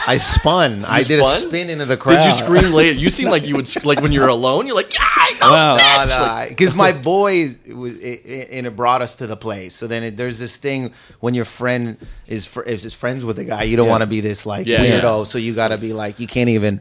I 0.06 0.16
spun. 0.16 0.84
I 0.84 1.02
did 1.02 1.18
a 1.20 1.24
spin 1.24 1.70
into 1.70 1.84
the 1.86 1.96
crowd. 1.96 2.16
Did 2.16 2.26
you 2.26 2.32
scream 2.32 2.72
later? 2.72 2.98
You 2.98 3.10
seem 3.10 3.28
like 3.30 3.44
you 3.44 3.56
would 3.56 3.84
like 3.84 4.00
when 4.00 4.12
you're 4.12 4.28
alone. 4.28 4.66
You're 4.66 4.76
like, 4.76 4.94
yeah, 4.94 5.00
I 5.04 5.36
know. 5.40 5.50
Wow. 5.50 5.76
snatch!" 5.78 6.08
No, 6.10 6.22
Like, 6.22 6.48
because 6.50 6.74
my 6.74 6.92
boy 6.92 7.48
was 7.68 7.96
it, 7.98 8.24
it, 8.24 8.48
and 8.52 8.66
it 8.66 8.76
brought 8.76 9.02
us 9.02 9.16
to 9.16 9.26
the 9.26 9.36
place. 9.36 9.74
So 9.74 9.86
then 9.86 10.02
it, 10.04 10.16
there's 10.16 10.38
this 10.38 10.56
thing 10.56 10.92
when 11.20 11.34
your 11.34 11.44
friend 11.44 11.96
is 12.26 12.44
fr- 12.46 12.62
is, 12.62 12.84
is 12.84 12.94
friends 12.94 13.24
with 13.24 13.36
the 13.36 13.44
guy, 13.44 13.64
you 13.64 13.76
don't 13.76 13.88
want 13.88 14.02
to 14.02 14.06
be 14.06 14.20
this 14.20 14.46
like 14.46 14.66
Yeah, 14.66 14.78
weirdo. 14.84 15.18
yeah. 15.18 15.24
So 15.24 15.38
you 15.38 15.54
got 15.54 15.68
to 15.68 15.78
be 15.78 15.92
like 15.92 16.20
you 16.20 16.26
can't 16.26 16.50
even. 16.50 16.80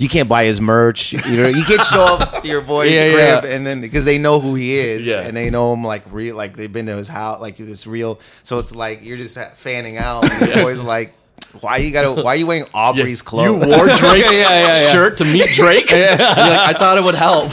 You 0.00 0.08
can't 0.08 0.28
buy 0.28 0.44
his 0.44 0.60
merch. 0.60 1.12
You 1.12 1.36
know, 1.36 1.48
you 1.48 1.62
can't 1.62 1.82
show 1.84 2.00
up 2.18 2.42
to 2.42 2.48
your 2.48 2.62
boy's 2.62 2.90
Yeah, 2.90 3.12
crib 3.12 3.44
yeah. 3.44 3.50
and 3.54 3.66
then 3.66 3.80
because 3.80 4.04
they 4.04 4.18
know 4.18 4.40
who 4.40 4.54
he 4.54 4.76
is 4.76 5.06
Yeah. 5.06 5.20
and 5.20 5.36
they 5.36 5.50
know 5.50 5.72
him 5.74 5.84
like 5.84 6.02
real, 6.10 6.34
like 6.36 6.56
they've 6.56 6.72
been 6.72 6.86
to 6.86 6.96
his 6.96 7.06
house, 7.08 7.40
like 7.40 7.60
it's 7.60 7.86
real. 7.86 8.18
So 8.42 8.58
it's 8.58 8.74
like 8.74 9.04
you're 9.04 9.18
just 9.18 9.38
fanning 9.56 9.98
out. 9.98 10.28
And 10.30 10.48
your 10.48 10.62
boy's 10.64 10.80
like, 10.82 11.12
why 11.60 11.76
you 11.78 11.90
gotta? 11.90 12.22
Why 12.22 12.32
are 12.32 12.36
you 12.36 12.46
wearing 12.46 12.64
Aubrey's 12.72 13.22
clothes? 13.22 13.64
You 13.66 13.70
wore 13.76 13.86
Drake's 13.86 14.90
shirt 14.92 15.18
to 15.18 15.24
meet 15.24 15.48
Drake. 15.50 15.90
Like, 15.90 16.20
I 16.20 16.72
thought 16.72 16.96
it 16.96 17.04
would 17.04 17.14
help. 17.16 17.52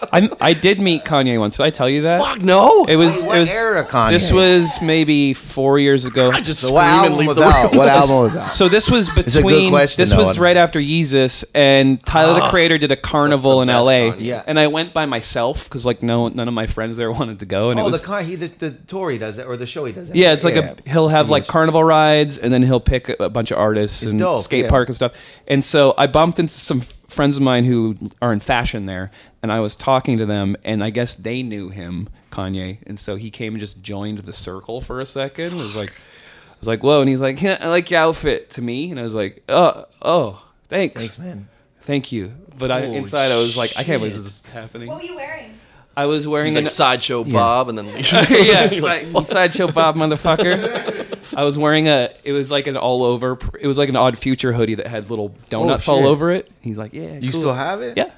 I 0.12 0.30
I 0.40 0.52
did 0.52 0.80
meet 0.80 1.04
Kanye 1.04 1.38
once. 1.38 1.56
Did 1.56 1.64
I 1.64 1.70
tell 1.70 1.88
you 1.88 2.02
that? 2.02 2.20
Fuck 2.20 2.40
no. 2.42 2.84
It 2.86 2.96
was. 2.96 3.22
What 3.22 3.36
it 3.36 3.40
was 3.40 3.54
era 3.54 3.84
Kanye? 3.84 4.10
This 4.10 4.32
was 4.32 4.80
maybe 4.82 5.32
four 5.34 5.78
years 5.78 6.04
ago. 6.06 6.30
I 6.30 6.40
just 6.40 6.60
So 6.60 6.66
scream 6.68 6.74
what 6.76 6.84
and 6.84 6.96
album 7.04 7.18
leave 7.18 7.28
was 7.28 7.38
the 7.38 7.44
out? 7.44 7.74
What 7.74 7.88
album 7.88 8.16
was 8.22 8.36
out? 8.36 8.50
So 8.50 8.68
this 8.68 8.90
was 8.90 9.08
a 9.08 9.12
good 9.14 9.24
between. 9.26 9.70
question, 9.70 10.02
this 10.02 10.10
though. 10.12 10.18
was 10.18 10.38
right 10.38 10.56
after 10.56 10.78
Yeezus, 10.80 11.44
and 11.54 12.04
Tyler 12.04 12.34
the 12.34 12.42
ah. 12.42 12.50
Creator 12.50 12.78
did 12.78 12.92
a 12.92 12.96
carnival 12.96 13.62
in 13.62 13.68
L.A. 13.70 14.12
Kanye. 14.12 14.16
Yeah. 14.20 14.42
and 14.46 14.58
I 14.58 14.66
went 14.68 14.92
by 14.94 15.06
myself 15.06 15.64
because 15.64 15.84
like 15.86 16.02
no 16.02 16.28
none 16.28 16.48
of 16.48 16.54
my 16.54 16.66
friends 16.66 16.96
there 16.96 17.10
wanted 17.20 17.38
to 17.40 17.46
go, 17.46 17.70
and 17.70 17.78
it 17.78 17.82
Oh, 17.82 17.86
was 17.86 18.00
the 18.00 18.06
car. 18.06 18.22
He 18.22 18.36
the, 18.36 18.48
the 18.48 18.70
tour 18.70 19.10
he 19.10 19.18
does 19.18 19.38
it 19.38 19.46
or 19.46 19.56
the 19.56 19.66
show 19.66 19.84
he 19.84 19.92
does 19.92 20.10
it. 20.10 20.16
Yeah, 20.16 20.32
it's 20.32 20.44
like 20.44 20.56
a 20.56 20.76
he'll 20.86 21.08
have 21.08 21.30
like 21.30 21.44
huge. 21.44 21.48
carnival 21.50 21.84
rides, 21.84 22.38
and 22.38 22.52
then 22.52 22.62
he'll 22.62 22.80
pick 22.80 23.08
a, 23.08 23.14
a 23.24 23.28
bunch 23.30 23.50
of 23.50 23.58
artists 23.58 24.02
It's 24.02 24.12
and 24.12 24.20
dope, 24.20 24.42
skate 24.42 24.64
yeah. 24.64 24.70
park 24.70 24.88
and 24.88 24.94
stuff. 24.96 25.12
And 25.48 25.64
so 25.64 25.94
I 25.98 26.06
bumped 26.06 26.38
into 26.38 26.52
some 26.52 26.80
f- 26.80 26.96
friends 27.12 27.36
of 27.36 27.42
mine 27.42 27.64
who 27.64 27.96
are 28.20 28.32
in 28.32 28.40
fashion 28.40 28.86
there, 28.86 29.10
and 29.42 29.52
I 29.52 29.60
was 29.60 29.76
talking 29.76 30.18
to 30.18 30.26
them, 30.26 30.56
and 30.64 30.82
I 30.82 30.90
guess 30.90 31.14
they 31.14 31.42
knew 31.42 31.68
him, 31.68 32.08
Kanye, 32.30 32.78
and 32.86 32.98
so 32.98 33.16
he 33.16 33.30
came 33.30 33.54
and 33.54 33.60
just 33.60 33.82
joined 33.82 34.18
the 34.20 34.32
circle 34.32 34.80
for 34.80 35.00
a 35.00 35.06
second. 35.06 35.46
It 35.46 35.54
was 35.54 35.76
like, 35.76 35.90
I 35.90 36.58
was 36.60 36.68
like, 36.68 36.82
whoa, 36.82 37.00
and 37.00 37.08
he's 37.08 37.20
like, 37.20 37.40
yeah, 37.42 37.58
I 37.60 37.68
like 37.68 37.90
your 37.90 38.00
outfit 38.00 38.50
to 38.50 38.62
me, 38.62 38.90
and 38.90 38.98
I 38.98 39.02
was 39.02 39.14
like, 39.14 39.42
oh, 39.48 39.84
oh, 40.00 40.44
thanks, 40.68 41.00
Thanks, 41.00 41.18
man. 41.18 41.48
thank 41.80 42.12
you. 42.12 42.32
But 42.58 42.70
I, 42.70 42.80
inside, 42.80 43.32
I 43.32 43.38
was 43.38 43.56
like, 43.56 43.70
I 43.76 43.84
can't 43.84 44.00
believe 44.00 44.14
this 44.14 44.24
is 44.24 44.46
happening. 44.46 44.88
What 44.88 44.98
were 44.98 45.02
you 45.02 45.16
wearing? 45.16 45.58
I 45.96 46.06
was 46.06 46.26
wearing 46.26 46.48
He's 46.48 46.56
an, 46.56 46.66
sideshow 46.68 47.22
Bob, 47.24 47.68
and 47.68 47.76
then 47.76 47.86
yeah, 48.30 48.70
You're 48.70 48.82
like, 48.82 49.24
sideshow 49.26 49.70
Bob, 49.70 49.96
motherfucker. 49.96 51.00
I 51.36 51.44
was 51.44 51.56
wearing 51.58 51.88
a. 51.88 52.10
It 52.24 52.32
was 52.32 52.50
like 52.50 52.66
an 52.66 52.76
all 52.76 53.02
over. 53.04 53.38
It 53.60 53.66
was 53.66 53.78
like 53.78 53.88
an 53.88 53.96
odd 53.96 54.18
future 54.18 54.52
hoodie 54.52 54.74
that 54.76 54.86
had 54.86 55.10
little 55.10 55.34
donuts 55.48 55.88
all 55.88 55.98
shit. 56.00 56.06
over 56.06 56.30
it. 56.30 56.50
He's 56.60 56.78
like, 56.78 56.92
yeah, 56.92 57.14
You 57.18 57.30
cool. 57.32 57.40
still 57.40 57.54
have 57.54 57.80
it? 57.82 57.96
Yeah. 57.96 58.10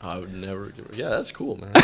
I 0.00 0.18
would 0.18 0.32
never. 0.34 0.66
Give 0.66 0.86
it 0.86 0.94
Yeah, 0.96 1.08
that's 1.08 1.30
cool, 1.32 1.56
man. 1.56 1.70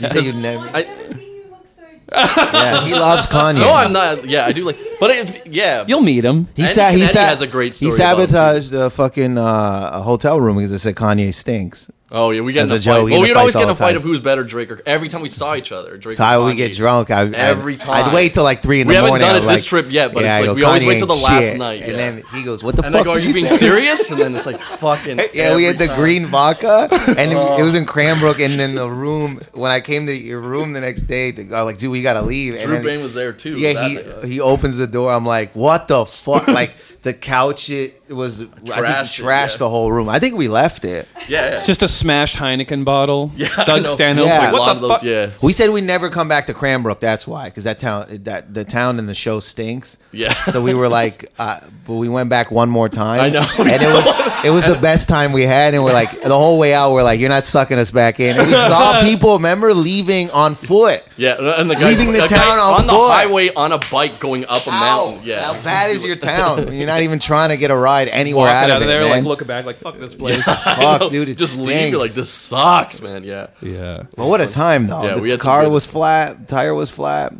You 0.00 0.08
say 0.08 0.20
you 0.20 0.32
never. 0.34 0.64
I've 0.72 0.86
never 0.86 1.20
you 1.20 1.44
look 1.50 1.66
so. 1.66 1.82
yeah, 2.12 2.84
he 2.84 2.92
loves 2.94 3.26
Kanye. 3.26 3.56
no, 3.58 3.72
I'm 3.72 3.92
not. 3.92 4.24
Yeah, 4.28 4.46
I 4.46 4.52
do 4.52 4.64
like. 4.64 4.78
But 5.00 5.10
if 5.10 5.46
yeah, 5.46 5.84
You'll 5.88 6.02
meet 6.02 6.24
him. 6.24 6.48
He 6.54 6.62
Andy 6.62 6.74
sa- 6.74 6.82
he 6.90 6.96
Kennedy 6.98 7.06
sa- 7.08 7.20
has 7.26 7.42
a 7.42 7.46
great 7.48 7.74
He 7.74 7.90
story 7.90 7.94
about 7.96 8.20
him, 8.20 8.26
too. 8.26 8.32
sabotaged 8.32 8.70
the 8.70 8.90
fucking 8.90 9.38
uh, 9.38 9.90
a 9.94 10.02
hotel 10.02 10.40
room 10.40 10.56
because 10.56 10.72
it 10.72 10.78
said 10.78 10.94
Kanye 10.94 11.34
stinks. 11.34 11.90
Oh 12.14 12.30
yeah, 12.30 12.42
we 12.42 12.52
get 12.52 12.66
in 12.66 12.72
a 12.72 12.76
a 12.76 12.78
joke, 12.78 12.96
fight. 12.96 13.04
we 13.04 13.12
Well, 13.12 13.22
we'd 13.22 13.34
always 13.34 13.54
get 13.54 13.62
in 13.62 13.70
a 13.70 13.74
fight 13.74 13.88
time. 13.92 13.96
of 13.96 14.02
who's 14.02 14.20
better, 14.20 14.44
Drake 14.44 14.70
or 14.70 14.82
every 14.84 15.08
time 15.08 15.22
we 15.22 15.28
saw 15.28 15.54
each 15.54 15.72
other. 15.72 15.96
Drake. 15.96 16.14
So 16.14 16.24
or 16.24 16.26
I 16.26 16.36
would 16.36 16.56
get 16.58 16.74
drunk. 16.74 17.10
I, 17.10 17.22
I'd- 17.22 17.34
Every 17.34 17.78
I'd, 17.80 18.12
wait 18.14 18.34
till 18.34 18.44
like 18.44 18.62
three 18.62 18.82
in 18.82 18.86
We 18.86 18.94
the 18.94 19.00
morning. 19.00 19.14
We 19.14 19.20
haven't 19.20 19.34
done 19.34 19.36
I'd 19.36 19.44
it 19.44 19.46
like, 19.46 19.56
this 19.56 19.64
trip 19.64 19.86
yet, 19.88 20.12
but 20.12 20.22
yeah, 20.22 20.36
it's 20.38 20.40
like 20.40 20.46
go, 20.48 20.54
we 20.54 20.64
always 20.64 20.84
wait 20.84 20.98
till 20.98 21.06
the 21.06 21.14
ain't 21.14 21.22
last 21.22 21.44
shit." 21.44 21.58
night, 21.58 21.80
yeah. 21.80 21.86
and 21.86 21.98
then 21.98 22.22
he 22.34 22.42
goes, 22.42 22.62
"What 22.62 22.76
the 22.76 22.84
And 22.84 22.94
fuck 22.94 23.06
go, 23.06 23.12
"Are 23.12 23.18
you 23.18 23.28
you 23.28 23.32
being 23.34 23.48
say?" 23.48 23.56
serious?" 23.56 24.10
And 24.10 24.20
then 24.20 24.34
it's 24.36 24.44
like 24.44 24.58
fucking. 24.60 25.20
Yeah, 25.32 25.56
we 25.56 25.64
had 25.64 25.78
the 25.78 25.86
time. 25.86 25.98
green 25.98 26.26
vodka, 26.26 26.88
and 27.16 27.32
it 27.32 27.36
oh. 27.36 27.62
was 27.62 27.74
in 27.74 27.86
Cranbrook. 27.86 28.40
And 28.40 28.60
then 28.60 28.74
the 28.74 28.90
room, 28.90 29.40
when 29.54 29.70
I 29.70 29.80
came 29.80 30.04
to 30.06 30.14
your 30.14 30.40
room 30.40 30.74
the 30.74 30.80
next 30.80 31.02
day, 31.04 31.32
to 31.32 31.44
go, 31.44 31.64
like, 31.64 31.78
dude, 31.78 31.90
we 31.90 32.02
gotta 32.02 32.22
leave. 32.22 32.54
And 32.54 32.64
Drew 32.64 32.74
then, 32.74 32.84
Bain 32.84 33.02
was 33.02 33.14
there 33.14 33.32
too. 33.32 33.58
yeah, 33.58 33.88
he 33.88 34.28
he 34.28 34.40
opens 34.40 34.76
the 34.76 34.86
door. 34.86 35.12
I'm 35.12 35.24
like, 35.24 35.52
what 35.54 35.88
the 35.88 36.04
fuck? 36.04 36.46
like 36.48 36.74
the 37.02 37.14
couch, 37.14 37.70
it 37.70 38.01
was 38.12 38.40
I 38.42 38.44
think 38.44 38.66
Trashed 38.66 39.18
it, 39.18 39.22
trashed 39.24 39.50
yeah. 39.52 39.56
the 39.58 39.68
whole 39.70 39.90
room. 39.92 40.08
I 40.08 40.18
think 40.18 40.36
we 40.36 40.48
left 40.48 40.84
it. 40.84 41.08
yeah, 41.28 41.58
yeah. 41.58 41.64
Just 41.64 41.82
a 41.82 41.88
smashed 41.88 42.36
Heineken 42.36 42.84
bottle. 42.84 43.30
Yeah, 43.36 43.48
I 43.56 43.64
Doug 43.64 43.82
know. 43.84 43.88
Stanhope's 43.90 44.28
Yeah. 44.28 44.38
like, 44.38 44.48
a 44.48 44.52
what 44.52 44.58
lot 44.60 44.66
the 44.66 44.72
of 44.74 44.80
those, 44.80 44.90
fuck? 44.90 45.02
yeah. 45.02 45.30
We 45.42 45.52
said 45.52 45.70
we'd 45.70 45.84
never 45.84 46.10
come 46.10 46.28
back 46.28 46.46
to 46.46 46.54
Cranbrook. 46.54 47.00
That's 47.00 47.26
why, 47.26 47.46
because 47.48 47.64
that 47.64 47.78
town, 47.78 48.06
that 48.24 48.52
the 48.54 48.64
town 48.64 48.98
and 48.98 49.08
the 49.08 49.14
show 49.14 49.40
stinks. 49.40 49.98
Yeah. 50.12 50.32
So 50.52 50.62
we 50.62 50.74
were 50.74 50.88
like, 50.88 51.32
uh, 51.38 51.60
but 51.86 51.94
we 51.94 52.08
went 52.08 52.28
back 52.28 52.50
one 52.50 52.68
more 52.68 52.88
time. 52.88 53.20
I 53.20 53.28
know. 53.30 53.46
and 53.58 53.68
it 53.70 53.86
was 53.86 54.44
it 54.44 54.50
was 54.50 54.66
the 54.66 54.74
best 54.76 55.08
time 55.08 55.32
we 55.32 55.42
had. 55.42 55.72
And 55.74 55.82
we're 55.82 55.92
like, 55.94 56.22
the 56.22 56.28
whole 56.36 56.58
way 56.58 56.74
out, 56.74 56.92
we're 56.92 57.02
like, 57.02 57.18
you're 57.20 57.28
not 57.30 57.46
sucking 57.46 57.78
us 57.78 57.90
back 57.90 58.20
in. 58.20 58.36
And 58.36 58.46
we 58.46 58.52
saw 58.54 59.02
people, 59.04 59.34
remember, 59.34 59.72
leaving 59.72 60.30
on 60.30 60.54
foot. 60.54 61.02
Yeah, 61.16 61.36
and 61.60 61.70
the 61.70 61.74
guy 61.74 61.88
Leaving 61.90 62.12
the 62.12 62.24
a 62.24 62.28
guy 62.28 62.36
town 62.38 62.58
on 62.58 62.80
on 62.80 62.86
the 62.86 62.92
foot. 62.92 63.10
highway 63.12 63.54
on 63.54 63.72
a 63.72 63.78
bike 63.90 64.18
going 64.20 64.44
up 64.46 64.66
a 64.66 64.70
Ow, 64.70 65.06
mountain. 65.10 65.26
Yeah, 65.26 65.40
how 65.52 65.62
bad 65.62 65.90
is 65.90 66.04
your 66.04 66.16
town? 66.16 66.74
You're 66.74 66.86
not 66.86 67.02
even 67.02 67.18
trying 67.18 67.48
to 67.50 67.56
get 67.56 67.70
a 67.70 67.76
ride 67.76 68.01
anywhere 68.08 68.46
Walking 68.46 68.56
out 68.56 68.70
out 68.70 68.76
of 68.76 68.76
of 68.76 68.82
it, 68.82 68.86
there, 68.92 69.00
man. 69.02 69.10
like 69.10 69.24
looking 69.24 69.46
back, 69.46 69.64
like 69.64 69.76
fuck 69.78 69.98
this 69.98 70.14
place. 70.14 70.42
Fuck, 70.64 71.10
dude, 71.10 71.28
it 71.28 71.38
just 71.38 71.58
leave. 71.58 71.68
stinks. 71.68 71.90
You're 71.92 72.00
like, 72.00 72.12
this 72.12 72.30
sucks, 72.30 73.00
man. 73.00 73.24
Yeah, 73.24 73.48
yeah. 73.60 74.04
But 74.16 74.26
what 74.26 74.40
a 74.40 74.46
time 74.46 74.86
though. 74.86 75.02
Yeah, 75.02 75.14
the 75.16 75.22
we 75.22 75.30
had 75.30 75.40
car 75.40 75.62
good- 75.64 75.72
was 75.72 75.86
flat, 75.86 76.48
tire 76.48 76.74
was 76.74 76.90
flat. 76.90 77.32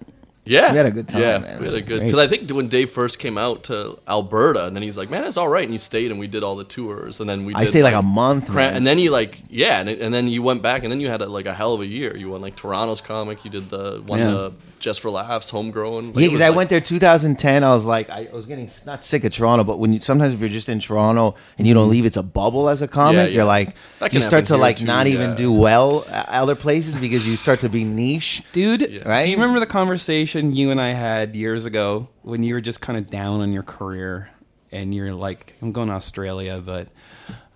Yeah. 0.45 0.71
We 0.73 0.77
had 0.77 0.87
a 0.87 0.91
good 0.91 1.09
time, 1.09 1.21
Yeah, 1.23 1.39
man. 1.39 1.55
It 1.57 1.59
we 1.59 1.65
was 1.65 1.73
had 1.75 1.83
a 1.83 1.87
good 1.87 1.99
great. 2.01 2.07
because 2.07 2.19
I 2.19 2.27
think 2.27 2.51
when 2.51 2.69
Dave 2.69 2.91
first 2.91 3.19
came 3.19 3.39
out 3.39 3.65
to 3.65 3.99
Alberta, 4.09 4.67
and 4.67 4.75
then 4.75 4.83
he's 4.83 4.97
like, 4.99 5.11
man, 5.11 5.25
it's 5.25 5.37
all 5.37 5.49
right, 5.49 5.63
and 5.65 5.73
he 5.73 5.79
stayed, 5.79 6.11
and 6.11 6.19
we 6.21 6.27
did 6.27 6.43
all 6.45 6.57
the 6.57 6.65
tours, 6.65 7.21
and 7.21 7.29
then 7.29 7.45
we. 7.45 7.55
I 7.55 7.65
stayed 7.65 7.83
like 7.85 7.95
a 7.95 8.03
month, 8.03 8.47
Cran- 8.47 8.57
man. 8.57 8.77
and 8.77 8.87
then 8.87 8.99
you 8.99 9.11
like 9.11 9.39
yeah, 9.49 9.81
and, 9.81 9.89
and 9.89 10.13
then 10.13 10.29
you 10.29 10.43
went 10.43 10.63
back, 10.63 10.83
and 10.83 10.91
then 10.91 11.01
you 11.01 11.09
had 11.09 11.21
a, 11.23 11.27
like 11.27 11.47
a 11.47 11.55
hell 11.55 11.75
of 11.75 11.81
a 11.81 11.87
year. 11.87 12.17
You 12.17 12.31
won 12.31 12.41
like 12.41 12.57
Toronto's 12.57 13.01
comic. 13.01 13.45
You 13.45 13.51
did 13.51 13.71
the 13.71 14.03
one 14.07 14.19
Yeah. 14.19 14.31
the 14.31 14.53
Just 14.81 15.01
for 15.01 15.11
Laughs, 15.11 15.51
homegrown. 15.51 16.07
Like, 16.13 16.17
Yeah, 16.17 16.27
because 16.27 16.41
I 16.41 16.49
like- 16.49 16.57
went 16.57 16.71
there 16.71 16.81
2010. 16.81 17.63
I 17.63 17.69
was 17.69 17.87
like, 17.87 18.11
I 18.11 18.29
was 18.33 18.47
getting 18.47 18.69
not 18.85 19.05
sick 19.05 19.23
of 19.23 19.31
Toronto, 19.33 19.63
but 19.63 19.79
when 19.79 19.93
you 19.93 20.01
sometimes 20.01 20.33
if 20.35 20.41
you're 20.41 20.49
just 20.49 20.69
in 20.69 20.81
Toronto 20.81 21.37
and 21.57 21.69
you 21.69 21.75
don't 21.75 21.89
leave, 21.89 22.05
it's 22.05 22.17
a 22.17 22.23
bubble 22.25 22.69
as 22.69 22.83
a 22.83 22.89
comic. 22.89 23.19
Mm-hmm. 23.21 23.29
Yeah, 23.29 23.35
You're 23.37 23.45
like, 23.45 23.77
you 24.11 24.21
start 24.21 24.47
to 24.47 24.57
like 24.57 24.79
too, 24.79 24.85
not 24.87 25.07
even 25.07 25.37
do 25.37 25.53
well 25.53 26.05
at 26.11 26.29
other 26.31 26.57
places 26.57 26.97
because 26.97 27.25
you 27.29 27.37
start 27.37 27.61
to 27.61 27.69
be 27.69 27.85
niche. 27.85 28.43
Dude, 28.51 29.03
Right? 29.07 29.25
do 29.27 29.31
you 29.31 29.37
remember 29.37 29.61
the 29.61 29.67
conversation 29.67 30.32
you 30.41 30.71
and 30.71 30.81
I 30.81 30.89
had 30.91 31.35
years 31.37 31.67
ago 31.67 32.09
when 32.23 32.43
you 32.43 32.55
were 32.55 32.61
just 32.61 32.81
kind 32.81 32.99
of 32.99 33.11
down 33.11 33.41
on 33.41 33.53
your 33.53 33.63
career 33.63 34.31
and 34.71 34.95
you're 34.95 35.13
like, 35.13 35.55
I'm 35.63 35.73
going 35.73 35.89
to 35.89 35.95
Australia, 35.95 36.63
but 36.65 36.89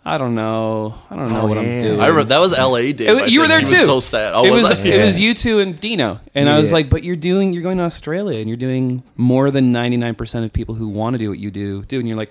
I 0.05 0.19
don't 0.19 0.35
know. 0.37 0.95
I 1.11 1.17
don't 1.17 1.31
know 1.33 1.41
Oh, 1.43 1.47
what 1.49 1.57
yeah. 1.57 1.63
I'm 1.63 1.81
doing. 1.83 2.01
I 2.01 2.07
remember 2.07 2.29
that 2.29 2.39
was 2.41 2.53
L.A. 2.53 2.93
Dave. 2.93 3.09
It- 3.09 3.23
I 3.23 3.27
you 3.27 3.41
were 3.41 3.49
there 3.49 3.61
He 3.61 3.67
too. 3.67 3.73
Was 3.73 3.87
so 3.87 4.01
sad. 4.01 4.35
Oh, 4.35 4.45
it 4.45 4.51
was, 4.51 4.71
I? 4.71 4.77
it 4.79 5.03
was 5.05 5.19
you 5.19 5.35
two 5.35 5.59
and 5.59 5.81
Dino, 5.81 6.21
and 6.35 6.49
I 6.49 6.59
was 6.59 6.73
like, 6.73 6.89
"But 6.89 7.03
you're 7.03 7.17
doing, 7.17 7.53
you're 7.53 7.63
going 7.65 7.79
to 7.79 7.85
Australia, 7.85 8.39
and 8.39 8.47
you're 8.49 8.57
doing 8.57 9.03
more 9.17 9.51
than 9.51 9.73
99 9.73 10.15
percent 10.15 10.45
of 10.45 10.53
people 10.53 10.77
who 10.77 10.87
want 10.89 11.15
to 11.15 11.19
do 11.19 11.29
what 11.29 11.41
you 11.41 11.51
do 11.51 11.83
do." 11.83 11.99
And 11.99 12.07
you're 12.07 12.17
like, 12.17 12.31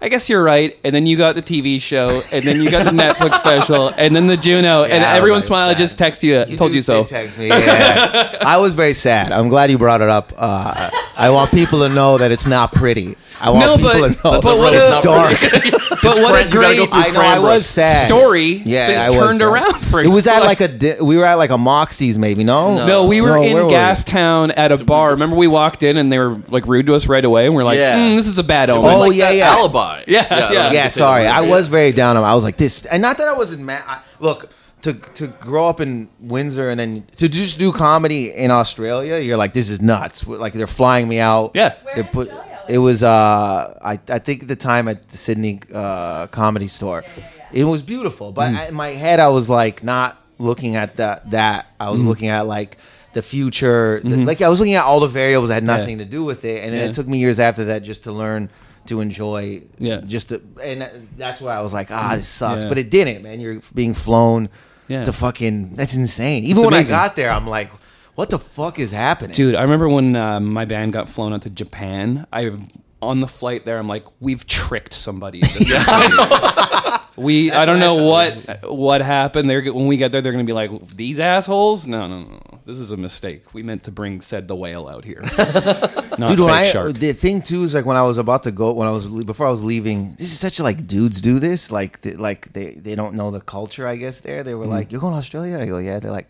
"I 0.00 0.08
guess 0.08 0.28
you're 0.28 0.42
right." 0.42 0.76
And 0.84 0.94
then 0.94 1.06
you 1.06 1.16
got 1.16 1.34
the 1.34 1.42
TV 1.42 1.80
show, 1.80 2.20
and 2.32 2.42
then 2.44 2.62
you 2.62 2.70
got 2.70 2.84
the 2.84 2.90
Netflix 2.92 3.34
special, 3.44 3.88
and 3.96 4.14
then 4.14 4.26
the 4.26 4.36
Juno, 4.36 4.84
and 4.84 5.02
Yeah, 5.02 5.12
I 5.12 5.16
every 5.16 5.30
was 5.30 5.48
once 5.48 5.50
in 5.50 5.52
a 5.54 5.56
I 5.56 5.68
sad. 5.72 5.78
just 5.78 5.98
text 5.98 6.22
you, 6.22 6.44
"Told 6.56 6.70
do 6.70 6.76
you 6.76 6.82
so." 6.82 7.02
did 7.02 7.08
Text 7.08 7.38
me. 7.38 7.48
Yeah. 7.48 8.38
I 8.40 8.58
was 8.58 8.74
very 8.74 8.94
sad. 8.94 9.32
I'm 9.32 9.48
glad 9.48 9.70
you 9.70 9.78
brought 9.78 10.00
it 10.00 10.08
up. 10.08 10.32
Uh, 10.36 10.90
I 11.16 11.30
want 11.30 11.50
people 11.50 11.80
to 11.80 11.88
know 11.88 12.18
that 12.18 12.30
it's 12.30 12.46
not 12.46 12.72
pretty. 12.72 13.16
I 13.40 13.50
want 13.50 13.66
No, 13.66 13.76
people 13.76 13.90
but- 14.00 14.22
to 14.22 14.28
know 14.28 14.40
but 14.40 14.58
what 14.58 14.72
it's 14.74 14.90
a- 14.90 15.02
dark. 15.02 15.72
But 16.02 16.18
what 16.20 16.32
Cran- 16.34 16.46
a 16.46 16.50
great 16.50 16.76
go 16.76 16.86
I 16.92 17.10
know. 17.10 17.20
I 17.20 17.38
was 17.40 17.66
sad. 17.66 18.06
story 18.06 18.62
Yeah, 18.64 18.88
that 18.88 18.96
I 18.98 19.06
was 19.08 19.14
turned 19.16 19.38
sad. 19.38 19.44
around 19.46 19.74
for 19.86 20.00
It 20.00 20.04
you. 20.06 20.10
was 20.12 20.26
at 20.28 20.40
like 20.44 20.60
a. 20.60 20.68
Di- 20.68 21.00
we 21.00 21.16
were 21.16 21.24
at 21.24 21.34
like 21.34 21.50
a 21.50 21.58
Moxie's, 21.58 22.16
maybe. 22.16 22.44
No. 22.44 22.86
No, 22.86 23.06
we 23.06 23.20
were 23.20 23.30
No, 23.30 23.42
in 23.42 23.54
where 23.54 23.62
were 23.64 23.68
we? 23.70 23.74
Gastown 23.74 24.52
at 24.56 24.70
a 24.70 24.84
bar. 24.84 25.10
Remember, 25.10 25.34
we 25.34 25.48
walked 25.48 25.82
in 25.82 25.96
and 25.96 26.12
they 26.12 26.18
were 26.18 26.36
like 26.48 26.68
rude 26.68 26.86
to 26.86 26.94
us 26.94 27.08
right 27.08 27.24
away, 27.24 27.46
and 27.46 27.54
we're 27.56 27.64
like, 27.64 27.78
Yeah. 27.78 27.98
"Mm, 27.98 28.14
"This 28.14 28.28
is 28.28 28.38
a 28.38 28.44
bad 28.44 28.70
omen." 28.70 28.88
Oh, 28.92 29.00
like 29.00 29.14
yeah, 29.14 29.30
that 29.30 29.36
yeah. 29.36 29.50
Alibi. 29.50 29.85
Yeah, 30.06 30.22
that 30.28 30.52
yeah. 30.52 30.64
was 30.66 30.74
yeah, 30.74 30.88
sorry. 30.88 31.22
same 31.24 31.34
I 31.34 31.40
movie, 31.40 31.52
was 31.52 31.68
very 31.68 31.92
down 31.92 32.16
on. 32.16 32.24
I 32.24 32.34
was 32.34 32.44
like 32.44 32.56
this, 32.56 32.84
and 32.86 33.00
not 33.02 33.16
that 33.18 33.28
I 33.28 33.36
wasn't 33.36 33.64
mad. 33.64 33.82
I, 33.86 34.00
look, 34.20 34.48
to 34.82 34.92
to 35.14 35.26
grow 35.40 35.68
up 35.68 35.80
in 35.80 36.08
Windsor 36.20 36.70
and 36.70 36.78
then 36.78 37.04
to 37.16 37.28
just 37.28 37.58
do 37.58 37.72
comedy 37.72 38.30
in 38.32 38.50
Australia, 38.50 39.18
you're 39.18 39.36
like, 39.36 39.52
this 39.52 39.68
is 39.70 39.80
nuts. 39.80 40.26
Like 40.26 40.52
they're 40.52 40.66
flying 40.82 41.08
me 41.08 41.18
out. 41.18 41.52
Yeah. 41.54 41.74
Where 41.82 41.94
They 41.94 42.00
in 42.02 42.06
put. 42.08 42.30
It 42.68 42.78
was 42.78 43.02
uh, 43.02 43.78
I 43.82 43.98
I 44.08 44.18
think 44.18 44.42
at 44.42 44.48
the 44.48 44.56
time 44.56 44.88
at 44.88 45.08
the 45.08 45.16
Sydney 45.16 45.60
uh, 45.72 46.26
Comedy 46.28 46.68
Store, 46.68 47.04
it 47.52 47.64
was 47.64 47.82
beautiful. 47.82 48.32
But 48.32 48.52
Mm. 48.52 48.58
I, 48.58 48.66
in 48.68 48.74
my 48.74 48.88
head, 48.88 49.20
I 49.20 49.28
was 49.28 49.48
like 49.48 49.82
not 49.84 50.16
looking 50.38 50.74
at 50.76 50.96
that. 50.96 51.30
That 51.30 51.66
I 51.78 51.86
Mm. 51.86 51.92
was 51.92 52.02
looking 52.02 52.28
at 52.28 52.46
like 52.46 52.76
the 53.14 53.22
future. 53.22 54.00
the- 54.04 54.16
like 54.26 54.42
I 54.42 54.48
was 54.48 54.58
looking 54.60 54.74
at 54.74 54.84
all 54.84 55.00
the 55.00 55.06
variables 55.22 55.48
that 55.50 55.54
had 55.54 55.64
nothing 55.64 55.98
to 55.98 56.04
do 56.04 56.24
with 56.24 56.44
it, 56.44 56.62
and 56.64 56.72
then 56.72 56.80
Mm-hmm. 56.80 56.84
Yeah. 56.84 56.90
it 56.90 56.94
took 56.94 57.06
me 57.08 57.18
years 57.18 57.38
after 57.38 57.64
that 57.66 57.82
just 57.84 58.02
to 58.04 58.12
learn 58.12 58.50
to 58.86 59.00
enjoy. 59.00 59.62
Yeah. 59.78 60.00
Just 60.04 60.28
to, 60.30 60.40
and 60.62 60.88
that's 61.16 61.40
why 61.40 61.54
I 61.56 61.60
was 61.60 61.72
like, 61.72 61.90
ah, 61.90 62.14
this 62.16 62.28
sucks. 62.28 62.62
Yeah. 62.62 62.68
But 62.68 62.78
it 62.78 62.90
didn't, 62.90 63.22
man. 63.22 63.40
You're 63.40 63.60
being 63.74 63.94
flown 63.94 64.48
Yeah. 64.88 65.04
to 65.04 65.12
fucking. 65.12 65.76
That's 65.76 65.94
insane. 65.94 66.44
Even 66.44 66.64
when 66.64 66.74
amazing. 66.74 66.94
I 66.94 67.06
got 67.06 67.16
there, 67.16 67.30
I'm 67.30 67.46
like, 67.46 67.70
what 68.14 68.30
the 68.30 68.38
fuck 68.38 68.78
is 68.78 68.90
happening? 68.92 69.32
Dude, 69.34 69.54
I 69.54 69.62
remember 69.62 69.88
when 69.88 70.16
uh, 70.16 70.40
my 70.40 70.64
band 70.64 70.92
got 70.92 71.08
flown 71.08 71.32
out 71.32 71.42
to 71.42 71.50
Japan. 71.50 72.26
I 72.32 72.50
on 73.06 73.20
the 73.20 73.28
flight 73.28 73.64
there, 73.64 73.78
I'm 73.78 73.88
like, 73.88 74.04
we've 74.20 74.46
tricked 74.46 74.92
somebody. 74.92 75.38
into 75.42 75.64
this." 75.64 77.00
we, 77.16 77.50
I 77.50 77.64
don't 77.64 77.80
know 77.80 77.94
what 78.04 78.70
what 78.70 79.00
happened. 79.00 79.48
They're 79.48 79.62
when 79.72 79.86
we 79.86 79.96
get 79.96 80.12
there, 80.12 80.20
they're 80.20 80.32
gonna 80.32 80.44
be 80.44 80.52
like, 80.52 80.70
these 80.88 81.18
assholes. 81.18 81.86
No, 81.86 82.06
no, 82.06 82.20
no. 82.20 82.40
this 82.64 82.78
is 82.78 82.92
a 82.92 82.96
mistake. 82.96 83.54
We 83.54 83.62
meant 83.62 83.84
to 83.84 83.90
bring 83.90 84.20
said 84.20 84.48
the 84.48 84.56
whale 84.56 84.86
out 84.88 85.04
here, 85.04 85.20
not 85.38 85.38
Dude, 85.38 86.38
fake 86.38 86.38
when 86.38 86.50
I, 86.50 86.64
shark. 86.66 86.94
the 86.94 87.12
thing 87.12 87.42
too 87.42 87.62
is 87.62 87.74
like 87.74 87.86
when 87.86 87.96
I 87.96 88.02
was 88.02 88.18
about 88.18 88.42
to 88.44 88.52
go, 88.52 88.72
when 88.72 88.86
I 88.86 88.90
was 88.90 89.06
before 89.06 89.46
I 89.46 89.50
was 89.50 89.64
leaving. 89.64 90.14
This 90.16 90.32
is 90.32 90.38
such 90.38 90.58
a 90.58 90.62
like 90.62 90.86
dudes 90.86 91.20
do 91.20 91.38
this, 91.38 91.70
like 91.72 92.00
th- 92.02 92.18
like 92.18 92.52
they 92.52 92.74
they 92.74 92.94
don't 92.94 93.14
know 93.14 93.30
the 93.30 93.40
culture. 93.40 93.86
I 93.86 93.96
guess 93.96 94.20
there 94.20 94.42
they 94.42 94.54
were 94.54 94.64
mm-hmm. 94.64 94.72
like, 94.72 94.92
"You're 94.92 95.00
going 95.00 95.14
to 95.14 95.18
Australia?" 95.18 95.58
I 95.58 95.66
go, 95.66 95.78
"Yeah." 95.78 96.00
They're 96.00 96.10
like, 96.10 96.28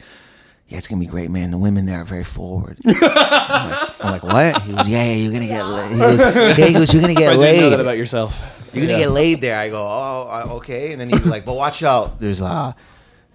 "Yeah, 0.68 0.78
it's 0.78 0.86
gonna 0.86 1.00
be 1.00 1.06
great, 1.06 1.30
man. 1.30 1.50
The 1.50 1.58
women 1.58 1.86
there 1.86 2.00
are 2.00 2.04
very 2.04 2.24
forward." 2.24 2.78
I'm 2.86 2.92
like, 2.92 3.02
oh 3.02 3.96
I'm 4.00 4.12
like, 4.12 4.15
"What?" 4.52 4.62
He 4.62 4.72
goes, 4.72 4.88
"Yeah, 4.88 5.04
yeah, 5.04 5.14
you're 5.14 5.32
gonna 5.32 5.46
get 5.46 5.66
laid." 5.66 5.90
He 5.92 5.98
goes, 5.98 6.20
yeah, 6.20 6.54
he 6.66 6.72
goes, 6.72 6.92
"You're 6.92 7.00
gonna 7.02 7.14
get 7.14 7.32
Surprised 7.32 7.56
you 7.56 7.60
know 7.62 7.70
that 7.70 7.76
laid. 7.78 7.80
about 7.86 7.96
yourself. 7.96 8.38
You're 8.72 8.86
gonna 8.86 8.98
get 8.98 9.10
laid 9.10 9.40
there." 9.40 9.58
I 9.58 9.68
go, 9.70 9.82
"Oh, 9.82 10.28
uh, 10.50 10.54
okay." 10.56 10.92
And 10.92 11.00
then 11.00 11.08
he's 11.10 11.26
like, 11.26 11.44
"But 11.44 11.54
watch 11.54 11.82
out. 11.82 12.18
There's 12.20 12.42
uh." 12.42 12.72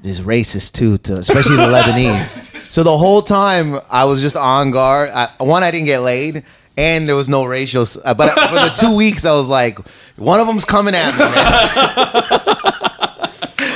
There's 0.03 0.19
racist 0.19 0.73
too, 0.73 0.97
to, 0.97 1.13
especially 1.13 1.57
the 1.57 1.67
Lebanese. 1.67 2.41
So 2.71 2.81
the 2.81 2.97
whole 2.97 3.21
time 3.21 3.77
I 3.91 4.05
was 4.05 4.19
just 4.19 4.35
on 4.35 4.71
guard. 4.71 5.11
I, 5.13 5.29
one, 5.37 5.61
I 5.63 5.69
didn't 5.69 5.85
get 5.85 5.99
laid, 6.01 6.43
and 6.75 7.07
there 7.07 7.15
was 7.15 7.29
no 7.29 7.43
racial. 7.45 7.83
s- 7.83 7.99
uh, 8.03 8.15
But 8.15 8.31
for 8.31 8.55
the 8.55 8.69
two 8.75 8.95
weeks, 8.95 9.25
I 9.25 9.33
was 9.37 9.47
like, 9.47 9.77
one 10.17 10.39
of 10.39 10.47
them's 10.47 10.65
coming 10.65 10.95
at 10.95 11.13
me. 11.13 11.19
Man. 11.19 13.10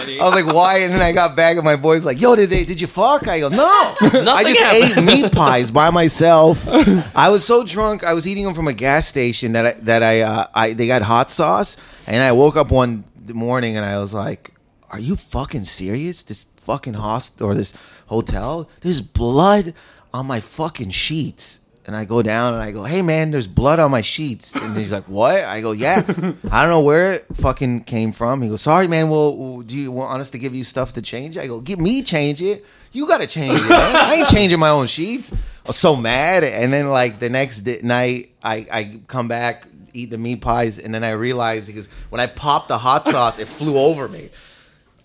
I 0.08 0.24
was 0.24 0.34
like, 0.34 0.46
why? 0.46 0.80
And 0.80 0.94
then 0.94 1.02
I 1.02 1.12
got 1.12 1.36
back, 1.36 1.58
and 1.58 1.66
my 1.66 1.76
boy's 1.76 2.06
like, 2.06 2.22
yo, 2.22 2.36
did 2.36 2.50
they? 2.50 2.66
Did 2.66 2.80
you 2.80 2.88
fuck? 2.88 3.28
I 3.28 3.40
go, 3.40 3.50
no. 3.50 3.96
I 4.02 4.44
just 4.44 4.62
ate 4.62 5.04
meat 5.04 5.32
pies 5.34 5.72
by 5.72 5.90
myself. 5.90 6.68
I 7.16 7.30
was 7.30 7.46
so 7.46 7.64
drunk. 7.64 8.04
I 8.04 8.14
was 8.14 8.28
eating 8.28 8.44
them 8.44 8.54
from 8.54 8.68
a 8.68 8.74
gas 8.74 9.08
station 9.08 9.54
that 9.54 9.66
I, 9.66 9.72
that 9.82 10.04
I, 10.04 10.22
uh, 10.22 10.48
I 10.54 10.74
they 10.74 10.88
got 10.88 11.02
hot 11.02 11.32
sauce, 11.32 11.78
and 12.08 12.24
I 12.24 12.32
woke 12.32 12.56
up 12.56 12.72
one 12.72 13.04
morning 13.34 13.76
and 13.78 13.86
I 13.86 13.98
was 13.98 14.14
like, 14.14 14.54
are 14.92 15.00
you 15.00 15.16
fucking 15.16 15.64
serious? 15.64 16.24
This 16.24 16.46
fucking 16.58 16.94
host 16.94 17.42
or 17.42 17.56
this 17.56 17.74
hotel? 18.08 18.70
There's 18.82 19.02
blood 19.02 19.74
on 20.14 20.28
my 20.28 20.40
fucking 20.40 20.92
sheets. 20.92 21.60
And 21.88 21.96
I 21.96 22.06
go 22.06 22.24
down 22.24 22.56
and 22.56 22.64
I 22.64 22.72
go, 22.72 22.84
hey 22.84 23.04
man, 23.04 23.30
there's 23.30 23.46
blood 23.46 23.80
on 23.80 23.92
my 23.92 24.02
sheets. 24.02 24.56
And 24.56 24.76
he's 24.76 24.92
like, 24.92 25.04
what? 25.04 25.44
I 25.44 25.62
go, 25.62 25.72
yeah. 25.72 26.02
I 26.52 26.64
don't 26.64 26.72
know 26.72 26.82
where 26.82 27.14
it 27.14 27.26
fucking 27.36 27.84
came 27.84 28.12
from. 28.12 28.42
He 28.42 28.50
goes, 28.50 28.62
sorry 28.62 28.88
man, 28.88 29.10
well, 29.10 29.62
do 29.62 29.78
you 29.78 29.92
want 29.92 30.20
us 30.20 30.32
to 30.32 30.40
give 30.40 30.56
you 30.56 30.64
stuff 30.64 30.94
to 30.94 31.02
change? 31.02 31.38
I 31.38 31.46
go, 31.46 31.60
give 31.60 31.80
me 31.80 32.02
change 32.02 32.42
it. 32.42 32.66
You 32.92 33.08
gotta 33.08 33.28
change 33.28 33.60
it, 33.60 33.70
man. 33.70 33.96
I 33.96 34.16
ain't 34.16 34.28
changing 34.28 34.58
my 34.58 34.70
own 34.70 34.88
sheets. 34.88 35.32
I 35.34 35.68
was 35.68 35.76
so 35.76 35.96
mad. 35.96 36.44
And 36.44 36.74
then 36.74 36.90
like 36.90 37.20
the 37.20 37.30
next 37.30 37.62
di- 37.62 37.82
night, 37.84 38.32
I, 38.42 38.66
I 38.72 39.00
come 39.08 39.28
back, 39.28 39.68
eat 39.94 40.10
the 40.10 40.18
meat 40.18 40.42
pies, 40.42 40.80
and 40.80 40.94
then 40.94 41.04
I 41.04 41.12
realized 41.12 41.68
because 41.68 41.88
when 42.10 42.20
I 42.20 42.28
popped 42.28 42.70
the 42.70 42.78
hot 42.78 43.06
sauce, 43.06 43.38
it 43.38 43.48
flew 43.48 43.78
over 43.78 44.08
me. 44.08 44.30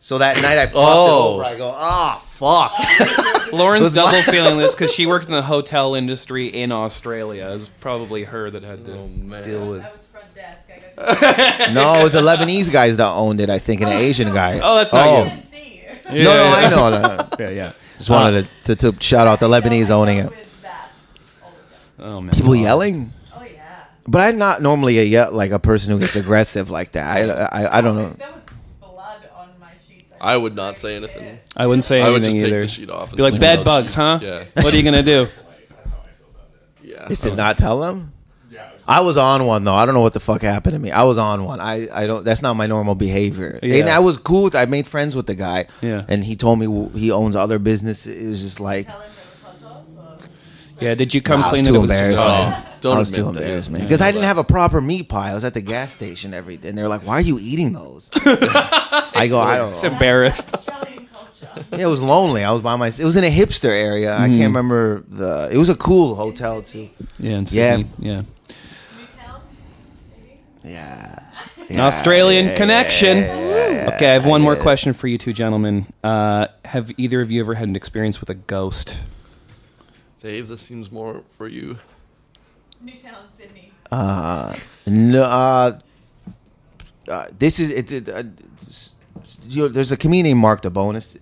So 0.03 0.19
that 0.19 0.41
night 0.41 0.59
I 0.59 0.65
popped 0.67 0.77
Oh. 0.77 1.07
it 1.07 1.35
over. 1.35 1.45
I 1.45 1.57
go, 1.59 1.73
ah, 1.75 2.23
fuck. 2.27 3.53
Lauren's 3.53 3.83
was 3.85 3.95
my- 3.97 4.03
double 4.11 4.23
feeling 4.33 4.59
this 4.59 4.75
because 4.75 4.93
she 4.95 5.07
worked 5.07 5.27
in 5.27 5.33
the 5.33 5.43
hotel 5.55 5.95
industry 5.95 6.47
in 6.47 6.73
Australia. 6.73 7.47
It 7.49 7.53
was 7.53 7.69
probably 7.81 8.25
her 8.25 8.51
that 8.51 8.63
had 8.63 8.85
to 8.87 8.93
Oh, 8.99 9.43
deal 9.43 9.69
with. 9.71 9.85
I 9.85 9.93
was 9.93 10.07
front 10.07 10.35
desk. 10.35 10.69
I 10.71 11.15
got 11.15 11.67
to 11.67 11.73
no, 11.75 11.93
it 12.01 12.03
was 12.03 12.15
the 12.15 12.23
Lebanese 12.23 12.73
guys 12.73 12.97
that 12.97 13.11
owned 13.11 13.41
it. 13.41 13.51
I 13.51 13.59
think, 13.59 13.83
and 13.83 13.91
an 13.91 13.97
Asian 13.99 14.33
guy. 14.33 14.59
Oh, 14.63 14.77
that's 14.77 14.93
not 14.93 15.07
oh. 15.07 15.25
you. 15.25 15.31
didn't 15.31 15.45
see 15.45 15.83
you. 16.13 16.25
No, 16.25 16.35
no, 16.35 16.45
I 16.45 16.71
know. 16.71 16.91
No, 16.91 17.17
no. 17.17 17.29
Yeah, 17.39 17.51
yeah. 17.51 17.73
Just 17.99 18.09
wanted 18.11 18.49
to, 18.65 18.77
to, 18.77 18.93
to 18.93 19.03
shout 19.03 19.27
out 19.27 19.39
the 19.41 19.49
Lebanese 19.49 19.91
owning 19.91 20.19
it. 20.19 20.31
With 20.31 20.63
that 20.63 20.89
all 21.45 21.53
the 21.99 22.03
time. 22.03 22.13
Oh 22.15 22.21
man. 22.23 22.35
People 22.35 22.57
yelling. 22.57 23.13
Oh 23.37 23.45
yeah. 23.45 23.85
But 24.09 24.23
I'm 24.23 24.39
not 24.39 24.63
normally 24.63 25.15
a 25.15 25.29
like 25.31 25.51
a 25.51 25.59
person 25.59 25.93
who 25.93 26.01
gets 26.01 26.17
aggressive 26.17 26.71
like 26.71 26.93
that. 26.93 27.07
I, 27.07 27.31
I, 27.65 27.79
I 27.79 27.81
don't 27.83 27.97
know. 27.97 28.07
If 28.09 28.17
there 28.17 28.31
was 28.33 28.43
blood 28.81 29.21
on 29.37 29.49
my 29.61 29.73
sheets, 29.87 30.10
I 30.21 30.37
would 30.37 30.55
not 30.55 30.79
say 30.79 30.97
anything. 30.97 31.39
I 31.57 31.67
wouldn't 31.67 31.85
say 31.85 32.03
I 32.03 32.09
anything 32.09 32.13
would 32.15 32.25
just 32.25 32.37
take 32.37 32.47
either. 32.49 32.61
the 32.61 32.69
sheet 32.69 32.91
off 32.91 33.09
and 33.11 33.17
Be 33.17 33.23
like 33.23 33.31
sleep 33.33 33.41
bed 33.41 33.59
without 33.61 33.65
bugs, 33.83 33.87
sheets." 33.93 33.95
huh? 33.97 34.19
Yeah. 34.23 34.45
What 34.63 34.75
are 34.75 34.77
you 34.77 34.83
gonna 34.83 35.03
do? 35.03 35.27
That's 35.27 35.89
how 35.89 35.97
I 35.99 36.09
feel 36.19 36.29
about 36.29 36.53
that. 36.53 36.89
Yeah. 37.03 37.09
Just 37.09 37.23
did 37.25 37.37
not 37.37 37.57
tell 37.59 37.81
them. 37.81 38.13
Yeah. 38.51 38.69
it 38.69 38.77
was- 38.77 38.85
I 38.89 39.01
was 39.01 39.17
on 39.17 39.47
one 39.47 39.65
though. 39.65 39.75
I 39.75 39.87
don't 39.87 39.95
know 39.95 40.01
what 40.03 40.13
the 40.13 40.21
fuck 40.21 40.43
happened 40.43 40.75
to 40.75 40.79
me. 40.79 40.91
I 40.91 41.05
was 41.05 41.17
on 41.19 41.45
one. 41.45 41.61
I, 41.61 41.89
I 41.93 42.07
don't. 42.07 42.25
That's 42.25 42.43
not 42.43 42.55
my 42.55 42.67
normal 42.67 42.95
behavior. 42.95 43.59
Yeah. 43.63 43.77
And 43.77 43.89
I 43.89 44.01
was 44.01 44.17
cool. 44.19 44.45
With, 44.45 44.55
I 44.57 44.67
made 44.67 44.87
friends 44.87 45.17
with 45.17 45.27
the 45.27 45.35
guy. 45.35 45.67
Yeah. 45.81 46.05
And 46.09 46.23
he 46.25 46.37
told 46.37 46.59
me 46.59 46.67
w- 46.67 46.91
he 46.91 47.11
owns 47.11 47.35
other 47.37 47.59
businesses. 47.59 48.17
It 48.19 48.29
was 48.29 48.43
just 48.43 48.61
like 48.61 48.87
Tell 48.89 49.01
him 49.01 49.11
there 49.11 49.25
was 49.25 49.43
hot 49.43 49.61
sauce. 50.19 50.27
Or... 50.81 50.85
Yeah. 50.85 50.95
Did 50.95 51.15
you 51.15 51.23
come 51.23 51.43
I 51.43 51.51
was 51.51 51.61
clean 51.63 51.65
too 51.65 51.73
that 51.73 51.79
it 51.79 51.81
was 51.83 51.91
just 51.91 52.27
embarrassed. 52.27 52.67
Oh, 52.67 52.70
don't 52.81 52.97
I 52.97 52.99
was 52.99 53.11
too 53.11 53.29
embarrassed, 53.29 53.71
man. 53.71 53.83
Because 53.83 54.01
I 54.01 54.11
didn't 54.13 54.25
have 54.25 54.39
a 54.39 54.45
proper 54.45 54.81
meat 54.81 55.09
pie. 55.09 55.31
I 55.31 55.35
was 55.35 55.45
at 55.45 55.55
the 55.55 55.61
gas 55.61 55.93
station 55.93 56.33
every 56.35 56.57
day, 56.57 56.69
and 56.71 56.79
they're 56.79 56.89
like, 56.89 57.07
"Why 57.07 57.15
are 57.15 57.21
you 57.21 57.39
eating 57.39 57.73
those?" 57.73 58.11
I 58.15 59.27
go, 59.29 59.39
"I 59.39 59.57
don't." 59.57 59.71
Just 59.71 59.83
know. 59.83 59.91
embarrassed. 59.93 60.69
Yeah, 61.73 61.79
it 61.81 61.87
was 61.87 62.01
lonely. 62.01 62.43
I 62.45 62.53
was 62.53 62.63
by 62.63 62.77
myself. 62.77 63.01
It 63.01 63.05
was 63.05 63.17
in 63.17 63.25
a 63.25 63.31
hipster 63.31 63.71
area. 63.71 64.17
I 64.17 64.29
Mm. 64.29 64.37
can't 64.37 64.49
remember 64.55 65.05
the. 65.09 65.49
It 65.53 65.57
was 65.59 65.69
a 65.69 65.75
cool 65.75 66.15
hotel 66.15 66.63
too. 66.63 66.89
Yeah. 67.19 67.31
In 67.39 67.47
Yeah. 67.51 67.77
Sydney. 67.77 67.91
Yeah. 67.99 68.23
Newtown, 68.99 69.41
maybe. 70.63 70.75
Yeah. 70.75 71.19
Australian 71.79 72.47
yeah, 72.47 72.55
connection. 72.57 73.19
yeah, 73.19 73.91
okay, 73.95 74.11
I 74.11 74.13
have 74.15 74.27
one 74.27 74.43
more 74.43 74.57
question 74.57 74.93
for 74.93 75.07
you 75.07 75.19
two 75.19 75.33
gentlemen. 75.33 75.87
Uh, 76.03 76.49
have 76.65 76.91
either 76.97 77.21
of 77.21 77.31
you 77.31 77.41
ever 77.41 77.55
had 77.55 77.69
an 77.69 77.77
experience 77.77 78.21
with 78.21 78.29
a 78.31 78.35
ghost? 78.35 79.03
Dave, 80.21 80.49
this 80.49 80.61
seems 80.61 80.91
more 80.91 81.23
for 81.37 81.47
you. 81.47 81.79
Newtown, 82.83 83.25
Sydney. 83.37 83.73
Uh, 83.91 84.55
no. 84.87 85.23
Uh, 85.23 85.79
uh, 87.09 87.27
this 87.39 87.59
is 87.61 87.71
it's. 87.71 87.93
Uh, 87.93 88.23
s- 88.69 88.95
s- 89.23 89.39
you 89.49 89.63
know, 89.63 89.69
there's 89.69 89.93
a 89.93 89.97
comedian 89.97 90.25
named 90.25 90.41
Mark 90.41 90.63
DeBonis. 90.63 91.19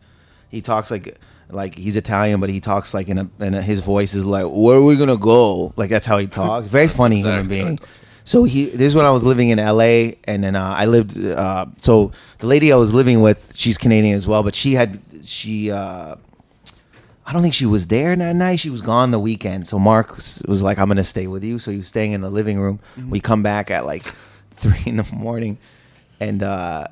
He 0.50 0.60
talks 0.60 0.90
like 0.90 1.18
like 1.50 1.74
he's 1.74 1.96
Italian, 1.96 2.40
but 2.40 2.50
he 2.50 2.60
talks 2.60 2.92
like 2.94 3.08
in 3.08 3.18
a, 3.18 3.30
in 3.40 3.52
his 3.54 3.80
voice 3.80 4.14
is 4.14 4.24
like, 4.24 4.44
"Where 4.46 4.76
are 4.78 4.84
we 4.84 4.96
gonna 4.96 5.16
go?" 5.16 5.72
Like 5.76 5.90
that's 5.90 6.06
how 6.06 6.18
he 6.18 6.26
talks. 6.26 6.66
Very 6.66 6.88
funny 6.88 7.18
exactly 7.18 7.58
how 7.58 7.64
he 7.64 7.64
being. 7.76 7.78
So 8.24 8.44
he 8.44 8.66
this 8.66 8.82
is 8.88 8.94
when 8.94 9.06
I 9.06 9.10
was 9.10 9.24
living 9.24 9.48
in 9.48 9.58
L.A. 9.58 10.18
and 10.24 10.44
then 10.44 10.54
uh, 10.56 10.74
I 10.76 10.84
lived. 10.84 11.16
Uh, 11.22 11.66
so 11.80 12.12
the 12.40 12.46
lady 12.46 12.72
I 12.72 12.76
was 12.76 12.92
living 12.92 13.22
with, 13.22 13.54
she's 13.56 13.78
Canadian 13.78 14.14
as 14.14 14.28
well, 14.28 14.42
but 14.42 14.54
she 14.54 14.74
had 14.74 15.00
she. 15.24 15.70
Uh, 15.70 16.16
I 17.28 17.34
don't 17.34 17.42
think 17.42 17.52
she 17.52 17.66
was 17.66 17.88
there 17.88 18.16
that 18.16 18.36
night. 18.36 18.58
She 18.58 18.70
was 18.70 18.80
gone 18.80 19.10
the 19.10 19.18
weekend. 19.18 19.66
So 19.66 19.78
Mark 19.78 20.16
was, 20.16 20.42
was 20.48 20.62
like, 20.62 20.78
"I'm 20.78 20.88
gonna 20.88 21.04
stay 21.04 21.26
with 21.26 21.44
you." 21.44 21.58
So 21.58 21.70
he 21.70 21.76
was 21.76 21.86
staying 21.86 22.12
in 22.12 22.22
the 22.22 22.30
living 22.30 22.58
room. 22.58 22.80
We 23.10 23.20
come 23.20 23.42
back 23.42 23.70
at 23.70 23.84
like 23.84 24.02
three 24.52 24.82
in 24.86 24.96
the 24.96 25.06
morning, 25.12 25.58
and 26.20 26.42
uh, 26.42 26.86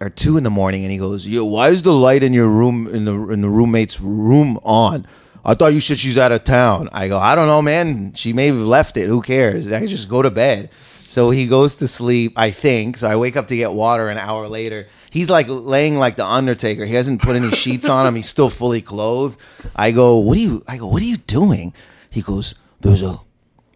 or 0.00 0.08
two 0.08 0.38
in 0.38 0.44
the 0.44 0.50
morning, 0.50 0.84
and 0.84 0.90
he 0.90 0.96
goes, 0.96 1.28
"Yo, 1.28 1.44
why 1.44 1.68
is 1.68 1.82
the 1.82 1.92
light 1.92 2.22
in 2.22 2.32
your 2.32 2.48
room 2.48 2.86
in 2.86 3.04
the 3.04 3.12
in 3.28 3.42
the 3.42 3.50
roommate's 3.50 4.00
room 4.00 4.58
on?" 4.62 5.06
I 5.44 5.52
thought 5.52 5.74
you 5.74 5.80
said 5.80 5.98
she's 5.98 6.16
out 6.16 6.32
of 6.32 6.44
town. 6.44 6.88
I 6.90 7.08
go, 7.08 7.18
I 7.18 7.34
don't 7.34 7.46
know, 7.46 7.60
man. 7.60 8.14
She 8.14 8.32
may 8.32 8.46
have 8.46 8.56
left 8.56 8.96
it. 8.96 9.08
Who 9.08 9.20
cares? 9.20 9.70
I 9.70 9.84
just 9.84 10.08
go 10.08 10.22
to 10.22 10.30
bed. 10.30 10.70
So 11.06 11.30
he 11.30 11.46
goes 11.46 11.76
to 11.76 11.88
sleep, 11.88 12.32
I 12.36 12.50
think. 12.50 12.98
So 12.98 13.08
I 13.08 13.16
wake 13.16 13.36
up 13.36 13.48
to 13.48 13.56
get 13.56 13.72
water 13.72 14.08
an 14.08 14.18
hour 14.18 14.48
later. 14.48 14.88
He's 15.10 15.30
like 15.30 15.46
laying 15.48 15.96
like 15.96 16.16
the 16.16 16.24
Undertaker. 16.24 16.84
He 16.84 16.94
hasn't 16.94 17.22
put 17.22 17.36
any 17.36 17.50
sheets 17.56 17.88
on 17.88 18.06
him. 18.06 18.14
He's 18.14 18.28
still 18.28 18.50
fully 18.50 18.80
clothed. 18.80 19.38
I 19.76 19.90
go, 19.90 20.18
what 20.18 20.36
are 20.38 20.40
you? 20.40 20.62
I 20.66 20.76
go, 20.78 20.86
what 20.86 21.02
are 21.02 21.06
you 21.06 21.18
doing? 21.18 21.72
He 22.10 22.22
goes, 22.22 22.54
there's 22.80 23.02
a, 23.02 23.16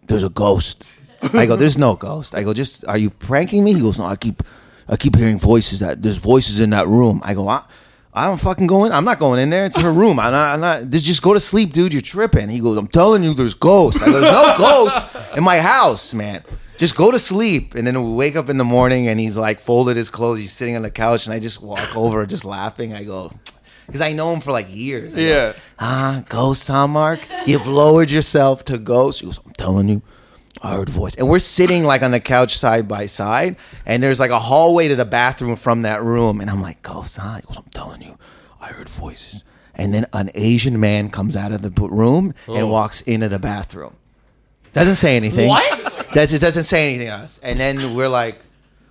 there's 0.07 0.23
a 0.23 0.29
ghost. 0.29 0.91
I 1.33 1.45
go, 1.45 1.55
there's 1.55 1.77
no 1.77 1.95
ghost. 1.95 2.33
I 2.33 2.43
go, 2.43 2.53
just 2.53 2.85
are 2.87 2.97
you 2.97 3.09
pranking 3.09 3.63
me? 3.63 3.73
He 3.73 3.81
goes, 3.81 3.99
no, 3.99 4.05
I 4.05 4.15
keep, 4.15 4.41
I 4.87 4.95
keep 4.95 5.15
hearing 5.15 5.37
voices. 5.37 5.79
That 5.79 6.01
there's 6.01 6.17
voices 6.17 6.61
in 6.61 6.71
that 6.71 6.87
room. 6.87 7.21
I 7.23 7.33
go, 7.33 7.47
I, 7.47 7.63
I 8.13 8.25
don't 8.25 8.39
fucking 8.39 8.67
go 8.67 8.85
in. 8.85 8.91
I'm 8.91 9.05
not 9.05 9.19
going 9.19 9.39
in 9.39 9.49
there. 9.49 9.65
It's 9.65 9.77
her 9.77 9.91
room. 9.91 10.19
I'm 10.19 10.31
not. 10.31 10.53
I'm 10.55 10.59
not. 10.61 10.89
Just, 10.89 11.05
just 11.05 11.21
go 11.21 11.33
to 11.33 11.39
sleep, 11.39 11.73
dude. 11.73 11.93
You're 11.93 12.01
tripping. 12.01 12.49
He 12.49 12.59
goes, 12.59 12.77
I'm 12.77 12.87
telling 12.87 13.23
you, 13.23 13.33
there's 13.33 13.53
ghosts. 13.53 14.01
I 14.01 14.07
go, 14.07 14.19
there's 14.19 14.31
no 14.31 14.55
ghosts 14.57 15.37
in 15.37 15.43
my 15.43 15.59
house, 15.59 16.13
man. 16.13 16.43
Just 16.79 16.95
go 16.95 17.11
to 17.11 17.19
sleep. 17.19 17.75
And 17.75 17.85
then 17.85 18.01
we 18.03 18.13
wake 18.13 18.35
up 18.37 18.47
in 18.49 18.57
the 18.57 18.63
morning, 18.63 19.07
and 19.09 19.19
he's 19.19 19.37
like 19.37 19.59
folded 19.59 19.97
his 19.97 20.09
clothes. 20.09 20.39
He's 20.39 20.53
sitting 20.53 20.75
on 20.77 20.81
the 20.81 20.89
couch, 20.89 21.25
and 21.27 21.33
I 21.33 21.39
just 21.39 21.61
walk 21.61 21.95
over, 21.95 22.25
just 22.25 22.45
laughing. 22.45 22.93
I 22.93 23.03
go, 23.03 23.31
because 23.85 23.99
I 24.01 24.13
know 24.13 24.33
him 24.33 24.39
for 24.39 24.51
like 24.53 24.73
years. 24.73 25.13
I 25.13 25.17
go, 25.19 25.23
Yeah. 25.23 25.53
Ah, 25.77 26.23
ghost, 26.29 26.67
huh, 26.69 26.87
Mark? 26.87 27.19
You've 27.45 27.67
lowered 27.67 28.09
yourself 28.09 28.63
to 28.65 28.77
ghosts. 28.77 29.19
He 29.19 29.27
goes, 29.27 29.39
I'm 29.45 29.51
telling 29.53 29.89
you, 29.89 30.01
I 30.63 30.71
heard 30.73 30.89
voice. 30.89 31.15
And 31.15 31.27
we're 31.27 31.39
sitting 31.39 31.83
like 31.83 32.01
on 32.01 32.11
the 32.11 32.19
couch 32.21 32.57
side 32.57 32.87
by 32.87 33.07
side, 33.07 33.57
and 33.85 34.01
there's 34.01 34.21
like 34.21 34.31
a 34.31 34.39
hallway 34.39 34.87
to 34.87 34.95
the 34.95 35.03
bathroom 35.05 35.57
from 35.57 35.81
that 35.81 36.01
room. 36.01 36.39
And 36.39 36.49
I'm 36.49 36.61
like, 36.61 36.81
ghost, 36.81 37.17
huh? 37.17 37.35
He 37.35 37.41
goes, 37.41 37.57
I'm 37.57 37.69
telling 37.71 38.01
you, 38.01 38.17
I 38.61 38.67
heard 38.67 38.87
voices. 38.87 39.43
And 39.75 39.93
then 39.93 40.05
an 40.13 40.29
Asian 40.33 40.79
man 40.79 41.09
comes 41.09 41.35
out 41.35 41.51
of 41.51 41.61
the 41.61 41.71
room 41.87 42.33
and 42.47 42.69
walks 42.69 43.01
into 43.01 43.27
the 43.29 43.39
bathroom. 43.39 43.95
Doesn't 44.73 44.95
say 44.97 45.15
anything. 45.15 45.47
What? 45.49 46.07
That's, 46.13 46.33
it 46.33 46.39
doesn't 46.39 46.63
say 46.63 46.89
anything 46.89 47.07
to 47.07 47.13
us. 47.13 47.39
And 47.43 47.59
then 47.59 47.95
we're 47.95 48.07
like, 48.09 48.39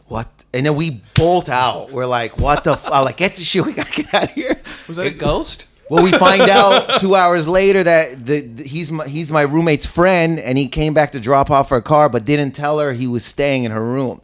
what? 0.06 0.28
And 0.52 0.64
then 0.66 0.76
we 0.76 1.02
bolt 1.14 1.48
out. 1.48 1.90
We're 1.92 2.06
like, 2.06 2.38
what 2.38 2.64
the? 2.64 2.72
F-? 2.72 2.90
I'm 2.90 3.04
like, 3.04 3.16
get 3.18 3.36
the 3.36 3.42
shit. 3.44 3.64
We 3.66 3.72
gotta 3.74 3.92
get 3.92 4.14
out 4.14 4.24
of 4.24 4.30
here. 4.30 4.60
Was 4.88 4.96
that 4.96 5.06
a 5.06 5.10
ghost? 5.10 5.66
Well, 5.90 6.02
we 6.04 6.12
find 6.12 6.42
out 6.50 7.00
two 7.00 7.14
hours 7.14 7.46
later 7.48 7.82
that 7.84 8.24
the, 8.26 8.40
the- 8.40 8.64
he's 8.64 8.90
my, 8.92 9.06
he's 9.06 9.30
my 9.30 9.42
roommate's 9.42 9.86
friend, 9.86 10.38
and 10.38 10.56
he 10.58 10.68
came 10.68 10.94
back 10.94 11.12
to 11.12 11.20
drop 11.20 11.50
off 11.50 11.70
her 11.70 11.80
car, 11.80 12.08
but 12.08 12.24
didn't 12.24 12.52
tell 12.52 12.78
her 12.78 12.92
he 12.92 13.06
was 13.06 13.24
staying 13.24 13.64
in 13.64 13.70
her 13.72 13.84
room. 13.84 14.20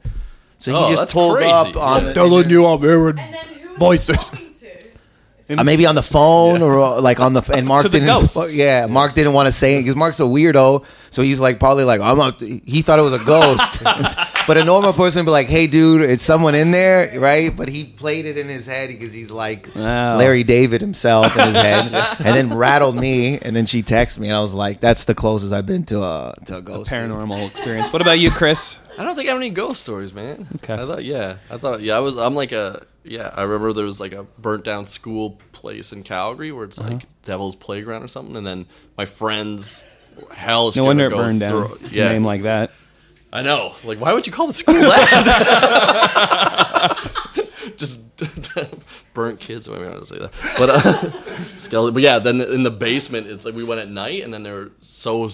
So 0.58 0.72
he 0.72 0.76
Oh, 0.78 0.86
just 0.88 0.98
that's 1.00 1.12
pulled 1.12 1.36
crazy. 1.36 1.50
up 1.50 1.76
on. 1.76 2.04
the- 2.04 2.14
Telling 2.14 2.48
you 2.50 2.64
I'm 2.66 2.80
hearing 2.80 3.18
And 3.18 3.34
then 3.34 3.44
who 3.60 3.76
voices. 3.76 4.30
Was 5.56 5.58
he 5.58 5.58
talking 5.58 5.58
to? 5.58 5.60
Uh, 5.60 5.64
maybe 5.64 5.86
on 5.86 5.94
the 5.94 6.02
phone 6.02 6.62
or 6.62 6.80
uh, 6.80 7.00
like 7.00 7.20
on 7.20 7.32
the 7.32 7.42
and 7.54 7.66
Mark 7.66 7.82
To 7.82 7.88
the 7.88 8.00
didn't. 8.00 8.34
ghosts. 8.34 8.54
Yeah, 8.54 8.86
Mark 8.86 9.14
didn't 9.14 9.32
want 9.32 9.46
to 9.46 9.52
say 9.52 9.76
it 9.78 9.82
because 9.82 9.96
Mark's 9.96 10.20
a 10.20 10.24
weirdo. 10.24 10.84
So 11.10 11.22
he's 11.22 11.38
like 11.38 11.60
probably 11.60 11.84
like 11.84 12.00
I'm. 12.00 12.18
Not, 12.18 12.40
he 12.40 12.82
thought 12.82 12.98
it 12.98 13.02
was 13.02 13.12
a 13.12 13.24
ghost, 13.24 13.84
but 14.46 14.56
a 14.56 14.64
normal 14.64 14.92
person 14.92 15.20
would 15.20 15.26
be 15.28 15.30
like, 15.32 15.48
"Hey, 15.48 15.66
dude, 15.68 16.02
it's 16.02 16.24
someone 16.24 16.54
in 16.56 16.72
there, 16.72 17.20
right?" 17.20 17.56
But 17.56 17.68
he 17.68 17.84
played 17.84 18.26
it 18.26 18.36
in 18.36 18.48
his 18.48 18.66
head 18.66 18.88
because 18.88 19.12
he's 19.12 19.30
like 19.30 19.68
Wow. 19.76 20.16
Larry 20.16 20.42
David 20.42 20.80
himself 20.80 21.36
in 21.36 21.46
his 21.46 21.54
head, 21.54 21.94
and 22.18 22.36
then 22.36 22.52
rattled 22.52 22.96
me. 22.96 23.38
And 23.38 23.54
then 23.54 23.66
she 23.66 23.82
texted 23.82 24.18
me, 24.18 24.28
and 24.28 24.36
I 24.36 24.40
was 24.40 24.54
like, 24.54 24.80
"That's 24.80 25.04
the 25.04 25.14
closest 25.14 25.52
I've 25.52 25.66
been 25.66 25.84
to 25.84 26.02
a 26.02 26.34
to 26.46 26.56
a 26.56 26.62
ghost." 26.62 26.90
dude. 26.90 26.98
Paranormal 26.98 27.48
experience. 27.48 27.92
What 27.92 28.02
about 28.02 28.18
you, 28.18 28.30
Chris? 28.32 28.80
I 28.98 29.04
don't 29.04 29.14
think 29.14 29.28
I 29.28 29.32
have 29.32 29.40
any 29.40 29.50
ghost 29.50 29.82
stories, 29.82 30.12
man. 30.12 30.46
Okay. 30.56 30.74
I 30.74 30.78
thought, 30.86 31.04
yeah, 31.04 31.36
I 31.50 31.56
thought, 31.58 31.80
yeah, 31.80 31.96
I 31.96 32.00
was. 32.00 32.16
I'm 32.16 32.34
like 32.34 32.52
a, 32.52 32.84
yeah. 33.04 33.30
I 33.34 33.42
remember 33.42 33.72
there 33.72 33.84
was 33.84 34.00
like 34.00 34.12
a 34.12 34.24
burnt 34.24 34.64
down 34.64 34.86
school 34.86 35.38
place 35.52 35.92
in 35.92 36.02
Calgary 36.02 36.50
where 36.52 36.64
it's 36.64 36.78
Uh-huh. 36.78 36.90
like 36.94 37.06
Devil's 37.24 37.54
Playground 37.56 38.02
or 38.02 38.08
something, 38.08 38.36
and 38.36 38.46
then 38.46 38.66
my 38.98 39.04
friends, 39.06 39.84
hell, 40.32 40.72
No 40.74 40.84
wonder 40.84 41.06
it 41.06 41.10
burned 41.10 41.22
ghosts 41.22 41.38
down. 41.38 41.68
through- 41.68 41.88
Yeah. 41.90 42.08
Name 42.10 42.24
like 42.24 42.42
that. 42.42 42.70
I 43.32 43.42
know. 43.42 43.74
Like, 43.84 43.98
why 44.00 44.12
would 44.12 44.26
you 44.28 44.32
call 44.32 44.46
the 44.46 44.52
school 44.52 44.74
that? 44.74 45.00
Just 47.76 48.00
burnt 49.14 49.40
kids. 49.40 49.68
Maybe 49.68 49.82
not 49.84 50.06
say 50.06 50.18
that, 50.18 50.30
but 50.58 50.70
uh, 50.70 51.10
skeleton. 51.56 51.94
But 51.94 52.02
yeah, 52.04 52.18
then 52.20 52.40
in 52.40 52.62
the 52.62 52.70
basement, 52.70 53.26
it's 53.26 53.44
like 53.44 53.54
we 53.54 53.64
went 53.64 53.80
at 53.80 53.88
night, 53.88 54.22
and 54.22 54.32
then 54.32 54.44
they're 54.44 54.68
so. 54.82 55.28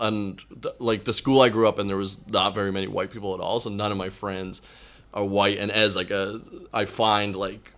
And 0.00 0.40
like 0.78 1.04
the 1.04 1.12
school 1.12 1.40
I 1.40 1.48
grew 1.48 1.66
up 1.68 1.78
in, 1.80 1.88
there 1.88 1.96
was 1.96 2.18
not 2.28 2.54
very 2.54 2.70
many 2.70 2.86
white 2.86 3.10
people 3.10 3.34
at 3.34 3.40
all, 3.40 3.58
so 3.60 3.68
none 3.70 3.90
of 3.90 3.98
my 3.98 4.10
friends 4.10 4.62
are 5.14 5.24
white. 5.24 5.56
And 5.58 5.70
as 5.70 5.96
like 5.96 6.10
a, 6.10 6.40
I 6.72 6.84
find 6.84 7.34
like. 7.34 7.72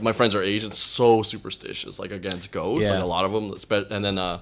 My 0.00 0.10
friends 0.12 0.34
are 0.34 0.42
Asian, 0.42 0.72
so 0.72 1.22
superstitious, 1.22 2.00
like 2.00 2.10
against 2.10 2.50
ghosts, 2.50 2.88
Yeah. 2.90 2.96
like 2.96 3.04
a 3.04 3.06
lot 3.06 3.24
of 3.24 3.32
them. 3.32 3.86
And 3.92 4.04
then 4.04 4.18
uh, 4.18 4.40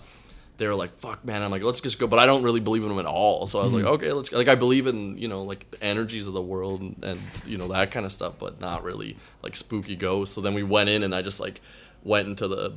they 0.57 0.67
were 0.67 0.75
like, 0.75 0.99
"Fuck, 0.99 1.27
man!" 1.27 1.43
I'm 1.43 1.51
like, 1.51 1.63
"Let's 1.63 1.81
just 1.83 1.99
go," 1.99 2.07
but 2.07 2.19
I 2.19 2.25
don't 2.25 2.43
really 2.43 2.61
believe 2.61 2.85
in 2.85 2.89
them 2.89 2.99
at 2.99 3.05
all. 3.05 3.47
So 3.47 3.61
I 3.61 3.65
was 3.67 3.75
like, 3.75 3.85
"Okay, 3.85 4.11
let's." 4.13 4.31
Go. 4.31 4.39
Like, 4.39 4.49
I 4.49 4.55
believe 4.55 4.87
in 4.87 5.19
you 5.19 5.29
know 5.29 5.43
like 5.43 5.71
the 5.73 5.85
energies 5.85 6.27
of 6.27 6.33
the 6.33 6.41
world 6.41 6.81
and, 6.81 7.05
and 7.05 7.21
you 7.45 7.59
know 7.59 7.69
that 7.69 7.91
kind 7.91 8.07
of 8.07 8.13
stuff, 8.13 8.35
but 8.39 8.63
not 8.63 8.83
really 8.83 9.19
like 9.43 9.57
spooky 9.57 9.95
ghosts. 9.97 10.35
So 10.35 10.41
then 10.41 10.55
we 10.55 10.63
went 10.63 10.89
in, 10.89 11.03
and 11.03 11.15
I 11.15 11.21
just 11.21 11.39
like 11.41 11.61
went 12.03 12.27
into 12.29 12.49
the 12.49 12.73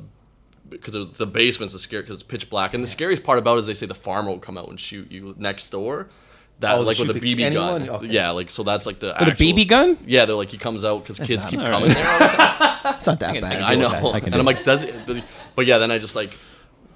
because 0.68 1.12
the 1.14 1.26
basement's 1.26 1.72
the 1.72 1.78
scary 1.78 2.02
because 2.02 2.16
it's 2.16 2.22
pitch 2.24 2.50
black. 2.50 2.74
And 2.74 2.82
the 2.84 2.88
scariest 2.88 3.22
part 3.22 3.38
about 3.38 3.56
it 3.56 3.60
is 3.60 3.66
they 3.68 3.74
say 3.74 3.86
the 3.86 3.94
farmer 3.94 4.28
will 4.28 4.38
come 4.38 4.58
out 4.58 4.68
and 4.68 4.78
shoot 4.78 5.10
you 5.10 5.34
next 5.38 5.70
door. 5.70 6.08
That 6.60 6.76
Oh, 6.76 6.80
like 6.82 6.98
with 6.98 7.10
a 7.10 7.12
the- 7.12 7.20
BB 7.36 7.52
gun. 7.54 7.88
Okay. 7.88 8.06
yeah. 8.08 8.30
Like 8.30 8.50
so, 8.50 8.62
that's 8.64 8.84
like 8.84 8.98
the 8.98 9.14
With 9.20 9.28
a 9.28 9.32
BB 9.32 9.68
gun? 9.68 9.96
Yeah, 10.06 10.24
they're 10.24 10.34
like 10.36 10.50
he 10.50 10.58
comes 10.58 10.84
out 10.84 11.02
because 11.04 11.18
kids 11.20 11.44
keep 11.46 11.60
all 11.60 11.66
coming 11.66 11.90
there. 11.90 12.06
all 12.12 12.18
the 12.18 12.24
time. 12.26 12.74
It's 12.96 13.06
not 13.06 13.20
that 13.20 13.34
can- 13.34 13.42
bad. 13.42 13.62
I 13.62 13.74
know. 13.76 13.88
I 13.88 14.18
and 14.18 14.34
I'm 14.34 14.44
like, 14.44 14.64
does 14.64 14.82
it? 14.84 15.06
does 15.06 15.18
it- 15.18 15.24
But 15.54 15.66
yeah, 15.66 15.78
then 15.78 15.90
I 15.90 15.98
just 15.98 16.16
like, 16.16 16.36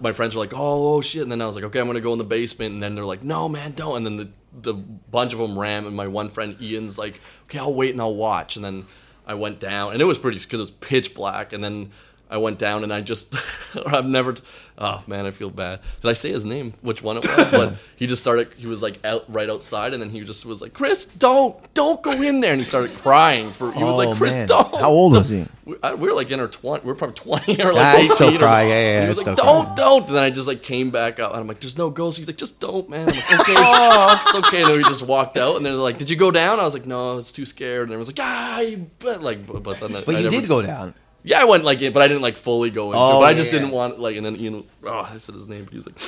my 0.01 0.11
friends 0.13 0.35
were 0.35 0.41
like, 0.41 0.53
oh, 0.55 0.95
oh 0.97 1.01
shit. 1.01 1.23
And 1.23 1.31
then 1.31 1.41
I 1.41 1.47
was 1.47 1.55
like, 1.55 1.65
okay, 1.67 1.79
I'm 1.81 1.87
gonna 1.87 2.01
go 2.01 2.13
in 2.13 2.19
the 2.19 2.25
basement. 2.25 2.75
And 2.75 2.83
then 2.83 2.95
they're 2.97 3.05
like, 3.05 3.23
no, 3.23 3.49
man, 3.49 3.73
don't. 3.73 3.97
And 3.99 4.07
then 4.07 4.17
the 4.17 4.29
the 4.61 4.75
bunch 4.75 5.33
of 5.33 5.39
them 5.39 5.59
ran, 5.59 5.87
and 5.87 5.95
my 5.97 6.07
one 6.09 6.29
friend 6.29 6.57
Ian's 6.61 6.99
like, 6.99 7.21
okay, 7.45 7.59
I'll 7.59 7.73
wait 7.73 7.93
and 7.93 8.01
I'll 8.03 8.15
watch. 8.15 8.57
And 8.57 8.65
then 8.65 8.87
I 9.27 9.35
went 9.35 9.61
down, 9.61 9.93
and 9.93 10.03
it 10.03 10.05
was 10.07 10.19
pretty 10.19 10.39
because 10.41 10.59
it 10.59 10.63
was 10.63 10.71
pitch 10.73 11.15
black. 11.15 11.53
And 11.53 11.63
then 11.63 11.93
I 12.33 12.39
went 12.39 12.59
down, 12.59 12.83
and 12.83 12.93
I 12.93 13.01
just, 13.03 13.35
I've 13.87 14.07
never. 14.07 14.33
T- 14.33 14.43
oh 14.79 15.03
man, 15.07 15.27
I 15.27 15.31
feel 15.31 15.51
bad. 15.51 15.81
Did 16.01 16.09
I 16.09 16.15
say 16.15 16.31
his 16.31 16.45
name? 16.45 16.73
Which 16.81 17.03
one 17.03 17.19
it 17.19 17.25
was? 17.37 17.51
But 17.51 17.75
he 17.97 18.07
just 18.07 18.23
started. 18.23 18.55
He 18.57 18.67
was 18.67 18.83
like 18.83 18.99
out 19.05 19.25
right 19.29 19.51
outside, 19.51 19.93
and 19.93 20.03
then 20.03 20.11
he 20.11 20.21
just 20.23 20.47
was 20.47 20.63
like, 20.63 20.73
Chris, 20.73 21.05
don't, 21.07 21.55
don't 21.75 22.03
go 22.03 22.13
in 22.23 22.41
there. 22.41 22.53
And 22.53 22.61
he 22.61 22.65
started 22.65 22.97
crying. 22.97 23.51
For 23.53 23.71
he 23.73 23.85
was 23.85 23.93
Oh, 23.93 23.97
like, 24.09 24.17
Chris, 24.17 24.35
man. 24.35 24.49
don't. 24.49 24.75
How 24.81 24.91
old 24.91 25.13
was 25.13 25.29
he? 25.29 25.47
we, 25.65 25.77
I, 25.83 25.95
we 25.95 26.09
were 26.09 26.15
like 26.15 26.31
in 26.33 26.41
our 26.41 26.49
20 26.49 26.83
we 26.85 26.89
were 26.89 26.95
probably 26.97 27.15
20 27.15 27.63
or 27.63 27.73
like 27.73 27.77
I'd 27.85 27.97
18 28.05 28.09
still 28.09 28.35
or- 28.35 28.39
cry. 28.39 28.63
Yeah, 28.63 28.69
yeah, 28.69 28.99
he 29.01 29.05
I'd 29.05 29.09
was 29.11 29.21
still 29.21 29.35
like 29.35 29.45
don't 29.45 29.77
don't 29.77 30.07
and 30.09 30.17
then 30.17 30.25
I 30.25 30.31
just 30.31 30.49
like 30.49 30.63
came 30.65 30.91
back 30.91 31.21
up 31.21 31.31
and 31.33 31.41
I'm 31.41 31.47
like 31.47 31.61
there's 31.61 31.79
no 31.79 31.89
ghost 31.89 32.19
he's 32.19 32.27
like 32.27 32.37
just 32.37 32.59
don't 32.59 32.89
man 32.91 33.09
I'm 33.09 33.15
like 33.15 33.41
okay 33.41 33.55
it's 34.27 34.35
okay 34.47 34.63
and 34.63 34.71
then 34.71 34.77
we 34.79 34.83
just 34.83 35.03
walked 35.07 35.37
out 35.37 35.57
and 35.59 35.65
they're 35.65 35.75
like 35.75 35.99
did 35.99 36.11
you 36.11 36.17
go 36.17 36.33
down 36.33 36.59
I 36.59 36.65
was 36.65 36.75
like 36.75 36.85
no 36.87 37.13
I 37.13 37.15
was 37.15 37.31
too 37.31 37.45
scared 37.47 37.83
and 37.85 37.93
everyone's 37.93 38.09
like 38.09 38.19
ah 38.21 38.59
you 38.61 38.91
but 38.99 39.23
like 39.23 39.47
but, 39.47 39.63
but 39.63 39.79
then 39.79 39.93
But 39.93 40.09
I 40.09 40.19
you 40.19 40.25
never- 40.31 40.41
did 40.41 40.49
go 40.49 40.63
down. 40.63 40.95
Yeah 41.25 41.41
I 41.41 41.45
went 41.45 41.65
like 41.65 41.81
in 41.83 41.93
but 41.93 42.03
I 42.03 42.09
didn't 42.09 42.23
like 42.23 42.37
fully 42.37 42.71
go 42.71 42.87
into 42.93 42.99
Oh, 42.99 43.09
it 43.09 43.13
but 43.13 43.19
oh, 43.19 43.23
I 43.25 43.35
just 43.35 43.53
yeah. 43.53 43.59
didn't 43.59 43.73
want 43.73 43.99
like 44.01 44.17
and 44.17 44.25
then 44.27 44.37
you 44.37 44.51
know 44.51 44.65
oh 44.85 45.09
I 45.13 45.17
said 45.19 45.35
his 45.35 45.49
name 45.49 45.65
but 45.65 45.71
he 45.73 45.77
was 45.77 45.87
like 45.87 45.99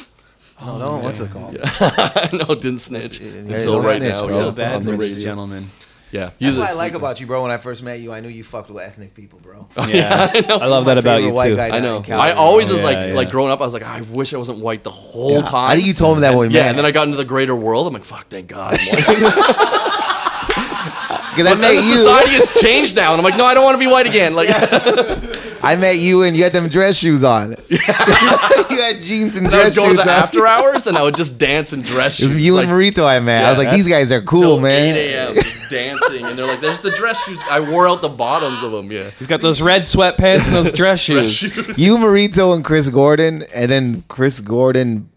Oh 0.60 0.78
no, 0.78 0.98
what's 0.98 1.18
it 1.18 1.30
called? 1.32 1.58
I 1.60 2.30
know 2.32 2.54
didn't 2.54 2.78
snitch 2.78 3.18
Yeah, 3.20 3.30
Until 3.40 3.82
right 3.82 3.98
snitch, 3.98 4.14
now 4.14 4.26
bro. 4.26 4.36
yeah, 4.36 4.40
Feel 4.42 4.48
Oh, 4.48 4.52
bad 4.52 4.72
on 4.74 4.78
for 4.78 4.84
the 4.84 4.96
these 4.98 5.16
radio. 5.16 5.24
gentlemen. 5.24 5.66
yeah 6.12 6.20
That's 6.26 6.34
he's 6.38 6.58
what 6.58 6.68
a 6.70 6.72
I 6.72 6.74
like 6.76 6.94
about 6.94 7.20
you, 7.20 7.26
bro. 7.26 7.42
When 7.42 7.50
I 7.50 7.56
first 7.56 7.82
met 7.82 7.98
you, 7.98 8.12
I 8.12 8.20
knew 8.20 8.28
you 8.28 8.44
fucked 8.44 8.70
with 8.70 8.80
ethnic 8.84 9.14
people, 9.14 9.40
bro. 9.42 9.66
Yeah, 9.88 10.30
I, 10.32 10.66
love 10.66 10.84
that 10.84 10.96
about 10.96 11.22
you 11.22 11.32
white 11.32 11.48
too. 11.50 11.56
guy 11.56 11.76
I 11.76 11.80
know. 11.80 12.04
in 12.06 12.12
I 12.12 12.30
always 12.34 12.70
was 12.70 12.78
Yeah, 12.78 12.84
like, 12.86 13.08
yeah. 13.08 13.14
like 13.14 13.30
growing 13.30 13.50
up, 13.50 13.60
I 13.60 13.64
was 13.64 13.74
like, 13.74 13.82
I 13.82 14.02
wish 14.02 14.32
I 14.32 14.36
wasn't 14.36 14.60
white 14.60 14.84
the 14.84 14.92
whole 14.92 15.42
time. 15.42 15.70
I 15.72 15.74
think 15.74 15.88
you 15.88 15.92
told 15.94 16.18
him 16.18 16.20
that 16.22 16.30
when 16.36 16.48
we 16.48 16.48
met. 16.50 16.54
yeah, 16.54 16.68
and 16.68 16.78
then 16.78 16.84
I 16.86 16.92
got 16.92 17.06
into 17.08 17.16
the 17.16 17.24
greater 17.24 17.56
world. 17.56 17.88
I'm 17.88 17.92
like, 17.92 18.04
fuck, 18.04 18.28
thank 18.28 18.46
God. 18.46 18.78
I'm 21.36 21.44
white. 21.44 21.44
because 21.44 21.46
I 21.46 21.54
but 21.54 21.60
met 21.60 21.80
the 21.82 21.88
you. 21.88 21.96
society 21.96 22.30
has 22.32 22.48
changed 22.60 22.96
now, 22.96 23.12
and 23.12 23.20
I'm 23.20 23.24
like, 23.24 23.36
no, 23.36 23.44
I 23.44 23.54
don't 23.54 23.64
want 23.64 23.74
to 23.74 23.78
be 23.78 23.86
white 23.86 24.06
again. 24.06 24.34
Like, 24.34 24.48
I 25.64 25.76
met 25.76 25.96
you, 25.98 26.22
and 26.22 26.36
you 26.36 26.42
had 26.42 26.52
them 26.52 26.68
dress 26.68 26.96
shoes 26.96 27.24
on. 27.24 27.56
you 27.68 27.78
had 27.78 29.00
jeans 29.00 29.36
and 29.36 29.46
and 29.46 29.54
I 29.54 29.64
would 29.64 29.72
dress 29.72 29.76
go 29.76 29.82
to 29.84 29.88
shoes 29.90 30.04
the 30.04 30.10
on. 30.12 30.22
after 30.22 30.46
hours, 30.46 30.86
and 30.86 30.96
I 30.96 31.02
would 31.02 31.16
just 31.16 31.38
dance 31.38 31.72
and 31.72 31.82
dress 31.84 32.20
It 32.20 32.24
was 32.24 32.32
shoes. 32.32 32.44
you 32.44 32.54
like, 32.54 32.64
and 32.64 32.72
Marito 32.72 33.04
I 33.06 33.18
met. 33.20 33.44
I 33.44 33.50
was 33.50 33.58
like, 33.58 33.70
these 33.72 33.88
guys 33.88 34.12
are 34.12 34.20
cool, 34.22 34.60
man. 34.60 34.94
8 34.96 35.14
a.m. 35.14 35.34
dancing, 35.70 36.24
and 36.26 36.38
they're 36.38 36.46
like, 36.46 36.60
there's 36.60 36.80
the 36.80 36.90
dress 36.90 37.22
shoes. 37.24 37.40
I 37.48 37.60
wore 37.60 37.88
out 37.88 38.02
the 38.02 38.08
bottoms 38.08 38.62
of 38.62 38.72
them. 38.72 38.92
Yeah. 38.92 39.08
He's 39.18 39.26
got 39.26 39.40
those 39.40 39.62
red 39.62 39.82
sweatpants 39.82 40.46
and 40.46 40.54
those 40.54 40.72
dress 40.72 41.00
shoes. 41.00 41.42
You, 41.78 41.96
Marito, 41.98 42.52
and 42.52 42.64
Chris 42.64 42.88
Gordon, 42.88 43.42
and 43.54 43.70
then 43.70 44.04
Chris 44.08 44.40
Gordon. 44.40 45.08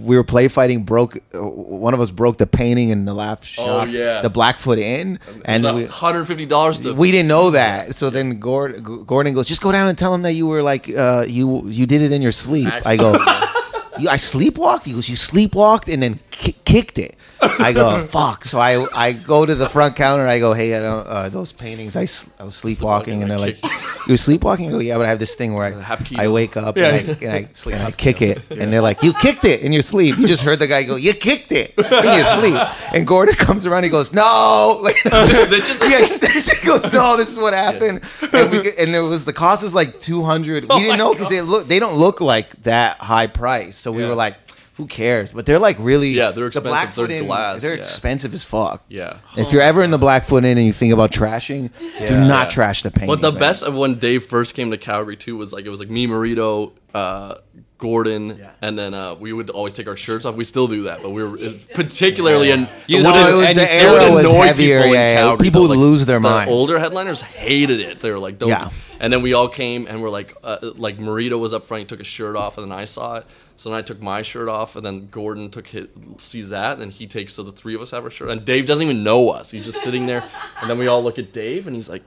We 0.00 0.16
were 0.16 0.24
play 0.24 0.48
fighting. 0.48 0.84
Broke 0.84 1.18
uh, 1.34 1.42
one 1.42 1.94
of 1.94 2.00
us 2.00 2.10
broke 2.10 2.38
the 2.38 2.46
painting 2.46 2.90
in 2.90 3.04
the 3.04 3.14
laugh 3.14 3.44
shop. 3.44 3.88
Oh, 3.88 3.90
yeah. 3.90 4.20
the 4.20 4.30
Blackfoot 4.30 4.78
Inn, 4.78 5.18
and 5.44 5.62
we, 5.74 5.84
$150 5.86 6.82
to. 6.82 6.94
we 6.94 7.10
didn't 7.10 7.28
know 7.28 7.50
that. 7.50 7.94
So 7.94 8.10
then 8.10 8.38
Gordon, 8.38 9.04
Gordon 9.04 9.34
goes, 9.34 9.48
just 9.48 9.62
go 9.62 9.72
down 9.72 9.88
and 9.88 9.98
tell 9.98 10.14
him 10.14 10.22
that 10.22 10.32
you 10.32 10.46
were 10.46 10.62
like 10.62 10.88
uh, 10.88 11.24
you 11.26 11.66
you 11.68 11.86
did 11.86 12.02
it 12.02 12.12
in 12.12 12.22
your 12.22 12.32
sleep. 12.32 12.68
I 12.86 12.96
go, 12.96 13.12
you, 13.98 14.08
I 14.08 14.16
sleepwalked. 14.16 14.84
He 14.84 14.92
goes, 14.92 15.08
you 15.08 15.16
sleepwalked 15.16 15.92
and 15.92 16.02
then 16.02 16.20
ki- 16.38 16.56
kicked 16.64 16.98
it. 16.98 17.14
I 17.40 17.72
go, 17.72 18.00
fuck. 18.10 18.44
So 18.44 18.58
I 18.58 18.86
I 18.94 19.12
go 19.12 19.44
to 19.46 19.54
the 19.54 19.68
front 19.68 19.94
counter. 19.96 20.22
and 20.22 20.30
I 20.30 20.38
go, 20.38 20.52
hey, 20.54 20.74
I 20.76 20.80
don't, 20.80 21.06
uh, 21.06 21.28
those 21.28 21.52
paintings. 21.52 21.94
I, 21.96 22.02
s- 22.04 22.30
I 22.40 22.44
was 22.44 22.56
sleepwalking, 22.56 23.22
and 23.22 23.30
they're 23.30 23.38
like, 23.38 23.62
you 24.06 24.12
were 24.14 24.16
sleepwalking. 24.16 24.68
I 24.68 24.70
go, 24.72 24.78
yeah, 24.78 24.96
but 24.96 25.06
I 25.06 25.08
have 25.08 25.18
this 25.20 25.34
thing 25.36 25.54
where 25.54 25.66
I, 25.66 25.98
I 26.16 26.28
wake 26.28 26.56
up 26.56 26.76
and 26.76 26.86
I, 26.86 26.98
and 26.98 27.32
I, 27.32 27.48
and 27.70 27.82
I 27.82 27.90
kick 27.92 28.22
it, 28.22 28.38
and 28.50 28.72
they're 28.72 28.82
like, 28.82 29.02
you 29.02 29.12
kicked 29.12 29.44
it 29.44 29.60
in 29.60 29.72
your 29.72 29.82
sleep. 29.82 30.16
You 30.18 30.26
just 30.26 30.42
heard 30.42 30.58
the 30.58 30.66
guy 30.66 30.82
go, 30.82 30.96
you 30.96 31.12
kicked 31.14 31.52
it 31.52 31.74
in 31.78 32.12
your 32.18 32.24
sleep. 32.24 32.58
And 32.92 33.06
Gordon 33.06 33.34
comes 33.46 33.66
around. 33.66 33.84
He 33.84 33.90
goes, 33.90 34.12
no, 34.12 34.80
like, 34.82 34.96
Just 35.02 35.50
snitching? 35.50 35.90
yeah, 35.90 36.54
he 36.60 36.66
goes, 36.66 36.92
no, 36.92 37.16
this 37.16 37.30
is 37.30 37.38
what 37.38 37.52
happened, 37.54 38.00
and, 38.32 38.50
we, 38.50 38.58
and 38.78 38.94
it 38.96 39.00
was 39.00 39.26
the 39.26 39.32
cost 39.32 39.62
is 39.62 39.74
like 39.74 40.00
two 40.00 40.22
hundred. 40.24 40.64
We 40.68 40.80
didn't 40.80 40.98
know 40.98 41.12
because 41.12 41.28
they 41.28 41.40
look, 41.40 41.68
they 41.68 41.78
don't 41.78 41.98
look 41.98 42.20
like 42.20 42.50
that 42.64 42.98
high 42.98 43.26
price. 43.28 43.76
So 43.76 43.92
we 43.92 44.02
Yeah. 44.02 44.08
were 44.08 44.14
like, 44.16 44.34
who 44.78 44.86
cares? 44.86 45.32
But 45.32 45.44
they're 45.44 45.58
like 45.58 45.76
really, 45.78 46.08
Yeah, 46.10 46.30
they're 46.30 46.44
the 46.44 46.46
expensive. 46.46 46.70
Blackfoot 46.70 47.08
They're 47.10 47.18
Inn, 47.18 47.26
glass, 47.26 47.60
They're 47.60 47.74
yeah. 47.74 47.78
expensive 47.80 48.32
as 48.32 48.42
fuck. 48.44 48.82
Yeah. 48.88 49.18
If 49.36 49.52
you're 49.52 49.60
ever 49.60 49.82
in 49.82 49.90
the 49.90 49.98
Blackfoot 49.98 50.44
Inn 50.44 50.56
and 50.56 50.66
you 50.66 50.72
think 50.72 50.92
about 50.94 51.10
trashing, 51.12 51.70
do 52.06 52.16
not 52.18 52.46
Yeah. 52.46 52.50
trash 52.50 52.82
the 52.82 52.90
paintings. 52.90 53.08
But 53.14 53.20
the 53.20 53.32
man. 53.32 53.40
best 53.40 53.62
of 53.62 53.76
when 53.76 53.94
Dave 53.96 54.24
first 54.24 54.54
came 54.54 54.70
to 54.70 54.78
Calgary 54.78 55.16
too 55.16 55.36
was 55.36 55.52
like 55.52 55.66
it 55.66 55.68
was 55.70 55.80
like 55.80 55.90
me, 55.90 56.06
Marito, 56.06 56.72
uh, 56.94 57.34
Gordon, 57.76 58.40
and 58.60 58.76
then 58.76 58.92
uh, 58.94 59.14
we 59.14 59.32
would 59.32 59.50
always 59.50 59.74
take 59.74 59.86
our 59.86 59.96
shirts 59.96 60.24
off. 60.24 60.34
We 60.34 60.42
still 60.42 60.66
do 60.66 60.82
that, 60.84 61.00
but 61.00 61.10
we 61.10 61.22
were 61.22 61.38
particularly 61.74 62.50
and 62.50 62.68
You 62.86 62.98
it 62.98 63.04
still- 63.04 63.12
wouldn't- 63.14 63.28
Oh, 63.28 63.36
it 63.36 63.40
was 63.40 63.48
and 63.50 63.58
the 63.58 63.62
you 63.62 63.68
still 63.68 63.94
era 64.00 64.12
was 64.14 64.26
annoy 64.26 64.46
heavier. 64.46 64.76
people 64.78 64.88
in 64.88 64.94
Yeah, 64.94 65.12
yeah. 65.14 65.20
Calgary, 65.22 65.44
people 65.44 65.60
would 65.62 65.70
like, 65.70 65.78
lose 65.78 66.06
their 66.06 66.16
the 66.16 66.28
mind. 66.28 66.50
Older 66.50 66.78
headliners 66.80 67.20
hated 67.20 67.80
it. 67.80 68.00
They 68.00 68.10
were 68.10 68.18
like, 68.18 68.38
"Don't." 68.38 68.48
Yeah. 68.48 68.70
And 69.00 69.12
then 69.12 69.22
we 69.22 69.32
all 69.32 69.48
came 69.48 69.86
and 69.86 70.02
we're 70.02 70.10
like, 70.10 70.34
uh, 70.42 70.56
like 70.76 70.98
Marito 70.98 71.38
was 71.38 71.54
up 71.54 71.66
front. 71.66 71.82
He 71.82 71.86
took 71.86 71.98
his 72.00 72.08
shirt 72.08 72.34
off, 72.34 72.58
and 72.58 72.68
then 72.70 72.76
I 72.76 72.84
saw 72.84 73.16
it. 73.18 73.26
So 73.58 73.70
then 73.70 73.78
I 73.78 73.82
took 73.82 74.00
my 74.00 74.22
shirt 74.22 74.48
off, 74.48 74.76
and 74.76 74.86
then 74.86 75.08
Gordon 75.08 75.50
took 75.50 75.66
his, 75.66 75.88
sees 76.18 76.50
that, 76.50 76.78
and 76.80 76.92
he 76.92 77.08
takes. 77.08 77.34
So 77.34 77.42
the 77.42 77.50
three 77.50 77.74
of 77.74 77.80
us 77.80 77.90
have 77.90 78.04
our 78.04 78.10
shirt, 78.10 78.30
and 78.30 78.44
Dave 78.44 78.66
doesn't 78.66 78.84
even 78.84 79.02
know 79.02 79.30
us. 79.30 79.50
He's 79.50 79.64
just 79.64 79.82
sitting 79.82 80.06
there, 80.06 80.22
and 80.60 80.70
then 80.70 80.78
we 80.78 80.86
all 80.86 81.02
look 81.02 81.18
at 81.18 81.32
Dave, 81.32 81.66
and 81.66 81.74
he's 81.74 81.88
like. 81.88 82.04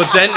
But 0.00 0.14
then 0.14 0.30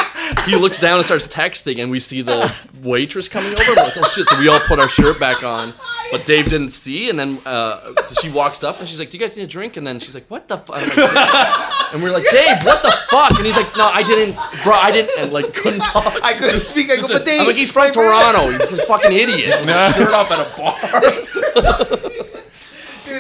he 0.46 0.58
looks 0.58 0.78
down 0.78 0.98
and 0.98 1.06
starts 1.06 1.26
texting, 1.26 1.82
and 1.82 1.90
we 1.90 1.98
see 2.02 2.22
the 2.22 2.54
waitress 2.82 3.30
coming 3.30 3.54
over. 3.54 3.64
We're 3.66 3.76
like, 3.82 3.94
oh 3.96 4.12
shit! 4.14 4.26
So 4.26 4.38
we 4.38 4.50
all 4.50 4.60
put 4.60 4.78
our 4.78 4.90
shirt 4.90 5.22
back 5.22 5.42
on, 5.42 5.74
but 6.12 6.26
Dave 6.26 6.50
didn't 6.50 6.72
see. 6.72 7.10
And 7.10 7.18
then 7.18 7.40
uh, 7.46 7.80
she 8.22 8.30
walks 8.30 8.62
up 8.62 8.80
and 8.80 8.90
she's 8.90 9.00
like, 9.00 9.10
"Do 9.10 9.18
you 9.18 9.24
guys 9.26 9.38
need 9.38 9.44
a 9.44 9.48
drink?" 9.48 9.78
And 9.78 9.88
then 9.88 10.02
she's 10.02 10.16
like, 10.16 10.26
"What 10.28 10.50
the?" 10.50 10.58
fuck? 10.58 10.82
and 11.94 12.04
we're 12.04 12.12
like, 12.12 12.30
"Dave, 12.30 12.62
what 12.66 12.84
the 12.84 12.92
fuck?" 13.10 13.38
And 13.38 13.46
he's 13.46 13.56
like, 13.56 13.72
"No, 13.78 13.86
I 13.88 14.04
didn't, 14.04 14.36
bro. 14.66 14.74
I 14.74 14.92
didn't." 14.92 15.18
And 15.18 15.32
like, 15.32 15.54
couldn't 15.54 15.80
talk. 15.86 16.14
I 16.22 16.34
couldn't 16.34 16.60
speak. 16.60 16.92
I 16.92 16.98
go, 16.98 17.08
but 17.08 17.26
Dave, 17.26 17.40
I'm 17.40 17.48
like, 17.48 17.56
he's 17.56 17.72
from 17.72 17.90
Toronto. 17.94 18.50
He's 18.50 18.74
a 18.74 18.86
fucking 18.86 19.14
idiot. 19.14 19.66
With 19.66 19.70
his 19.70 19.96
shirt 19.96 20.14
off 20.14 20.30
at 20.30 20.40
a 20.42 20.58
bar. 20.58 22.34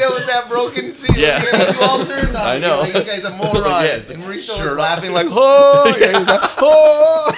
Dude, 0.09 0.21
that 0.21 0.27
that 0.27 0.49
broken 0.49 0.91
scene. 0.91 1.15
Yeah. 1.17 1.41
you 1.43 1.81
all 1.81 2.05
turned 2.05 2.35
on 2.35 2.35
I 2.47 2.57
know. 2.59 2.79
Like, 2.81 2.93
you 2.93 3.03
guys 3.03 3.25
are 3.25 3.37
morons. 3.37 4.09
Yeah, 4.09 4.13
and 4.15 4.23
Mauricio 4.23 4.55
sure. 4.57 4.69
was 4.69 4.77
laughing 4.77 5.11
like, 5.13 5.27
oh, 5.31 5.95
yeah, 5.99 6.17
he's 6.19 6.27
like, 6.27 6.41
oh. 6.59 7.31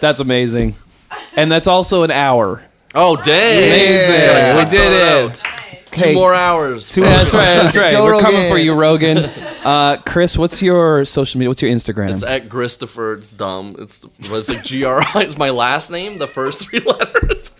That's 0.00 0.20
amazing. 0.20 0.74
And 1.36 1.50
that's 1.50 1.66
also 1.66 2.02
an 2.04 2.10
hour. 2.10 2.62
Oh 2.94 3.16
dang! 3.16 3.62
Yeah. 3.62 4.64
we 4.64 4.70
did 4.70 4.92
it. 4.92 5.02
out. 5.02 5.42
Okay. 5.92 6.12
Two 6.12 6.18
more 6.18 6.34
hours. 6.34 6.88
Two- 6.88 7.02
Yeah, 7.02 7.16
that's 7.18 7.34
right. 7.34 7.44
That's 7.44 7.76
right. 7.76 7.90
Joe 7.90 8.04
We're 8.04 8.20
coming 8.20 8.48
for 8.50 8.56
you, 8.58 8.74
Rogan. 8.74 9.18
Uh, 9.64 9.96
Chris, 10.06 10.38
what's 10.38 10.62
your 10.62 11.04
social 11.04 11.38
media? 11.38 11.50
What's 11.50 11.60
your 11.62 11.70
Instagram? 11.70 12.10
It's 12.12 12.22
at 12.22 12.48
Christopher. 12.48 13.14
It's 13.14 13.32
dumb. 13.32 13.76
It's 13.78 14.00
it's 14.20 14.48
like 14.48 14.64
G 14.64 14.84
R 14.84 15.00
I. 15.14 15.22
It's 15.28 15.36
my 15.36 15.50
last 15.50 15.90
name. 15.90 16.18
The 16.18 16.26
first 16.26 16.62
three 16.68 16.80
letters. 16.80 17.50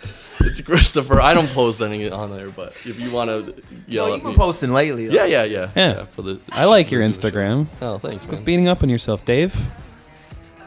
It's 0.41 0.61
Christopher. 0.61 1.21
I 1.21 1.35
don't 1.35 1.49
post 1.51 1.81
any 1.81 2.09
on 2.11 2.31
there, 2.31 2.51
but 2.51 2.69
if 2.85 2.99
you 3.01 3.11
want 3.11 3.31
to 3.31 3.55
yell 3.87 4.05
Well, 4.07 4.13
at 4.15 4.17
you've 4.19 4.23
been 4.25 4.33
me, 4.33 4.37
posting 4.39 4.73
lately. 4.73 5.07
yeah, 5.07 5.25
yeah, 5.25 5.45
yeah, 5.45 5.71
Yeah. 5.75 6.05
For 6.05 6.23
the 6.23 6.41
I 6.53 6.65
like 6.67 6.91
your 6.91 7.03
Instagram. 7.09 7.67
Oh, 7.83 7.99
thanks, 7.99 8.27
man. 8.27 8.45
Beating 8.45 8.69
up 8.69 8.83
on 8.83 8.89
yourself, 8.89 9.25
Dave. 9.25 9.55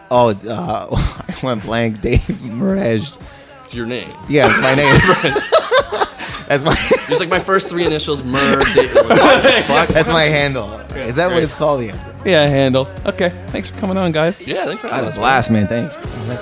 Oh, 0.10 0.30
uh, 0.30 0.88
I 0.92 1.36
went 1.42 1.64
blank. 1.64 2.02
Dave 2.02 2.20
Merheje. 2.20 3.18
It's 3.64 3.74
your 3.74 3.86
name. 3.86 4.10
Yeah, 4.28 4.48
that's 4.50 4.62
my 4.62 4.76
name. 4.76 4.96
that's 6.50 6.66
my 6.66 6.76
It's 7.10 7.20
like 7.22 7.30
my 7.30 7.40
first 7.40 7.70
three 7.70 7.86
initials. 7.86 8.22
Mer. 8.24 8.58
Like, 8.58 9.64
fuck. 9.64 9.88
that's 9.90 10.10
my 10.10 10.24
handle. 10.24 10.70
Is 10.96 11.16
that 11.16 11.32
what 11.32 11.42
it's 11.42 11.56
called? 11.56 11.82
Yeah. 11.84 11.96
Yeah, 12.26 12.46
handle. 12.46 12.88
Okay. 13.06 13.30
Thanks 13.48 13.70
for 13.70 13.80
coming 13.80 13.96
on, 13.98 14.12
guys. 14.12 14.46
Yeah, 14.46 14.66
thanks 14.66 14.82
for 14.82 14.88
I 14.88 14.96
having 14.96 15.06
was 15.08 15.18
us. 15.18 15.22
last 15.24 15.50
man. 15.50 15.68
Thanks. 15.68 15.96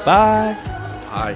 Bye. 0.03 0.53
Hi. 1.11 1.35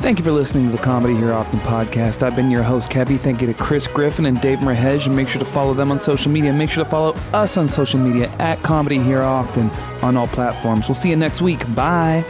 Thank 0.00 0.18
you 0.18 0.24
for 0.24 0.32
listening 0.32 0.70
to 0.70 0.76
the 0.76 0.82
Comedy 0.82 1.14
Here 1.14 1.32
Often 1.32 1.60
podcast. 1.60 2.22
I've 2.22 2.34
been 2.34 2.50
your 2.50 2.62
host, 2.62 2.90
Kevy. 2.90 3.18
Thank 3.18 3.42
you 3.42 3.46
to 3.46 3.54
Chris 3.54 3.86
Griffin 3.86 4.24
and 4.24 4.40
Dave 4.40 4.58
Merheje. 4.60 5.06
And 5.06 5.14
make 5.14 5.28
sure 5.28 5.38
to 5.38 5.44
follow 5.44 5.74
them 5.74 5.92
on 5.92 5.98
social 5.98 6.32
media. 6.32 6.54
Make 6.54 6.70
sure 6.70 6.82
to 6.82 6.90
follow 6.90 7.14
us 7.34 7.58
on 7.58 7.68
social 7.68 8.00
media 8.00 8.28
at 8.38 8.58
Comedy 8.62 8.98
Here 8.98 9.20
Often 9.20 9.68
on 10.02 10.16
all 10.16 10.26
platforms. 10.26 10.88
We'll 10.88 10.94
see 10.94 11.10
you 11.10 11.16
next 11.16 11.42
week. 11.42 11.60
Bye. 11.74 12.24